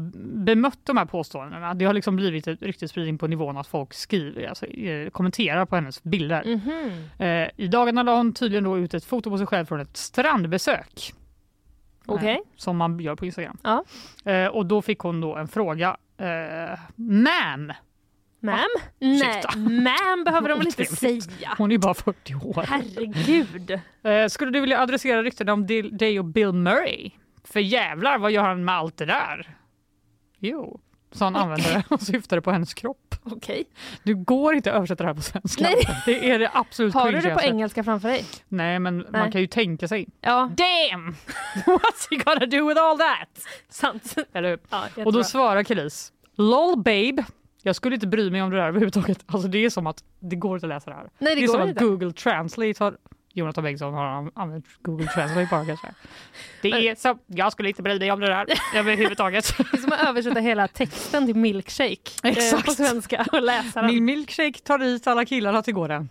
bemött 0.45 0.79
de 0.83 0.97
här 0.97 1.05
påståendena. 1.05 1.73
Det 1.73 1.85
har 1.85 1.93
liksom 1.93 2.15
blivit 2.15 2.47
ett 2.47 2.61
ryktesspridning 2.61 3.17
på 3.17 3.27
nivån 3.27 3.57
att 3.57 3.67
folk 3.67 3.93
skriver, 3.93 4.47
alltså, 4.47 4.65
eh, 4.65 5.09
kommenterar 5.09 5.65
på 5.65 5.75
hennes 5.75 6.03
bilder. 6.03 6.43
Mhm. 6.45 7.09
Eh, 7.19 7.49
I 7.55 7.67
dagarna 7.67 8.03
la 8.03 8.17
hon 8.17 8.33
tydligen 8.33 8.63
då 8.63 8.77
ut 8.77 8.93
ett 8.93 9.05
foto 9.05 9.29
på 9.29 9.37
sig 9.37 9.47
själv 9.47 9.65
från 9.65 9.79
ett 9.79 9.97
strandbesök. 9.97 11.13
Okej. 12.05 12.33
Eh, 12.33 12.39
som 12.55 12.77
man 12.77 12.99
gör 12.99 13.15
på 13.15 13.25
Instagram. 13.25 13.57
Ja. 13.63 13.83
Eh, 14.31 14.47
och 14.47 14.65
då 14.65 14.81
fick 14.81 14.99
hon 14.99 15.21
då 15.21 15.35
en 15.35 15.47
fråga. 15.47 15.97
Eh, 16.17 16.79
ma'am, 16.95 17.73
Ma'am? 18.39 18.67
Nej, 18.99 19.43
ma'am 19.55 20.23
behöver 20.25 20.49
de 20.49 20.57
väl 20.57 20.67
inte 20.67 20.85
säga? 20.85 21.21
hon 21.57 21.71
är 21.71 21.77
bara 21.77 21.93
40 21.93 22.35
år. 22.35 22.65
Herregud. 22.67 23.79
Eh, 24.03 24.27
skulle 24.27 24.51
du 24.51 24.59
vilja 24.61 24.81
adressera 24.81 25.23
ryktena 25.23 25.53
om 25.53 25.67
dig 25.91 26.19
och 26.19 26.25
Bill 26.25 26.51
Murray? 26.51 27.11
För 27.43 27.59
jävlar, 27.59 28.17
vad 28.17 28.31
gör 28.31 28.43
han 28.43 28.65
med 28.65 28.75
allt 28.75 28.97
det 28.97 29.05
där? 29.05 29.55
Jo, 30.39 30.79
sa 31.11 31.25
han 31.25 31.35
användare 31.35 31.83
och 31.89 32.01
syftade 32.01 32.41
på 32.41 32.51
hennes 32.51 32.73
kropp. 32.73 33.15
Okej. 33.23 33.63
Du 34.03 34.15
går 34.15 34.55
inte 34.55 34.71
att 34.71 34.77
översätta 34.77 35.03
det 35.03 35.07
här 35.09 35.15
på 35.15 35.21
svenska. 35.21 35.63
Nej. 35.63 35.87
Det 36.05 36.29
är 36.29 36.39
det 36.39 36.51
absolut 36.53 36.93
Har 36.93 37.11
du 37.11 37.19
det 37.19 37.33
på 37.33 37.41
engelska 37.41 37.83
framför 37.83 38.07
dig? 38.07 38.25
Nej, 38.47 38.79
men 38.79 38.97
Nej. 38.97 39.07
man 39.11 39.31
kan 39.31 39.41
ju 39.41 39.47
tänka 39.47 39.87
sig. 39.87 40.07
Ja, 40.21 40.51
Damn! 40.57 41.11
What's 41.65 42.07
he 42.09 42.15
gonna 42.15 42.45
do 42.45 42.67
with 42.67 42.81
all 42.81 42.97
that? 42.97 43.45
sant. 43.69 44.15
Eller 44.33 44.49
hur? 44.49 44.59
Ja, 44.69 44.83
Och 45.05 45.13
då 45.13 45.23
svarar 45.23 45.63
Kelis. 45.63 46.13
LOL 46.35 46.77
babe. 46.77 47.23
Jag 47.67 47.75
skulle 47.75 47.95
inte 47.95 48.07
bry 48.07 48.31
mig 48.31 48.41
om 48.41 48.49
det 48.49 48.57
där 48.57 48.67
överhuvudtaget. 48.67 49.19
Alltså 49.27 49.47
det 49.47 49.65
är 49.65 49.69
som 49.69 49.87
att 49.87 50.03
det 50.19 50.35
går 50.35 50.55
inte 50.55 50.65
att 50.65 50.69
läsa 50.69 50.89
det 50.89 50.95
här. 50.95 51.09
Nej, 51.19 51.35
det 51.35 51.43
är 51.43 51.47
går 51.47 51.53
som 51.59 51.69
inte. 51.69 51.83
att 51.83 51.89
Google 51.89 52.11
Translate 52.13 52.83
har 52.83 52.97
Jonathan 53.33 53.63
Bengtsson 53.63 53.93
har 53.93 54.05
an- 54.05 54.31
använt 54.35 54.65
Google 54.81 55.07
Translate 55.07 55.47
bara 55.51 55.65
kanske. 55.65 55.87
Det 56.61 56.69
är 56.69 56.95
som, 56.95 57.19
jag 57.25 57.51
skulle 57.51 57.69
inte 57.69 57.81
bry 57.81 57.99
mig 57.99 58.11
om 58.11 58.19
det 58.19 58.27
där 58.27 58.45
överhuvudtaget. 58.75 59.57
Det 59.57 59.77
är 59.77 59.81
som 59.81 59.91
att 59.93 60.03
översätta 60.07 60.39
hela 60.39 60.67
texten 60.67 61.25
till 61.25 61.35
milkshake 61.35 62.11
eh, 62.23 62.31
Exakt. 62.31 62.65
på 62.65 62.71
svenska 62.71 63.25
och 63.31 63.41
läsa 63.41 63.81
den. 63.81 63.91
Min 63.93 64.05
milkshake 64.05 64.59
tar 64.59 64.77
dit 64.77 65.07
alla 65.07 65.25
killarna 65.25 65.61
till 65.61 65.73
gården. 65.73 66.09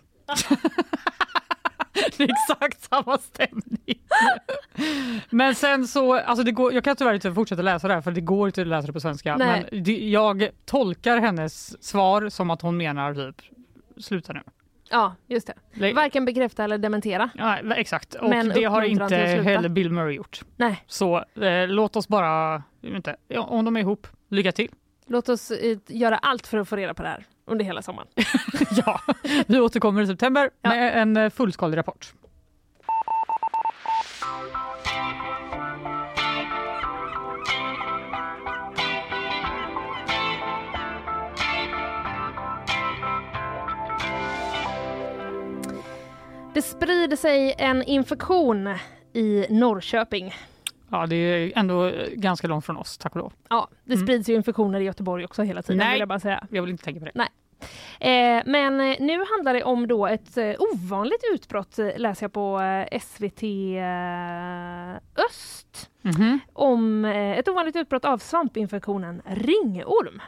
Det 2.17 2.23
är 2.23 2.29
exakt 2.29 2.81
samma 2.81 3.17
stämning. 3.17 4.01
Men 5.29 5.55
sen 5.55 5.87
så, 5.87 6.13
alltså 6.13 6.43
det 6.43 6.51
går, 6.51 6.73
jag 6.73 6.83
kan 6.83 6.95
tyvärr 6.95 7.13
inte 7.13 7.33
fortsätta 7.33 7.61
läsa 7.61 7.87
det 7.87 7.93
här 7.93 8.01
för 8.01 8.11
det 8.11 8.21
går 8.21 8.47
inte 8.47 8.61
att 8.61 8.67
läsa 8.67 8.87
det 8.87 8.93
på 8.93 8.99
svenska. 8.99 9.37
Nej. 9.37 9.65
Men 9.71 9.83
det, 9.83 10.09
jag 10.09 10.49
tolkar 10.65 11.17
hennes 11.17 11.83
svar 11.83 12.29
som 12.29 12.49
att 12.49 12.61
hon 12.61 12.77
menar 12.77 13.13
typ 13.13 13.41
sluta 13.97 14.33
nu. 14.33 14.41
Ja, 14.89 15.15
just 15.27 15.51
det. 15.73 15.93
Varken 15.93 16.25
bekräfta 16.25 16.63
eller 16.63 16.77
dementera. 16.77 17.29
Ja, 17.35 17.57
exakt, 17.75 18.15
och 18.15 18.29
Men 18.29 18.49
det 18.49 18.63
har 18.63 18.81
inte 18.81 19.15
heller 19.15 19.69
Bill 19.69 19.91
Murray 19.91 20.15
gjort. 20.15 20.41
Nej, 20.55 20.83
Så 20.87 21.17
eh, 21.17 21.67
låt 21.67 21.95
oss 21.95 22.07
bara, 22.07 22.63
inte, 22.81 23.15
om 23.37 23.65
de 23.65 23.75
är 23.75 23.79
ihop, 23.79 24.07
lycka 24.29 24.51
till. 24.51 24.69
Låt 25.07 25.29
oss 25.29 25.51
eh, 25.51 25.77
göra 25.87 26.17
allt 26.17 26.47
för 26.47 26.57
att 26.57 26.69
få 26.69 26.75
reda 26.75 26.93
på 26.93 27.03
det 27.03 27.09
här 27.09 27.25
under 27.45 27.65
hela 27.65 27.81
sommaren. 27.81 28.07
ja, 28.85 29.01
vi 29.47 29.59
återkommer 29.59 30.01
i 30.01 30.07
september 30.07 30.49
Ja. 30.61 30.69
med 30.69 31.01
en 31.01 31.17
eh, 31.17 31.29
fullskalig 31.29 31.77
rapport. 31.77 32.13
Det 46.53 46.61
sprider 46.61 47.15
sig 47.17 47.55
en 47.57 47.83
infektion 47.83 48.67
i 49.13 49.45
Norrköping. 49.49 50.33
Ja, 50.91 51.05
det 51.07 51.15
är 51.15 51.51
ändå 51.55 51.91
ganska 52.13 52.47
långt 52.47 52.65
från 52.65 52.77
oss, 52.77 52.97
tack 52.97 53.15
och 53.15 53.21
lov. 53.21 53.33
Ja, 53.49 53.67
det 53.83 53.93
Mm. 53.93 54.05
sprids 54.05 54.29
ju 54.29 54.33
infektioner 54.35 54.79
i 54.79 54.83
Göteborg 54.83 55.25
också 55.25 55.43
hela 55.43 55.61
tiden 55.61 55.77
Nej. 55.77 55.91
vill 55.91 55.99
jag 55.99 56.09
bara 56.09 56.19
säga. 56.19 56.47
Jag 56.51 56.61
vill 56.61 56.71
inte 56.71 56.83
tänka 56.83 56.99
på 56.99 57.05
det. 57.05 57.11
Nej. 57.15 57.27
Eh, 57.99 58.43
men 58.45 58.81
eh, 58.81 58.95
nu 58.99 59.23
handlar 59.35 59.53
det 59.53 59.63
om 59.63 59.87
då 59.87 60.07
ett 60.07 60.37
eh, 60.37 60.53
ovanligt 60.59 61.21
utbrott 61.33 61.77
läser 61.97 62.23
jag 62.23 62.33
på 62.33 62.59
eh, 62.61 62.99
SVT 62.99 63.43
Öst. 65.29 65.89
Mhm. 66.01 66.39
Om 66.53 67.05
eh, 67.05 67.31
ett 67.37 67.47
ovanligt 67.47 67.75
utbrott 67.75 68.05
av 68.05 68.17
svampinfektionen 68.17 69.21
ringorm. 69.25 70.21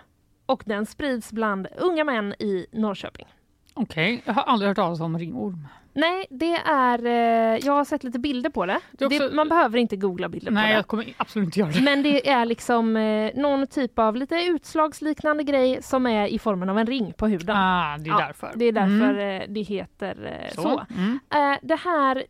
Och 0.45 0.63
den 0.65 0.85
sprids 0.85 1.31
bland 1.31 1.67
unga 1.77 2.03
män 2.03 2.33
i 2.39 2.65
Norrköping. 2.71 3.25
Okej, 3.73 4.21
jag 4.25 4.33
har 4.33 4.41
aldrig 4.43 4.67
hört 4.69 4.75
talas 4.77 4.99
om 4.99 5.19
ringorm. 5.19 5.67
Nej, 5.93 6.25
det 6.29 6.55
är... 6.55 7.05
Eh, 7.05 7.59
jag 7.65 7.73
har 7.73 7.83
sett 7.85 8.03
lite 8.03 8.19
bilder 8.19 8.49
på 8.49 8.65
det. 8.65 8.79
Det 8.91 9.05
också- 9.05 9.29
det 9.29 9.35
man 9.35 9.49
behöver 9.49 9.77
inte 9.77 9.95
googla 9.95 10.29
bilder 10.29 10.51
Nej, 10.51 10.63
på 10.63 10.67
det. 10.69 10.73
jag 10.75 10.87
kommer 10.87 11.13
absolut 11.17 11.45
inte 11.45 11.59
göra 11.59 11.71
det. 11.71 11.81
Men 11.81 12.03
det 12.03 12.29
är 12.29 12.45
liksom 12.45 12.97
eh, 12.97 13.31
någon 13.35 13.67
typ 13.67 13.99
av 13.99 14.15
lite 14.15 14.35
utslagsliknande 14.35 15.43
grej 15.43 15.81
som 15.83 16.07
är 16.07 16.27
i 16.27 16.39
formen 16.39 16.69
av 16.69 16.79
en 16.79 16.87
ring 16.87 17.13
på 17.17 17.27
huden. 17.27 17.55
Ah, 17.57 17.97
det 17.97 18.09
är 18.09 18.13
Ja, 18.13 18.17
därför. 18.27 18.51
Det 18.55 18.65
är 18.65 18.71
därför 18.71 19.13
Mm. 19.13 19.41
eh, 19.41 19.47
det 19.49 19.61
heter 19.61 20.25
eh, 20.49 20.55
så. 20.55 20.61
Så. 20.61 20.85
Mm. 20.95 21.19
Det 21.61 21.75
här, 21.75 22.23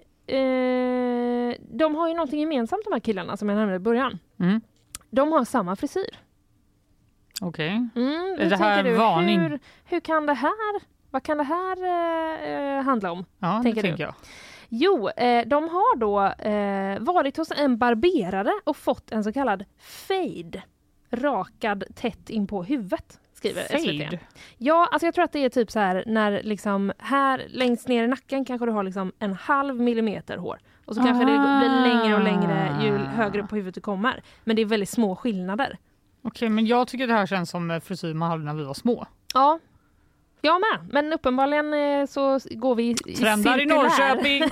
de 1.78 1.96
har 1.96 2.08
ju 2.08 2.14
någonting 2.14 2.40
gemensamt 2.40 2.82
de 2.86 2.94
här 2.94 3.00
killarna 3.00 3.38
som 3.38 3.50
jag 3.50 3.56
nämnde 3.58 3.76
i 3.76 3.80
början. 3.80 4.20
Mm. 4.40 4.62
De 5.12 5.32
har 5.32 5.46
samma 5.46 5.76
frisyr. 5.76 6.10
Okej. 7.42 7.88
Mm, 7.96 8.36
Är 8.40 8.50
det 8.50 8.56
här 8.58 8.84
du? 8.84 8.94
varning? 8.96 9.40
Hur, 9.40 9.60
hur 9.86 10.00
kan 10.00 10.26
det 10.26 10.34
här, 10.34 10.82
vad 11.12 11.24
kan 11.24 11.38
det 11.38 11.44
här 11.44 11.78
eh, 12.78 12.84
handla 12.84 13.12
om? 13.12 13.26
Ja, 13.40 13.60
Tänker 13.64 13.82
det 13.84 13.88
tänker 13.88 14.04
jag. 14.04 14.14
Jo, 14.70 15.10
eh, 15.10 15.48
de 15.48 15.64
har 15.70 15.98
då 15.98 16.22
eh, 16.50 17.00
varit 17.00 17.38
hos 17.38 17.52
en 17.52 17.78
barberare 17.78 18.52
och 18.64 18.78
fått 18.78 19.12
en 19.12 19.24
så 19.24 19.34
kallad 19.34 19.66
fade. 19.80 20.64
Rakad 21.12 21.84
tätt 21.96 22.30
in 22.30 22.48
på 22.48 22.64
huvudet, 22.64 23.20
skriver 23.34 23.62
SVT. 23.64 24.04
Fade. 24.04 24.20
Ja, 24.58 24.90
alltså 24.92 25.08
jag 25.08 25.14
tror 25.16 25.26
att 25.26 25.32
det 25.32 25.46
är 25.46 25.50
typ 25.50 25.72
så 25.72 25.80
här 25.80 26.04
när 26.08 26.44
liksom 26.44 26.92
här 27.00 27.46
längst 27.50 27.88
ner 27.88 28.04
i 28.04 28.08
nacken 28.08 28.46
kanske 28.46 28.66
du 28.66 28.72
har 28.72 28.84
liksom 28.84 29.12
en 29.20 29.34
halv 29.34 29.80
millimeter 29.82 30.38
hår. 30.38 30.60
Och 30.86 30.96
så 30.96 31.04
kanske 31.04 31.26
det 31.26 31.32
Ah. 31.40 31.60
blir 31.60 31.94
längre 31.94 32.16
och 32.16 32.24
längre 32.24 32.78
ju 32.84 32.98
högre 32.98 33.42
upp 33.42 33.50
på 33.50 33.56
huvudet 33.56 33.76
du 33.76 33.82
kommer. 33.82 34.22
Men 34.44 34.56
det 34.56 34.62
är 34.62 34.66
väldigt 34.66 34.90
små 34.90 35.16
skillnader. 35.16 35.78
Okej, 36.22 36.50
men 36.50 36.66
jag 36.66 36.88
tycker 36.88 37.08
det 37.08 37.14
här 37.14 37.26
känns 37.26 37.50
som 37.50 37.72
eh, 37.72 37.80
frisyr 37.80 38.14
man 38.14 38.30
hade 38.32 38.44
när 38.44 38.54
vi 38.54 38.64
var 38.64 38.74
små. 38.74 39.06
Ja, 39.34 39.60
jag 40.42 40.62
med. 40.62 40.94
Men 40.94 41.14
uppenbarligen 41.14 41.74
eh, 41.74 42.06
så 42.06 42.40
går 42.52 42.76
vi 42.76 42.84
i, 42.84 42.96
i 43.06 43.16
Trendar 43.16 43.62
i. 43.62 43.66
Norrköping. 43.66 44.44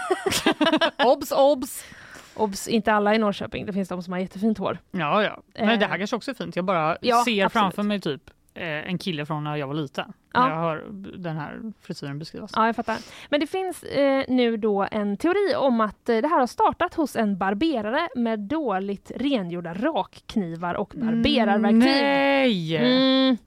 obs, 1.05 1.31
obs. 1.31 1.83
Obs, 2.35 2.67
inte 2.67 2.93
alla 2.93 3.15
i 3.15 3.17
Norrköping. 3.17 3.65
Det 3.65 3.73
finns 3.73 3.89
de 3.89 4.03
som 4.03 4.13
har 4.13 4.19
jättefint 4.19 4.57
hår. 4.57 4.77
Ja, 4.91 5.23
ja. 5.23 5.41
Men 5.59 5.79
det 5.79 5.85
här 5.85 5.93
Eh. 5.93 5.97
kanske 5.97 6.15
också 6.15 6.31
är 6.31 6.35
fint. 6.35 6.55
Jag 6.55 6.65
bara 6.65 6.97
Ja, 7.01 7.15
ser 7.25 7.31
absolut. 7.45 7.51
framför 7.51 7.83
mig 7.83 8.01
typ 8.01 8.21
eh, 8.53 8.63
en 8.89 8.97
kille 8.97 9.25
från 9.25 9.43
när 9.43 9.55
jag 9.55 9.67
var 9.67 9.73
liten. 9.73 10.13
Ja. 10.33 10.49
Jag 10.49 10.55
hör 10.55 10.83
den 11.17 11.37
här 11.37 11.59
frisyren 11.81 12.19
beskrivas. 12.19 12.51
Ja, 12.55 12.65
jag 12.65 12.75
fattar. 12.75 12.97
Men 13.29 13.39
det 13.39 13.47
finns 13.47 13.83
eh, 13.83 14.23
nu 14.27 14.57
då 14.57 14.87
en 14.91 15.17
teori 15.17 15.55
om 15.57 15.81
att 15.81 16.09
eh, 16.09 16.17
det 16.17 16.27
här 16.27 16.39
har 16.39 16.47
startat 16.47 16.93
hos 16.93 17.15
en 17.15 17.37
barberare 17.37 18.09
med 18.15 18.39
dåligt 18.39 19.11
rengjorda 19.15 19.73
rakknivar 19.73 20.73
och 20.73 20.93
barberarverktyg. 20.95 21.79
Nej! 21.79 22.77
Mm, 22.77 23.37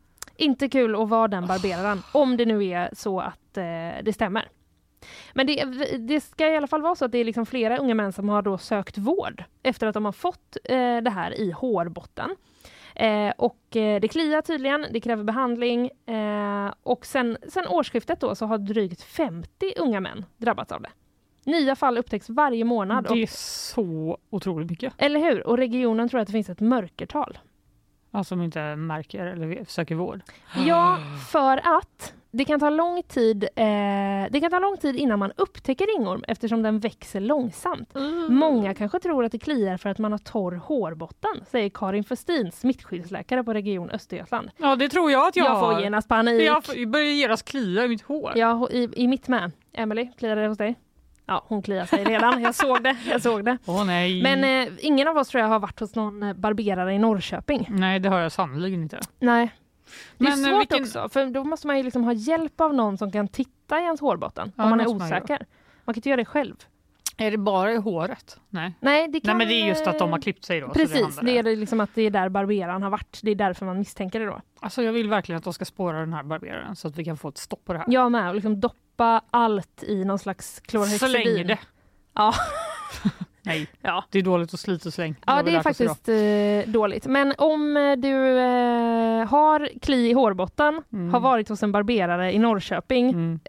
inte 0.40 0.68
kul 0.68 1.02
att 1.02 1.08
vara 1.08 1.28
den 1.28 1.46
barberaren, 1.46 2.02
om 2.12 2.36
det 2.36 2.46
nu 2.46 2.64
är 2.64 2.90
så 2.92 3.20
att 3.20 3.56
eh, 3.56 3.64
det 4.02 4.12
stämmer. 4.14 4.48
Men 5.34 5.46
det, 5.46 5.64
det 5.98 6.20
ska 6.20 6.48
i 6.48 6.56
alla 6.56 6.66
fall 6.66 6.82
vara 6.82 6.94
så 6.94 7.04
att 7.04 7.12
det 7.12 7.18
är 7.18 7.24
liksom 7.24 7.46
flera 7.46 7.78
unga 7.78 7.94
män 7.94 8.12
som 8.12 8.28
har 8.28 8.42
då 8.42 8.58
sökt 8.58 8.98
vård 8.98 9.44
efter 9.62 9.86
att 9.86 9.94
de 9.94 10.04
har 10.04 10.12
fått 10.12 10.56
eh, 10.64 10.96
det 10.96 11.10
här 11.10 11.40
i 11.40 11.50
hårbotten. 11.50 12.30
Eh, 12.94 13.32
och 13.36 13.76
eh, 13.76 14.00
det 14.00 14.08
kliar 14.08 14.42
tydligen, 14.42 14.86
det 14.90 15.00
kräver 15.00 15.24
behandling 15.24 15.90
eh, 16.06 16.72
och 16.82 17.06
sen, 17.06 17.36
sen 17.48 17.66
årsskiftet 17.66 18.20
då 18.20 18.34
så 18.34 18.46
har 18.46 18.58
drygt 18.58 19.02
50 19.02 19.72
unga 19.76 20.00
män 20.00 20.24
drabbats 20.36 20.72
av 20.72 20.82
det. 20.82 20.90
Nya 21.44 21.76
fall 21.76 21.98
upptäcks 21.98 22.30
varje 22.30 22.64
månad. 22.64 23.06
Och, 23.06 23.16
Det 23.16 23.22
är 23.22 23.26
så 23.66 24.18
otroligt 24.30 24.70
mycket. 24.70 24.94
eller 24.98 25.20
hur? 25.20 25.46
Och 25.46 25.56
regionen 25.56 26.08
tror 26.08 26.20
att 26.20 26.26
det 26.26 26.32
finns 26.32 26.50
ett 26.50 26.60
mörkertal. 26.60 27.38
Alltså 28.10 28.28
som 28.34 28.42
inte 28.42 28.76
märker 28.76 29.26
eller 29.26 29.64
söker 29.68 29.94
vård. 29.94 30.20
Ja, 30.66 30.98
för 31.32 31.56
att 31.78 32.14
det 32.32 32.44
kan 32.44 32.60
ta 32.60 32.70
lång 32.70 33.02
tid, 33.02 33.44
eh, 33.44 33.66
det 34.30 34.40
kan 34.40 34.50
ta 34.50 34.58
lång 34.58 34.76
tid 34.76 34.96
innan 34.96 35.18
man 35.18 35.32
upptäcker 35.36 35.86
ringorm 35.98 36.24
eftersom 36.28 36.62
den 36.62 36.78
växer 36.78 37.20
långsamt. 37.20 37.94
Många 38.28 38.74
kanske 38.74 38.98
tror 39.00 39.24
att 39.24 39.32
det 39.32 39.38
kliar 39.38 39.76
för 39.76 39.88
att 39.90 39.98
man 39.98 40.12
har 40.12 40.18
torr 40.18 40.52
hårbotten, 40.52 41.44
säger 41.50 41.68
Karin 41.70 42.04
Festin, 42.04 42.52
smittskyddsläkare 42.52 43.44
på 43.44 43.54
Region 43.54 43.90
Östergötland. 43.90 44.50
Ja, 44.56 44.76
det 44.76 44.88
tror 44.88 45.10
jag 45.10 45.28
att 45.28 45.36
jag, 45.36 45.46
Jag 45.46 45.60
får 45.60 45.72
har. 45.72 45.80
genast 45.80 46.08
panik. 46.08 46.42
Jag 46.42 46.64
får- 46.64 46.76
jag 46.76 46.88
börjar 46.90 47.06
genast 47.06 47.44
klia 47.48 47.84
i 47.84 47.88
mitt 47.88 48.02
hår. 48.02 48.32
Ja, 48.36 48.68
i, 48.70 48.88
i 48.96 49.08
mitt 49.08 49.28
med. 49.28 49.52
Emily, 49.72 50.08
kliar 50.18 50.36
det 50.36 50.48
hos 50.48 50.58
dig? 50.58 50.74
Ja, 51.30 51.44
hon 51.48 51.62
kliar 51.62 51.86
sig 51.86 52.04
redan. 52.04 52.42
Jag 52.42 52.54
såg 52.54 52.82
det. 52.82 52.96
Jag 53.10 53.22
såg 53.22 53.44
det. 53.44 53.58
Åh 53.66 53.84
nej. 53.84 54.22
Men 54.22 54.44
eh, 54.68 54.72
ingen 54.80 55.08
av 55.08 55.16
oss 55.16 55.28
tror 55.28 55.40
jag 55.42 55.48
har 55.48 55.58
varit 55.58 55.80
hos 55.80 55.94
någon 55.94 56.22
eh, 56.22 56.32
barberare 56.34 56.94
i 56.94 56.98
Norrköping. 56.98 57.66
Nej, 57.70 58.00
det 58.00 58.08
har 58.08 58.18
jag 58.18 58.32
sannerligen 58.32 58.82
inte. 58.82 59.00
Nej. 59.18 59.54
Det 60.18 60.24
är 60.24 60.30
Men, 60.30 60.44
eh, 60.44 60.50
svårt 60.50 60.60
vilken- 60.60 60.82
också, 60.82 61.08
för 61.08 61.26
då 61.26 61.44
måste 61.44 61.66
man 61.66 61.76
ju 61.76 61.82
liksom 61.82 62.04
ha 62.04 62.12
hjälp 62.12 62.60
av 62.60 62.74
någon 62.74 62.98
som 62.98 63.12
kan 63.12 63.28
titta 63.28 63.80
i 63.80 63.82
ens 63.82 64.00
hårbotten 64.00 64.52
Ja, 64.56 64.62
om 64.64 64.68
man 64.70 64.78
det 64.78 64.84
är 64.84 64.88
måste 64.88 64.98
man 64.98 65.22
osäker. 65.22 65.46
Man 65.84 65.94
kan 65.94 65.98
inte 65.98 66.08
göra 66.08 66.16
det 66.16 66.24
själv. 66.24 66.54
Är 67.16 67.30
det 67.30 67.38
bara 67.38 67.72
i 67.72 67.76
håret? 67.76 68.40
Nej. 68.48 68.74
Nej, 68.80 69.08
det 69.08 69.20
kan, 69.20 69.28
Nej 69.28 69.46
men 69.46 69.48
det 69.48 69.62
är 69.62 69.66
just 69.68 69.86
att 69.86 69.98
de 69.98 70.10
har 70.10 70.18
eh, 70.18 70.22
klippt 70.22 70.44
sig 70.44 70.60
då. 70.60 70.68
Precis, 70.68 71.16
det 71.16 71.42
där. 71.42 71.46
är 71.52 71.56
liksom 71.56 71.80
att 71.80 71.90
det 71.94 72.02
är 72.02 72.10
där 72.10 72.28
barberaren 72.28 72.82
har 72.82 72.90
varit. 72.90 73.20
Det 73.22 73.30
är 73.30 73.34
därför 73.34 73.66
man 73.66 73.78
misstänker 73.78 74.20
det 74.20 74.26
då. 74.26 74.40
Alltså 74.60 74.82
jag 74.82 74.92
vill 74.92 75.08
verkligen 75.08 75.36
att 75.38 75.44
de 75.44 75.52
ska 75.52 75.64
spåra 75.64 76.00
den 76.00 76.12
här 76.12 76.22
barberaren 76.22 76.76
så 76.76 76.88
att 76.88 76.96
vi 76.98 77.04
kan 77.04 77.16
få 77.16 77.28
ett 77.28 77.38
stopp 77.38 77.64
på 77.64 77.72
det 77.72 77.78
här. 77.78 77.86
Jag 77.88 78.12
med, 78.12 78.28
och 78.28 78.34
liksom 78.34 78.60
doppa 78.60 78.76
allt 79.30 79.82
i 79.82 80.04
någon 80.04 80.18
slags 80.18 80.60
klorhexidin. 80.60 81.22
Släng 81.22 81.46
det! 81.46 81.58
Ja. 82.14 82.34
Nej, 83.42 83.68
Ja. 83.82 84.04
det 84.10 84.18
är 84.18 84.22
dåligt 84.22 84.54
att 84.54 84.60
slita 84.60 84.88
och 84.88 84.92
släng. 84.92 85.14
Ja, 85.26 85.32
det 85.32 85.38
är 85.38 85.42
oss 85.42 85.48
idag. 85.50 85.62
faktiskt 85.62 86.08
eh, 86.08 86.72
dåligt. 86.72 87.06
Men 87.06 87.34
om 87.38 87.76
eh, 87.76 87.96
du 87.96 88.38
eh, 88.38 89.26
har 89.28 89.68
kli 89.82 90.10
i 90.10 90.12
hårbotten, 90.12 90.82
Mm. 90.92 91.12
har 91.12 91.20
varit 91.20 91.48
hos 91.48 91.62
en 91.62 91.72
barberare 91.72 92.32
i 92.32 92.38
Norrköping 92.38 93.08
Mm, 93.10 93.40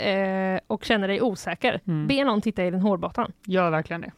eh, 0.56 0.60
och 0.68 0.84
känner 0.86 1.07
dig 1.07 1.22
osäker, 1.22 1.82
Mm. 1.88 2.07
be 2.07 2.23
någon 2.23 2.41
titta 2.41 2.65
i 2.65 2.72
din 2.72 2.80
hårbotten. 2.82 3.32
gör 3.45 3.69
verkligen 3.69 4.02
det. 4.02 4.11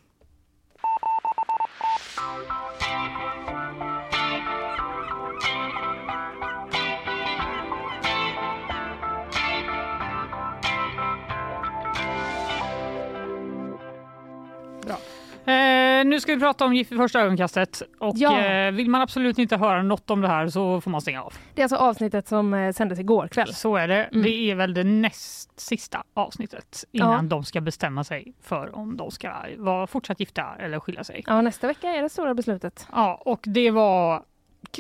Nu 16.04 16.20
ska 16.20 16.34
vi 16.34 16.40
prata 16.40 16.66
om 16.66 16.74
Gift 16.74 16.92
vid 16.92 17.00
första 17.00 17.22
ögonkastet. 17.22 17.82
Och 18.00 18.14
Ja. 18.18 18.40
eh, 18.46 18.72
vill 18.72 18.90
man 18.90 19.02
absolut 19.02 19.38
inte 19.40 19.58
höra 19.58 19.84
något 19.84 20.10
om 20.10 20.22
det 20.22 20.28
här 20.28 20.48
så 20.48 20.82
får 20.82 20.92
man 20.92 21.02
stänga 21.02 21.24
av. 21.24 21.34
Det 21.54 21.62
är 21.62 21.64
alltså 21.64 21.76
avsnittet 21.76 22.28
som 22.28 22.54
eh, 22.54 22.72
sändes 22.74 23.00
igår 23.00 23.28
kväll. 23.28 23.54
Så 23.54 23.76
är 23.76 23.88
det. 23.88 24.04
Mm. 24.04 24.24
Det 24.24 24.52
är 24.52 24.56
väl 24.56 24.74
det 24.74 24.84
näst 24.84 25.60
sista 25.60 26.04
avsnittet 26.14 26.86
innan 26.92 27.12
Ja. 27.12 27.22
de 27.30 27.44
ska 27.44 27.62
bestämma 27.62 28.04
sig 28.04 28.34
för 28.42 28.76
om 28.76 28.98
de 28.98 29.12
ska 29.12 29.34
vara 29.58 29.88
fortsatt 29.88 30.20
gifta 30.20 30.46
eller 30.60 30.80
skilja 30.80 31.04
sig. 31.04 31.24
Ja, 31.28 31.42
nästa 31.42 31.68
vecka 31.68 31.88
är 31.88 32.02
det 32.02 32.10
stora 32.10 32.34
beslutet. 32.34 32.88
Ja, 32.92 33.22
och 33.26 33.40
det 33.44 33.72
var 33.72 34.24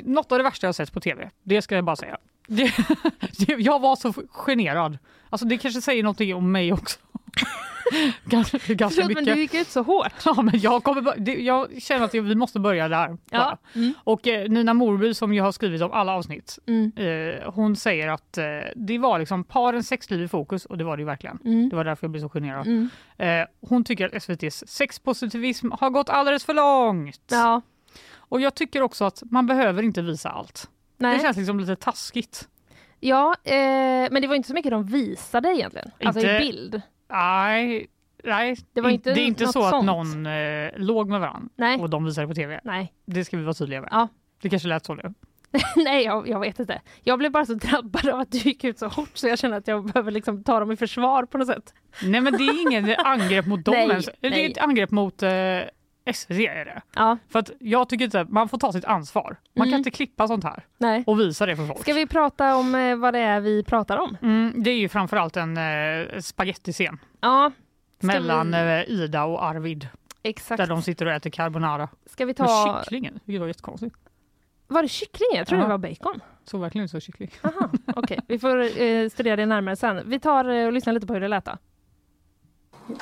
något 0.03 0.31
av 0.31 0.37
det 0.37 0.43
värsta 0.43 0.67
jag 0.67 0.75
sett 0.75 0.91
på 0.93 0.99
tv. 0.99 1.29
Det 1.43 1.61
ska 1.61 1.75
jag 1.75 1.83
bara 1.85 1.95
säga. 1.95 2.17
Det, 2.47 2.71
det, 3.47 3.53
jag 3.53 3.79
var 3.81 3.95
så 3.95 4.13
generad. 4.31 4.97
Alltså 5.29 5.45
det 5.47 5.57
kanske 5.57 5.81
säger 5.81 6.03
någonting 6.03 6.35
om 6.35 6.51
mig 6.51 6.73
också. 6.73 6.99
Ganska 8.25 8.57
ganska 8.73 9.01
Förlåt, 9.01 9.13
men 9.15 9.23
mycket. 9.23 9.35
du 9.35 9.41
gick 9.41 9.53
ut 9.53 9.67
så 9.67 9.81
hårt. 9.83 10.11
Ja, 10.25 10.41
men 10.41 10.59
jag, 10.59 10.83
kommer, 10.83 11.29
jag 11.39 11.81
känner 11.81 12.05
att 12.05 12.13
vi 12.13 12.35
måste 12.35 12.59
börja 12.59 12.87
där. 12.87 13.17
Ja. 13.31 13.57
Mm. 13.75 13.93
Och 14.03 14.27
eh, 14.27 14.49
Nina 14.49 14.73
Morby 14.73 15.13
som 15.13 15.33
ju 15.33 15.41
har 15.41 15.51
skrivit 15.51 15.81
om 15.81 15.91
alla 15.91 16.11
avsnitt, 16.13 16.59
Mm. 16.67 16.91
eh, 16.95 17.51
hon 17.53 17.75
säger 17.75 18.07
att 18.07 18.37
eh, 18.37 18.43
det 18.75 18.97
var 18.97 19.19
liksom 19.19 19.43
parens 19.43 19.87
sexliv 19.87 20.21
i 20.21 20.27
fokus 20.27 20.65
och 20.65 20.77
det 20.77 20.83
var 20.83 20.97
det 20.97 21.01
ju 21.01 21.05
verkligen. 21.05 21.39
Mm. 21.45 21.69
Det 21.69 21.75
var 21.75 21.83
därför 21.83 22.05
jag 22.05 22.11
blev 22.11 22.21
så 22.21 22.29
generad. 22.29 22.67
Mm. 22.67 22.89
Eh, 23.17 23.45
hon 23.69 23.83
tycker 23.83 24.05
att 24.05 24.13
SVTs 24.13 24.63
sexpositivism 24.67 25.69
har 25.71 25.89
gått 25.89 26.09
alldeles 26.09 26.45
för 26.45 26.53
långt. 26.53 27.21
Ja, 27.31 27.61
Och 28.15 28.41
jag 28.41 28.55
tycker 28.55 28.81
också 28.81 29.05
att 29.05 29.23
man 29.31 29.45
behöver 29.47 29.83
inte 29.83 30.01
visa 30.01 30.29
allt. 30.29 30.69
nej. 30.97 31.17
Det 31.17 31.23
känns 31.23 31.37
liksom 31.37 31.59
lite 31.59 31.75
taskigt. 31.75 32.47
Ja, 32.99 33.35
eh, 33.43 33.53
men 34.11 34.21
det 34.21 34.27
var 34.27 34.35
inte 34.35 34.47
så 34.47 34.53
mycket 34.53 34.71
de 34.71 34.85
visade 34.85 35.49
egentligen. 35.49 35.91
Alltså 36.03 36.19
Inte- 36.21 36.31
i 36.31 36.39
bild. 36.39 36.81
Nej, 37.13 37.87
nej. 38.23 38.55
Det 38.73 38.81
var 38.81 38.89
In- 38.89 38.95
inte 38.95 39.13
det 39.13 39.21
är 39.21 39.25
inte 39.25 39.43
något 39.43 39.53
så 39.53 39.63
att 39.63 39.69
sånt. 39.69 39.85
någon 39.85 40.25
eh, 40.25 40.69
låg 40.75 41.09
med 41.09 41.19
varandra 41.19 41.49
Nej, 41.55 41.79
och 41.79 41.89
de 41.89 42.05
visade 42.05 42.27
på 42.27 42.33
tv. 42.33 42.59
nej. 42.63 42.93
Det 43.05 43.25
ska 43.25 43.37
vi 43.37 43.43
vara 43.43 43.53
tydliga 43.53 43.81
med. 43.81 43.89
Ja. 43.91 44.07
Det 44.41 44.49
kanske 44.49 44.67
lät 44.67 44.85
så 44.85 44.95
nu. 44.95 45.13
Nej, 45.75 46.03
jag, 46.05 46.27
jag 46.27 46.39
vet 46.39 46.59
inte. 46.59 46.81
Jag 47.03 47.19
blev 47.19 47.31
bara 47.31 47.45
så 47.45 47.53
drabbad 47.53 48.09
av 48.09 48.19
att 48.19 48.31
du 48.31 48.37
gick 48.37 48.63
ut 48.63 48.79
så 48.79 48.87
hårt 48.87 49.09
så 49.17 49.27
jag 49.27 49.39
känner 49.39 49.57
att 49.57 49.67
jag 49.67 49.85
behöver 49.85 50.11
liksom 50.11 50.43
ta 50.43 50.59
dem 50.59 50.71
i 50.71 50.75
försvar 50.77 51.25
på 51.25 51.37
något 51.37 51.47
sätt. 51.47 51.73
Nej 52.03 52.21
men 52.21 52.33
det 52.33 52.43
är 52.43 52.61
ingen 52.61 52.95
angrepp 53.05 53.45
mot 53.45 53.65
dem 53.65 53.73
Nej, 53.75 53.89
ens. 53.89 54.09
Det 54.19 54.45
är 54.45 54.49
ett 54.49 54.57
angrepp 54.57 54.91
mot 54.91 55.23
eh, 55.23 55.29
SVT 56.13 56.39
är 56.47 56.65
det. 56.65 56.81
Ja, 56.95 57.17
För 57.29 57.39
att 57.39 57.51
jag 57.59 57.89
tycker 57.89 58.05
inte 58.05 58.25
man 58.29 58.49
får 58.49 58.57
ta 58.57 58.71
sitt 58.71 58.85
ansvar. 58.85 59.37
Man 59.55 59.67
Mm. 59.67 59.71
kan 59.71 59.77
inte 59.77 59.91
klippa 59.91 60.27
sånt 60.27 60.43
här 60.43 60.65
nej. 60.77 61.03
och 61.07 61.19
visa 61.19 61.45
det 61.45 61.55
för 61.55 61.65
folk. 61.65 61.79
Ska 61.81 61.93
vi 61.93 62.07
prata 62.07 62.55
om 62.55 62.75
eh, 62.75 62.95
vad 62.95 63.13
det 63.13 63.19
är 63.19 63.39
vi 63.39 63.63
pratar 63.63 63.97
om? 63.97 64.17
Mm, 64.21 64.63
det 64.63 64.69
är 64.71 64.77
ju 64.77 64.89
framförallt 64.89 65.37
en 65.37 65.57
eh, 65.57 66.19
spagettiscen 66.19 66.99
Ja, 67.21 67.51
Ska 67.97 68.07
mellan 68.07 68.51
vi- 68.51 68.57
eh, 68.57 68.89
Ida 68.89 69.23
och 69.23 69.43
Arvid 69.45 69.87
exakt. 70.23 70.57
där 70.57 70.67
de 70.67 70.81
sitter 70.81 71.05
och 71.05 71.11
äter 71.11 71.29
carbonara. 71.29 71.89
Ska 72.05 72.25
vi 72.25 72.29
Med 72.29 72.35
ta... 72.37 72.79
kycklingen, 72.83 73.19
vilket 73.25 73.39
var 73.41 73.47
jättekonstigt. 73.47 73.95
Var 74.67 74.81
det 74.81 74.87
kyckling? 74.87 75.27
Jag 75.35 75.47
tror 75.47 75.59
Ja. 75.59 75.65
det 75.65 75.69
var 75.71 75.77
bacon. 75.77 76.19
Såg 76.45 76.61
verkligen 76.61 76.89
som 76.89 77.01
kyckling. 77.01 77.31
Okej. 77.95 78.19
Vi 78.27 78.39
får 78.39 78.81
eh, 78.81 79.09
studera 79.09 79.35
det 79.35 79.45
närmare 79.45 79.75
sen. 79.75 80.01
Vi 80.05 80.19
tar 80.19 80.45
eh, 80.49 80.65
och 80.65 80.73
lyssnar 80.73 80.93
lite 80.93 81.07
på 81.07 81.13
hur 81.13 81.21
det 81.21 81.27
lät 81.27 81.45
då. 81.45 81.57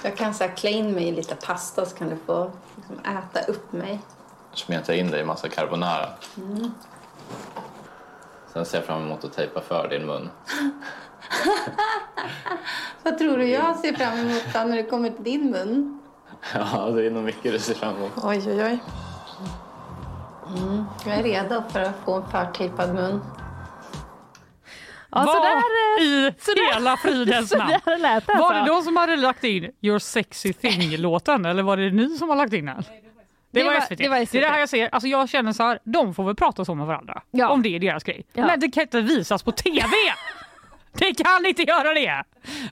Jag 0.04 0.18
kan 0.18 0.34
så 0.34 0.44
här, 0.44 0.56
klä 0.56 0.70
in 0.70 0.92
mig 0.92 1.08
i 1.08 1.12
lite 1.12 1.36
pasta 1.36 1.86
så 1.86 1.96
kan 1.96 2.10
du 2.10 2.18
få 2.26 2.52
liksom, 2.76 3.00
äta 3.00 3.52
upp 3.52 3.74
mig. 3.74 4.00
smeta 4.54 4.96
in 4.96 5.12
dig 5.12 5.22
i 5.22 5.26
massa 5.26 5.50
carbonara. 5.50 6.10
Sen 8.54 8.66
ser 8.66 8.78
jag 8.78 8.86
fram 8.86 9.02
emot 9.02 9.24
att 9.24 9.34
tejpa 9.34 9.62
för 9.62 9.88
din 9.90 10.06
mun. 10.06 10.30
Vad 13.04 13.18
tror 13.18 13.38
du 13.38 13.48
jag 13.50 13.78
ser 13.78 13.94
fram 13.94 14.20
emot 14.20 14.44
då 14.54 14.60
när 14.60 14.76
det 14.78 14.84
kommer 14.84 15.10
till 15.10 15.24
din 15.24 15.52
mun? 15.52 15.98
Ja, 16.54 16.90
det 16.90 17.06
är 17.06 17.12
nog 17.12 17.24
mycket 17.24 17.52
du 17.52 17.60
ser 17.60 17.74
fram 17.74 17.96
emot. 17.96 18.12
Oj, 18.24 18.44
oj, 18.48 18.64
oj. 18.64 18.80
Mm, 20.58 20.86
jag 21.06 21.16
är 21.16 21.24
redo 21.24 21.64
för 21.70 21.80
att 21.82 21.96
få 22.06 22.14
en 22.14 22.30
förtejpad 22.32 22.94
mun. 22.94 23.22
Ja, 25.12 25.24
Vad 25.26 25.44
där, 25.44 25.56
eh, 26.00 26.04
i 26.04 26.34
sådär- 26.40 26.74
hela 26.74 26.98
fridens 26.98 27.54
namn? 27.58 27.72
det 27.72 27.82
Var 27.86 27.98
det 28.54 28.60
alltså. 28.60 28.74
de 28.76 28.84
som 28.84 28.98
hade 28.98 29.16
lagt 29.16 29.44
in 29.44 29.72
Your 29.82 30.00
sexy 30.00 30.54
thing-låten 30.54 31.46
eller 31.46 31.64
var 31.64 31.78
det 31.78 31.92
ni 31.92 32.10
som 32.18 32.30
har 32.30 32.36
lagt 32.36 32.54
in 32.54 32.66
den? 32.66 32.76
Det, 32.78 33.60
Det 33.60 33.64
var, 33.66 33.74
var- 33.74 33.82
SVT. 33.82 33.98
det 33.98 34.10
var 34.10 34.16
Det 34.18 34.22
är 34.22 34.26
SVT. 34.26 34.40
det 34.42 34.48
här 34.48 34.60
jag 34.60 34.70
ser. 34.70 34.90
Alltså 34.92 35.08
jag 35.08 35.30
känner 35.30 35.54
så 35.54 35.64
här, 35.64 35.80
de 35.84 36.14
får 36.14 36.24
väl 36.24 36.36
prata 36.36 36.66
så 36.66 36.76
med 36.76 36.88
varandra. 36.88 37.22
Ja. 37.32 37.50
Om 37.50 37.62
det 37.64 37.76
är 37.76 37.80
deras 37.80 38.04
grej. 38.04 38.26
Ja. 38.34 38.46
Men 38.46 38.60
det 38.60 38.68
kan 38.72 38.82
inte 38.84 39.02
visas 39.02 39.44
på 39.44 39.52
TV! 39.52 39.88
Det 40.94 41.24
kan 41.24 41.46
inte 41.46 41.64
göra 41.64 41.94
det! 41.94 42.24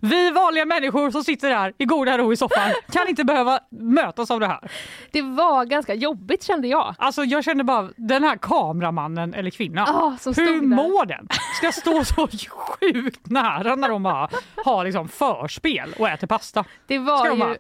Vi 0.01 0.31
vanliga 0.31 0.65
människor 0.65 1.11
som 1.11 1.23
sitter 1.23 1.51
här 1.51 1.73
i 1.77 1.85
goda 1.85 2.17
ro 2.17 2.33
i 2.33 2.37
soffan 2.37 2.71
kan 2.91 3.07
inte 3.07 3.23
behöva 3.23 3.59
mötas 3.69 4.31
av 4.31 4.39
det 4.39 4.47
här. 4.47 4.71
Det 5.11 5.21
var 5.21 5.65
ganska 5.65 5.93
jobbigt 5.93 6.43
kände 6.43 6.67
jag. 6.67 6.95
Alltså 6.97 7.23
jag 7.23 7.43
känner 7.43 7.63
bara, 7.63 7.89
den 7.95 8.23
här 8.23 8.37
kameramannen 8.37 9.33
eller 9.33 9.49
kvinnan, 9.51 10.17
som 10.19 10.33
hur 10.37 10.61
mår 10.61 11.05
den? 11.05 11.27
Ska 11.57 11.71
stå 11.71 12.03
så 12.05 12.27
sjukt 12.49 13.29
nära 13.29 13.75
när 13.75 13.89
de 13.89 14.03
bara 14.03 14.29
har 14.65 14.83
liksom 14.85 15.09
förspel 15.09 15.95
och 15.99 16.09
äter 16.09 16.27
pasta. 16.27 16.65
Det 16.87 16.99
var 16.99 17.17
Ska 17.25 17.33
ju... 17.33 17.39
bara, 17.39 17.53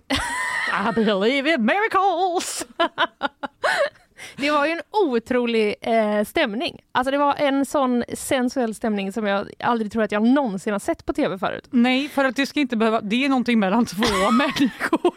I 0.89 0.93
believe 0.93 1.53
in 1.53 1.65
miracles! 1.65 2.65
Det 4.39 4.51
var 4.51 4.65
ju 4.65 4.71
en 4.71 4.81
otrolig 4.91 5.75
eh, 5.81 6.23
stämning. 6.25 6.79
Alltså 6.91 7.11
det 7.11 7.17
var 7.17 7.35
en 7.35 7.65
sån 7.65 8.03
sensuell 8.13 8.75
stämning 8.75 9.11
som 9.13 9.25
jag 9.25 9.47
aldrig 9.59 9.91
tror 9.91 10.03
att 10.03 10.11
jag 10.11 10.23
någonsin 10.27 10.73
har 10.73 10.79
sett 10.79 11.05
på 11.05 11.13
tv 11.13 11.37
förut. 11.37 11.67
Nej, 11.69 12.09
för 12.09 12.25
att 12.25 12.35
det 12.35 12.45
ska 12.45 12.59
inte 12.59 12.77
behöva, 12.77 13.01
det 13.01 13.25
är 13.25 13.29
någonting 13.29 13.59
mellan 13.59 13.85
två 13.85 14.31
människor. 14.31 15.13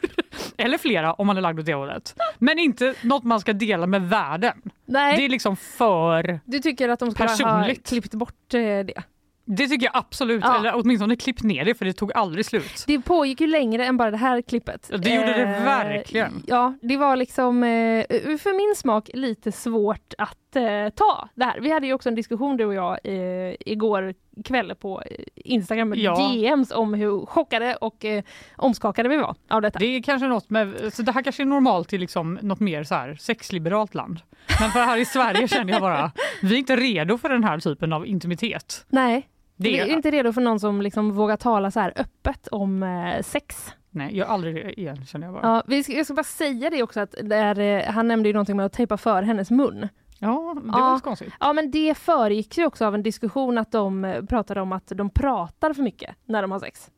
Eller 0.57 0.79
flera 0.79 1.13
om 1.13 1.27
man 1.27 1.37
är 1.37 1.41
lagd 1.41 1.59
åt 1.61 1.67
det 1.67 1.75
hållet. 1.75 2.15
Men 2.39 2.59
inte 2.59 2.95
något 3.03 3.25
man 3.25 3.41
ska 3.41 3.53
dela 3.53 3.87
med 3.87 4.09
världen. 4.09 4.63
Nej, 4.87 5.17
Det 5.17 5.25
är 5.25 5.29
liksom 5.29 5.57
för, 5.57 6.41
du 6.45 6.59
tycker 6.59 6.89
att 6.89 6.99
de 6.99 7.11
skulle 7.11 7.29
ha 7.29 7.37
personligt. 7.37 7.87
klippt 7.89 8.15
bort 8.15 8.55
eh, 8.55 8.61
det. 8.61 9.03
Det 9.45 9.69
tycker 9.69 9.87
jag 9.87 9.97
absolut, 9.97 10.45
Ja. 10.45 10.59
eller 10.59 10.73
åtminstone 10.77 11.17
klippt 11.17 11.43
ner 11.43 11.65
det 11.65 11.75
för 11.75 11.85
det 11.85 11.93
tog 11.93 12.13
aldrig 12.13 12.45
slut. 12.47 12.85
Det 12.87 13.01
pågick 13.01 13.41
ju 13.41 13.47
längre 13.47 13.85
än 13.87 13.97
bara 13.97 14.11
det 14.11 14.17
här 14.17 14.43
klippet. 14.43 14.89
Ja, 14.93 14.97
det 14.99 15.15
gjorde 15.15 15.33
det 15.33 15.43
Eh, 15.43 15.65
verkligen. 15.65 16.43
Ja, 16.47 16.75
det 16.83 16.97
var 16.97 17.17
liksom 17.17 17.63
eh, 17.65 18.05
för 18.39 18.57
min 18.57 18.77
smak 18.77 19.11
lite 19.15 19.53
svårt 19.53 20.15
att 20.19 20.57
eh, 20.57 20.89
ta 20.95 21.29
det 21.35 21.45
här. 21.45 21.61
Vi 21.61 21.71
hade 21.73 21.87
ju 21.87 21.93
också 21.93 22.09
en 22.09 22.15
diskussion 22.15 22.57
du 22.57 22.65
och 22.65 22.75
jag 22.75 22.99
eh, 23.05 23.55
igår 23.61 24.15
kväll 24.45 24.75
på 24.75 25.03
Instagram 25.35 25.89
med 25.89 25.99
Ja. 25.99 26.33
DMs 26.33 26.71
om 26.71 26.95
hur 26.95 27.27
chockade 27.27 27.77
och 27.77 28.05
eh, 28.05 28.23
omskakade 28.57 29.09
vi 29.09 29.17
var 29.17 29.35
av 29.51 29.63
detta. 29.63 29.79
Det 29.79 29.87
är 29.87 30.03
kanske 30.03 30.29
något 30.29 30.51
med, 30.51 30.95
så 30.95 31.03
det 31.03 31.13
här 31.13 31.23
kanske 31.23 31.43
är 31.43 31.47
normalt 31.47 31.93
i 31.93 31.99
liksom 31.99 32.39
något 32.43 32.61
mer 32.61 32.85
så 32.85 32.95
här 32.95 33.15
sexliberalt 33.21 33.95
land. 33.95 34.21
Men 34.61 34.71
för 34.71 34.81
här 34.81 34.97
i 34.99 35.05
Sverige 35.05 35.49
känner 35.49 35.73
jag 35.73 35.81
bara, 35.83 36.13
vi 36.43 36.55
är 36.55 36.59
inte 36.59 36.77
redo 36.77 37.19
för 37.19 37.29
den 37.29 37.45
här 37.45 37.59
typen 37.61 37.93
av 37.93 38.07
intimitet. 38.07 38.85
Nej, 38.89 39.29
Det 39.57 39.69
vi 39.69 39.79
är 39.79 39.87
inte 39.87 40.11
redo 40.11 40.33
för 40.33 40.41
någon 40.41 40.61
som 40.61 40.83
liksom 40.83 41.13
vågar 41.13 41.37
tala 41.37 41.71
så 41.71 41.81
här 41.81 41.93
öppet 41.97 42.49
om 42.49 42.83
eh, 42.83 43.23
sex. 43.23 43.75
Nej, 43.91 44.17
jag 44.17 44.29
aldrig 44.29 44.55
det 44.55 44.81
igen 44.81 45.07
känner 45.07 45.27
jag 45.27 45.35
bara. 45.35 45.47
Ja, 45.47 45.63
vi 45.67 45.83
ska, 45.85 45.93
jag 45.93 46.07
ska 46.07 46.15
bara 46.15 46.25
säga 46.25 46.71
det 46.71 46.83
också 46.83 47.01
att 47.01 47.15
där, 47.23 47.59
eh, 47.59 47.85
han 47.85 48.09
nämnde 48.09 48.29
ju 48.29 48.33
någonting 48.33 48.57
med 48.57 48.67
att 48.67 48.73
tejpa 48.73 48.97
för 48.97 49.23
hennes 49.23 49.51
mun. 49.51 49.89
Ja, 50.25 50.55
det 50.63 50.69
Ja. 50.73 50.79
var 50.91 50.99
konstigt. 50.99 51.33
Ja 51.41 51.53
men 51.53 51.71
det 51.71 51.95
föregick 51.99 52.59
ju 52.59 52.67
också 52.67 52.85
av 52.87 52.95
en 52.95 53.03
diskussion 53.03 53.59
att 53.59 53.73
de 53.73 54.05
eh, 54.05 54.23
pratade 54.25 54.61
om 54.61 54.73
att 54.73 54.87
de 54.95 55.11
pratar 55.11 55.73
för 55.73 55.83
mycket 55.83 56.17
när 56.25 56.43
de 56.43 56.53
har 56.53 56.59
sex. 56.59 56.91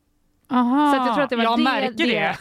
Aha, 0.49 0.91
Så 0.91 0.97
jag 0.97 1.13
tror 1.13 1.23
att 1.23 1.29
det 1.29 1.35
var 1.35 1.43
jag 1.43 1.59
det- 1.59 1.63
märker 1.63 2.05
det. 2.07 2.35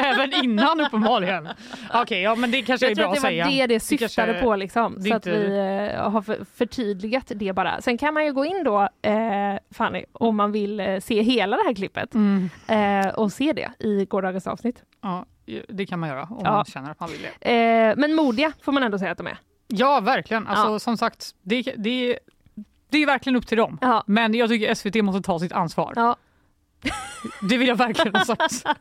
Även 0.04 0.44
innan 0.44 0.80
uppenbarligen. 0.80 1.48
Okej, 1.94 2.22
ja 2.22 2.34
men 2.34 2.50
det 2.50 2.62
kanske 2.62 2.86
Jag 2.86 2.90
är 2.90 2.94
tror 2.94 3.04
bra 3.04 3.12
att 3.12 3.18
att 3.18 3.22
det 3.22 3.28
säga. 3.28 3.44
var 3.44 3.52
det 3.52 3.66
det 3.66 3.80
syftade 3.80 4.08
kanske- 4.32 4.42
på 4.42 4.56
liksom. 4.56 4.94
det 4.96 5.02
Så 5.02 5.08
är 5.08 5.16
att 5.16 5.26
inte- 5.26 5.38
vi 5.48 5.90
eh, 5.94 6.10
har 6.10 6.22
för, 6.22 6.44
förtydligat 6.56 7.32
det 7.34 7.52
bara. 7.52 7.80
Sen 7.80 7.98
kan 7.98 8.14
man 8.14 8.24
ju 8.24 8.32
gå 8.32 8.44
in 8.44 8.64
då, 8.64 8.80
eh, 9.02 9.58
Fanny, 9.70 10.04
om 10.12 10.36
man 10.36 10.52
vill 10.52 10.80
eh, 10.80 10.98
se 11.00 11.22
hela 11.22 11.56
det 11.56 11.62
här 11.66 11.74
klippet 11.74 12.14
Mm. 12.14 12.50
eh, 12.68 13.14
och 13.14 13.32
se 13.32 13.52
det 13.52 13.70
i 13.78 14.04
gårdagens 14.04 14.46
avsnitt. 14.46 14.82
Ja. 15.02 15.24
det 15.68 15.86
kan 15.86 15.98
man 15.98 16.08
göra 16.08 16.22
om 16.22 16.40
Ja. 16.44 16.52
man 16.52 16.64
känner 16.64 16.90
att 16.90 17.00
man 17.00 17.08
vill 17.10 17.26
det. 17.40 17.50
Eh, 17.90 17.94
men 17.96 18.14
modiga 18.14 18.52
får 18.62 18.72
man 18.72 18.82
ändå 18.82 18.98
säga 18.98 19.10
att 19.10 19.18
de 19.18 19.26
är. 19.26 19.38
Ja, 19.68 20.00
verkligen. 20.00 20.46
Alltså, 20.46 20.72
Ja. 20.72 20.78
Som 20.78 20.96
sagt, 20.96 21.34
det, 21.42 21.62
det, 21.76 22.18
det 22.90 22.98
är 23.02 23.06
verkligen 23.06 23.36
upp 23.36 23.46
till 23.46 23.58
dem. 23.58 23.78
Ja. 23.80 24.04
Men 24.06 24.34
jag 24.34 24.48
tycker 24.48 24.74
SVT 24.74 25.04
måste 25.04 25.22
ta 25.22 25.38
sitt 25.38 25.52
ansvar. 25.52 25.92
Ja. 25.96 26.16
Det 27.48 27.56
vill 27.58 27.68
jag 27.68 27.76
verkligen 27.76 28.14
ha 28.14 28.24
sagt. 28.24 28.64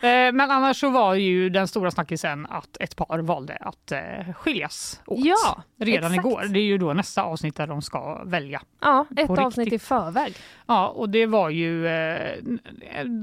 Eh, 0.00 0.32
Men 0.32 0.40
annars 0.40 0.80
så 0.80 0.90
var 0.90 1.14
ju 1.14 1.48
den 1.50 1.68
stora 1.68 1.90
snackisen 1.90 2.46
att 2.50 2.76
ett 2.80 2.96
par 2.96 3.18
valde 3.18 3.56
att 3.60 3.92
eh, 3.92 4.32
skiljas 4.34 5.00
åt 5.06 5.18
Ja, 5.24 5.62
redan 5.80 6.12
exakt. 6.12 6.26
igår. 6.26 6.44
Det 6.48 6.58
är 6.58 6.64
ju 6.64 6.78
då 6.78 6.92
nästa 6.92 7.22
avsnitt 7.22 7.56
där 7.56 7.66
de 7.66 7.82
ska 7.82 8.22
välja. 8.24 8.62
Ja, 8.80 9.06
ett 9.16 9.30
avsnitt 9.30 9.64
riktigt. 9.66 9.82
i 9.82 9.84
förväg. 9.86 10.34
Ja, 10.66 10.88
och 10.88 11.08
det 11.10 11.26
var 11.26 11.50
ju 11.50 11.86
eh, 11.86 12.36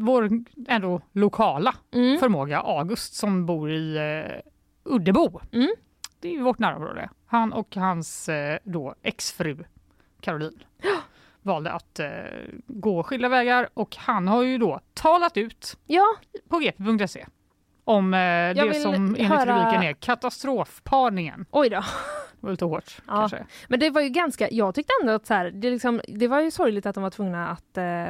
vår 0.02 0.30
ändå 0.68 1.02
lokala 1.14 1.76
Mm. 1.94 2.20
förmåga, 2.20 2.60
August, 2.60 3.14
som 3.16 3.46
bor 3.46 3.72
i 3.72 3.98
eh, 3.98 4.40
Uddebo. 4.94 5.42
Mm. 5.52 5.70
Det 6.20 6.28
är 6.28 6.32
ju 6.34 6.42
vårt 6.42 6.60
närområde. 6.60 7.10
Han 7.26 7.54
och 7.54 7.76
hans 7.76 8.30
eh, 8.30 8.60
då 8.64 8.96
exfru 9.04 9.58
Caroline 10.22 10.64
valde 11.42 11.72
att 11.72 12.00
eh, 12.00 12.08
gå 12.68 13.04
skilda 13.04 13.30
vägar 13.30 13.70
och 13.74 13.96
han 14.00 14.28
har 14.28 14.44
ju 14.44 14.58
då 14.58 14.80
talat 14.94 15.38
ut 15.38 15.78
Ja, 15.86 16.06
på 16.50 16.60
gp.se 16.60 17.26
om 17.84 18.14
eh, 18.14 18.20
det 18.20 18.82
som 18.82 18.94
enligt 18.94 19.28
höra- 19.28 19.60
rubriken 19.62 19.84
är 19.84 19.94
katastrofparningen. 19.94 21.46
oj 21.52 21.70
då. 21.70 21.80
Det 22.42 22.46
var 22.46 22.52
lite 22.52 22.66
hårt 22.66 22.98
Ja. 23.08 23.14
kanske. 23.20 23.46
Men 23.68 23.80
det 23.80 23.90
var 23.90 24.02
ju 24.02 24.10
ganska, 24.10 24.50
jag 24.52 24.76
tyckte 24.76 24.94
ändå 25.02 25.14
att 25.14 25.26
så 25.28 25.34
här, 25.34 25.52
det, 25.52 25.70
liksom, 25.70 26.02
det 26.08 26.28
var 26.28 26.42
ju 26.42 26.52
sorgligt 26.52 26.86
att 26.86 26.96
de 26.96 27.04
var 27.04 27.10
tvungna 27.10 27.48
att 27.50 27.78
eh, 27.78 28.08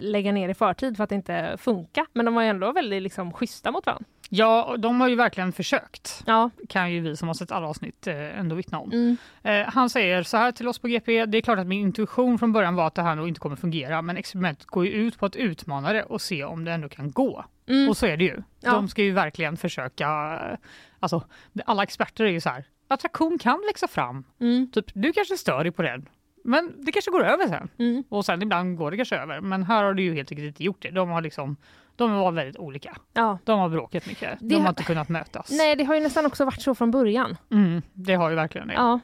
lägga 0.00 0.32
ner 0.32 0.48
i 0.48 0.54
förtid 0.54 0.96
för 0.96 1.04
att 1.04 1.10
det 1.10 1.16
inte 1.16 1.56
funkar. 1.58 2.06
Men 2.12 2.24
de 2.24 2.34
var 2.34 2.42
ju 2.42 2.48
ändå 2.48 2.72
väldigt 2.72 3.02
liksom, 3.02 3.32
schyssta 3.32 3.70
mot 3.70 3.86
varandra. 3.86 4.06
Ja, 4.32 4.76
de 4.78 5.00
har 5.00 5.08
ju 5.08 5.14
verkligen 5.14 5.52
försökt. 5.52 6.22
Ja. 6.26 6.50
kan 6.68 6.92
ju 6.92 7.00
vi 7.00 7.16
som 7.16 7.28
har 7.28 7.34
sett 7.34 7.52
alla 7.52 7.66
avsnitt 7.68 8.06
eh, 8.06 8.38
ändå 8.38 8.54
vittna 8.54 8.78
om. 8.78 8.92
Mm. 8.92 9.16
Eh, 9.42 9.72
han 9.72 9.90
säger 9.90 10.22
så 10.22 10.36
här 10.36 10.52
till 10.52 10.68
oss 10.68 10.78
på 10.78 10.88
GP. 10.88 11.26
Det 11.26 11.38
är 11.38 11.42
klart 11.42 11.58
att 11.58 11.66
min 11.66 11.80
intuition 11.80 12.38
från 12.38 12.52
början 12.52 12.74
var 12.74 12.86
att 12.86 12.94
det 12.94 13.02
här 13.02 13.14
nog 13.14 13.28
inte 13.28 13.40
kommer 13.40 13.56
fungera, 13.56 14.02
men 14.02 14.16
experimentet 14.16 14.66
går 14.66 14.86
ju 14.86 14.92
ut 14.92 15.18
på 15.18 15.26
att 15.26 15.36
utmana 15.36 15.92
det 15.92 16.02
och 16.02 16.20
se 16.20 16.44
om 16.44 16.64
det 16.64 16.72
ändå 16.72 16.88
kan 16.88 17.10
gå. 17.10 17.44
Mm. 17.68 17.88
Och 17.88 17.96
så 17.96 18.06
är 18.06 18.16
det 18.16 18.24
ju. 18.24 18.42
Ja. 18.60 18.72
De 18.72 18.88
ska 18.88 19.02
ju 19.02 19.12
verkligen 19.12 19.56
försöka. 19.56 20.40
eh, 20.52 20.58
Alltså, 21.00 21.24
alla 21.64 21.82
experter 21.82 22.24
är 22.24 22.30
ju 22.30 22.40
så 22.40 22.48
här. 22.48 22.64
Attraktion 22.88 23.38
kan 23.38 23.62
växa 23.68 23.88
fram. 23.88 24.24
Mm. 24.40 24.70
Typ, 24.72 24.84
du 24.94 25.12
kanske 25.12 25.36
stör 25.36 25.62
dig 25.64 25.72
på 25.72 25.82
den, 25.82 26.08
men 26.44 26.72
det 26.84 26.92
kanske 26.92 27.10
går 27.10 27.24
över 27.24 27.48
sen. 27.48 27.68
Mm. 27.78 28.04
Och 28.08 28.24
sen 28.24 28.42
ibland 28.42 28.76
går 28.76 28.90
det 28.90 28.96
kanske 28.96 29.16
över. 29.16 29.40
Men 29.40 29.62
här 29.62 29.84
har 29.84 29.94
det 29.94 30.02
ju 30.02 30.14
helt 30.14 30.32
enkelt 30.32 30.46
inte 30.46 30.64
gjort 30.64 30.82
det. 30.82 30.90
De 30.90 31.08
har 31.08 31.20
liksom, 31.22 31.56
de 31.96 32.12
var 32.12 32.32
väldigt 32.32 32.56
olika. 32.56 32.96
Ja. 33.12 33.38
De 33.44 33.58
har 33.58 33.68
bråkat 33.68 34.06
mycket. 34.06 34.38
Det 34.40 34.48
De 34.54 34.60
har 34.62 34.68
inte 34.68 34.82
kunnat 34.82 35.08
mötas. 35.08 35.50
Nej, 35.50 35.76
det 35.76 35.84
har 35.84 35.94
ju 35.94 36.00
nästan 36.00 36.26
också 36.26 36.44
varit 36.44 36.62
så 36.62 36.74
från 36.74 36.90
början. 36.90 37.36
Mm, 37.50 37.82
det 37.92 38.14
har 38.14 38.30
ju 38.30 38.36
verkligen 38.36 38.68
det. 38.68 38.74
Ja. 38.74 39.00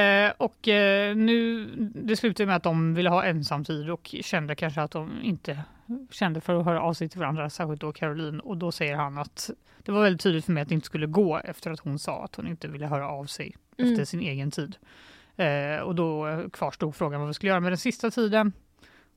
Eh, 0.00 0.32
och 0.36 0.68
eh, 0.68 1.16
nu, 1.16 1.66
det 1.94 2.16
slutade 2.16 2.46
med 2.46 2.56
att 2.56 2.62
de 2.62 2.94
ville 2.94 3.10
ha 3.10 3.24
ensamtid 3.24 3.90
och 3.90 4.14
kände 4.20 4.54
kanske 4.54 4.82
att 4.82 4.90
de 4.90 5.10
inte 5.22 5.60
kände 6.10 6.40
för 6.40 6.54
att 6.60 6.64
höra 6.64 6.80
av 6.82 6.94
sig 6.94 7.08
till 7.08 7.20
varandra, 7.20 7.50
särskilt 7.50 7.80
då 7.80 7.92
Caroline. 7.92 8.40
Och 8.40 8.56
då 8.56 8.72
säger 8.72 8.96
han 8.96 9.18
att 9.18 9.50
det 9.82 9.92
var 9.92 10.02
väldigt 10.02 10.22
tydligt 10.22 10.44
för 10.44 10.52
mig 10.52 10.62
att 10.62 10.68
det 10.68 10.74
inte 10.74 10.86
skulle 10.86 11.06
gå 11.06 11.38
efter 11.44 11.70
att 11.70 11.80
hon 11.80 11.98
sa 11.98 12.24
att 12.24 12.34
hon 12.36 12.46
inte 12.48 12.68
ville 12.68 12.86
höra 12.86 13.08
av 13.08 13.24
sig 13.26 13.56
Mm. 13.78 13.92
efter 13.92 14.04
sin 14.04 14.20
egen 14.20 14.50
tid. 14.50 14.76
Eh, 15.38 15.80
och 15.80 15.94
då 15.94 16.26
kvarstod 16.52 16.94
frågan 16.96 17.20
vad 17.20 17.28
vi 17.28 17.34
skulle 17.34 17.50
göra 17.50 17.60
med 17.60 17.72
den 17.72 17.78
sista 17.78 18.10
tiden. 18.10 18.52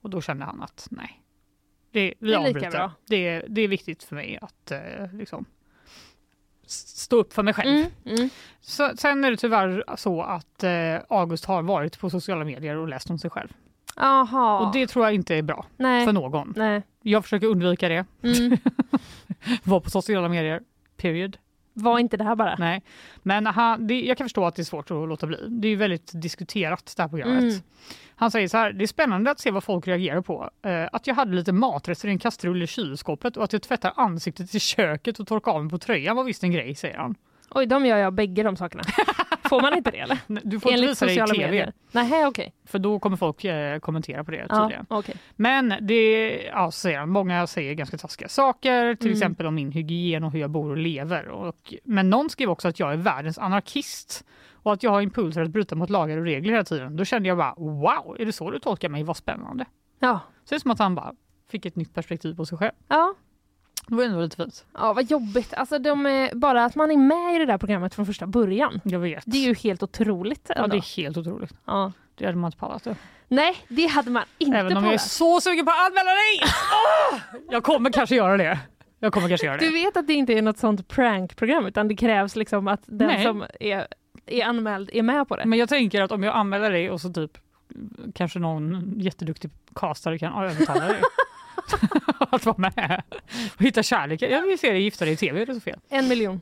Och 0.02 0.10
då 0.10 0.22
kände 0.22 0.46
han 0.46 0.62
att 0.62 0.88
nej, 0.92 1.22
det, 1.92 2.14
vi 2.20 2.30
Det 2.32 2.36
är 2.36 2.40
lika 2.40 2.50
avbryter. 2.50 2.72
bra. 2.72 2.92
Det, 3.08 3.46
det 3.48 3.62
är 3.62 3.68
viktigt 3.68 4.04
för 4.04 4.16
mig 4.16 4.40
att 4.42 4.72
eh, 4.72 5.14
liksom, 5.14 5.46
stå 6.66 7.16
upp 7.16 7.34
för 7.34 7.44
mig 7.44 7.54
själv. 7.54 7.70
Mm. 7.70 7.92
Mm. 8.06 8.30
Så, 8.62 8.92
sen 8.98 9.24
är 9.24 9.32
det 9.32 9.38
tyvärr 9.38 9.84
så 9.98 10.22
att 10.22 10.64
eh, 10.64 10.96
August 11.10 11.46
har 11.46 11.62
varit 11.62 12.00
på 12.00 12.10
sociala 12.10 12.46
medier 12.46 12.76
och 12.76 12.88
läst 12.88 13.10
om 13.10 13.20
sig 13.20 13.30
själv. 13.30 13.50
Aha. 13.96 14.60
Och 14.60 14.74
det 14.74 14.88
tror 14.88 15.06
jag 15.06 15.14
inte 15.14 15.36
är 15.36 15.42
bra 15.42 15.66
Nej. 15.78 16.06
för 16.06 16.14
någon. 16.14 16.54
Nej. 16.58 16.82
Jag 17.02 17.24
försöker 17.24 17.48
undvika 17.48 17.90
det. 17.90 18.06
Mm. 18.24 18.58
Var 19.64 19.80
på 19.80 19.90
sociala 19.90 20.30
medier, 20.30 20.62
period. 20.98 21.38
Var 21.74 22.00
inte 22.00 22.18
det 22.18 22.24
här 22.24 22.36
bara? 22.36 22.56
Nej. 22.60 22.82
Men 23.24 23.46
han, 23.46 23.88
det, 23.88 24.02
jag 24.02 24.18
kan 24.18 24.26
förstå 24.26 24.46
att 24.46 24.56
det 24.56 24.62
är 24.62 24.64
svårt 24.64 24.92
att 24.92 25.10
låta 25.10 25.28
bli. 25.28 25.38
Det 25.50 25.68
är 25.68 25.70
ju 25.70 25.76
väldigt 25.76 26.12
diskuterat 26.14 26.94
det 26.96 27.02
här 27.02 27.10
programmet. 27.10 27.42
Mm. 27.42 27.62
Han 28.16 28.32
säger 28.32 28.48
så 28.48 28.58
här, 28.58 28.74
det 28.74 28.84
är 28.84 28.88
spännande 28.88 29.32
att 29.32 29.40
se 29.40 29.52
vad 29.52 29.64
folk 29.64 29.88
reagerar 29.88 30.22
på. 30.22 30.50
Eh, 30.62 30.88
att 30.92 31.08
jag 31.08 31.16
hade 31.16 31.34
lite 31.34 31.52
matrester 31.52 32.08
i 32.08 32.12
en 32.12 32.20
kastrull 32.20 32.64
i 32.64 32.68
kylskåpet 32.68 33.38
och 33.38 33.44
att 33.44 33.54
jag 33.54 33.62
tvättar 33.62 33.94
ansiktet 33.96 34.56
i 34.56 34.60
köket 34.60 35.20
och 35.20 35.28
torkar 35.28 35.52
av 35.52 35.64
mig 35.64 35.72
på 35.72 35.78
tröjan 35.78 36.16
var 36.16 36.24
visst 36.24 36.44
en 36.44 36.52
grej, 36.52 36.76
säger 36.76 36.98
han. 36.98 37.16
Oj, 37.56 37.66
de 37.66 37.86
gör 37.86 37.98
jag 37.98 38.14
bägge 38.14 38.44
de 38.44 38.56
sakerna. 38.56 38.84
Får 39.50 39.62
man 39.62 39.74
inte 39.74 39.92
det 39.92 40.00
eller? 40.00 40.18
Du 40.28 40.60
får 40.60 40.72
inte 40.72 40.82
Enligt 40.84 40.90
visa 40.92 41.06
det 41.06 41.12
i 41.12 41.16
sociala 41.16 41.34
tv, 41.34 41.46
medier. 41.46 41.74
Nej, 41.92 42.26
okej. 42.26 42.54
för 42.66 42.80
då 42.80 43.00
kommer 43.00 43.18
folk 43.18 43.44
eh, 43.44 43.80
kommentera 43.80 44.24
på 44.24 44.32
det 44.32 44.46
Ja, 44.50 44.72
okej. 44.88 45.16
Men 45.36 45.74
det, 45.82 46.32
ja, 46.44 46.72
säger 46.72 47.06
många 47.06 47.48
säger 47.48 47.74
ganska 47.74 47.98
taskiga 47.98 48.28
saker, 48.28 48.96
till 48.96 49.08
Mm. 49.08 49.18
exempel 49.18 49.46
om 49.46 49.56
min 49.56 49.72
hygien 49.72 50.24
och 50.24 50.32
hur 50.32 50.40
jag 50.40 50.50
bor 50.50 50.70
och 50.70 50.78
lever. 50.78 51.28
Och, 51.28 51.74
men 51.84 52.10
någon 52.10 52.30
skrev 52.30 52.50
också 52.50 52.68
att 52.68 52.80
jag 52.80 52.94
är 52.94 52.98
världens 52.98 53.38
anarkist 53.38 54.26
och 54.54 54.74
att 54.74 54.84
jag 54.84 54.92
har 54.92 55.02
impulser 55.02 55.42
att 55.42 55.50
bryta 55.50 55.76
mot 55.76 55.90
lagar 55.90 56.18
och 56.18 56.24
regler 56.24 56.52
hela 56.52 56.64
tiden. 56.64 56.96
Då 56.96 57.06
kände 57.06 57.30
jag 57.30 57.38
bara 57.38 57.54
wow, 57.58 58.16
är 58.20 58.26
det 58.26 58.32
så 58.32 58.52
du 58.52 58.60
tolkar 58.60 58.90
mig? 58.90 59.04
Vad 59.04 59.18
spännande. 59.18 59.66
Ja. 60.00 60.20
Så 60.44 60.50
det 60.50 60.58
är 60.58 60.60
som 60.60 60.72
att 60.72 60.80
han 60.80 60.96
bara 60.96 61.14
fick 61.52 61.66
ett 61.66 61.76
nytt 61.76 61.94
perspektiv 61.94 62.36
på 62.36 62.46
sig 62.46 62.58
själv. 62.58 62.72
Ja. 62.88 63.14
Det 63.88 63.96
var 63.96 64.04
ändå 64.04 64.22
lite 64.22 64.36
fint. 64.36 64.66
ja, 64.74 64.94
vad 64.94 65.12
jobbigt. 65.12 65.54
Alltså, 65.54 65.80
de 65.80 66.06
är, 66.06 66.36
bara 66.36 66.66
att 66.66 66.76
man 66.76 66.92
är 66.92 66.98
med 66.98 67.36
i 67.36 67.40
det 67.40 67.46
där 67.46 67.58
programmet 67.58 67.96
från 67.96 68.06
första 68.06 68.28
början. 68.28 68.82
Jag 68.84 69.00
vet. 69.00 69.24
Det 69.28 69.38
är 69.38 69.48
ju 69.48 69.54
helt 69.56 69.84
otroligt. 69.84 70.46
ja, 70.50 70.56
Ändå. 70.56 70.68
det 70.68 70.78
är 70.78 70.98
helt 71.04 71.18
otroligt. 71.18 71.54
Ja. 71.66 71.92
Det 72.16 72.26
hade 72.26 72.38
man 72.38 72.48
inte 72.48 72.58
pallat. 72.58 72.84
Det. 72.84 72.96
Nej, 73.28 73.56
det 73.68 73.86
hade 73.88 74.12
man 74.12 74.24
inte 74.38 74.58
Även 74.58 74.78
om 74.78 74.84
jag 74.84 74.94
är 74.94 74.98
pallat. 74.98 75.02
så 75.12 75.42
sugen 75.42 75.66
på 75.66 75.72
att 75.72 75.88
anmäla 75.88 76.10
dig! 76.12 76.42
Åh! 77.12 77.20
Jag 77.50 77.64
kommer 77.64 77.92
kanske 77.92 78.16
göra 78.16 78.38
det. 78.38 78.60
Jag 79.00 79.14
kommer 79.14 79.30
kanske 79.30 79.48
göra 79.48 79.58
det. 79.58 79.66
Du 79.66 79.72
vet 79.74 79.98
att 79.98 80.08
det 80.08 80.14
inte 80.14 80.34
är 80.34 80.42
något 80.42 80.58
sånt 80.58 80.88
prankprogram 80.88 81.66
utan 81.66 81.88
det 81.88 81.96
krävs 81.96 82.36
liksom 82.36 82.68
att 82.68 82.82
den 82.86 83.08
Nej. 83.08 83.24
som 83.24 83.46
är, 83.60 83.88
är 84.26 84.46
anmäld 84.46 84.90
är 84.94 85.02
med 85.04 85.28
på 85.28 85.36
det. 85.36 85.46
Men 85.46 85.60
jag 85.60 85.70
tänker 85.70 86.02
att 86.02 86.12
om 86.12 86.24
jag 86.24 86.36
anmäler 86.36 86.72
dig 86.72 86.90
och 86.92 87.02
så 87.02 87.14
typ 87.14 87.38
kanske 88.16 88.40
någon 88.40 88.94
jätteduktig 89.00 89.52
castare 89.76 90.20
kan 90.20 90.44
övertala 90.44 90.86
dig 90.88 91.02
att 92.20 92.46
vara 92.46 92.58
med 92.58 93.02
och 93.56 93.62
hitta 93.62 93.84
kärleken. 93.84 94.32
Jag 94.32 94.42
vill 94.42 94.60
se 94.60 94.72
dig 94.72 94.82
gifta 94.82 95.06
dig 95.06 95.14
i 95.14 95.18
tv, 95.18 95.42
är 95.42 95.46
det 95.46 95.54
så 95.54 95.62
fel? 95.62 95.80
En 95.90 96.08
miljon. 96.08 96.42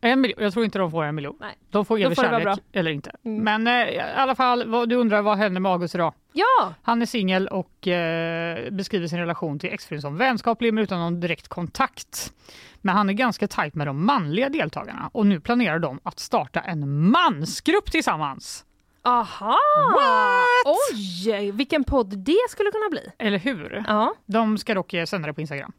En 0.00 0.20
miljon. 0.20 0.42
Jag 0.42 0.52
tror 0.52 0.64
inte 0.64 0.78
de 0.78 0.90
får 0.90 1.04
en 1.04 1.14
miljon. 1.14 1.36
Nej. 1.40 1.54
De 1.70 1.84
får 1.84 2.00
evig 2.00 2.16
kärlek 2.16 2.58
eller 2.72 2.90
inte. 2.90 3.10
Mm. 3.24 3.44
Men 3.44 3.66
eh, 3.66 3.94
i 3.94 4.00
alla 4.00 4.34
fall, 4.34 4.68
vad, 4.68 4.88
du 4.88 4.94
undrar 4.94 5.22
vad 5.22 5.38
händer 5.38 5.60
med 5.60 5.72
August 5.72 5.94
idag? 5.94 6.14
Ja! 6.32 6.74
Han 6.82 7.02
är 7.02 7.06
singel 7.06 7.48
och 7.48 7.88
eh, 7.88 8.70
beskriver 8.70 9.06
sin 9.06 9.18
relation 9.18 9.58
till 9.58 9.72
exfrun 9.72 10.00
som 10.00 10.16
vänskaplig 10.16 10.74
men 10.74 10.84
utan 10.84 11.00
någon 11.00 11.20
direkt 11.20 11.48
kontakt. 11.48 12.32
Men 12.80 12.96
han 12.96 13.08
är 13.08 13.12
ganska 13.12 13.48
tajt 13.48 13.74
med 13.74 13.86
de 13.86 14.06
manliga 14.06 14.48
deltagarna 14.48 15.10
och 15.12 15.26
nu 15.26 15.40
planerar 15.40 15.78
de 15.78 16.00
att 16.02 16.18
starta 16.18 16.60
en 16.60 17.10
mansgrupp 17.10 17.90
tillsammans. 17.90 18.64
Aha! 19.04 19.56
What? 19.94 20.76
Oj, 20.92 21.50
vilken 21.50 21.84
podd 21.84 22.18
det 22.18 22.36
skulle 22.50 22.70
kunna 22.70 22.88
bli. 22.90 23.00
Eller 23.18 23.38
hur? 23.38 23.84
Ja, 23.86 24.14
De 24.26 24.58
ska 24.58 24.74
dock 24.74 24.94
sända 25.06 25.26
det 25.28 25.34
på 25.34 25.40
Instagram. 25.40 25.72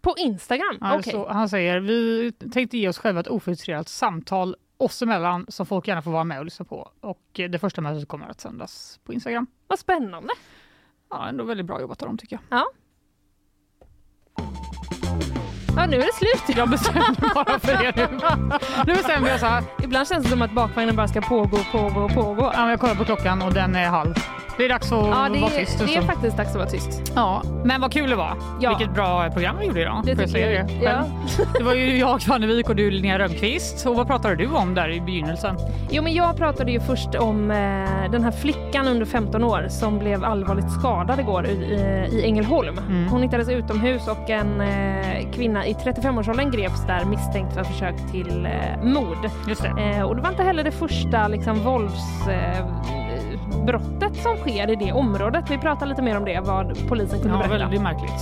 på 0.00 0.14
Instagram. 0.18 0.78
Alltså, 0.80 1.26
Han 1.26 1.48
säger 1.48 1.80
vi 1.80 2.32
tänkte 2.52 2.78
ge 2.78 2.88
oss 2.88 2.98
själva 2.98 3.20
ett 3.20 3.28
ofiltrerat 3.28 3.88
samtal 3.88 4.56
oss 4.76 5.02
emellan 5.02 5.46
som 5.48 5.66
folk 5.66 5.88
gärna 5.88 6.02
får 6.02 6.10
vara 6.10 6.24
med 6.24 6.38
och 6.38 6.44
lyssna 6.44 6.64
på. 6.64 6.90
Och 7.00 7.22
det 7.32 7.58
första 7.58 7.80
mötet 7.80 8.08
kommer 8.08 8.26
att 8.28 8.40
sändas 8.40 9.00
på 9.04 9.12
Instagram. 9.12 9.46
Vad 9.66 9.78
spännande. 9.78 10.32
Ja, 11.10 11.28
ändå 11.28 11.44
väldigt 11.44 11.66
bra 11.66 11.80
jobbat 11.80 12.02
av 12.02 12.08
dem 12.08 12.18
tycker 12.18 12.36
jag. 12.50 12.58
Ja. 12.58 12.66
Ja, 15.76 15.86
nu 15.86 15.96
är 15.96 16.00
det 16.00 16.14
slut. 16.14 16.56
Jag 16.56 16.70
bestämde 16.70 17.30
bara 17.34 17.58
för 17.58 17.72
det 17.82 17.92
nu. 17.96 18.08
Nu 18.86 18.94
bestämde 18.94 19.30
jag 19.30 19.40
så 19.40 19.46
här. 19.46 19.62
Ibland 19.82 20.08
känns 20.08 20.24
det 20.24 20.30
som 20.30 20.42
att 20.42 20.50
bakvagnen 20.52 20.96
bara 20.96 21.08
ska 21.08 21.20
pågå, 21.20 21.58
pågå, 21.72 22.08
pågå. 22.08 22.50
Ja, 22.54 22.60
men 22.60 22.68
jag 22.68 22.80
kollar 22.80 22.94
på 22.94 23.04
klockan 23.04 23.42
och 23.42 23.52
den 23.52 23.76
är 23.76 23.86
halv. 23.86 24.14
Det 24.58 24.64
är 24.64 24.68
dags 24.68 24.92
att 24.92 25.06
Ja, 25.06 25.28
det 25.32 25.40
vara 25.40 25.50
tyst. 25.50 25.78
det 25.78 25.94
är 25.96 26.00
så. 26.00 26.06
faktiskt 26.06 26.36
dags 26.36 26.50
att 26.50 26.56
vara 26.56 26.66
tyst. 26.66 27.12
Ja, 27.14 27.42
men 27.64 27.80
vad 27.80 27.92
kul 27.92 28.10
det 28.10 28.16
var. 28.16 28.36
Ja. 28.60 28.68
Vilket 28.70 28.94
bra 28.94 29.30
program 29.30 29.56
vi 29.58 29.66
gjorde 29.66 29.80
idag. 29.80 30.02
Det 30.04 30.16
tycker 30.16 30.50
jag. 30.50 30.66
det. 30.66 30.72
Ja. 30.82 31.04
det 31.58 31.64
var 31.64 31.74
ju 31.74 31.98
jag, 31.98 32.22
Svannevik 32.22 32.68
och 32.68 32.76
du 32.76 32.90
Linnea 32.90 33.18
Rönnqvist. 33.18 33.86
Och 33.86 33.96
vad 33.96 34.06
pratade 34.06 34.36
du 34.36 34.46
om 34.48 34.74
där 34.74 34.90
i 34.90 35.00
begynnelsen? 35.00 35.56
Jo, 35.90 36.02
men 36.02 36.14
jag 36.14 36.36
pratade 36.36 36.72
ju 36.72 36.80
först 36.80 37.14
om 37.14 37.50
eh, 37.50 38.10
den 38.10 38.24
här 38.24 38.30
flickan 38.30 38.88
under 38.88 39.06
15 39.06 39.44
år 39.44 39.66
som 39.70 39.98
blev 39.98 40.24
allvarligt 40.24 40.70
skadad 40.72 41.20
igår 41.20 41.46
i, 41.46 41.50
i 42.12 42.22
Ängelholm. 42.24 42.78
Mm. 42.78 43.08
Hon 43.08 43.22
hittades 43.22 43.48
utomhus 43.48 44.08
och 44.08 44.30
en 44.30 44.60
eh, 44.60 45.30
kvinna 45.34 45.66
i 45.66 45.72
35-årsåldern 45.72 46.50
greps 46.50 46.86
där 46.86 47.04
misstänkt 47.04 47.54
för 47.54 47.64
försök 47.64 47.94
till 48.12 48.46
eh, 48.46 48.82
mord. 48.84 49.30
Just 49.48 49.62
det. 49.62 49.68
Eh, 49.96 50.02
och 50.02 50.16
det 50.16 50.22
var 50.22 50.30
inte 50.30 50.42
heller 50.42 50.64
det 50.64 50.70
första 50.72 51.28
liksom, 51.28 51.60
våldsbrottet 53.56 54.16
som 54.22 54.36
sker 54.36 54.70
i 54.70 54.76
det 54.76 54.92
området. 54.92 55.44
Vi 55.50 55.58
pratar 55.58 55.86
lite 55.86 56.02
mer 56.02 56.16
om 56.16 56.24
det, 56.24 56.40
vad 56.40 56.88
polisen 56.88 57.20
kunde 57.20 57.34
Ja, 57.34 57.38
berätta. 57.48 57.58
väldigt 57.64 57.82
märkligt. 57.82 58.20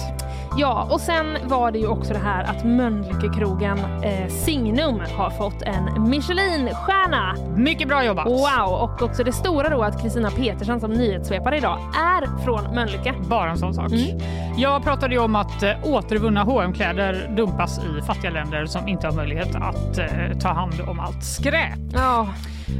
Ja, 0.56 0.88
och 0.90 1.00
sen 1.00 1.36
var 1.44 1.70
det 1.70 1.78
ju 1.78 1.86
också 1.86 2.12
det 2.12 2.18
här 2.18 2.44
att 2.44 2.64
Mölnlyckekrogen 2.64 3.78
eh, 3.78 4.28
Signum 4.28 5.00
har 5.16 5.30
fått 5.30 5.62
en 5.62 6.08
Michelinstjärna. 6.10 7.34
Mycket 7.56 7.88
bra 7.88 8.04
jobbat! 8.04 8.26
Wow! 8.26 8.72
Och 8.82 9.02
också 9.02 9.24
det 9.24 9.32
stora 9.32 9.68
då 9.68 9.82
att 9.82 10.02
Kristina 10.02 10.30
Petersson 10.30 10.80
som 10.80 10.90
nyhetssvepare 10.90 11.56
idag 11.56 11.78
är 11.96 12.44
från 12.44 12.74
Mölnlycke. 12.74 13.14
Bara 13.28 13.50
en 13.50 13.58
sån 13.58 13.74
sak. 13.74 13.92
Mm. 13.92 14.18
Jag 14.56 14.82
pratade 14.84 15.14
ju 15.14 15.20
om 15.20 15.36
att 15.36 15.62
eh, 15.62 15.70
återvunna 15.82 16.44
hm 16.44 16.72
kläder 16.72 17.30
dumpas 17.36 17.78
i 17.78 18.02
fattiga 18.02 18.30
länder 18.30 18.66
som 18.66 18.88
inte 18.88 19.06
har 19.06 19.14
möjlighet 19.14 19.54
att 19.56 19.98
eh, 19.98 20.38
ta 20.40 20.48
hand 20.48 20.74
om 20.88 21.00
allt 21.00 21.24
skräp. 21.24 21.78
Ja, 21.92 22.26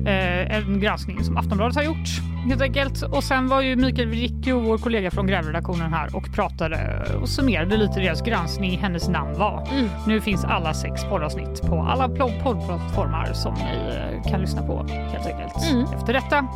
Eh, 0.07 0.57
en 0.57 0.81
granskning 0.81 1.25
som 1.25 1.37
Aftonbladet 1.37 1.77
har 1.77 1.83
gjort 1.83 2.09
helt 2.49 2.63
enkelt. 2.63 3.03
Och 3.03 3.25
sen 3.25 3.49
var 3.49 3.61
ju 3.61 3.77
Mikael 3.77 4.09
Wricko, 4.09 4.59
vår 4.61 4.79
kollega 4.79 5.11
från 5.11 5.27
grävredaktionen 5.27 5.93
här 5.93 6.17
och 6.17 6.35
pratade 6.35 7.05
och 7.21 7.29
summerade 7.29 7.77
lite 7.77 8.01
deras 8.01 8.23
granskning 8.23 8.79
Hennes 8.79 9.09
namn 9.09 9.39
var. 9.39 9.69
Mm. 9.73 9.89
Nu 10.07 10.21
finns 10.21 10.45
alla 10.45 10.75
sex 10.75 11.05
poddavsnitt 11.05 11.61
på 11.63 11.81
alla 11.83 12.07
pl- 12.07 12.43
poddplattformar 12.43 13.33
som 13.33 13.55
ni 13.55 13.95
eh, 14.25 14.31
kan 14.31 14.41
lyssna 14.41 14.63
på 14.63 14.87
helt 14.89 15.27
enkelt 15.27 15.71
Mm. 15.73 15.85
efter 15.95 16.13
detta. 16.13 16.47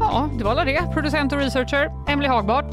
Ja, 0.00 0.28
det 0.38 0.44
var 0.44 0.50
alla 0.50 0.64
det. 0.64 0.92
Producent 0.94 1.32
och 1.32 1.38
researcher 1.38 1.90
Emily 2.08 2.28
Hagbard. 2.28 2.64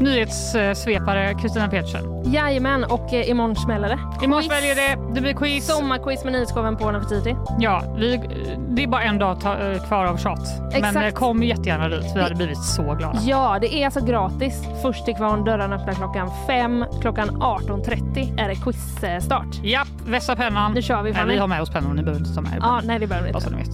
Nyhetssvepare 0.00 1.34
Kristina 1.34 1.68
Petersen. 1.68 2.32
jajamän. 2.32 2.84
Och 2.84 3.12
eh, 3.14 3.30
imorgon 3.30 3.56
smäller 3.56 3.88
det. 3.88 4.24
Imorgon 4.24 4.48
väljer 4.48 4.74
det. 4.74 5.14
Det 5.14 5.20
blir 5.20 5.34
quiz. 5.34 5.66
Sommarquiz 5.66 6.24
med 6.24 6.32
nyhetsshowen 6.32 6.76
på 6.76 6.90
Nefertiti. 6.90 7.36
Ja, 7.58 7.82
vi, 7.96 8.20
det 8.68 8.82
är 8.82 8.86
bara 8.86 9.02
en 9.02 9.18
dag 9.18 9.40
ta, 9.40 9.58
eh, 9.58 9.82
kvar 9.88 10.04
av 10.04 10.16
tjat. 10.16 10.38
Men 10.72 10.84
Exakt. 10.84 10.96
eh, 11.06 11.10
kom 11.10 11.42
jättegärna 11.42 11.88
dit. 11.88 12.12
Vi 12.16 12.20
hade 12.22 12.34
blivit 12.34 12.58
så 12.64 12.82
glada. 12.82 13.18
Ja, 13.22 13.58
det 13.60 13.74
är 13.74 13.84
alltså 13.84 14.00
gratis. 14.04 14.62
Först 14.82 15.04
till 15.04 15.14
kvarn, 15.14 15.44
dörrarna 15.44 15.76
öppnar 15.76 15.92
klockan 15.94 16.30
fem. 16.46 16.84
Klockan 17.00 17.30
18.30 17.30 18.40
är 18.40 18.48
det 18.48 18.54
quizstart. 18.54 19.46
Japp, 19.62 19.88
vässa 20.06 20.36
pennan. 20.36 20.72
Nu 20.72 20.82
kör 20.82 21.02
vi, 21.02 21.12
Nej, 21.12 21.26
vi 21.26 21.38
har 21.38 21.46
med 21.46 21.62
oss 21.62 21.70
pennor. 21.70 21.94
Ni 21.94 22.02
behöver 22.02 22.20
inte 22.20 22.34
ta 22.34 22.40
med 22.40 22.52
er 22.52 22.58
Ja, 22.60 22.80
nej 22.84 22.98
det 22.98 23.06
behöver 23.06 23.28
inte. 23.28 23.50
ni 23.50 23.56
vet. 23.56 23.68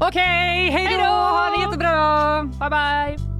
Okej, 0.00 0.70
hej 0.70 0.96
då! 0.98 1.04
Ha 1.04 1.50
det 1.56 1.62
jättebra! 1.64 2.42
Bye 2.42 2.70
bye! 3.16 3.33